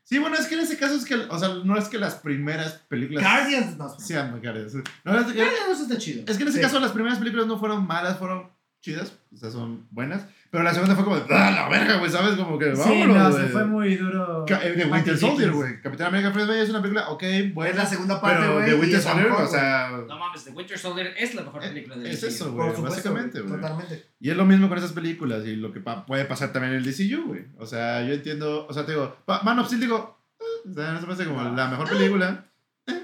Sí, 0.07 0.19
bueno, 0.19 0.35
es 0.35 0.45
que 0.45 0.53
en 0.53 0.61
ese 0.61 0.77
caso 0.77 0.93
es 0.95 1.03
que, 1.03 1.15
o 1.15 1.39
sea, 1.39 1.49
no 1.63 1.75
es 1.77 1.87
que 1.89 1.97
las 1.97 2.13
primeras 2.15 2.73
películas 2.87 3.23
Guardians, 3.23 3.75
no. 3.75 3.89
sean 3.99 4.39
Guardians. 4.39 4.75
No, 5.03 5.19
es 5.19 5.25
que, 5.25 5.33
Guardians 5.33 5.79
está 5.81 5.97
chido. 5.97 6.23
es 6.27 6.37
que 6.37 6.43
en 6.43 6.49
ese 6.49 6.59
Sí. 6.59 6.63
caso 6.63 6.79
las 6.79 6.91
primeras 6.91 7.17
películas 7.17 7.47
no 7.47 7.57
fueron 7.57 7.87
malas, 7.87 8.19
fueron 8.19 8.51
chidas, 8.85 9.13
o 9.33 9.37
sea, 9.37 9.49
son 9.49 9.87
buenas. 9.89 10.27
Pero 10.51 10.63
la 10.63 10.71
segunda 10.73 10.93
fue 10.95 11.03
como 11.03 11.15
de, 11.17 11.23
¡ah, 11.33 11.51
la 11.51 11.67
verga, 11.69 11.97
güey! 11.97 12.09
¿Sabes? 12.11 12.35
Como 12.35 12.57
que, 12.59 12.75
Sí, 12.75 12.81
vámonos, 13.01 13.17
no, 13.17 13.31
güey. 13.31 13.43
se 13.43 13.49
fue 13.49 13.65
muy 13.65 13.95
duro. 13.95 14.45
Ca- 14.47 14.63
eh, 14.63 14.73
De 14.73 14.85
Winter. 14.85 15.17
Soldier, 15.17 15.51
güey. 15.51 15.81
Capitán 15.81 16.07
América 16.07 16.29
Bay 16.45 16.59
es 16.59 16.69
una 16.69 16.81
película, 16.81 17.09
ok, 17.09 17.23
Es 17.23 17.53
buena. 17.53 17.75
la 17.77 17.85
segunda 17.87 18.21
parte, 18.21 18.47
güey. 18.47 18.65
de 18.69 18.75
Winter 18.75 18.99
es 18.99 19.03
Soldier, 19.03 19.29
mejor, 19.29 19.43
o 19.43 19.47
sea. 19.47 19.89
no 20.07 20.19
mames, 20.19 20.43
The 20.45 20.51
Winter 20.51 20.77
Soldier 20.77 21.13
es 21.17 21.33
la 21.35 21.41
mejor 21.41 21.61
película 21.61 21.97
de 21.97 22.11
Es 22.11 22.23
eso, 22.23 22.53
güey. 22.53 22.71
básicamente, 22.81 23.41
güey. 23.41 23.55
Totalmente. 23.59 24.05
Y 24.19 24.29
es 24.29 24.37
lo 24.37 24.45
mismo 24.45 24.69
con 24.69 24.77
esas 24.77 24.93
películas 24.93 25.45
y 25.45 25.55
lo 25.55 25.73
que 25.73 25.79
pa- 25.81 26.05
puede 26.05 26.23
pasar 26.25 26.53
también 26.53 26.73
en 26.75 26.79
el 26.79 26.85
DCU, 26.85 27.25
güey. 27.27 27.45
O 27.57 27.65
sea, 27.65 28.05
yo 28.05 28.13
entiendo, 28.13 28.67
o 28.69 28.73
sea, 28.73 28.85
te 28.85 28.91
digo, 28.93 29.17
Man 29.43 29.59
of 29.59 29.65
Steel 29.67 29.81
digo, 29.81 30.19
eh, 30.39 30.69
o 30.69 30.73
sea, 30.73 30.93
no 30.93 31.01
se 31.01 31.07
me 31.07 31.13
hace 31.13 31.25
como 31.25 31.43
la 31.43 31.67
mejor 31.67 31.89
película. 31.89 32.45
Eh, 32.87 32.93
eh, 32.93 33.03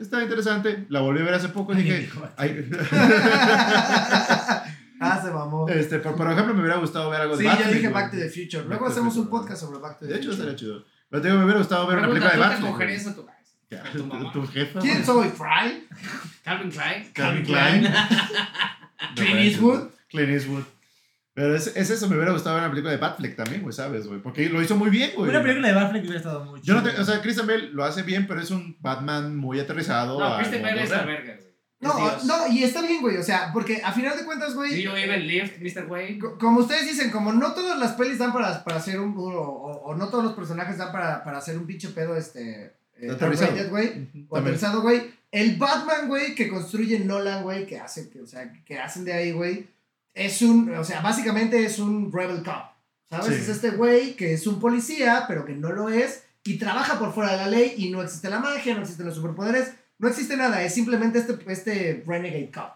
está 0.00 0.22
interesante. 0.22 0.84
La 0.90 1.00
volví 1.00 1.20
a 1.20 1.24
ver 1.24 1.34
hace 1.34 1.48
poco 1.48 1.72
y 1.72 1.76
dije, 1.82 2.08
Ah, 5.02 5.20
se 5.22 5.30
mamó. 5.30 5.68
este, 5.68 5.98
por, 5.98 6.16
por 6.16 6.30
ejemplo, 6.30 6.54
me 6.54 6.60
hubiera 6.60 6.78
gustado 6.78 7.10
ver 7.10 7.20
algo 7.22 7.36
Sí, 7.36 7.42
de 7.42 7.48
yo 7.48 7.50
Batman. 7.54 7.68
dije 7.74 7.88
güey. 7.88 7.92
Back 8.02 8.10
to 8.12 8.16
the 8.18 8.28
Future. 8.30 8.64
Luego 8.68 8.86
hacemos 8.86 9.16
un 9.16 9.28
podcast 9.28 9.60
sobre 9.62 9.78
Back 9.80 9.98
to 9.98 10.06
the 10.06 10.12
De 10.12 10.18
hecho, 10.18 10.30
Future. 10.30 10.50
estaría 10.50 10.56
chido. 10.56 10.84
Pero 11.10 11.22
te 11.22 11.28
digo, 11.28 11.38
me 11.38 11.44
hubiera 11.44 11.58
gustado 11.60 11.86
ver 11.86 11.98
una 11.98 12.08
película 12.08 12.30
de 12.30 12.36
¿tú 12.38 12.42
Batman. 12.42 12.72
cogerías 12.72 13.06
a 13.06 13.14
tu, 13.14 13.26
tu 13.98 14.06
mamá? 14.06 14.32
¿Tu 14.32 14.46
jefa? 14.46 14.80
¿Quién 14.80 15.04
soy? 15.04 15.28
¿Fry? 15.28 15.86
Calvin 16.44 16.70
Klein. 16.70 17.10
Calvin 17.12 17.44
Klein. 17.44 17.88
¿Clint 19.16 19.38
Eastwood? 19.40 19.88
Clint 20.08 20.30
Eastwood. 20.30 20.62
Pero 21.34 21.54
es, 21.56 21.66
es 21.74 21.88
eso, 21.88 22.08
me 22.10 22.16
hubiera 22.16 22.32
gustado 22.32 22.56
ver 22.56 22.64
una 22.64 22.70
película 22.70 22.92
de 22.92 22.98
Batfleck 22.98 23.36
también, 23.36 23.62
güey, 23.62 23.72
¿sabes, 23.72 24.06
güey? 24.06 24.20
Porque 24.20 24.50
lo 24.50 24.60
hizo 24.60 24.76
muy 24.76 24.90
bien, 24.90 25.12
güey. 25.16 25.30
Una 25.30 25.40
película 25.42 25.68
de 25.68 25.74
Batfleck 25.74 26.02
hubiera 26.02 26.18
estado 26.18 26.44
muy 26.44 26.60
Yo 26.60 26.74
no 26.74 26.82
te, 26.82 26.90
o 26.90 27.04
sea, 27.04 27.22
Christian 27.22 27.46
Bale 27.46 27.70
lo 27.70 27.84
hace 27.84 28.02
bien, 28.02 28.26
pero 28.26 28.38
es 28.40 28.50
un 28.50 28.76
Batman 28.80 29.34
muy 29.34 29.58
aterrizado. 29.58 30.20
No, 30.20 30.36
Christian 30.36 30.62
Bale 30.62 30.82
es 30.82 30.90
la 30.90 31.04
verga, 31.04 31.34
güey. 31.36 31.51
No, 31.82 31.96
Dios. 31.96 32.24
no, 32.24 32.46
y 32.48 32.62
está 32.64 32.80
bien, 32.80 33.02
güey. 33.02 33.16
O 33.16 33.22
sea, 33.22 33.50
porque 33.52 33.82
a 33.84 33.92
final 33.92 34.16
de 34.16 34.24
cuentas, 34.24 34.50
Do 34.54 34.60
güey, 34.60 34.80
you 34.82 34.92
even 34.96 35.26
lift, 35.26 35.58
Mr. 35.60 35.86
Wayne? 35.90 36.18
co- 36.18 36.38
como 36.38 36.60
ustedes 36.60 36.86
dicen, 36.86 37.10
como 37.10 37.32
no 37.32 37.52
todas 37.52 37.78
las 37.78 37.92
pelis 37.92 38.18
dan 38.18 38.32
para, 38.32 38.62
para 38.62 38.76
hacer 38.76 39.00
un. 39.00 39.14
O, 39.16 39.22
o- 39.22 39.82
o 39.84 39.94
no 39.96 40.08
todos 40.08 40.22
los 40.24 40.32
personajes 40.34 40.78
dan 40.78 40.92
para, 40.92 41.22
para 41.24 41.38
hacer 41.38 41.58
un 41.58 41.66
pinche 41.66 41.88
pedo, 41.88 42.16
este. 42.16 42.72
eh, 42.98 43.10
Aterrizado. 43.10 43.68
Güey. 43.68 44.08
O 44.28 44.36
aterrizado, 44.36 44.80
güey. 44.80 45.10
El 45.32 45.56
Batman, 45.56 46.06
güey, 46.08 46.34
que 46.34 46.48
construye 46.48 47.00
Nolan, 47.00 47.42
güey, 47.42 47.66
que 47.66 47.78
hace, 47.80 48.08
que, 48.10 48.20
o 48.20 48.26
sea, 48.26 48.52
que 48.64 48.78
hacen 48.78 49.04
de 49.04 49.14
ahí, 49.14 49.32
güey, 49.32 49.66
es 50.14 50.42
un, 50.42 50.72
o 50.74 50.84
sea, 50.84 51.00
básicamente 51.00 51.64
es 51.64 51.78
un 51.78 52.12
rebel 52.12 52.42
cop, 52.44 52.66
¿sabes? 53.08 53.26
Sí. 53.28 53.32
Es 53.34 53.48
este 53.48 53.70
güey 53.70 54.14
que 54.14 54.34
es 54.34 54.46
un 54.46 54.60
policía, 54.60 55.24
pero 55.26 55.46
que 55.46 55.54
no 55.54 55.72
lo 55.72 55.88
es, 55.88 56.24
y 56.44 56.58
trabaja 56.58 56.98
por 56.98 57.14
fuera 57.14 57.32
de 57.32 57.38
la 57.38 57.46
ley, 57.48 57.72
y 57.78 57.90
no 57.90 58.02
existe 58.02 58.28
la 58.28 58.40
magia, 58.40 58.74
no 58.74 58.82
existen 58.82 59.06
los 59.06 59.14
superpoderes, 59.14 59.72
no 60.02 60.08
existe 60.08 60.36
nada, 60.36 60.62
es 60.64 60.74
simplemente 60.74 61.20
este, 61.20 61.38
este 61.46 62.02
renegade 62.04 62.50
cop. 62.52 62.72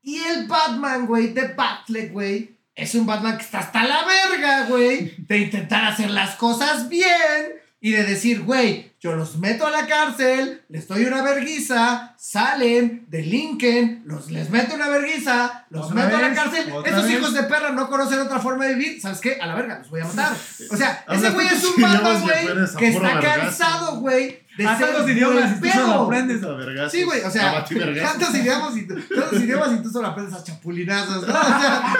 Y 0.00 0.16
el 0.18 0.46
Batman, 0.46 1.06
güey, 1.06 1.34
de 1.34 1.48
Batfleck, 1.48 2.12
güey, 2.12 2.56
es 2.72 2.94
un 2.94 3.04
Batman 3.04 3.36
que 3.36 3.42
está 3.42 3.58
hasta 3.58 3.82
la 3.82 4.04
verga, 4.04 4.66
güey, 4.66 5.12
de 5.26 5.38
intentar 5.38 5.84
hacer 5.84 6.08
las 6.08 6.36
cosas 6.36 6.88
bien 6.88 7.58
y 7.80 7.92
de 7.92 8.02
decir, 8.02 8.42
güey, 8.42 8.92
yo 9.00 9.14
los 9.14 9.36
meto 9.38 9.64
a 9.64 9.70
la 9.70 9.86
cárcel, 9.86 10.64
les 10.68 10.88
doy 10.88 11.04
una 11.04 11.22
verguiza, 11.22 12.16
salen, 12.18 13.06
delinquen, 13.08 14.02
los, 14.04 14.32
les 14.32 14.50
meto 14.50 14.74
una 14.74 14.88
verguiza, 14.88 15.66
los 15.70 15.92
meto 15.92 16.16
a 16.16 16.20
la 16.20 16.34
cárcel. 16.34 16.72
Esos 16.84 17.04
vez. 17.04 17.12
hijos 17.12 17.34
de 17.34 17.44
perra 17.44 17.70
no 17.70 17.88
conocen 17.88 18.18
otra 18.18 18.40
forma 18.40 18.64
de 18.64 18.74
vivir. 18.74 19.00
¿Sabes 19.00 19.20
qué? 19.20 19.38
A 19.40 19.46
la 19.46 19.54
verga, 19.54 19.78
los 19.78 19.90
voy 19.90 20.00
a 20.00 20.06
matar. 20.06 20.32
O 20.70 20.76
sea, 20.76 21.04
ese 21.12 21.30
güey 21.30 21.46
es 21.46 21.62
un 21.62 21.80
y 21.80 21.84
güey, 22.20 22.48
que 22.76 22.88
está 22.88 23.20
cansado, 23.20 24.00
güey, 24.00 24.40
de 24.56 24.64
ser 24.64 24.78
tantos 24.78 25.08
idiomas 25.08 25.56
y 25.56 25.60
tú 25.60 25.68
solo 25.68 25.92
aprendes. 26.02 26.42
A. 26.42 26.90
Sí, 26.90 27.04
güey, 27.04 27.20
o 27.22 27.30
sea, 27.30 27.64
tantos 27.64 28.34
idiomas 28.34 28.76
y 28.76 28.88
tú- 28.88 28.96
tantos 29.14 29.40
idiomas 29.40 29.72
y 29.78 29.82
tú 29.84 29.90
solo 29.90 30.08
aprendes 30.08 30.34
a 30.34 30.42
chapulinazos, 30.42 31.28
¿no? 31.28 31.32
O 31.32 31.46
sea, 31.46 31.94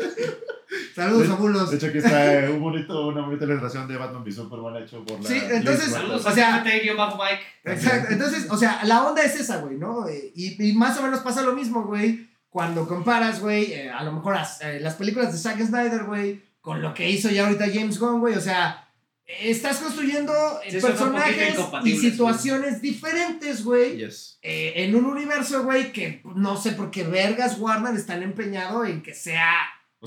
Saludos, 0.94 1.70
De-. 1.70 1.70
De 1.70 1.77
hecho, 1.77 1.86
aquí 1.86 1.98
está 1.98 2.44
eh, 2.44 2.51
un 2.51 2.60
bonito, 2.60 3.09
una 3.09 3.23
bonita 3.23 3.44
ilustración 3.44 3.89
de 3.89 3.97
Batman 3.97 4.23
v 4.23 4.32
Superman 4.32 4.82
hecho 4.82 5.05
por 5.05 5.20
la. 5.23 5.28
Sí, 5.28 5.39
entonces, 5.51 5.86
Liz 5.86 5.94
Saludos. 5.94 6.27
O 6.27 6.32
sea- 6.32 6.64
bajo 6.97 7.19
Mike. 7.23 7.43
Exacto. 7.64 8.12
Entonces, 8.12 8.47
o 8.51 8.56
sea, 8.56 8.81
la 8.85 9.05
onda 9.05 9.23
es 9.24 9.36
esa, 9.36 9.59
güey, 9.59 9.77
¿no? 9.77 10.09
Eh, 10.09 10.32
Y, 10.35 10.69
y 10.69 10.73
más 10.74 10.98
o 10.98 11.02
menos 11.02 11.20
pasa 11.20 11.43
lo 11.43 11.52
mismo, 11.55 11.85
güey, 11.85 12.28
cuando 12.51 12.86
comparas, 12.86 13.40
güey, 13.40 13.73
eh, 13.73 13.90
a 13.90 14.02
lo 14.05 14.12
mejor 14.12 14.36
as- 14.36 14.60
eh, 14.62 14.78
las 14.81 14.94
películas 14.94 15.32
de 15.32 15.39
Zack 15.39 15.60
Snyder, 15.64 16.05
güey, 16.05 16.43
con 16.60 16.82
lo 16.82 16.93
que 16.94 17.09
hizo 17.10 17.28
ya 17.31 17.44
ahorita 17.47 17.66
James 17.73 17.98
Gunn, 17.98 18.20
güey. 18.20 18.35
O 18.35 18.40
sea, 18.40 18.89
estás 19.27 19.78
construyendo 19.78 20.32
Sí, 20.69 20.78
personajes 20.78 21.56
y 21.85 21.97
situaciones 21.97 22.82
diferentes, 22.82 23.64
güey. 23.64 23.97
Yes. 23.97 24.39
eh, 24.43 24.73
en 24.77 24.94
un 24.94 25.06
universo, 25.06 25.62
güey, 25.64 25.93
que 25.93 26.20
no 26.36 26.56
sé 26.56 26.73
por 26.73 26.90
qué 26.90 27.05
vergas 27.05 27.59
Warner 27.59 27.94
están 27.94 28.23
empeñados 28.23 28.86
en 28.89 29.02
que 29.02 29.14
sea. 29.14 29.55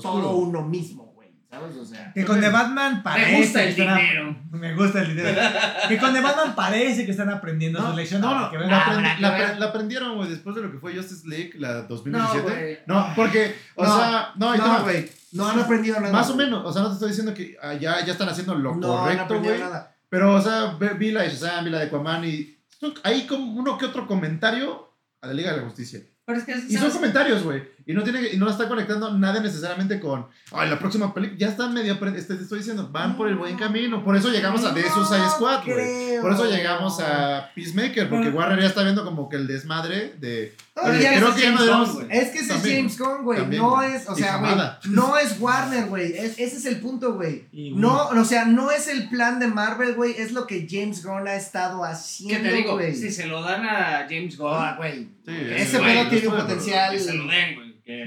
Todo 0.02 0.36
uno 0.36 0.62
mismo, 0.62 1.04
güey. 1.14 1.16
¿Sabes? 1.50 1.76
O 1.76 1.84
sea. 1.84 2.12
Que 2.12 2.24
con 2.24 2.40
The 2.40 2.48
Batman 2.50 3.02
parece. 3.02 3.32
Me 3.32 3.38
gusta 3.40 3.62
el 3.64 3.74
que 3.74 3.82
están- 3.82 3.98
dinero. 3.98 4.36
Me 4.50 4.74
gusta 4.74 5.00
el 5.02 5.08
dinero. 5.16 5.40
que 5.88 5.98
con 5.98 6.12
The 6.12 6.20
Batman 6.20 6.54
parece 6.54 7.04
que 7.04 7.10
están 7.12 7.30
aprendiendo 7.30 7.80
No, 7.80 7.90
su 7.90 7.96
lección. 7.96 8.20
no, 8.20 8.38
no, 8.40 8.50
que 8.50 8.58
la, 8.58 8.84
aprend- 8.84 9.58
la, 9.58 9.66
aprendieron, 9.66 10.16
güey, 10.16 10.28
después 10.28 10.56
de 10.56 10.62
lo 10.62 10.72
que 10.72 10.78
fue 10.78 10.94
Justice 10.94 11.26
League, 11.28 11.52
la 11.56 11.74
No, 11.74 11.82
2017. 11.88 12.42
güey. 12.50 12.78
No, 12.86 13.12
porque, 13.14 13.54
o 13.76 13.84
No, 13.84 13.96
sea, 13.98 14.32
no, 14.36 14.56
No, 14.56 14.64
va. 14.64 14.80
güey. 14.80 15.08
No 15.32 15.48
han 15.48 15.60
aprendido 15.60 16.00
nada. 16.00 16.12
Más 16.12 16.28
o 16.30 16.36
menos, 16.36 16.64
o 16.64 16.72
sea, 16.72 16.82
no 16.82 16.88
te 16.88 16.94
estoy 16.94 17.08
diciendo 17.10 17.32
que 17.34 17.56
ah, 17.62 17.74
ya, 17.74 18.04
ya 18.04 18.12
están 18.12 18.28
haciendo 18.28 18.54
lo 18.54 18.74
No 18.74 18.92
han 18.98 19.02
correcto, 19.02 19.24
aprendido 19.24 19.54
güey. 19.54 19.64
nada. 19.64 19.94
Pero, 20.08 20.34
o 20.34 20.40
sea, 20.40 20.76
vi 20.98 21.10
la 21.10 21.22
de 21.22 21.28
Shazam, 21.30 21.64
vi 21.64 21.70
la 21.70 21.78
de 21.78 21.86
Aquaman 21.86 22.24
y 22.24 22.56
hay 23.02 23.26
como 23.26 23.52
uno 23.54 23.76
que 23.78 23.86
otro 23.86 24.06
comentario 24.06 24.92
a 25.20 25.26
la 25.28 25.32
Liga 25.32 25.52
de 25.52 25.58
la 25.58 25.64
Justicia. 25.64 26.00
Pero 26.24 26.38
es 26.38 26.44
que, 26.44 26.52
Y 26.68 26.76
son 26.76 26.90
comentarios, 26.90 27.42
güey. 27.44 27.62
Y 27.88 27.94
no 27.94 28.02
tiene 28.02 28.20
que- 28.20 28.34
y 28.34 28.36
no 28.36 28.50
está 28.50 28.66
conectando 28.68 29.16
nada 29.16 29.40
necesariamente 29.40 30.00
con, 30.00 30.26
ay, 30.50 30.68
la 30.68 30.76
próxima 30.78 31.14
película. 31.14 31.38
Ya 31.38 31.48
están 31.48 31.72
medio, 31.72 31.92
este, 32.16 32.34
te 32.34 32.42
estoy 32.42 32.58
diciendo, 32.58 32.88
van 32.90 33.16
por 33.16 33.28
el 33.28 33.36
buen 33.36 33.56
camino. 33.56 34.02
Por 34.04 34.16
eso 34.16 34.28
llegamos 34.30 34.64
a 34.64 34.74
The 34.74 34.82
Suicide 34.90 35.28
Squad, 35.36 35.64
güey. 35.64 35.76
creo. 35.76 36.22
Por 36.22 36.32
eso 36.32 36.44
llegamos 36.50 36.98
a 37.00 37.50
Peacemaker, 37.54 38.08
porque 38.08 38.30
Warner 38.30 38.58
ya 38.60 38.66
está 38.66 38.82
viendo 38.82 39.04
como 39.04 39.28
que 39.28 39.36
el 39.36 39.46
desmadre 39.46 40.14
de... 40.18 40.52
No, 40.74 40.82
Oye, 40.82 41.00
ya 41.00 41.14
creo 41.16 41.28
es 41.28 41.34
que 41.36 41.40
ya 41.42 41.50
no 41.52 41.86
güey. 41.94 42.06
Es 42.10 42.30
que 42.30 42.38
ese 42.40 42.54
es. 42.54 42.62
James 42.62 42.98
Gunn, 42.98 43.22
güey. 43.24 43.46
No 43.56 43.80
es, 43.82 44.08
o 44.08 44.14
sea, 44.16 44.38
güey. 44.38 44.54
No 44.92 45.16
es 45.16 45.38
Warner, 45.40 45.86
güey. 45.86 46.12
Es- 46.12 46.38
ese 46.38 46.56
es 46.56 46.66
el 46.66 46.80
punto, 46.80 47.14
güey. 47.14 47.46
No, 47.52 48.08
o 48.08 48.24
sea, 48.24 48.44
no 48.46 48.70
es 48.72 48.88
el 48.88 49.08
plan 49.08 49.38
de 49.38 49.46
Marvel, 49.46 49.94
güey. 49.94 50.14
Es 50.18 50.32
lo 50.32 50.46
que 50.46 50.66
James 50.68 51.04
Gunn 51.04 51.28
ha 51.28 51.34
estado 51.36 51.82
¿Qué 51.82 51.88
haciendo, 51.88 52.48
te 52.50 52.54
digo? 52.56 52.72
güey. 52.74 52.94
Si 52.94 53.10
se 53.12 53.26
lo 53.26 53.42
dan 53.42 53.64
a 53.64 54.06
James 54.10 54.36
Gunn, 54.36 54.50
Ah, 54.52 54.74
güey. 54.76 55.08
Sí, 55.24 55.32
Ese 55.56 55.78
pedo 55.78 56.08
tiene 56.08 56.28
un 56.28 56.36
potencial. 56.36 56.90
que 56.92 56.98
se 56.98 57.14
lo 57.14 57.26
den, 57.26 57.54
güey. 57.54 57.75
Que 57.86 58.04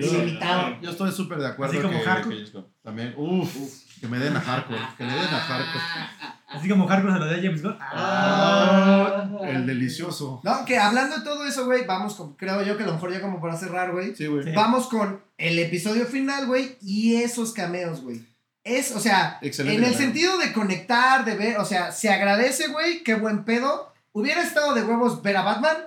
Yo- 0.81 0.89
estoy 0.91 1.11
súper 1.11 1.37
de 1.39 1.47
acuerdo 1.47 1.73
Así 1.73 1.81
como 1.81 1.97
que, 1.99 2.05
Hardcore. 2.05 2.35
que 2.35 2.41
James 2.41 2.53
Gunn. 2.53 2.67
También, 2.83 3.13
uff, 3.17 3.55
que 4.01 4.07
me 4.07 4.19
den 4.19 4.35
a 4.35 4.41
Hardcore, 4.41 4.79
que 4.97 5.03
le 5.05 5.13
den 5.13 5.23
a 5.23 5.39
Hardcore. 5.39 5.83
Así 6.49 6.67
como 6.67 6.87
Hardcore 6.87 7.13
se 7.13 7.19
lo 7.19 7.25
dio 7.27 7.37
a 7.37 7.41
James 7.41 7.63
Gunn. 7.63 7.77
Ah, 7.79 9.29
el 9.43 9.65
delicioso. 9.65 10.41
No, 10.43 10.65
que 10.65 10.77
hablando 10.77 11.17
de 11.17 11.23
todo 11.23 11.45
eso, 11.45 11.65
güey, 11.65 11.85
vamos 11.85 12.15
con, 12.15 12.33
creo 12.35 12.61
yo 12.63 12.75
que 12.77 12.83
a 12.83 12.87
lo 12.87 12.93
mejor 12.93 13.11
ya 13.13 13.21
como 13.21 13.39
para 13.41 13.55
cerrar, 13.55 13.91
güey. 13.91 14.15
Sí, 14.15 14.27
güey. 14.27 14.43
Sí. 14.43 14.51
Vamos 14.55 14.87
con 14.87 15.21
el 15.37 15.57
episodio 15.59 16.05
final, 16.05 16.45
güey, 16.47 16.77
y 16.81 17.15
esos 17.15 17.53
cameos, 17.53 18.01
güey. 18.01 18.21
Es, 18.63 18.91
o 18.95 18.99
sea, 18.99 19.39
Excelente. 19.41 19.77
en 19.77 19.83
el 19.85 19.93
cameo. 19.93 20.05
sentido 20.07 20.37
de 20.37 20.51
conectar, 20.53 21.23
de 21.25 21.35
ver, 21.35 21.57
o 21.57 21.65
sea, 21.65 21.91
se 21.91 22.09
agradece, 22.09 22.67
güey, 22.67 23.03
qué 23.03 23.15
buen 23.15 23.45
pedo. 23.45 23.93
¿Hubiera 24.11 24.41
estado 24.43 24.73
de 24.73 24.83
huevos 24.83 25.21
ver 25.23 25.37
a 25.37 25.43
Batman? 25.43 25.77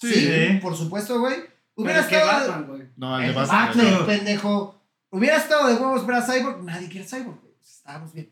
Sí. 0.00 0.12
Sí. 0.12 0.58
por 0.60 0.76
supuesto, 0.76 1.18
güey. 1.20 1.36
Hubiera 1.76 2.06
Pero 2.08 2.18
estado... 2.18 2.78
No, 3.00 3.16
el 3.18 3.22
de 3.22 3.28
El 3.28 3.34
Batman. 3.34 3.76
Batman, 3.76 4.06
pendejo. 4.06 4.80
Hubiera 5.10 5.38
estado 5.38 5.68
de 5.68 5.74
huevos 5.74 6.06
ver 6.06 6.16
a 6.16 6.22
Cyborg. 6.22 6.62
Nadie 6.62 6.88
quiere 6.88 7.06
a 7.06 7.08
Cyborg, 7.08 7.40
güey. 7.40 7.54
Estábamos 7.62 8.12
bien. 8.12 8.30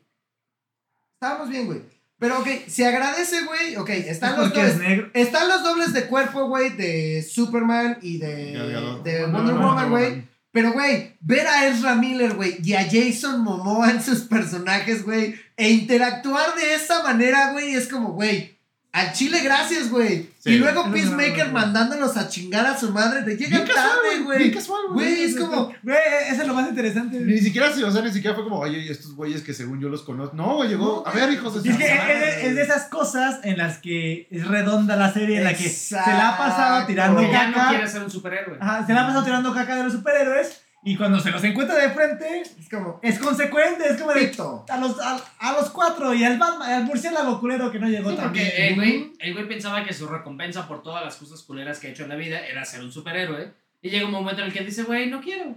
Estábamos 1.14 1.48
bien, 1.48 1.66
güey. 1.66 1.80
Pero, 2.18 2.40
ok, 2.40 2.48
se 2.66 2.86
agradece, 2.86 3.44
güey. 3.46 3.76
Ok, 3.76 3.88
están 3.90 4.36
los 4.36 4.48
es 4.48 4.54
dobles. 4.54 4.76
negro. 4.78 5.10
Están 5.14 5.48
los 5.48 5.62
dobles 5.62 5.92
de 5.94 6.06
cuerpo, 6.06 6.48
güey, 6.48 6.70
de 6.70 7.22
Superman 7.22 7.98
y 8.02 8.18
de, 8.18 9.00
de 9.04 9.24
Wonder 9.24 9.28
no, 9.28 9.42
no, 9.42 9.68
Woman, 9.68 9.84
no, 9.84 9.90
güey. 9.90 10.16
no. 10.16 10.28
Pero, 10.50 10.72
güey, 10.72 11.16
ver 11.20 11.46
a 11.46 11.66
Ezra 11.68 11.94
Miller, 11.94 12.34
güey, 12.34 12.58
y 12.62 12.74
a 12.74 12.84
Jason 12.90 13.42
Momoa 13.42 13.90
en 13.90 14.02
sus 14.02 14.20
personajes, 14.20 15.04
güey, 15.04 15.36
e 15.56 15.70
interactuar 15.70 16.54
de 16.56 16.74
esa 16.74 17.02
manera, 17.02 17.52
güey, 17.52 17.74
es 17.74 17.88
como, 17.88 18.12
güey, 18.12 18.57
al 18.92 19.12
chile 19.12 19.40
gracias, 19.42 19.90
güey. 19.90 20.30
Sí. 20.38 20.52
y 20.52 20.58
luego 20.58 20.86
No, 20.86 20.92
Peacemaker 20.92 21.46
no, 21.48 21.52
no. 21.52 21.52
mandándolos 21.52 22.16
a 22.16 22.28
chingar 22.28 22.64
a 22.66 22.76
su 22.78 22.90
madre, 22.90 23.36
llegan 23.36 23.66
casual, 23.66 23.86
tarde, 24.02 24.24
güey. 24.24 24.50
casual, 24.50 24.80
Güey, 24.92 25.22
es 25.24 25.36
como, 25.36 25.72
Güey, 25.82 25.98
eso 26.30 26.42
es 26.42 26.48
lo 26.48 26.54
más 26.54 26.68
interesante. 26.68 27.20
Ni 27.20 27.38
siquiera, 27.38 27.68
o 27.70 27.90
sea, 27.90 28.02
ni 28.02 28.10
siquiera 28.12 28.34
fue 28.34 28.44
como, 28.44 28.58
oye, 28.58 28.90
estos 28.90 29.14
güeyes 29.14 29.42
que 29.42 29.52
según 29.52 29.80
yo 29.80 29.88
los 29.88 30.02
conozco. 30.02 30.34
No, 30.34 30.56
güey, 30.56 30.70
llegó. 30.70 31.06
A 31.06 31.12
ver, 31.12 31.30
hijos 31.32 31.62
de 31.62 31.70
es 31.70 31.76
que 31.76 32.46
es, 32.48 32.54
de 32.54 32.62
esas 32.62 32.84
cosas 32.86 33.40
en 33.44 33.58
las 33.58 33.78
que 33.78 34.26
es 34.30 34.46
redonda 34.48 34.96
la 34.96 35.12
serie, 35.12 35.38
en 35.38 35.44
la 35.44 35.54
que 35.54 35.68
se 35.68 35.94
la 35.94 36.30
ha 36.30 36.38
pasado 36.38 36.86
tirando 36.86 37.20
Que 37.20 37.30
ya 37.30 37.48
no 37.48 37.54
caca. 37.54 37.68
quiere 37.70 37.88
ser 37.88 38.02
un 38.02 38.10
superhéroe. 38.10 38.56
Ajá, 38.60 38.86
se 38.86 38.92
la 38.94 39.02
ha 39.02 39.06
pasado 39.06 39.24
tirando 39.24 39.52
caca 39.54 39.76
de 39.76 39.84
los 39.84 39.92
superhéroes. 39.92 40.62
Y 40.84 40.96
cuando 40.96 41.18
se 41.18 41.30
los 41.32 41.42
encuentra 41.42 41.76
de 41.76 41.90
frente, 41.90 42.40
es 42.40 42.68
como, 42.70 43.00
es 43.02 43.18
consecuente. 43.18 43.84
Es 43.88 44.00
como 44.00 44.12
de. 44.14 44.28
pito. 44.28 44.64
A 44.68 44.76
los, 44.78 44.98
a, 45.00 45.20
a 45.40 45.52
los 45.52 45.70
cuatro 45.70 46.14
y 46.14 46.22
al 46.24 46.38
Batman, 46.38 46.70
al 46.70 46.84
murciélago 46.84 47.40
culero 47.40 47.70
que 47.72 47.78
no 47.80 47.88
llegó 47.88 48.10
Sí, 48.10 48.16
porque 48.16 48.44
también. 48.44 48.52
el 48.68 48.74
güey, 48.76 49.12
el 49.18 49.32
güey 49.34 49.48
pensaba 49.48 49.84
que 49.84 49.92
su 49.92 50.06
recompensa 50.06 50.68
por 50.68 50.82
todas 50.82 51.04
las 51.04 51.16
cosas 51.16 51.42
culeras 51.42 51.78
que 51.80 51.88
ha 51.88 51.90
hecho 51.90 52.04
en 52.04 52.10
la 52.10 52.14
vida 52.16 52.38
era 52.46 52.64
ser 52.64 52.80
un 52.82 52.92
superhéroe. 52.92 53.52
Y 53.82 53.90
llega 53.90 54.06
un 54.06 54.12
momento 54.12 54.40
en 54.40 54.46
el 54.48 54.52
que 54.52 54.60
él 54.60 54.66
dice, 54.66 54.84
güey, 54.84 55.10
no 55.10 55.20
quiero. 55.20 55.54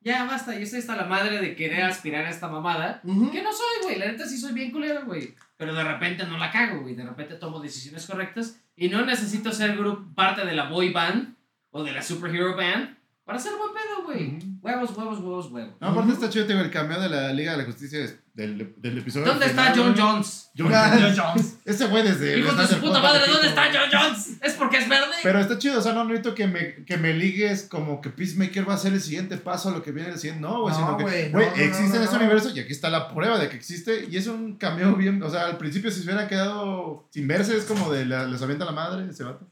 Ya 0.00 0.24
basta, 0.24 0.52
yo 0.54 0.60
estoy 0.60 0.80
hasta 0.80 0.96
la 0.96 1.04
madre 1.06 1.40
de 1.40 1.56
querer 1.56 1.82
aspirar 1.84 2.26
a 2.26 2.30
esta 2.30 2.48
mamada. 2.48 3.00
Ujú. 3.04 3.30
Que 3.30 3.42
no 3.42 3.52
soy, 3.52 3.84
güey. 3.84 3.98
La 3.98 4.06
neta 4.06 4.26
sí 4.26 4.36
soy 4.36 4.52
bien 4.52 4.70
culero, 4.70 5.06
güey. 5.06 5.34
Pero 5.56 5.72
de 5.74 5.82
repente 5.84 6.24
no 6.26 6.36
la 6.36 6.50
cago, 6.50 6.82
güey. 6.82 6.94
De 6.94 7.04
repente 7.04 7.36
tomo 7.36 7.60
decisiones 7.60 8.06
correctas. 8.06 8.60
Y 8.76 8.88
no 8.88 9.06
necesito 9.06 9.50
ser 9.52 9.78
parte 10.14 10.44
de 10.44 10.52
la 10.52 10.68
boy 10.68 10.92
band 10.92 11.36
o 11.70 11.82
de 11.84 11.92
la 11.92 12.02
superhero 12.02 12.54
band 12.56 12.96
para 13.24 13.38
ser 13.38 13.52
buen 13.56 13.70
pedo, 13.72 14.04
güey. 14.04 14.38
Huevos, 14.60 14.90
huevos, 14.96 15.18
huevos, 15.18 15.50
huevos. 15.50 15.74
No, 15.80 15.88
aparte 15.88 16.12
está 16.12 16.28
chido, 16.30 16.46
te 16.46 16.52
digo, 16.52 16.64
el 16.64 16.70
cameo 16.70 17.00
de 17.00 17.08
la 17.08 17.32
Liga 17.32 17.52
de 17.52 17.58
la 17.58 17.64
Justicia 17.64 18.00
es 18.04 18.16
del, 18.34 18.74
del 18.76 18.98
episodio. 18.98 19.26
¿Dónde 19.26 19.46
está 19.46 19.72
final, 19.72 19.94
John. 19.94 20.12
Jones? 20.12 20.50
John 20.56 20.70
Jones. 20.72 21.00
John 21.00 21.14
Jones. 21.16 21.56
Ese 21.64 21.86
güey 21.86 22.02
desde. 22.02 22.38
Hijo 22.38 22.52
de 22.52 22.66
su 22.66 22.80
puta 22.80 23.00
madre, 23.00 23.26
de 23.26 23.32
¿dónde 23.32 23.48
está. 23.48 23.64
John 23.72 23.90
Jones? 23.92 24.36
¿Es 24.42 24.52
porque 24.54 24.78
es 24.78 24.88
verde? 24.88 25.06
Pero 25.22 25.38
está 25.38 25.58
chido, 25.58 25.78
o 25.78 25.82
sea, 25.82 25.92
no 25.92 26.04
necesito 26.04 26.34
que 26.34 26.46
me, 26.46 26.84
que 26.84 26.96
me 26.98 27.14
ligues 27.14 27.62
como 27.70 28.00
que 28.00 28.10
Peacemaker 28.10 28.68
va 28.68 28.74
a 28.74 28.78
ser 28.78 28.92
el 28.92 29.00
siguiente 29.00 29.36
paso 29.38 29.68
a 29.68 29.72
lo 29.72 29.82
que 29.82 29.92
viene 29.92 30.10
el 30.10 30.18
siguiente. 30.18 30.42
No, 30.42 30.62
güey, 30.62 30.74
No, 30.74 30.78
sino 30.80 30.96
que, 30.98 31.02
güey, 31.04 31.24
no, 31.30 31.38
güey, 31.38 31.46
no, 31.50 31.56
no, 31.56 31.62
existe 31.62 31.96
en 31.96 32.02
ese 32.02 32.12
no. 32.12 32.18
universo 32.20 32.50
y 32.54 32.60
aquí 32.60 32.72
está 32.72 32.90
la 32.90 33.08
prueba 33.14 33.38
de 33.38 33.48
que 33.48 33.56
existe. 33.56 34.06
Y 34.10 34.16
es 34.16 34.26
un 34.26 34.56
cameo 34.56 34.94
bien, 34.96 35.22
o 35.22 35.30
sea, 35.30 35.46
al 35.46 35.56
principio 35.56 35.90
si 35.90 36.00
se 36.00 36.04
hubiera 36.06 36.28
quedado 36.28 37.08
sin 37.10 37.26
verse, 37.28 37.56
es 37.56 37.64
como 37.64 37.90
de 37.92 38.04
la- 38.06 38.26
les 38.26 38.42
avienta 38.42 38.64
la 38.64 38.72
madre 38.72 39.08
ese 39.10 39.24
vato. 39.24 39.48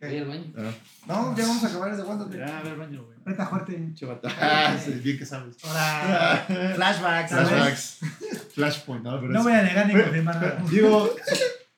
Voy 0.00 0.16
al 0.16 0.26
baño. 0.26 0.44
Ah, 0.56 0.70
No, 1.08 1.36
ya 1.36 1.46
vamos 1.46 1.64
a 1.64 1.66
acabar 1.66 1.92
ese 1.92 2.02
aguántate. 2.02 2.42
a 2.44 2.62
ver, 2.62 2.76
baño, 2.76 3.02
güey. 3.04 3.16
Aprieta 3.20 3.46
fuerte. 3.46 3.72
Pinche 3.72 4.06
vato. 4.06 4.28
Ah, 4.40 4.76
sí, 4.82 4.92
bien 5.02 5.18
que 5.18 5.26
sabes. 5.26 5.56
Ahora. 5.64 6.44
Flashbacks, 6.76 7.30
¿sabes? 7.30 7.48
Flashbacks. 7.48 7.98
Flashpoint, 8.54 9.02
no, 9.04 9.20
pero 9.20 9.32
No 9.32 9.38
es- 9.40 9.44
voy 9.44 9.52
a 9.54 9.62
negar 9.62 9.86
ni 9.88 9.94
confirmar 9.94 10.36
nada. 10.36 10.62
digo, 10.70 11.14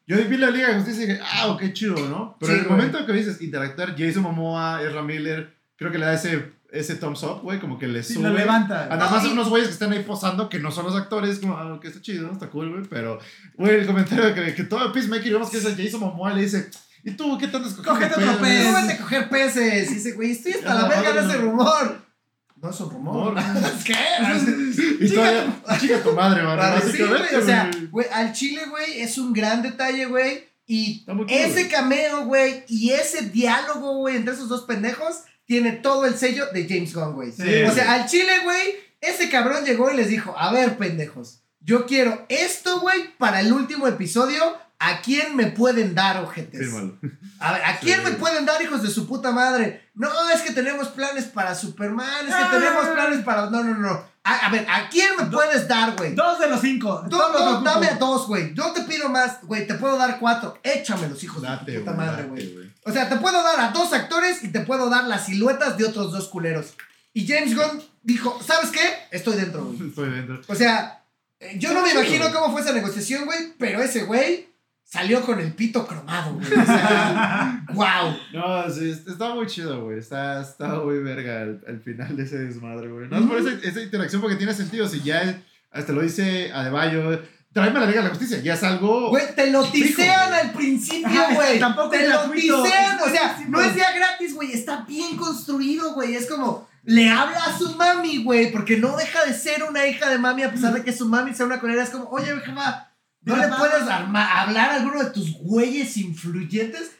yo 0.06 0.16
vi 0.28 0.36
la 0.36 0.51
Liga 0.51 0.68
de 0.68 0.74
Justicia 0.74 1.05
y 1.05 1.06
dije, 1.09 1.20
ah, 1.24 1.48
ok, 1.48 1.72
chido, 1.72 1.97
¿no? 2.09 2.36
Pero 2.38 2.52
Sí, 2.52 2.59
en 2.59 2.62
el 2.64 2.68
güey. 2.68 2.78
momento 2.78 3.06
que 3.06 3.12
dices 3.12 3.40
interactuar, 3.40 3.94
Jason 3.97 4.22
Momoa, 4.22 4.82
Ezra 4.82 5.02
Miller, 5.02 5.55
creo 5.76 5.90
que 5.90 5.98
le 5.98 6.05
da 6.06 6.12
ese, 6.14 6.52
ese 6.72 6.97
thumbs 6.97 7.22
up, 7.22 7.40
güey, 7.42 7.59
como 7.59 7.78
que 7.78 7.88
le 7.88 8.02
Sí, 8.02 8.14
sube. 8.14 8.28
lo 8.28 8.34
levanta. 8.34 8.84
A 8.84 8.97
nada 8.97 9.10
más 9.10 9.22
No, 9.22 9.30
y- 9.30 9.32
unos 9.32 9.48
güeyes 9.48 9.68
que 9.68 9.72
están 9.74 9.92
ahí 9.92 10.02
posando 10.02 10.48
que 10.51 10.59
no 10.59 10.70
son 10.70 10.84
los 10.84 10.94
actores, 10.97 11.38
como, 11.38 11.56
ah, 11.56 11.72
ok, 11.74 11.84
está 11.86 12.01
chido, 12.02 12.30
está 12.32 12.48
cool, 12.48 12.70
güey, 12.70 12.82
pero, 12.84 13.18
güey, 13.55 13.76
el 13.76 13.86
comentario 13.86 14.26
de 14.26 14.34
que, 14.34 14.55
que 14.55 14.64
todo 14.64 14.92
Peacemaker, 14.92 15.32
vemos 15.32 15.48
que 15.51 15.56
es 15.59 15.64
a 15.66 15.74
Jason 15.74 16.01
Momoa, 16.01 16.34
le 16.34 16.42
dice, 16.42 16.70
¿y 17.05 17.10
tú 17.12 17.39
qué 17.39 17.48
tanto 17.48 17.68
escogiendo 17.68 18.01
Cógete 18.01 18.24
otro 18.24 18.40
pedos?" 18.40 18.72
No 18.72 18.81
vete 18.81 18.93
a 18.93 18.98
coger 18.98 19.28
peces. 19.28 19.90
Y 19.90 19.94
dice, 19.94 20.12
güey, 20.12 20.32
estoy 20.32 20.52
hasta 20.52 20.74
la 20.74 20.89
verga 20.89 21.12
de 21.12 21.28
ese 21.28 21.39
rumor. 21.39 22.10
No 22.56 22.70
es 22.70 22.81
un 22.81 22.90
rumor. 22.90 23.35
¿Qué? 23.85 23.94
Y 25.01 25.09
todavía, 25.09 25.62
chica 25.81 26.02
tu 26.02 26.12
madre. 26.12 26.43
Vale, 26.43 26.93
sí, 26.93 27.02
güey, 27.02 27.35
o 27.35 27.44
sea, 27.44 27.70
güey. 27.90 28.06
al 28.12 28.32
chile, 28.32 28.62
güey, 28.68 29.01
es 29.01 29.16
un 29.16 29.32
gran 29.32 29.62
detalle, 29.62 30.05
güey. 30.06 30.44
Y 30.66 31.05
ese 31.28 31.68
cameo, 31.68 32.27
güey, 32.27 32.64
y 32.68 32.90
ese 32.90 33.22
diálogo, 33.22 33.97
güey, 33.97 34.16
entre 34.16 34.35
esos 34.35 34.48
dos 34.48 34.66
pendejos, 34.66 35.22
tiene 35.44 35.72
todo 35.72 36.06
el 36.06 36.16
sello 36.16 36.47
de 36.52 36.68
James 36.68 36.94
Gunn, 36.94 37.14
güey. 37.14 37.32
Sí, 37.32 37.62
o 37.62 37.72
sea, 37.72 37.94
al 37.94 38.06
chile, 38.06 38.31
güey, 38.44 38.77
ese 39.01 39.28
cabrón 39.31 39.64
llegó 39.64 39.90
y 39.90 39.97
les 39.97 40.09
dijo, 40.09 40.32
a 40.39 40.52
ver, 40.52 40.77
pendejos, 40.77 41.40
yo 41.59 41.86
quiero 41.86 42.24
esto, 42.28 42.78
güey, 42.81 43.16
para 43.18 43.40
el 43.40 43.52
último 43.52 43.89
episodio. 43.89 44.40
¿A 44.82 45.02
quién 45.02 45.36
me 45.36 45.47
pueden 45.48 45.94
dar, 45.94 46.16
ojetes? 46.24 46.59
Fírmalo. 46.61 46.97
A 47.39 47.52
ver, 47.52 47.65
¿a 47.65 47.78
quién 47.78 47.98
Sí. 48.01 48.05
me 48.05 48.12
pueden 48.12 48.47
dar, 48.47 48.61
hijos 48.62 48.82
de 48.82 48.89
su 48.89 49.07
puta 49.07 49.31
madre? 49.31 49.89
No, 49.94 50.09
es 50.31 50.40
que 50.40 50.52
tenemos 50.55 50.89
planes 50.89 51.27
para 51.27 51.55
Superman, 51.55 52.27
es 52.27 52.35
que 52.35 52.43
Ah. 52.43 52.51
tenemos 52.51 52.86
planes 52.89 53.19
para... 53.23 53.51
No, 53.51 53.62
no, 53.62 53.74
no. 53.77 54.02
A, 54.24 54.47
a 54.47 54.51
ver, 54.51 54.66
¿a 54.69 54.89
quién 54.89 55.09
me 55.19 55.27
puedes 55.27 55.69
dar, 55.69 55.94
güey? 55.97 56.15
Dos 56.15 56.39
de 56.39 56.48
los 56.48 56.61
cinco. 56.61 57.02
Do- 57.09 57.19
do- 57.32 57.52
los 57.52 57.65
dame 57.65 57.89
a 57.89 57.94
dos, 57.97 58.27
güey. 58.27 58.55
Yo 58.55 58.73
te 58.73 58.82
pido 58.82 59.09
más, 59.09 59.39
güey. 59.43 59.66
Te 59.66 59.74
puedo 59.74 59.97
dar 59.97 60.19
cuatro. 60.19 60.59
Échamelos, 60.62 61.23
hijos 61.24 61.40
de 61.43 61.48
Date, 61.48 61.73
tu 61.73 61.78
puta 61.81 61.93
madre, 61.93 62.24
güey. 62.24 62.73
O 62.85 62.93
sea, 62.93 63.09
te 63.09 63.16
puedo 63.16 63.43
dar 63.43 63.61
a 63.61 63.69
dos 63.73 63.93
actores 63.93 64.43
y 64.44 64.48
te 64.48 64.61
puedo 64.61 64.89
dar 64.90 65.05
las 65.05 65.27
siluetas 65.27 65.77
de 65.78 65.85
otros 65.86 66.12
dos 66.12 66.28
culeros. 66.28 66.74
Y 67.12 67.27
James 67.27 67.55
Gunn 67.57 67.82
dijo, 68.02 68.39
¿sabes 68.47 68.70
qué? 68.70 68.81
Estoy 69.11 69.36
dentro, 69.36 69.65
güey. 69.65 69.89
Estoy 69.89 70.11
dentro. 70.11 70.40
O 70.47 70.55
sea, 70.55 71.02
eh, 71.39 71.57
yo 71.59 71.73
no 71.74 71.82
me 71.82 71.90
imagino 71.90 72.31
cómo 72.32 72.52
fue 72.52 72.61
esa 72.61 72.73
negociación, 72.73 73.24
güey. 73.24 73.55
Pero 73.59 73.81
ese 73.82 74.05
güey 74.05 74.49
salió 74.92 75.22
con 75.22 75.38
el 75.38 75.52
pito 75.54 75.86
cromado, 75.86 76.34
güey. 76.34 76.52
O 76.52 76.64
sea, 76.66 77.64
wow. 77.74 78.16
No, 78.32 78.70
sí, 78.70 78.90
est- 78.90 79.08
está 79.08 79.34
muy 79.34 79.46
chido, 79.46 79.84
güey. 79.84 79.98
Está, 79.98 80.40
está 80.42 80.68
muy 80.80 80.98
verga 80.98 81.42
al, 81.42 81.62
al 81.66 81.80
final 81.80 82.16
de 82.16 82.24
ese 82.24 82.38
desmadre, 82.38 82.88
güey. 82.88 83.08
No 83.08 83.18
es 83.18 83.26
por 83.26 83.38
esa, 83.38 83.66
esa 83.68 83.80
interacción 83.82 84.20
porque 84.20 84.36
tiene 84.36 84.52
sentido. 84.54 84.88
Si 84.88 85.00
ya 85.02 85.42
hasta 85.70 85.92
lo 85.92 86.02
dice 86.02 86.52
Adebayo, 86.52 87.22
tráeme 87.52 87.78
la 87.78 87.86
Liga 87.86 87.98
de 88.02 88.08
la 88.08 88.14
Justicia. 88.14 88.40
Ya 88.40 88.54
es 88.54 88.62
algo. 88.64 89.10
Güey, 89.10 89.34
te 89.36 89.50
lo 89.52 89.64
tisean 89.64 90.28
güey. 90.30 90.40
al 90.40 90.52
principio, 90.52 91.08
Ajá, 91.22 91.34
güey. 91.34 91.58
tampoco 91.60 91.90
te 91.90 92.02
es 92.02 92.08
lo 92.08 92.18
gratuito. 92.18 92.62
tisean. 92.64 92.98
O 93.00 93.08
sea, 93.08 93.38
no 93.48 93.60
es 93.60 93.74
día 93.76 93.86
gratis, 93.94 94.34
güey. 94.34 94.52
Está 94.52 94.84
bien 94.88 95.16
construido, 95.16 95.94
güey. 95.94 96.16
Es 96.16 96.28
como, 96.28 96.68
le 96.82 97.08
habla 97.08 97.44
a 97.44 97.56
su 97.56 97.76
mami, 97.76 98.24
güey. 98.24 98.50
Porque 98.50 98.76
no 98.76 98.96
deja 98.96 99.24
de 99.24 99.34
ser 99.34 99.62
una 99.62 99.86
hija 99.86 100.10
de 100.10 100.18
mami 100.18 100.42
a 100.42 100.50
pesar 100.50 100.74
de 100.74 100.82
que 100.82 100.92
su 100.92 101.06
mami 101.08 101.32
sea 101.32 101.46
una 101.46 101.60
colera. 101.60 101.84
Es 101.84 101.90
como, 101.90 102.08
oye, 102.10 102.26
jefa, 102.44 102.89
¿no 103.22 103.36
le 103.36 103.48
puedes 103.48 103.82
hablar 103.88 104.70
a 104.70 104.74
alguno 104.76 105.02
de 105.05 105.10
tus 105.10 105.32
güeyes 105.38 105.97
influyentes? 105.97 106.92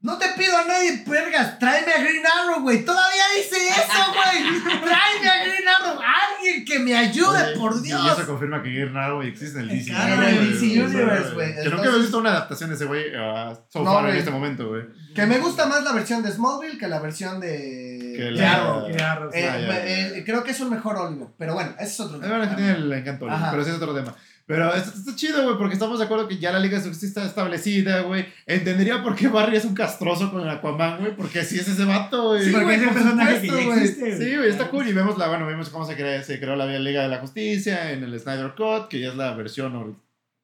No 0.00 0.18
te 0.18 0.26
pido 0.38 0.56
a 0.56 0.64
nadie, 0.64 1.02
vergas, 1.04 1.58
tráeme 1.58 1.92
a 1.92 1.98
Green 2.00 2.22
Arrow, 2.24 2.60
güey. 2.62 2.84
Todavía 2.84 3.22
dice 3.36 3.56
eso, 3.56 4.12
güey. 4.12 4.62
Tráeme 4.62 5.28
a 5.28 5.44
Green 5.44 5.66
Arrow. 5.66 5.98
Alguien 6.00 6.64
que 6.64 6.78
me 6.78 6.94
ayude, 6.94 7.42
Oye, 7.42 7.56
por 7.58 7.76
Y 7.78 7.80
Dios. 7.88 8.12
eso 8.18 8.26
confirma 8.26 8.62
que 8.62 8.70
Green 8.70 8.96
Arrow 8.96 9.22
existe 9.22 9.58
en 9.58 9.68
el 9.68 9.76
DC. 9.78 9.90
Claro, 9.90 10.22
en 10.22 10.28
el 10.36 10.52
DC 10.52 10.80
Universe, 10.84 11.34
güey. 11.34 11.54
Que 11.56 11.70
nunca 11.70 11.86
hemos 11.88 12.00
visto 12.02 12.18
una 12.18 12.30
adaptación 12.30 12.70
de 12.70 12.76
ese 12.76 12.84
güey 12.84 13.04
uh, 13.16 13.56
so 13.68 13.82
No, 13.82 13.86
far 13.94 14.00
en 14.04 14.06
güey. 14.10 14.18
este 14.18 14.30
momento, 14.30 14.68
güey. 14.68 14.82
Que 15.12 15.26
me 15.26 15.38
gusta 15.38 15.66
más 15.66 15.82
la 15.82 15.92
versión 15.92 16.22
de 16.22 16.30
Smallville 16.30 16.78
que 16.78 16.86
la 16.86 17.00
versión 17.00 17.40
de, 17.40 18.14
Que 18.16 18.30
la- 18.30 18.52
Arrow. 18.52 18.86
Eh, 18.86 18.96
Ah, 19.00 19.28
ya, 19.32 19.58
ya. 19.58 19.86
eh, 20.18 20.22
creo 20.24 20.44
que 20.44 20.52
es 20.52 20.60
un 20.60 20.70
mejor 20.70 20.96
Oliver. 20.98 21.28
Pero 21.36 21.54
bueno, 21.54 21.74
ese 21.80 21.90
es 21.94 22.00
otro 22.00 22.22
Es 22.22 22.28
verdad 22.30 22.50
que 22.50 22.56
tiene 22.56 22.72
el 22.72 22.92
encanto, 22.92 23.26
pero 23.26 23.60
ese 23.62 23.70
es 23.70 23.76
otro 23.76 23.92
tema. 23.94 24.14
Pero 24.46 24.72
esto 24.74 24.96
está 24.96 25.16
chido, 25.16 25.42
güey, 25.42 25.58
porque 25.58 25.74
estamos 25.74 25.98
de 25.98 26.04
acuerdo 26.04 26.28
que 26.28 26.38
ya 26.38 26.52
la 26.52 26.60
Liga 26.60 26.78
de 26.78 26.84
Justicia 26.88 27.08
está 27.08 27.26
establecida, 27.26 28.02
güey. 28.02 28.26
Entendería 28.46 29.02
por 29.02 29.16
qué 29.16 29.26
Barry 29.26 29.56
es 29.56 29.64
un 29.64 29.74
castroso 29.74 30.30
con 30.30 30.40
el 30.42 30.48
Aquaman, 30.48 31.00
güey, 31.00 31.16
porque 31.16 31.40
así 31.40 31.58
es 31.58 31.66
ese 31.66 31.84
vato, 31.84 32.28
güey. 32.28 32.44
Sí, 32.44 32.50
Porque 32.52 32.64
güey, 32.64 32.76
es 32.76 32.82
el 32.82 32.90
personaje 32.90 33.40
que 33.40 33.46
ya 33.48 33.52
güey. 33.64 33.78
existe. 33.80 34.16
Sí, 34.18 34.36
güey, 34.36 34.48
está 34.48 34.68
cool. 34.68 34.86
Y 34.86 34.92
vemos 34.92 35.18
la, 35.18 35.26
bueno, 35.28 35.48
vimos 35.48 35.68
cómo 35.70 35.84
se, 35.84 35.96
crea- 35.96 36.22
se 36.22 36.38
creó 36.38 36.54
la 36.54 36.66
Liga 36.78 37.02
de 37.02 37.08
la 37.08 37.18
Justicia 37.18 37.90
en 37.90 38.04
el 38.04 38.20
Snyder 38.20 38.54
Cut, 38.56 38.86
que 38.88 39.00
ya 39.00 39.08
es 39.08 39.16
la 39.16 39.34
versión 39.34 39.98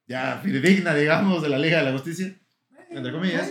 ya 0.05 0.41
fidedigna, 0.43 0.93
digamos, 0.93 1.41
de 1.41 1.47
la 1.47 1.57
Liga 1.57 1.77
de 1.77 1.85
la 1.85 1.91
Justicia, 1.93 2.35
entre 2.91 3.11
comillas. 3.13 3.49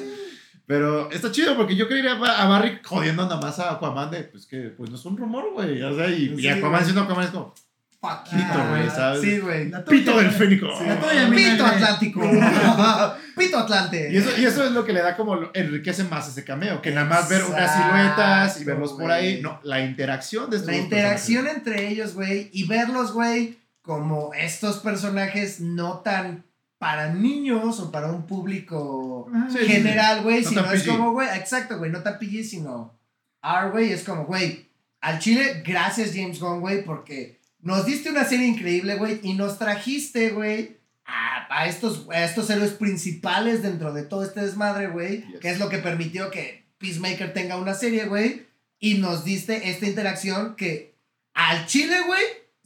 Pero 0.67 1.11
está 1.11 1.33
chido 1.33 1.57
porque 1.57 1.77
yo 1.77 1.89
creería 1.89 2.13
a 2.13 2.47
Barry 2.47 2.79
jodiendo 2.85 3.23
nada 3.25 3.41
más 3.41 3.59
a 3.59 3.73
Aquaman 3.73 4.11
de, 4.11 4.25
pues 4.25 4.47
que, 4.47 4.69
pues 4.77 4.91
no 4.91 4.97
es 4.97 5.05
un 5.07 5.17
rumor, 5.17 5.51
güey. 5.55 5.83
O 5.83 5.97
sea, 5.97 6.09
y, 6.11 6.25
y 6.35 6.39
Sí, 6.41 6.49
Aquaman 6.49 6.73
güey. 6.73 6.85
siendo 6.85 7.01
Aquaman 7.03 7.25
es 7.25 7.31
como, 7.31 7.55
Fuck 8.03 8.25
Pito, 8.25 8.37
you. 8.37 8.71
güey, 8.71 8.91
¿sabes? 8.91 9.21
Sí, 9.21 9.39
güey. 9.39 9.71
Pito 9.89 10.19
del 10.19 10.33
fénico. 10.33 10.67
La 10.85 11.01
tuya, 11.01 11.29
mi 11.29 11.37
Pito. 11.37 11.65
Atlántico. 11.65 12.21
Pito 13.39 13.59
Atlante. 13.59 14.13
Y 14.13 14.17
eso, 14.17 14.31
y 14.37 14.45
eso 14.45 14.65
es 14.65 14.73
lo 14.73 14.85
que 14.85 14.93
le 14.93 15.03
da 15.03 15.17
como 15.17 15.39
enriquece 15.55 16.03
más 16.03 16.29
ese 16.29 16.43
cameo, 16.43 16.83
que 16.83 16.91
nada 16.91 17.07
más 17.07 17.29
ver 17.29 17.45
unas 17.45 17.77
siluetas 17.77 18.61
y 18.61 18.65
verlos 18.65 18.95
por 18.95 19.09
ahí, 19.09 19.41
no, 19.41 19.61
la 19.63 19.81
interacción 19.85 20.51
de 20.51 20.57
estos 20.57 20.73
La 20.73 20.79
interacción 20.79 21.47
entre 21.47 21.91
ellos, 21.91 22.15
güey, 22.15 22.51
y 22.53 22.67
verlos, 22.67 23.13
güey, 23.13 23.59
como 23.83 24.35
estos 24.35 24.79
personajes 24.79 25.61
no 25.61 26.01
tan 26.01 26.45
para 26.79 27.15
niños 27.15 27.79
o 27.79 27.93
para 27.93 28.09
un 28.09 28.27
público. 28.27 29.31
Sí, 29.49 29.59
sí, 29.61 29.67
general, 29.67 30.23
güey, 30.23 30.43
No 30.43 30.49
sino 30.49 30.65
tan 30.65 30.75
es 30.75 30.83
como, 30.83 31.13
güey, 31.13 31.29
exacto, 31.39 31.79
güey, 31.79 31.93
no 31.93 32.03
tan 32.03 32.19
sino 32.19 32.99
R, 33.41 33.71
güey, 33.71 33.93
es 33.93 34.03
como, 34.03 34.25
güey, 34.25 34.69
al 35.01 35.21
chile, 35.21 35.63
gracias 35.65 36.11
James 36.13 36.41
Gunn, 36.41 36.61
güey, 36.61 36.85
porque 36.85 37.42
nos 37.63 37.87
diste 37.87 38.11
una 38.11 38.25
serie 38.25 38.47
increíble, 38.47 38.97
güey, 38.97 39.21
y 39.23 39.35
nos 39.35 39.59
trajiste, 39.59 40.31
güey, 40.31 40.79
a, 41.05 41.47
a 41.51 41.67
estos, 41.67 42.07
a 42.11 42.25
estos 42.25 42.49
héroes 42.51 42.73
principales 42.73 43.63
dentro 43.63 43.93
de 43.93 44.03
todo 44.05 44.23
este 44.25 44.41
desmadre, 44.43 44.89
güey, 44.89 45.25
Yes. 45.29 45.41
que 45.41 45.51
es 45.51 45.59
lo 45.59 45.69
que 45.69 45.79
permitió 45.79 46.31
que 46.31 46.67
Peacemaker 46.79 47.33
tenga 47.33 47.57
una 47.57 47.75
serie, 47.75 48.07
güey, 48.07 48.47
y 48.79 48.95
nos 48.99 49.25
diste 49.25 49.71
esta 49.71 49.87
interacción 49.87 50.57
que 50.57 50.95
al 51.35 51.67
chile, 51.67 51.97
güey, 52.07 52.23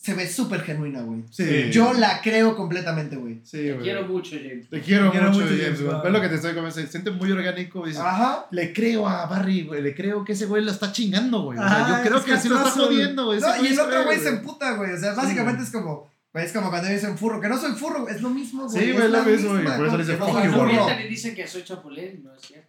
se 0.07 0.15
ve 0.15 0.29
súper 0.31 0.63
genuina, 0.63 1.01
güey. 1.01 1.25
Sí. 1.33 1.69
Yo 1.73 1.93
la 1.93 2.21
creo 2.23 2.55
completamente, 2.55 3.17
güey. 3.17 3.41
Sí, 3.43 3.57
Te 3.59 3.73
güey. 3.73 3.83
quiero 3.83 4.07
mucho, 4.07 4.37
James. 4.37 4.71
Te 4.71 4.81
quiero, 4.81 5.07
Te 5.07 5.11
quiero 5.19 5.33
mucho, 5.33 5.41
mucho, 5.45 5.57
James. 5.61 5.83
Gunn. 5.83 6.01
Es 6.05 6.13
lo 6.13 6.21
que 6.21 6.29
te 6.29 6.35
estoy 6.37 6.55
comentando. 6.55 6.87
Se 6.87 6.93
siente 6.93 7.11
muy 7.11 7.33
orgánico. 7.33 7.85
Dices, 7.85 8.01
Ajá. 8.01 8.47
le 8.53 8.73
creo 8.73 9.09
a 9.09 9.27
Barry, 9.27 9.65
güey. 9.65 9.83
Le 9.83 9.93
creo 9.97 10.25
que 10.25 10.35
ese 10.35 10.47
güey 10.47 10.63
lo 10.65 10.71
está 10.71 10.93
chingando, 10.93 11.43
güey. 11.43 11.59
O 11.59 11.63
sea, 11.63 11.71
Ajá, 11.85 11.99
yo 11.99 12.05
creo 12.09 12.19
es 12.19 12.25
que 12.25 12.37
sí 12.39 12.49
lo 12.49 12.59
está 12.59 12.71
jodiendo, 12.71 13.25
güey. 13.27 13.41
No, 13.41 13.65
y 13.65 13.67
el 13.67 13.81
otro 13.81 14.05
güey 14.05 14.21
se 14.21 14.29
emputa, 14.29 14.75
güey. 14.75 14.93
O 14.93 14.99
sea, 14.99 15.15
básicamente 15.15 15.65
es 15.65 15.71
como. 15.71 16.09
güey, 16.33 16.45
Es 16.47 16.53
como 16.53 16.71
cuando 16.71 16.89
dicen 16.89 17.19
furro, 17.19 17.41
que 17.41 17.49
no 17.49 17.59
soy 17.59 17.73
furro, 17.73 18.03
güey, 18.03 18.15
es 18.15 18.23
lo 18.23 18.31
mismo, 18.31 18.69
güey. 18.69 18.85
Sí, 18.87 18.93
güey, 18.93 19.07
es 19.07 19.11
lo 19.11 19.25
mismo, 19.25 19.55
misma, 19.55 19.75
y 19.75 19.79
por 19.79 19.87
eso 19.87 19.97
güey, 19.97 19.97
le 19.97 20.05
dice, 20.05 20.13
que 20.13 20.19
no 20.19 20.27
"Fuck 20.27 20.35
soy 20.39 20.47
you, 20.47 20.53
furro". 20.53 20.85
güey. 20.85 20.97
Le 21.03 21.09
dicen 21.09 21.35
que 21.35 21.47
soy 21.49 21.65
chapulín, 21.65 22.23
no 22.23 22.33
es 22.35 22.43
cierto. 22.43 22.69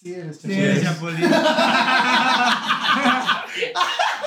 Sí, 0.00 0.14
eres 0.14 0.36
Sí, 0.36 0.42
chapulín. 0.42 0.60
eres 0.64 0.82
chapulín. 0.84 1.22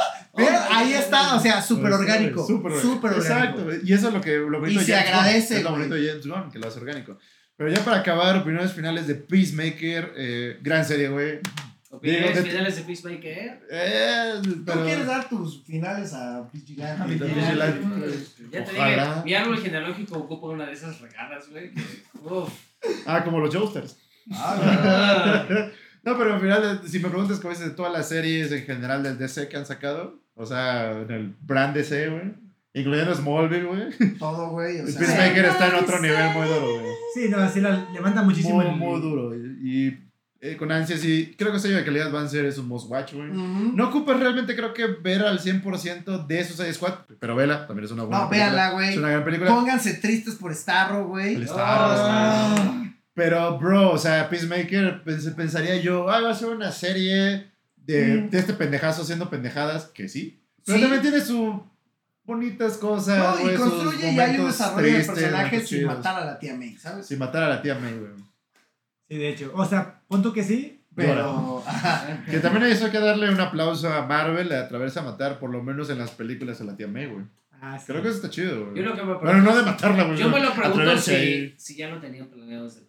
Pero 0.45 0.57
Oh, 0.57 0.73
ahí 0.73 0.93
está, 0.93 1.35
o 1.35 1.39
sea, 1.39 1.61
súper 1.61 1.91
orgánico. 1.93 2.45
Súper 2.45 2.71
orgánico. 2.73 3.07
Exacto. 3.17 3.67
Y 3.83 3.93
eso 3.93 4.07
es 4.09 4.13
lo 4.13 4.21
que 4.21 4.37
lo 4.37 4.59
bonito 4.59 4.79
Y 4.81 4.83
de 4.83 4.85
se 4.85 4.93
James 4.93 5.09
Gunn, 5.09 5.19
agradece, 5.19 5.57
Es 5.57 5.63
lo 5.63 5.71
bonito 5.71 5.95
de 5.95 6.07
James 6.09 6.27
Gunn, 6.27 6.51
que 6.51 6.59
lo 6.59 6.67
hace 6.67 6.79
orgánico. 6.79 7.17
Pero 7.57 7.69
ya 7.71 7.83
para 7.85 7.97
acabar, 7.97 8.37
opiniones 8.37 8.73
finales 8.73 9.07
de 9.07 9.15
Peacemaker. 9.15 10.13
eh, 10.17 10.57
gran 10.61 10.83
serie, 10.85 11.09
güey. 11.09 11.39
Opiniones 11.93 12.29
Digo, 12.29 12.43
de- 12.43 12.49
finales 12.49 12.75
de 12.77 12.81
Peacemaker. 12.83 13.67
Eh, 13.69 14.33
¿Tú 14.43 14.63
pero- 14.65 14.83
quieres 14.85 15.05
dar 15.07 15.27
tus 15.29 15.61
finales 15.65 16.13
a 16.13 16.49
Vigilante? 16.51 17.03
mi 17.05 17.19
Ya, 17.19 17.25
Vigilante. 17.25 17.81
Ya 18.51 18.63
te 18.63 18.71
dije, 18.71 19.05
mi 19.25 19.33
árbol 19.35 19.57
genealógico 19.61 20.17
ocupa 20.19 20.47
una 20.47 20.65
de 20.67 20.71
esas 20.73 20.99
regadas, 21.01 21.49
güey. 21.49 21.71
Ah, 23.05 23.23
como 23.23 23.39
los 23.39 23.53
Joesters. 23.53 23.97
Ah, 24.31 25.45
No, 26.03 26.17
pero 26.17 26.33
al 26.33 26.41
final, 26.41 26.81
si 26.87 26.97
me 26.99 27.09
preguntas 27.09 27.39
cómo 27.39 27.53
es 27.53 27.59
de 27.59 27.69
todas 27.71 27.93
las 27.93 28.09
series 28.09 28.51
en 28.51 28.63
general 28.65 29.03
del 29.03 29.19
DC 29.19 29.47
que 29.49 29.57
han 29.57 29.67
sacado, 29.67 30.19
o 30.35 30.45
sea, 30.45 30.91
en 31.01 31.11
el 31.11 31.35
brand 31.41 31.75
DC, 31.75 32.09
güey, 32.09 32.33
incluyendo 32.73 33.13
Smallville, 33.13 33.65
güey, 33.65 34.17
todo, 34.17 34.49
güey. 34.51 34.79
O 34.79 34.87
sea, 34.87 34.99
Peacemaker 34.99 35.45
está 35.45 35.67
en 35.69 35.75
otro 35.83 35.99
nivel 35.99 36.29
muy 36.33 36.47
duro, 36.47 36.79
güey. 36.81 36.91
Sí, 37.13 37.29
no, 37.29 37.37
así 37.37 37.59
la, 37.61 37.87
levanta 37.93 38.21
muchísimo 38.23 38.55
Muy, 38.55 38.65
el... 38.67 38.75
muy 38.75 39.01
duro. 39.01 39.35
Y, 39.35 39.87
y, 39.87 39.99
eh, 40.43 40.57
con 40.57 40.71
ansias, 40.71 41.03
y 41.05 41.35
creo 41.37 41.51
que 41.51 41.59
sello 41.59 41.75
de 41.77 41.83
calidad 41.85 42.11
van 42.11 42.25
a 42.25 42.27
ser 42.27 42.45
es 42.45 42.57
un 42.57 42.67
must 42.67 42.89
watch, 42.89 43.13
güey. 43.13 43.29
No 43.31 43.89
ocupas 43.89 44.19
realmente, 44.19 44.55
creo 44.55 44.73
que 44.73 44.87
ver 44.87 45.21
al 45.23 45.39
100% 45.39 46.25
de 46.25 46.43
Suicide 46.43 46.73
Squad, 46.73 46.93
pero 47.19 47.35
vela, 47.35 47.67
también 47.67 47.85
es 47.85 47.91
una 47.91 48.03
buena 48.03 48.23
No, 48.23 48.29
película. 48.29 48.51
véanla, 48.53 48.71
güey. 48.73 48.89
Es 48.89 48.97
una 48.97 49.09
gran 49.09 49.23
película. 49.23 49.51
Pónganse 49.53 49.93
tristes 49.95 50.35
por 50.35 50.55
Starro, 50.55 51.07
güey. 51.07 51.35
El 51.35 51.47
Starro. 51.47 51.93
Starro. 51.95 52.71
Pero, 53.13 53.59
bro, 53.59 53.91
o 53.91 53.97
sea, 53.97 54.29
Peacemaker, 54.29 55.03
pens- 55.03 55.35
pensaría 55.35 55.75
yo, 55.81 56.09
ah, 56.09 56.21
va 56.21 56.31
a 56.31 56.33
ser 56.35 56.47
una 56.47 56.71
serie 56.71 57.50
de, 57.85 58.15
Mm. 58.23 58.29
de 58.29 58.39
este 58.39 58.53
pendejazo 58.53 59.01
haciendo 59.01 59.29
pendejadas, 59.29 59.85
que 59.85 60.07
sí. 60.09 60.41
Pero 60.65 60.77
Sí. 60.77 60.81
también 60.83 61.01
tiene 61.01 61.21
sus 61.21 61.55
bonitas 62.23 62.77
cosas, 62.77 63.39
No, 63.41 63.51
y 63.51 63.55
construye 63.55 64.11
y 64.11 64.19
hay 64.19 64.37
un 64.39 64.47
desarrollo 64.47 64.85
de 64.87 64.93
tristes, 64.93 65.15
personajes 65.19 65.67
sin 65.67 65.85
matar 65.85 66.15
a 66.21 66.25
la 66.25 66.39
tía 66.39 66.55
May, 66.55 66.75
¿sabes? 66.77 67.07
Sin 67.07 67.19
matar 67.19 67.43
a 67.43 67.49
la 67.49 67.61
tía 67.61 67.75
May, 67.75 67.93
güey. 67.97 68.11
Sí, 69.09 69.17
de 69.17 69.29
hecho. 69.29 69.51
O 69.55 69.65
sea, 69.65 70.01
pon 70.07 70.21
tú 70.21 70.31
que 70.31 70.43
sí. 70.43 70.77
Pero. 70.95 71.63
Que 72.29 72.39
también 72.39 72.65
eso 72.65 72.85
hay 72.85 72.91
que 72.91 72.99
darle 72.99 73.29
un 73.31 73.39
aplauso 73.39 73.91
a 73.91 74.05
Marvel 74.05 74.51
a 74.51 74.67
través 74.67 74.93
de 74.93 75.01
matar, 75.01 75.39
por 75.39 75.49
lo 75.49 75.63
menos 75.63 75.89
en 75.89 75.97
las 75.97 76.11
películas, 76.11 76.59
a 76.61 76.65
la 76.65 76.75
tía 76.75 76.87
May, 76.87 77.07
güey. 77.07 77.25
Ah, 77.61 77.77
sí. 77.79 77.85
Creo 77.87 78.01
que 78.01 78.07
eso 78.09 78.17
está 78.17 78.29
chido, 78.29 78.65
güey. 78.71 78.77
Yo 78.77 78.89
lo 78.89 78.95
que 78.95 79.01
me 79.03 79.13
Bueno, 79.13 79.21
pregunto. 79.21 79.51
no 79.51 79.57
de 79.57 79.63
matarla, 79.63 80.03
güey. 80.03 80.17
yo 80.17 80.29
me 80.29 80.39
lo 80.41 80.53
pregunto 80.53 80.97
si, 80.97 81.55
ya 81.77 81.89
lo 81.89 81.99
tenían 82.01 82.27
planeado 82.27 82.65
desde. 82.65 82.81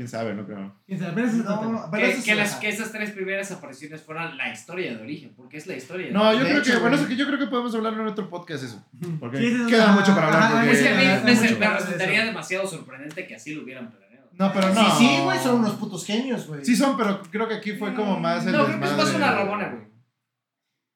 Quién 0.00 0.08
sabe, 0.08 0.32
no 0.32 0.46
creo. 0.46 0.72
¿Quién 0.86 0.98
sabe? 0.98 1.12
Pero. 1.14 1.26
No, 1.30 1.88
pero 1.90 2.06
Que, 2.06 2.10
eso 2.12 2.24
que 2.24 2.30
es- 2.30 2.36
las, 2.38 2.54
que 2.54 2.68
esas 2.70 2.90
tres 2.90 3.10
primeras 3.10 3.50
apariciones 3.52 4.00
fueran 4.00 4.34
la 4.38 4.50
historia 4.50 4.96
de 4.96 5.02
origen, 5.02 5.34
porque 5.36 5.58
es 5.58 5.66
la 5.66 5.76
historia 5.76 6.06
de 6.06 6.12
No, 6.14 6.32
yo 6.32 6.38
De 6.38 6.44
creo 6.46 6.58
hecho, 6.60 6.72
que, 6.72 6.78
bueno, 6.78 6.96
eso 6.96 7.06
que 7.06 7.16
yo 7.16 7.26
creo 7.26 7.38
que 7.38 7.48
podemos 7.48 7.74
hablarlo 7.74 8.00
en 8.04 8.08
otro 8.08 8.30
podcast 8.30 8.64
eso. 8.64 8.82
Porque 9.20 9.36
Sí, 9.36 9.66
queda 9.68 9.88
mucho 9.92 10.14
para 10.14 10.28
hablar. 10.28 10.42
ajá, 10.44 10.54
porque- 10.60 10.70
Es 10.72 10.82
que 10.82 10.88
a 10.88 10.92
mí 10.96 11.04
me, 11.04 11.58
me 11.58 11.68
resultaría 11.76 12.24
demasiado 12.24 12.66
sorprendente 12.66 13.26
que 13.26 13.34
así 13.34 13.54
lo 13.54 13.62
hubieran 13.62 13.90
planeado. 13.90 14.30
No, 14.38 14.50
pero 14.54 14.72
no. 14.72 14.96
Sí, 14.98 15.04
sí, 15.06 15.20
güey, 15.22 15.38
son 15.38 15.56
unos 15.56 15.72
putos 15.72 16.06
genios, 16.06 16.46
güey. 16.46 16.64
Sí 16.64 16.74
son, 16.74 16.96
pero 16.96 17.20
creo 17.30 17.46
que 17.46 17.56
aquí 17.56 17.72
fue 17.72 17.92
como 17.92 18.18
más 18.18 18.46
el 18.46 18.52
No, 18.52 18.64
creo 18.64 18.80
que 18.80 18.86
es 18.86 18.96
más 18.96 19.14
una 19.14 19.32
rabona, 19.32 19.68
güey. 19.68 19.82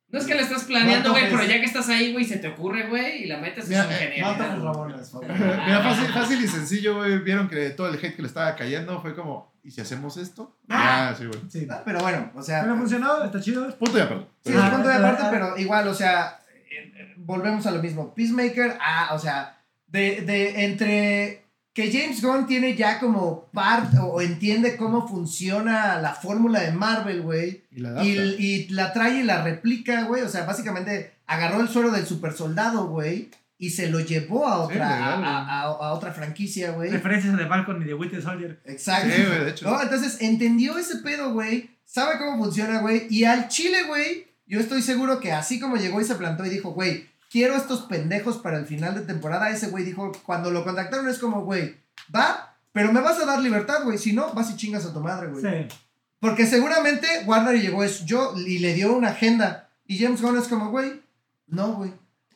No 0.09 0.21
es 0.21 0.27
que 0.27 0.35
la 0.37 0.43
estás 0.43 0.65
planeando, 0.65 1.09
No 1.09 1.15
güey, 1.15 1.25
toques. 1.25 1.39
pero 1.41 1.53
ya 1.53 1.59
que 1.61 1.67
estás 1.67 1.89
ahí, 1.89 2.13
güey, 2.13 2.25
se 2.25 2.37
te 2.37 2.47
ocurre, 2.49 2.87
güey, 2.89 3.25
y 3.25 3.27
la 3.27 3.39
metes 3.39 3.67
Mira, 3.69 3.81
es 3.83 3.87
un 3.89 3.93
genial. 3.95 4.37
Rabones, 4.63 5.09
por 5.11 5.27
favor. 5.27 5.57
Mira, 5.67 5.83
fácil, 5.83 6.07
fácil 6.13 6.45
y 6.45 6.47
sencillo, 6.49 6.97
güey. 6.99 7.19
Vieron 7.19 7.49
que 7.49 7.71
todo 7.71 7.89
el 7.89 7.95
hate 7.97 8.15
que 8.15 8.23
le 8.23 8.29
estaba 8.29 8.55
cayendo 8.55 9.01
fue 9.03 9.15
como, 9.17 9.53
¿y 9.65 9.73
si 9.73 9.81
hacemos 9.81 10.17
esto? 10.17 10.57
Ah. 10.69 11.09
Ah, 11.11 11.15
sí, 11.19 11.27
güey. 11.27 11.41
Sí. 11.51 11.67
Ah, 11.69 11.83
Pero 11.85 11.99
bueno, 12.01 12.31
o 12.37 12.43
sea. 12.43 12.63
Pero 12.63 12.77
funcionó, 12.77 13.25
está 13.25 13.41
chido. 13.41 13.69
Punto 13.77 13.99
y 13.99 14.03
aparte. 14.03 14.27
Sí, 14.45 14.53
es 14.53 14.61
punto 14.61 14.89
de 14.89 14.95
aparte, 14.95 15.23
ah, 15.25 15.29
pero 15.33 15.59
igual, 15.59 15.89
o 15.89 15.95
sea, 15.95 16.39
eh, 16.71 16.93
eh, 16.97 17.15
volvemos 17.17 17.67
a 17.67 17.73
lo 17.73 17.83
mismo. 17.83 18.15
Peacemaker, 18.15 18.79
ah, 18.81 19.11
o 19.15 19.19
sea, 19.19 19.59
de, 19.89 20.21
de 20.21 20.65
entre 20.65 21.44
que 21.75 21.93
James 21.93 22.23
Gunn 22.23 22.47
tiene 22.47 22.77
ya 22.77 22.99
como 23.01 23.47
parte 23.53 23.99
o, 24.01 24.21
entiende 24.21 24.77
cómo 24.77 25.07
funciona 25.09 25.99
la 26.01 26.15
fórmula 26.15 26.61
de 26.61 26.73
Marvel, 26.73 27.21
güey, 27.23 27.65
y 27.73 27.81
la 27.81 27.89
adapta. 27.91 28.05
y, 28.09 28.19
y 28.39 28.69
la 28.69 28.93
trae 28.93 29.19
y 29.19 29.23
la 29.25 29.43
replica, 29.43 30.05
güey, 30.05 30.23
o 30.23 30.29
sea, 30.29 30.45
básicamente 30.47 31.15
agarró 31.27 31.61
el 31.61 31.69
suero 31.69 31.91
del 31.91 32.07
super 32.07 32.33
soldado, 32.33 32.87
güey, 32.87 33.29
y 33.59 33.71
se 33.71 33.89
lo 33.91 33.99
llevó 34.01 34.47
a 34.47 34.59
otra, 34.61 34.75
legal, 34.97 35.25
a, 35.25 35.39
a- 35.39 35.61
a- 35.63 35.63
a 35.65 35.93
otra 35.95 36.13
franquicia, 36.13 36.71
güey. 36.73 36.91
Referencias 36.91 37.37
de 37.37 37.47
Falcon 37.47 37.83
y 37.83 37.87
de 37.87 37.95
Winter 37.95 38.23
Soldier. 38.23 38.61
Exacto. 38.65 39.09
Sí, 39.15 39.23
güey, 39.27 39.45
de 39.45 39.51
hecho. 39.51 39.69
¿No? 39.71 39.83
Entonces 39.83 40.19
entendió 40.21 40.79
ese 40.79 40.97
pedo, 40.99 41.33
güey. 41.33 41.71
Sabe 41.85 42.19
cómo 42.19 42.43
funciona, 42.43 42.81
güey. 42.81 43.07
Y 43.11 43.25
al 43.25 43.49
chile, 43.49 43.85
güey, 43.87 44.27
yo 44.47 44.61
estoy 44.61 44.83
seguro 44.83 45.19
que 45.21 45.33
así 45.33 45.59
como 45.61 45.77
llegó 45.77 46.01
y 46.01 46.05
se 46.05 46.15
plantó 46.17 46.45
y 46.45 46.51
dijo, 46.51 46.71
güey, 46.73 47.07
quiero 47.35 47.57
estos 47.57 47.81
pendejos 47.81 48.39
para 48.39 48.59
el 48.59 48.65
final 48.65 48.95
de 48.95 49.01
temporada. 49.01 49.51
Ese 49.51 49.67
güey 49.67 49.83
dijo, 49.83 50.13
cuando 50.25 50.53
lo 50.53 50.63
contactaron 50.63 51.09
es 51.09 51.19
como, 51.19 51.43
güey, 51.43 51.75
va, 52.15 52.55
pero 52.71 52.93
me 52.93 53.01
vas 53.01 53.19
a 53.19 53.27
dar 53.27 53.41
libertad, 53.41 53.83
güey. 53.83 53.99
Si 53.99 54.13
no, 54.13 54.33
vas 54.35 54.53
y 54.53 54.57
chingas 54.57 54.87
a 54.87 54.93
tu 54.93 55.01
madre, 55.01 55.27
güey. 55.27 55.43
Sí. 55.43 55.77
Porque 56.21 56.47
seguramente 56.47 57.09
Warner 57.27 57.61
llegó 57.61 57.83
es 57.83 58.05
yo 58.05 58.35
y 58.37 58.61
le 58.61 58.75
dio 58.75 58.93
una 58.95 59.09
agenda. 59.09 59.69
Y 59.85 59.99
James 59.99 60.23
Gunn 60.23 60.39
es 60.39 60.47
como, 60.47 60.71
güey, 60.71 61.03
no, 61.49 61.73
güey. 61.73 61.93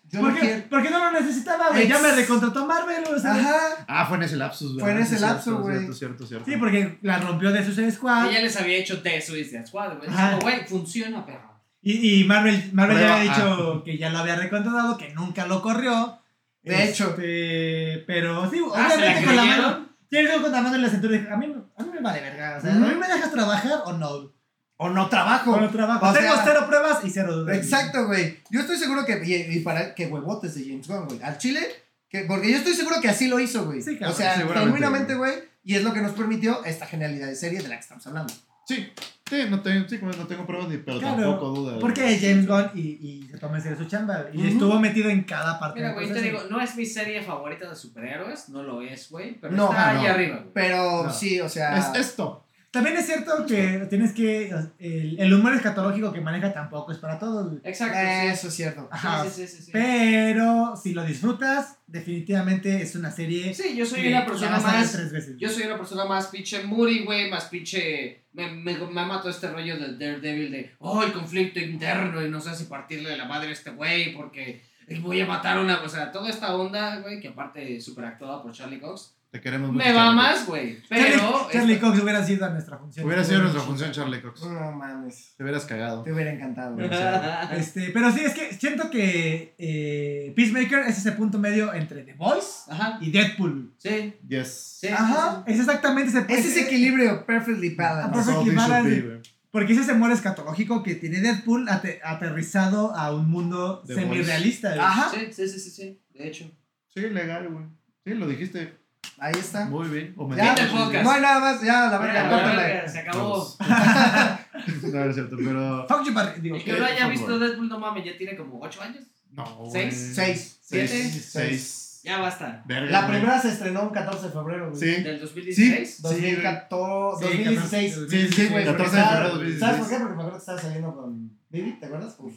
Yo 0.08 0.20
no 0.20 0.30
¿Por 0.30 0.34
qué, 0.34 0.40
quiero. 0.40 0.62
porque 0.68 0.90
no 0.90 0.98
lo 0.98 1.20
necesitaba, 1.20 1.68
güey. 1.68 1.86
Ya 1.86 2.00
me 2.00 2.10
recontrató 2.10 2.66
Marvel, 2.66 3.04
o 3.04 3.18
sea. 3.20 3.34
Ajá. 3.34 3.58
Ah, 3.86 4.06
fue 4.06 4.16
en 4.16 4.24
ese 4.24 4.34
lapsus, 4.34 4.72
güey. 4.72 4.80
Fue 4.80 4.90
en 4.90 4.98
ese 4.98 5.20
lapso, 5.20 5.42
cierto, 5.44 5.62
güey. 5.62 5.76
Cierto, 5.76 5.94
cierto, 5.94 6.26
cierto. 6.26 6.50
Sí, 6.50 6.56
porque 6.56 6.98
la 7.02 7.18
rompió 7.18 7.52
de 7.52 7.64
Suicide 7.64 7.92
Squad. 7.92 8.30
Ella 8.30 8.40
les 8.40 8.56
había 8.56 8.78
hecho 8.78 8.96
de 8.96 9.22
Suicide 9.22 9.64
Squad, 9.64 9.98
güey. 9.98 10.08
Es 10.08 10.16
Ajá. 10.16 10.30
como, 10.30 10.42
güey, 10.42 10.66
funciona, 10.66 11.24
perro. 11.24 11.47
Y, 11.80 12.20
y 12.20 12.24
Marvel, 12.24 12.70
Marvel 12.72 12.96
ya 12.98 13.02
Prueba, 13.02 13.20
había 13.20 13.32
dicho 13.32 13.82
que 13.84 13.98
ya 13.98 14.10
lo 14.10 14.18
había 14.18 14.36
recontratado, 14.36 14.98
que 14.98 15.14
nunca 15.14 15.46
lo 15.46 15.62
corrió. 15.62 16.20
De 16.62 16.84
hecho. 16.88 17.10
Este, 17.10 18.04
pero 18.06 18.50
sí, 18.50 18.60
Ah, 18.74 18.88
¿se 18.90 18.96
la 18.96 19.04
obviamente 19.04 19.24
con 19.26 19.36
la 19.36 19.44
mano. 19.44 19.88
Tiene 20.10 20.30
con 20.40 20.52
la 20.52 20.60
mano 20.62 20.74
en 20.74 20.82
la 20.82 20.88
cintura 20.88 21.12
dije, 21.18 21.30
a 21.30 21.36
mí, 21.36 21.54
a 21.76 21.82
mí 21.82 21.90
me 21.92 22.00
vale 22.00 22.20
verga. 22.20 22.56
O 22.58 22.60
sea. 22.60 22.72
¿a 22.72 22.78
mí 22.78 22.94
me 22.94 23.06
dejas 23.06 23.30
trabajar 23.30 23.82
o 23.84 23.92
no? 23.92 24.32
O 24.80 24.88
no 24.90 25.08
trabajo. 25.08 25.52
O 25.52 25.60
no 25.60 25.70
trabajo. 25.70 26.06
O 26.06 26.12
Tengo 26.12 26.34
sea, 26.34 26.44
cero 26.44 26.64
pruebas 26.66 27.04
y 27.04 27.10
cero 27.10 27.36
dudas. 27.36 27.56
Exacto, 27.56 28.06
güey. 28.06 28.38
Yo 28.50 28.60
estoy 28.60 28.76
seguro 28.76 29.04
que. 29.04 29.20
Y, 29.24 29.56
y 29.56 29.60
para 29.60 29.94
que 29.94 30.06
huevotes 30.06 30.54
de 30.54 30.64
James 30.64 30.86
Gunn, 30.86 31.06
güey. 31.06 31.22
Al 31.22 31.38
Chile. 31.38 31.60
Que, 32.08 32.22
porque 32.22 32.50
yo 32.50 32.56
estoy 32.56 32.74
seguro 32.74 33.00
que 33.02 33.08
así 33.08 33.28
lo 33.28 33.38
hizo, 33.38 33.66
güey. 33.66 33.82
Sí, 33.82 33.98
cabrón, 33.98 34.14
o 34.14 34.16
sea, 34.16 34.34
genuinamente, 34.34 35.14
güey. 35.14 35.34
Y 35.62 35.74
es 35.74 35.82
lo 35.82 35.92
que 35.92 36.00
nos 36.00 36.12
permitió 36.12 36.64
esta 36.64 36.86
genialidad 36.86 37.26
de 37.26 37.36
serie 37.36 37.60
de 37.60 37.68
la 37.68 37.74
que 37.74 37.82
estamos 37.82 38.06
hablando. 38.06 38.32
Sí, 38.68 38.86
sí, 39.28 39.36
no 39.48 39.62
tengo, 39.62 39.88
sí, 39.88 39.98
como 39.98 40.12
no 40.12 40.26
tengo 40.26 40.44
pruebas, 40.46 40.68
ni, 40.68 40.76
pero 40.76 40.98
Claro, 40.98 41.22
tampoco 41.22 41.48
duda. 41.52 41.78
Porque 41.78 42.12
es 42.14 42.20
James 42.20 42.46
Gunn 42.46 42.70
y, 42.74 42.80
y 42.80 43.28
se 43.30 43.38
toma 43.38 43.56
en 43.56 43.62
serio 43.62 43.78
su 43.78 43.86
chamba. 43.86 44.26
Y 44.32 44.46
estuvo 44.46 44.78
metido 44.78 45.08
en 45.08 45.24
cada 45.24 45.58
parte 45.58 45.80
Mira, 45.80 45.94
güey, 45.94 46.06
te 46.08 46.12
proceso. 46.12 46.36
digo, 46.36 46.50
no 46.50 46.60
es 46.60 46.76
mi 46.76 46.84
serie 46.84 47.22
favorita 47.22 47.70
de 47.70 47.74
superhéroes, 47.74 48.50
no 48.50 48.62
lo 48.62 48.82
es, 48.82 49.08
güey, 49.10 49.40
pero 49.40 49.54
No, 49.54 49.70
está 49.70 49.94
no. 49.94 50.00
ahí 50.00 50.06
arriba, 50.06 50.36
güey. 50.36 50.50
Pero 50.52 51.04
No. 51.04 51.10
sí, 51.10 51.40
o 51.40 51.48
sea. 51.48 51.78
Es 51.78 51.98
esto. 51.98 52.44
También 52.70 52.96
es 52.98 53.06
cierto 53.06 53.46
que 53.46 53.86
tienes 53.88 54.12
que. 54.12 54.52
El, 54.78 55.18
el 55.18 55.34
humor 55.34 55.54
escatológico 55.54 56.12
que 56.12 56.20
maneja 56.20 56.52
tampoco 56.52 56.92
es 56.92 56.98
para 56.98 57.18
todos. 57.18 57.54
Exacto, 57.64 57.98
Eso 57.98 58.48
es 58.48 58.54
cierto. 58.54 58.88
Ajá. 58.90 59.24
Sí, 59.24 59.30
sí, 59.30 59.46
sí, 59.46 59.56
sí, 59.56 59.62
sí. 59.64 59.70
Pero 59.72 60.76
si 60.76 60.92
lo 60.92 61.02
disfrutas, 61.04 61.78
definitivamente 61.86 62.82
es 62.82 62.94
una 62.94 63.10
serie. 63.10 63.54
Sí, 63.54 63.74
yo 63.74 63.86
soy 63.86 64.02
que 64.02 64.08
una 64.08 64.26
persona 64.26 64.60
más. 64.60 64.92
tres 64.92 65.10
veces. 65.10 65.36
Yo 65.38 65.48
soy 65.48 65.64
una 65.64 65.78
persona 65.78 66.04
más 66.04 66.26
pinche 66.26 66.62
moody, 66.64 67.04
güey, 67.04 67.30
más 67.30 67.46
pinche. 67.46 68.24
Me, 68.34 68.50
me, 68.52 68.76
me 68.76 69.06
mató 69.06 69.30
este 69.30 69.48
rollo 69.50 69.78
del 69.78 69.98
Daredevil 69.98 70.50
de. 70.52 70.72
Oh, 70.78 71.02
el 71.02 71.12
conflicto 71.12 71.58
interno 71.60 72.24
y 72.24 72.28
no 72.28 72.40
sé 72.40 72.54
si 72.54 72.64
partirle 72.64 73.16
la 73.16 73.24
madre 73.24 73.48
a 73.48 73.52
este 73.52 73.70
güey 73.70 74.12
porque 74.14 74.60
voy 75.00 75.20
a 75.22 75.26
matar 75.26 75.58
una. 75.58 75.80
O 75.82 75.88
sea, 75.88 76.12
toda 76.12 76.28
esta 76.28 76.54
onda, 76.54 77.00
güey, 77.00 77.18
que 77.18 77.28
aparte 77.28 77.80
super 77.80 78.04
actuada 78.04 78.42
por 78.42 78.52
Charlie 78.52 78.78
Cox. 78.78 79.14
Te 79.30 79.42
queremos 79.42 79.70
mucho. 79.72 79.84
Me 79.84 79.92
va 79.92 80.04
Charlie 80.04 80.16
más, 80.16 80.46
güey. 80.46 80.82
Charlie, 80.88 81.04
Pero. 81.10 81.48
Charlie 81.52 81.78
Cox 81.78 82.00
hubiera 82.00 82.24
sido 82.24 82.48
nuestra 82.50 82.78
función. 82.78 83.04
Hubiera 83.06 83.22
sido 83.22 83.40
nuestra 83.42 83.60
función, 83.60 83.92
Charlie 83.92 84.22
Cox. 84.22 84.42
No 84.46 84.72
mames. 84.72 85.34
Te 85.36 85.42
hubieras 85.42 85.66
cagado. 85.66 86.02
Te 86.02 86.12
hubiera 86.14 86.32
encantado, 86.32 86.74
güey. 86.74 86.86
o 86.86 86.90
sea. 86.90 87.50
Este, 87.58 87.90
pero 87.92 88.10
sí, 88.10 88.20
es 88.24 88.32
que 88.32 88.54
siento 88.54 88.88
que 88.90 89.54
eh, 89.58 90.32
Peacemaker 90.34 90.80
es 90.88 90.96
ese 90.98 91.12
punto 91.12 91.38
medio 91.38 91.74
entre 91.74 92.04
The 92.04 92.14
Voice 92.14 92.70
Ajá. 92.70 92.98
y 93.02 93.10
Deadpool. 93.10 93.74
Sí. 93.76 94.14
Yes. 94.26 94.78
Sí. 94.80 94.88
Ajá. 94.88 95.44
Es 95.46 95.58
exactamente 95.60 96.08
ese, 96.10 96.24
Es 96.32 96.46
ese 96.46 96.62
equilibrio 96.62 97.26
perfectly 97.26 97.74
balanced. 97.74 98.12
perfect. 98.14 98.26
That's 98.26 98.38
all 98.38 98.44
this 98.44 98.54
should 98.54 98.68
balance. 98.70 98.90
be, 98.90 99.06
güey. 99.08 99.20
Porque 99.50 99.72
es 99.74 99.78
ese 99.80 99.92
humor 99.92 100.10
escatológico 100.12 100.82
que 100.82 100.94
tiene 100.94 101.20
Deadpool 101.20 101.68
ate- 101.68 102.00
aterrizado 102.02 102.94
a 102.96 103.14
un 103.14 103.28
mundo 103.30 103.82
semi-realista. 103.86 104.72
Ajá. 104.78 105.10
Sí, 105.12 105.26
sí, 105.32 105.48
sí, 105.48 105.58
sí, 105.60 105.70
sí. 105.70 106.02
De 106.14 106.28
hecho. 106.28 106.50
Sí, 106.94 107.00
legal, 107.00 107.48
güey. 107.50 107.66
Sí, 108.04 108.14
lo 108.14 108.26
dijiste 108.26 108.74
Ahí 109.20 109.34
está. 109.36 109.64
muy 109.66 109.88
bien. 109.88 110.14
O 110.16 110.28
me 110.28 110.36
Ya, 110.36 110.54
el 110.54 110.68
podcast. 110.68 111.04
no 111.04 111.10
hay 111.10 111.20
nada 111.20 111.40
más. 111.40 111.60
Ya, 111.62 111.90
la 111.90 111.98
verga, 111.98 112.28
córtale. 112.30 112.88
Se 112.88 112.98
acabó. 113.00 113.56
no, 114.82 114.88
no 115.04 115.04
es 115.10 115.14
cierto, 115.14 115.36
pero. 115.36 115.86
Fuck 115.88 116.04
you. 116.06 116.14
Digo, 116.42 116.56
El 116.56 116.64
que 116.64 116.72
Ok, 116.74 116.78
no 116.78 116.84
haya 116.84 117.08
visto 117.08 117.26
favor. 117.26 117.40
Deadpool, 117.40 117.68
no 117.68 117.78
mames, 117.80 118.04
ya 118.04 118.16
tiene 118.16 118.36
como 118.36 118.60
8 118.60 118.82
años. 118.82 119.04
No. 119.32 119.68
¿Seis? 119.72 120.12
Seis. 120.14 120.58
¿Siete? 120.62 121.10
Seis. 121.10 122.00
Ya 122.04 122.18
basta. 122.20 122.62
Verga, 122.66 122.90
La 122.92 123.00
güey. 123.06 123.18
primera 123.18 123.40
se 123.40 123.48
estrenó 123.50 123.82
un 123.82 123.90
14 123.90 124.26
de 124.26 124.32
febrero, 124.32 124.70
güey. 124.70 124.80
Sí. 124.80 125.02
¿Del 125.02 125.20
2016? 125.20 126.02
2014, 126.02 127.24
Sí, 127.26 127.44
2016. 127.44 127.94
14, 127.94 128.10
Sí, 128.28 128.32
sí, 128.32 128.48
güey. 128.48 128.64
14 128.64 128.66
porque 128.66 128.82
de 128.82 128.86
estaba- 128.86 129.08
febrero 129.08 129.24
de 129.24 129.34
2016. 129.34 129.60
¿Sabes 129.60 129.80
por 129.80 129.88
qué? 129.88 129.94
Porque 129.98 130.06
me 130.14 130.20
acuerdo 130.22 130.32
que 130.32 130.38
estaba 130.38 130.60
saliendo 130.60 130.94
con 130.94 131.30
Vivi, 131.50 131.72
¿te 131.80 131.86
acuerdas? 131.86 132.16
Uf. 132.18 132.34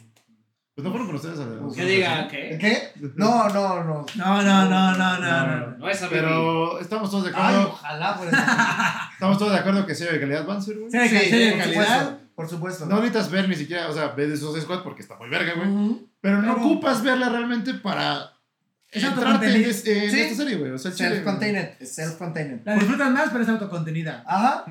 Pues 0.74 0.84
no 0.84 0.90
fueron 0.90 1.06
con 1.06 1.16
ustedes, 1.16 1.38
además. 1.38 1.74
Que 1.76 1.84
diga, 1.84 2.26
¿qué? 2.28 2.56
¿Qué? 2.58 2.92
No, 3.16 3.46
no, 3.50 3.84
no. 3.84 4.06
No, 4.16 4.42
no, 4.42 4.64
no, 4.70 4.96
no, 4.96 5.18
no, 5.18 5.46
no. 5.46 5.76
No 5.76 5.88
es 5.90 6.02
a 6.02 6.08
Pero 6.08 6.78
estamos 6.80 7.10
todos 7.10 7.24
de 7.24 7.30
Ay, 7.34 7.54
acuerdo. 7.56 7.68
ojalá 7.72 8.16
por 8.16 8.26
eso. 8.28 8.36
Estamos 9.12 9.38
todos 9.38 9.52
de 9.52 9.58
acuerdo 9.58 9.86
que 9.86 9.94
sea 9.94 10.10
de 10.12 10.18
calidad 10.20 10.46
Banzer, 10.46 10.78
güey. 10.78 10.90
Sí, 10.90 10.98
de 10.98 11.56
calidad. 11.58 11.84
supuesto. 11.84 12.18
Por 12.34 12.48
supuesto. 12.48 12.86
No 12.86 12.96
necesitas 12.96 13.30
ver 13.30 13.48
ni 13.50 13.54
siquiera, 13.54 13.88
o 13.88 13.92
sea, 13.92 14.08
ves 14.08 14.28
de 14.30 14.34
esos 14.34 14.58
squad 14.62 14.82
porque 14.82 15.02
está 15.02 15.16
muy 15.16 15.28
verga, 15.28 15.52
güey. 15.54 15.68
Pero 16.22 16.40
no 16.40 16.54
Pero- 16.54 16.66
ocupas 16.66 17.02
verla 17.02 17.28
realmente 17.28 17.74
para 17.74 18.31
Es 18.92 19.02
entrarte 19.04 19.46
en, 19.46 19.64
en 19.64 19.72
Sí. 19.74 20.20
esta 20.20 20.34
serie, 20.36 20.56
güey. 20.56 20.70
O 20.70 20.78
sea, 20.78 20.90
Self-contained. 20.92 21.78
Self-contained. 21.80 22.60
La 22.66 22.74
disfrutas 22.74 23.10
más, 23.10 23.30
pero 23.30 23.42
es 23.42 23.48
autocontenida. 23.48 24.22
Ajá. 24.26 24.64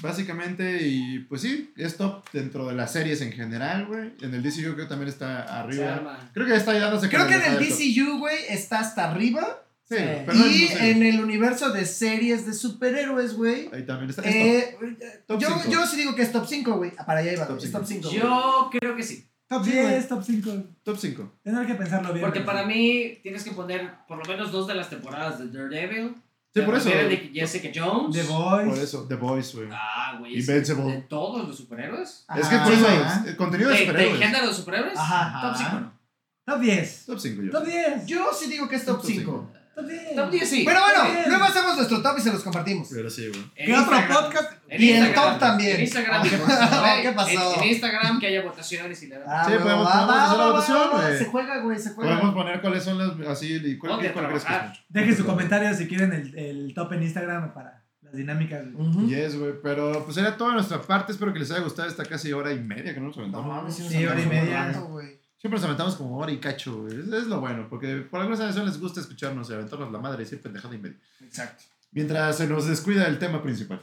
Básicamente, 0.00 0.78
y 0.86 1.18
pues 1.20 1.42
sí, 1.42 1.72
es 1.76 1.96
top 1.96 2.24
dentro 2.32 2.66
de 2.66 2.74
las 2.74 2.92
series 2.92 3.20
en 3.20 3.30
general, 3.32 3.86
güey. 3.86 4.12
En 4.22 4.32
el 4.34 4.42
DCU 4.42 4.62
creo 4.74 4.76
que 4.76 4.84
también 4.86 5.08
está 5.08 5.42
arriba. 5.60 6.30
Creo 6.32 6.46
que 6.46 6.52
ya 6.52 6.58
está 6.58 6.70
ahí 6.72 6.80
dándose 6.80 7.08
Creo 7.08 7.26
que 7.26 7.34
en 7.34 7.42
el. 7.42 7.58
DCU, 7.58 8.18
güey, 8.18 8.36
está 8.48 8.80
hasta 8.80 9.10
arriba. 9.10 9.64
Sí, 9.88 9.96
Sí. 9.96 10.04
pero 10.26 10.38
no 10.38 10.46
Y 10.46 10.68
serio. 10.68 10.84
en 10.84 11.02
el 11.02 11.20
universo 11.22 11.70
de 11.72 11.86
series 11.86 12.44
de 12.46 12.52
superhéroes, 12.52 13.32
güey. 13.34 13.70
Ahí 13.72 13.86
también 13.86 14.10
está. 14.10 14.20
es 14.22 14.72
top. 14.78 14.82
Eh, 14.84 15.22
Top 15.26 15.40
yo, 15.40 15.48
yo 15.70 15.86
sí 15.86 15.96
digo 15.96 16.14
que 16.14 16.22
es 16.22 16.30
top 16.32 16.46
5, 16.46 16.76
güey. 16.76 16.92
Ah, 16.98 17.06
Para 17.06 17.20
allá 17.20 17.32
iba, 17.32 17.46
Top 17.46 17.56
es 17.56 17.64
cinco. 17.64 17.78
top 17.78 17.86
5. 17.86 18.10
Yo 18.10 18.70
creo 18.78 18.94
que 18.96 19.02
sí. 19.02 19.27
Top 19.48 19.64
Sí, 19.64 19.70
10, 19.72 19.84
güey. 19.86 20.08
top 20.08 20.22
5. 20.22 20.50
Top 20.82 20.96
5. 20.98 21.32
Tendré 21.42 21.66
que 21.66 21.74
pensarlo 21.74 22.12
bien. 22.12 22.24
Porque 22.24 22.40
para 22.40 22.62
sí. 22.62 22.66
mí 22.68 23.18
tienes 23.22 23.42
que 23.44 23.52
poner 23.52 23.94
por 24.06 24.18
lo 24.18 24.24
menos 24.24 24.52
dos 24.52 24.66
de 24.66 24.74
las 24.74 24.90
temporadas 24.90 25.38
de 25.38 25.48
Daredevil. 25.48 26.14
Sí, 26.54 26.62
por 26.62 26.74
eso. 26.76 26.88
de 26.90 27.30
Jessica 27.32 27.68
Jones. 27.74 28.14
The 28.16 28.22
Voice. 28.24 28.68
Por 28.68 28.78
eso, 28.78 29.06
The 29.08 29.14
Voice, 29.14 29.56
güey. 29.56 29.68
Ah, 29.72 30.16
güey. 30.18 30.38
es 30.38 30.48
Invincible. 30.48 30.92
De 30.92 31.02
todos 31.02 31.46
los 31.46 31.56
superhéroes. 31.56 32.26
es 32.36 32.48
que 32.48 32.54
Ajá. 32.56 32.64
por 32.64 32.72
eso, 32.74 32.86
Ajá. 32.88 33.24
el 33.28 33.36
contenido 33.36 33.70
De, 33.70 33.74
de 33.76 33.80
de 33.80 33.86
superhéroes. 33.86 34.20
género 34.20 34.46
de 34.48 34.54
superhéroes. 34.54 34.98
Ajá. 34.98 35.48
Top 35.48 35.56
5 35.56 35.80
no. 35.80 35.98
Top 36.46 36.60
10. 36.60 37.06
Top 37.06 37.18
5 37.18 37.42
yo. 37.42 37.50
Top 37.52 37.64
10. 37.64 38.06
Yo 38.06 38.30
sí 38.32 38.50
digo 38.50 38.68
que 38.68 38.76
es 38.76 38.84
top 38.84 38.96
Top 38.96 39.06
5. 39.06 39.20
cinco. 39.20 39.52
Top 39.78 39.86
10. 39.86 40.16
Top 40.16 40.30
10 40.30 40.48
sí. 40.50 40.62
Pero 40.66 40.80
bueno, 40.80 41.04
Bien. 41.04 41.24
luego 41.28 41.44
hacemos 41.44 41.76
nuestro 41.76 42.02
top 42.02 42.18
y 42.18 42.20
se 42.20 42.32
los 42.32 42.42
compartimos. 42.42 42.88
Pero 42.92 43.08
sí, 43.10 43.28
güey. 43.28 43.40
En 43.56 43.66
¿Qué 43.66 43.74
otro 43.76 43.96
podcast? 44.08 44.52
En 44.68 44.82
Y 44.82 44.90
en 44.90 44.96
Instagram. 45.04 45.30
top 45.32 45.38
también. 45.40 45.76
En 45.76 45.80
Instagram. 45.82 46.22
¿Qué 46.28 46.36
pasó? 46.46 46.82
¿Qué 47.02 47.12
pasó? 47.12 47.54
En, 47.56 47.62
en 47.62 47.68
Instagram 47.68 48.20
que 48.20 48.26
haya 48.26 48.42
votaciones 48.42 49.02
y 49.02 49.06
le 49.06 49.16
Ah, 49.26 49.44
Sí, 49.46 49.52
podemos- 49.58 49.86
va, 49.86 49.92
podemos 49.92 50.14
va, 50.16 50.24
hacer 50.24 50.38
la 50.38 50.44
va, 50.44 50.50
votación, 50.52 50.78
va, 50.92 51.02
güey. 51.06 51.18
Se 51.18 51.24
juega, 51.26 51.60
güey, 51.60 51.78
se 51.78 51.90
juega. 51.94 52.10
Podemos 52.18 52.34
poner 52.34 52.60
cuáles 52.60 52.82
son 52.82 52.98
las. 52.98 53.28
Así, 53.28 53.54
y 53.54 53.78
cuál, 53.78 53.92
¿Dónde 53.92 54.12
cuál 54.12 54.26
crees 54.28 54.44
que 54.44 54.52
mucho. 54.52 54.80
Dejen 54.88 55.16
su 55.16 55.24
comentario 55.26 55.74
si 55.74 55.86
quieren 55.88 56.12
el, 56.12 56.36
el 56.38 56.74
top 56.74 56.92
en 56.94 57.02
Instagram 57.04 57.54
para 57.54 57.84
las 58.02 58.14
dinámicas. 58.14 58.72
güey. 58.72 58.88
Ujú. 58.88 59.06
Yes, 59.08 59.38
güey. 59.38 59.52
Pero 59.62 60.04
pues 60.04 60.16
era 60.16 60.36
toda 60.36 60.54
nuestra 60.54 60.80
parte. 60.82 61.12
Espero 61.12 61.32
que 61.32 61.38
les 61.38 61.50
haya 61.50 61.60
gustado 61.62 61.88
esta 61.88 62.04
casi 62.04 62.32
hora 62.32 62.52
y 62.52 62.58
media 62.58 62.94
que 62.94 63.00
no 63.00 63.06
nos 63.08 63.16
No 63.16 63.22
aventamos. 63.22 63.46
mames, 63.56 63.74
sí, 63.76 64.04
hora 64.06 64.20
y 64.20 64.26
media. 64.26 64.72
güey. 64.88 65.17
Siempre 65.38 65.58
nos 65.58 65.64
aventamos 65.64 65.94
como 65.96 66.18
hora 66.18 66.32
y 66.32 66.38
cacho, 66.38 66.82
güey. 66.82 66.98
Es, 67.00 67.06
es 67.08 67.26
lo 67.26 67.40
bueno, 67.40 67.66
porque 67.70 67.96
por 67.98 68.20
alguna 68.20 68.44
razón 68.46 68.66
les 68.66 68.80
gusta 68.80 69.00
escucharnos 69.00 69.48
y 69.50 69.54
aventarnos 69.54 69.92
la 69.92 69.98
madre 69.98 70.22
y 70.22 70.24
decir 70.24 70.40
pendejada 70.42 70.74
y 70.74 70.78
media. 70.78 70.96
Exacto. 71.20 71.64
Mientras 71.92 72.36
se 72.36 72.46
nos 72.48 72.66
descuida 72.66 73.06
el 73.06 73.18
tema 73.18 73.42
principal. 73.42 73.80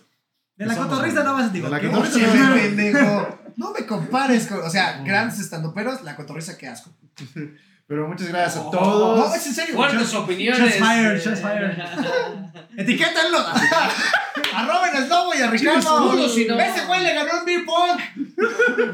De 0.58 0.66
la 0.66 0.74
Somos 0.76 0.90
cotorriza 0.90 1.24
no 1.24 1.34
vas 1.34 1.46
a 1.46 1.50
de 1.50 1.60
la 1.62 1.78
Oye, 1.78 1.90
no- 1.92 2.54
pendejo. 2.56 3.40
No 3.58 3.72
me 3.72 3.86
compares 3.86 4.48
con. 4.48 4.60
O 4.60 4.70
sea, 4.70 5.02
grandes 5.04 5.40
estandoperos, 5.40 6.04
la 6.04 6.16
cotorriza, 6.16 6.58
qué 6.58 6.68
asco. 6.68 6.92
Pero 7.88 8.08
muchas 8.08 8.28
gracias 8.30 8.58
a 8.58 8.68
Oh. 8.68 8.72
todos. 8.72 9.30
No, 9.30 9.36
es 9.36 9.46
en 9.46 9.54
serio. 9.54 9.76
Fuertes 9.76 10.14
opiniones. 10.14 10.60
shots 10.60 10.76
fired, 10.80 11.16
eh, 11.16 11.20
shots 11.20 11.42
fired. 11.42 11.78
Etiquétenlo. 12.78 13.38
A 14.56 15.02
Slobo 15.08 15.34
y 15.34 15.42
a 15.42 15.50
Ricardo. 15.50 16.10
culo, 16.12 16.30
si 16.30 16.46
no. 16.46 16.58
Ese 16.58 16.86
güey 16.86 17.04
le 17.04 17.14
ganó 17.14 17.40
un 17.40 17.46
beer 17.46 17.66
pong. 17.66 18.00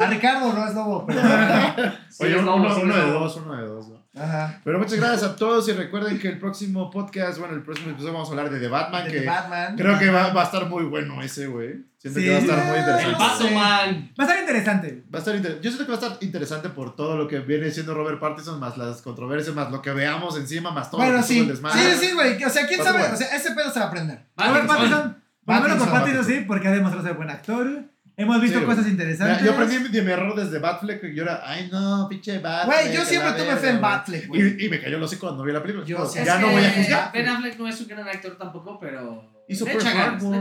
A 0.01 0.05
Ricardo, 0.07 0.53
no 0.53 0.67
es 0.67 0.73
Lobo. 0.73 1.05
Pero... 1.05 1.21
Sí, 2.09 2.23
Oye, 2.23 2.35
es 2.35 2.41
uno, 2.41 2.57
lobo, 2.57 2.75
sí, 2.75 2.81
uno 2.83 2.93
es 2.95 2.99
de 3.05 3.07
lobo. 3.11 3.19
dos, 3.19 3.35
uno 3.37 3.55
de 3.55 3.67
dos. 3.67 3.87
¿no? 3.87 4.00
Ajá. 4.13 4.59
Pero 4.65 4.77
muchas 4.77 4.95
gracias 4.99 5.23
a 5.23 5.35
todos 5.37 5.67
y 5.69 5.71
recuerden 5.71 6.19
que 6.19 6.27
el 6.27 6.37
próximo 6.37 6.89
podcast, 6.91 7.39
bueno, 7.39 7.53
el 7.55 7.61
próximo 7.63 7.91
episodio 7.91 8.11
vamos 8.13 8.27
a 8.27 8.31
hablar 8.31 8.49
de 8.49 8.59
The 8.59 8.67
Batman, 8.67 9.05
De 9.05 9.11
que 9.11 9.25
Batman. 9.25 9.75
creo 9.77 9.97
que 9.97 10.09
va, 10.09 10.33
va 10.33 10.41
a 10.41 10.45
estar 10.45 10.67
muy 10.67 10.83
bueno 10.83 11.21
ese, 11.21 11.47
güey. 11.47 11.85
Siento 11.97 12.19
Sí. 12.19 12.25
que 12.25 12.31
va 12.31 12.37
a 12.37 12.39
estar 12.41 12.65
muy 12.65 12.75
El 12.77 12.79
interesante. 12.81 13.13
Batman. 13.53 14.11
Va 14.19 14.23
a 14.23 14.27
estar 14.27 14.39
interesante. 14.41 15.03
Va 15.13 15.17
a 15.17 15.19
estar 15.19 15.35
inter- 15.35 15.61
Yo 15.61 15.71
siento 15.71 15.85
que 15.85 15.91
va 15.93 15.97
a 15.97 16.01
estar 16.01 16.23
interesante 16.23 16.69
por 16.69 16.95
todo 16.95 17.15
lo 17.15 17.27
que 17.27 17.39
viene 17.39 17.71
siendo 17.71 17.93
Robert 17.93 18.19
Pattinson, 18.19 18.59
más 18.59 18.77
las 18.77 19.01
controversias, 19.01 19.55
más 19.55 19.71
lo 19.71 19.81
que 19.81 19.91
veamos 19.91 20.35
encima, 20.37 20.71
más 20.71 20.91
todo 20.91 20.99
lo 21.01 21.07
Bueno, 21.07 21.19
que 21.25 21.33
estuvo 21.33 21.45
sí. 21.45 21.49
desmadre. 21.51 21.79
Sí, 21.95 22.05
sí, 22.07 22.13
güey. 22.13 22.43
O 22.43 22.49
sea, 22.49 22.67
quién 22.67 22.83
sabe. 22.83 22.99
bueno. 22.99 23.13
O 23.13 23.17
sea, 23.17 23.27
ese 23.35 23.51
pedo 23.51 23.71
se 23.71 23.79
va 23.79 23.85
a 23.85 23.87
aprender. 23.89 24.25
Robert 24.35 24.67
Pattinson. 24.67 24.89
Pattinson. 24.91 25.21
Por 25.45 25.55
lo 25.55 25.61
menos 25.61 25.77
por 25.77 25.87
Pattinson, 25.87 26.01
Pattinson 26.17 26.25
sí, 26.25 26.45
porque 26.47 26.67
ha 26.67 26.71
demostrado 26.71 27.05
ser 27.07 27.15
buen 27.15 27.29
actor. 27.29 27.83
Hemos 28.21 28.41
visto 28.41 28.59
Sí, 28.59 28.65
cosas 28.65 28.81
güey. 28.83 28.91
interesantes. 28.91 29.41
Mira, 29.41 29.45
yo 29.45 29.59
aprendí 29.61 29.89
de 29.89 30.01
mi 30.01 30.11
error 30.11 30.35
desde 30.35 30.59
Batfleck 30.59 31.01
que 31.01 31.15
yo 31.15 31.23
era, 31.23 31.41
ay 31.43 31.69
no, 31.71 32.07
pinche 32.09 32.39
Batfleck. 32.39 32.81
Güey, 32.83 32.95
yo 32.95 33.05
siempre 33.05 33.31
tuve 33.33 33.55
fe 33.57 33.69
en 33.69 33.79
güey". 33.79 33.81
Batfleck, 33.81 34.27
güey. 34.27 34.41
Y, 34.61 34.65
y 34.65 34.69
me 34.69 34.79
cayó 34.81 34.97
el 34.97 35.03
hocico 35.03 35.27
cuando 35.27 35.43
vi 35.43 35.51
la 35.51 35.61
película. 35.61 35.85
Yo 35.85 36.13
ya 36.23 36.37
no 36.39 36.49
voy 36.51 36.63
a 36.63 36.71
juzgar. 36.71 37.11
Ben 37.11 37.27
Affleck 37.27 37.57
no 37.59 37.67
es 37.67 37.81
un 37.81 37.87
gran 37.87 38.07
actor 38.07 38.37
tampoco, 38.37 38.79
pero. 38.79 39.31
Hizo 39.47 39.65
Pearl 39.65 39.85
Harbor. 39.85 40.39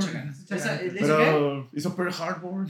Pero 0.99 1.69
hizo 1.73 1.97
Pearl 1.97 2.13
Harbor. 2.13 2.53
No 2.63 2.67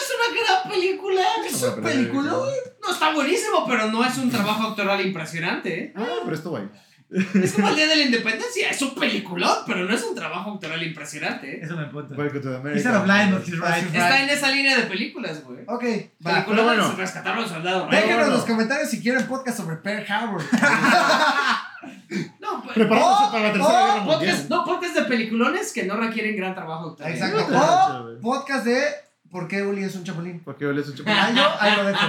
es 0.00 0.08
una 0.16 0.40
gran 0.40 0.70
película. 0.72 1.22
Es 1.46 1.62
Una 1.62 1.74
un 1.74 1.82
película, 1.82 2.32
güey. 2.32 2.54
No 2.82 2.92
está 2.92 3.14
buenísimo, 3.14 3.66
pero 3.68 3.90
no 3.90 4.04
es 4.04 4.16
un 4.18 4.30
trabajo 4.30 4.68
actoral 4.68 5.00
impresionante. 5.04 5.84
¿eh? 5.84 5.92
Ah, 5.96 6.06
pero 6.24 6.34
estuvo 6.36 6.56
ahí. 6.56 6.68
Es 7.12 7.52
como 7.54 7.68
el 7.68 7.76
Día 7.76 7.88
de 7.88 7.96
la 7.96 8.02
Independencia. 8.06 8.70
Es 8.70 8.80
un 8.82 8.94
peliculón, 8.94 9.58
pero 9.66 9.84
no 9.84 9.94
es 9.94 10.02
un 10.04 10.14
trabajo 10.14 10.52
actoral 10.54 10.82
impresionante. 10.82 11.56
¿eh? 11.56 11.60
Eso 11.62 11.76
me 11.76 11.86
punto. 11.86 12.14
Welcome 12.14 12.40
to 12.40 12.56
America. 12.56 12.78
He's 12.78 13.30
but 13.32 13.46
he's 13.46 13.58
right. 13.58 13.94
Está 13.94 14.22
en 14.22 14.30
esa 14.30 14.50
línea 14.50 14.76
de 14.76 14.84
películas, 14.84 15.42
güey. 15.44 15.60
Ok, 15.66 15.82
va. 16.24 16.32
Película 16.32 16.44
pero 16.46 16.64
bueno. 16.64 16.88
de 16.90 16.96
rescatar 16.96 17.36
a 17.36 17.40
los 17.40 17.50
soldados. 17.50 17.84
¿no? 17.86 17.90
Déjenos 17.90 18.10
en 18.10 18.18
bueno. 18.18 18.34
los 18.34 18.44
comentarios 18.44 18.90
si 18.90 19.00
quieren 19.00 19.26
podcast 19.26 19.58
sobre 19.58 19.76
Pearl 19.76 20.04
Harbor. 20.10 20.42
No, 22.40 22.62
pues, 22.62 22.74
Preparándose 22.74 23.24
Oh, 23.24 23.32
para 23.32 23.44
la 23.44 23.52
tercera 23.52 23.78
oh, 23.78 23.86
guerra 23.86 23.96
mundial. 24.04 24.18
podcast, 24.18 24.50
no, 24.50 24.64
podcast 24.64 24.94
de 24.96 25.02
peliculones 25.04 25.72
que 25.72 25.84
no 25.84 25.96
requieren 25.96 26.36
gran 26.36 26.54
trabajo 26.54 26.90
actoral. 26.90 27.12
Exacto. 27.12 27.46
O 27.56 28.20
podcast 28.20 28.64
de 28.66 28.82
¿Por 29.30 29.46
qué 29.46 29.62
Uli 29.62 29.84
es 29.84 29.94
un 29.94 30.02
chapulín? 30.04 30.40
Porque 30.44 30.64
yo 30.64 30.72
le 30.72 30.80
he 30.80 30.84
hecho 30.84 31.04
Ahí 31.06 31.34
yo, 31.36 31.42
ahí 31.60 31.76
lo 31.76 31.84
dejo. 31.84 32.06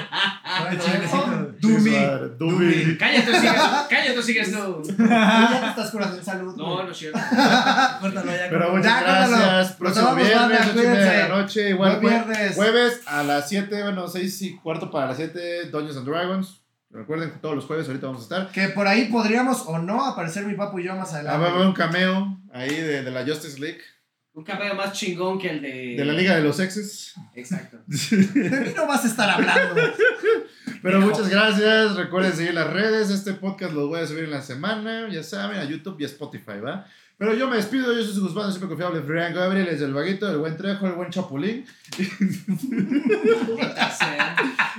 Dumi. 1.59 1.95
Dumi. 2.39 2.97
Cállate, 2.97 3.33
sigues, 3.39 3.53
cállate, 3.89 4.23
sigues 4.23 4.51
tú. 4.51 4.81
Ya 4.97 5.59
te 5.61 5.69
estás 5.69 5.91
curando 5.91 6.17
en 6.17 6.23
salud. 6.25 6.55
No, 6.55 6.83
no 6.83 6.91
es 6.91 6.97
cierto. 6.97 7.19
Córtalo 8.01 8.31
ya. 8.31 8.47
Pero 8.49 8.75
muchas 8.75 9.01
gracias. 9.01 9.71
Próximo 9.73 10.15
viernes, 10.15 10.59
8 10.71 10.71
y 10.73 10.87
media 10.87 11.11
de 11.11 11.19
la 11.19 11.27
noche. 11.29 11.69
Igual, 11.69 11.99
viernes. 11.99 12.55
jueves 12.55 13.01
a 13.05 13.23
las 13.23 13.47
7, 13.49 13.83
bueno, 13.83 14.07
6 14.07 14.41
y 14.41 14.55
cuarto 14.57 14.89
para 14.89 15.07
las 15.07 15.17
7, 15.17 15.65
Dungeons 15.71 15.97
and 15.97 16.07
Dragons. 16.07 16.61
Recuerden 16.89 17.31
que 17.31 17.37
todos 17.37 17.55
los 17.55 17.65
jueves 17.65 17.87
ahorita 17.87 18.07
vamos 18.07 18.21
a 18.21 18.23
estar. 18.23 18.51
Que 18.51 18.67
por 18.69 18.85
ahí 18.87 19.05
podríamos 19.05 19.63
o 19.65 19.77
no 19.79 20.05
aparecer 20.05 20.45
mi 20.45 20.55
papu 20.55 20.79
y 20.79 20.85
yo 20.85 20.95
más 20.95 21.13
Ah, 21.13 21.17
adelante. 21.17 21.39
va 21.39 21.47
a 21.47 21.51
haber 21.55 21.67
un 21.67 21.73
cameo 21.73 22.37
ahí 22.53 22.69
de, 22.75 23.03
de 23.03 23.11
la 23.11 23.23
Justice 23.25 23.59
League. 23.59 23.79
Un 24.33 24.45
cabello 24.45 24.75
más 24.75 24.93
chingón 24.93 25.37
que 25.37 25.49
el 25.49 25.61
de. 25.61 25.95
De 25.97 26.05
la 26.05 26.13
Liga 26.13 26.35
de 26.35 26.41
los 26.41 26.59
Exes. 26.59 27.13
Exacto. 27.35 27.79
De 27.87 28.61
mí 28.61 28.73
no 28.75 28.87
vas 28.87 29.03
a 29.03 29.07
estar 29.07 29.29
hablando. 29.29 29.75
Pero 30.81 31.01
muchas 31.01 31.27
gracias. 31.27 31.95
Recuerden 31.97 32.33
seguir 32.33 32.53
las 32.53 32.71
redes. 32.71 33.09
Este 33.09 33.33
podcast 33.33 33.73
lo 33.73 33.87
voy 33.87 33.99
a 33.99 34.07
subir 34.07 34.23
en 34.23 34.31
la 34.31 34.41
semana. 34.41 35.09
Ya 35.09 35.21
saben, 35.21 35.59
a 35.59 35.65
YouTube 35.65 35.97
y 35.99 36.05
a 36.05 36.07
Spotify, 36.07 36.59
¿va? 36.65 36.85
Pero 37.17 37.33
yo 37.35 37.49
me 37.49 37.57
despido. 37.57 37.93
Yo 37.93 38.03
soy 38.03 38.13
su 38.15 38.21
Guzmán, 38.21 38.49
siempre 38.51 38.69
confiable. 38.69 39.01
Frián 39.01 39.33
Gabriel 39.33 39.67
es 39.67 39.81
el 39.81 39.93
vaguito, 39.93 40.31
el 40.31 40.37
buen 40.37 40.55
Trejo, 40.55 40.87
el 40.87 40.93
buen 40.93 41.09
Chapulín. 41.09 41.65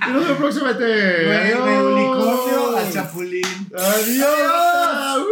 Y 0.05 0.11
nos 0.11 0.25
vemos 0.25 0.39
próximamente. 0.39 0.85
Güey, 0.85 1.27
de 1.27 1.55
Adiós. 1.55 1.85
unicornio 1.85 2.77
a 2.77 2.91
chapulín. 2.91 3.71
Adiós. 3.77 5.27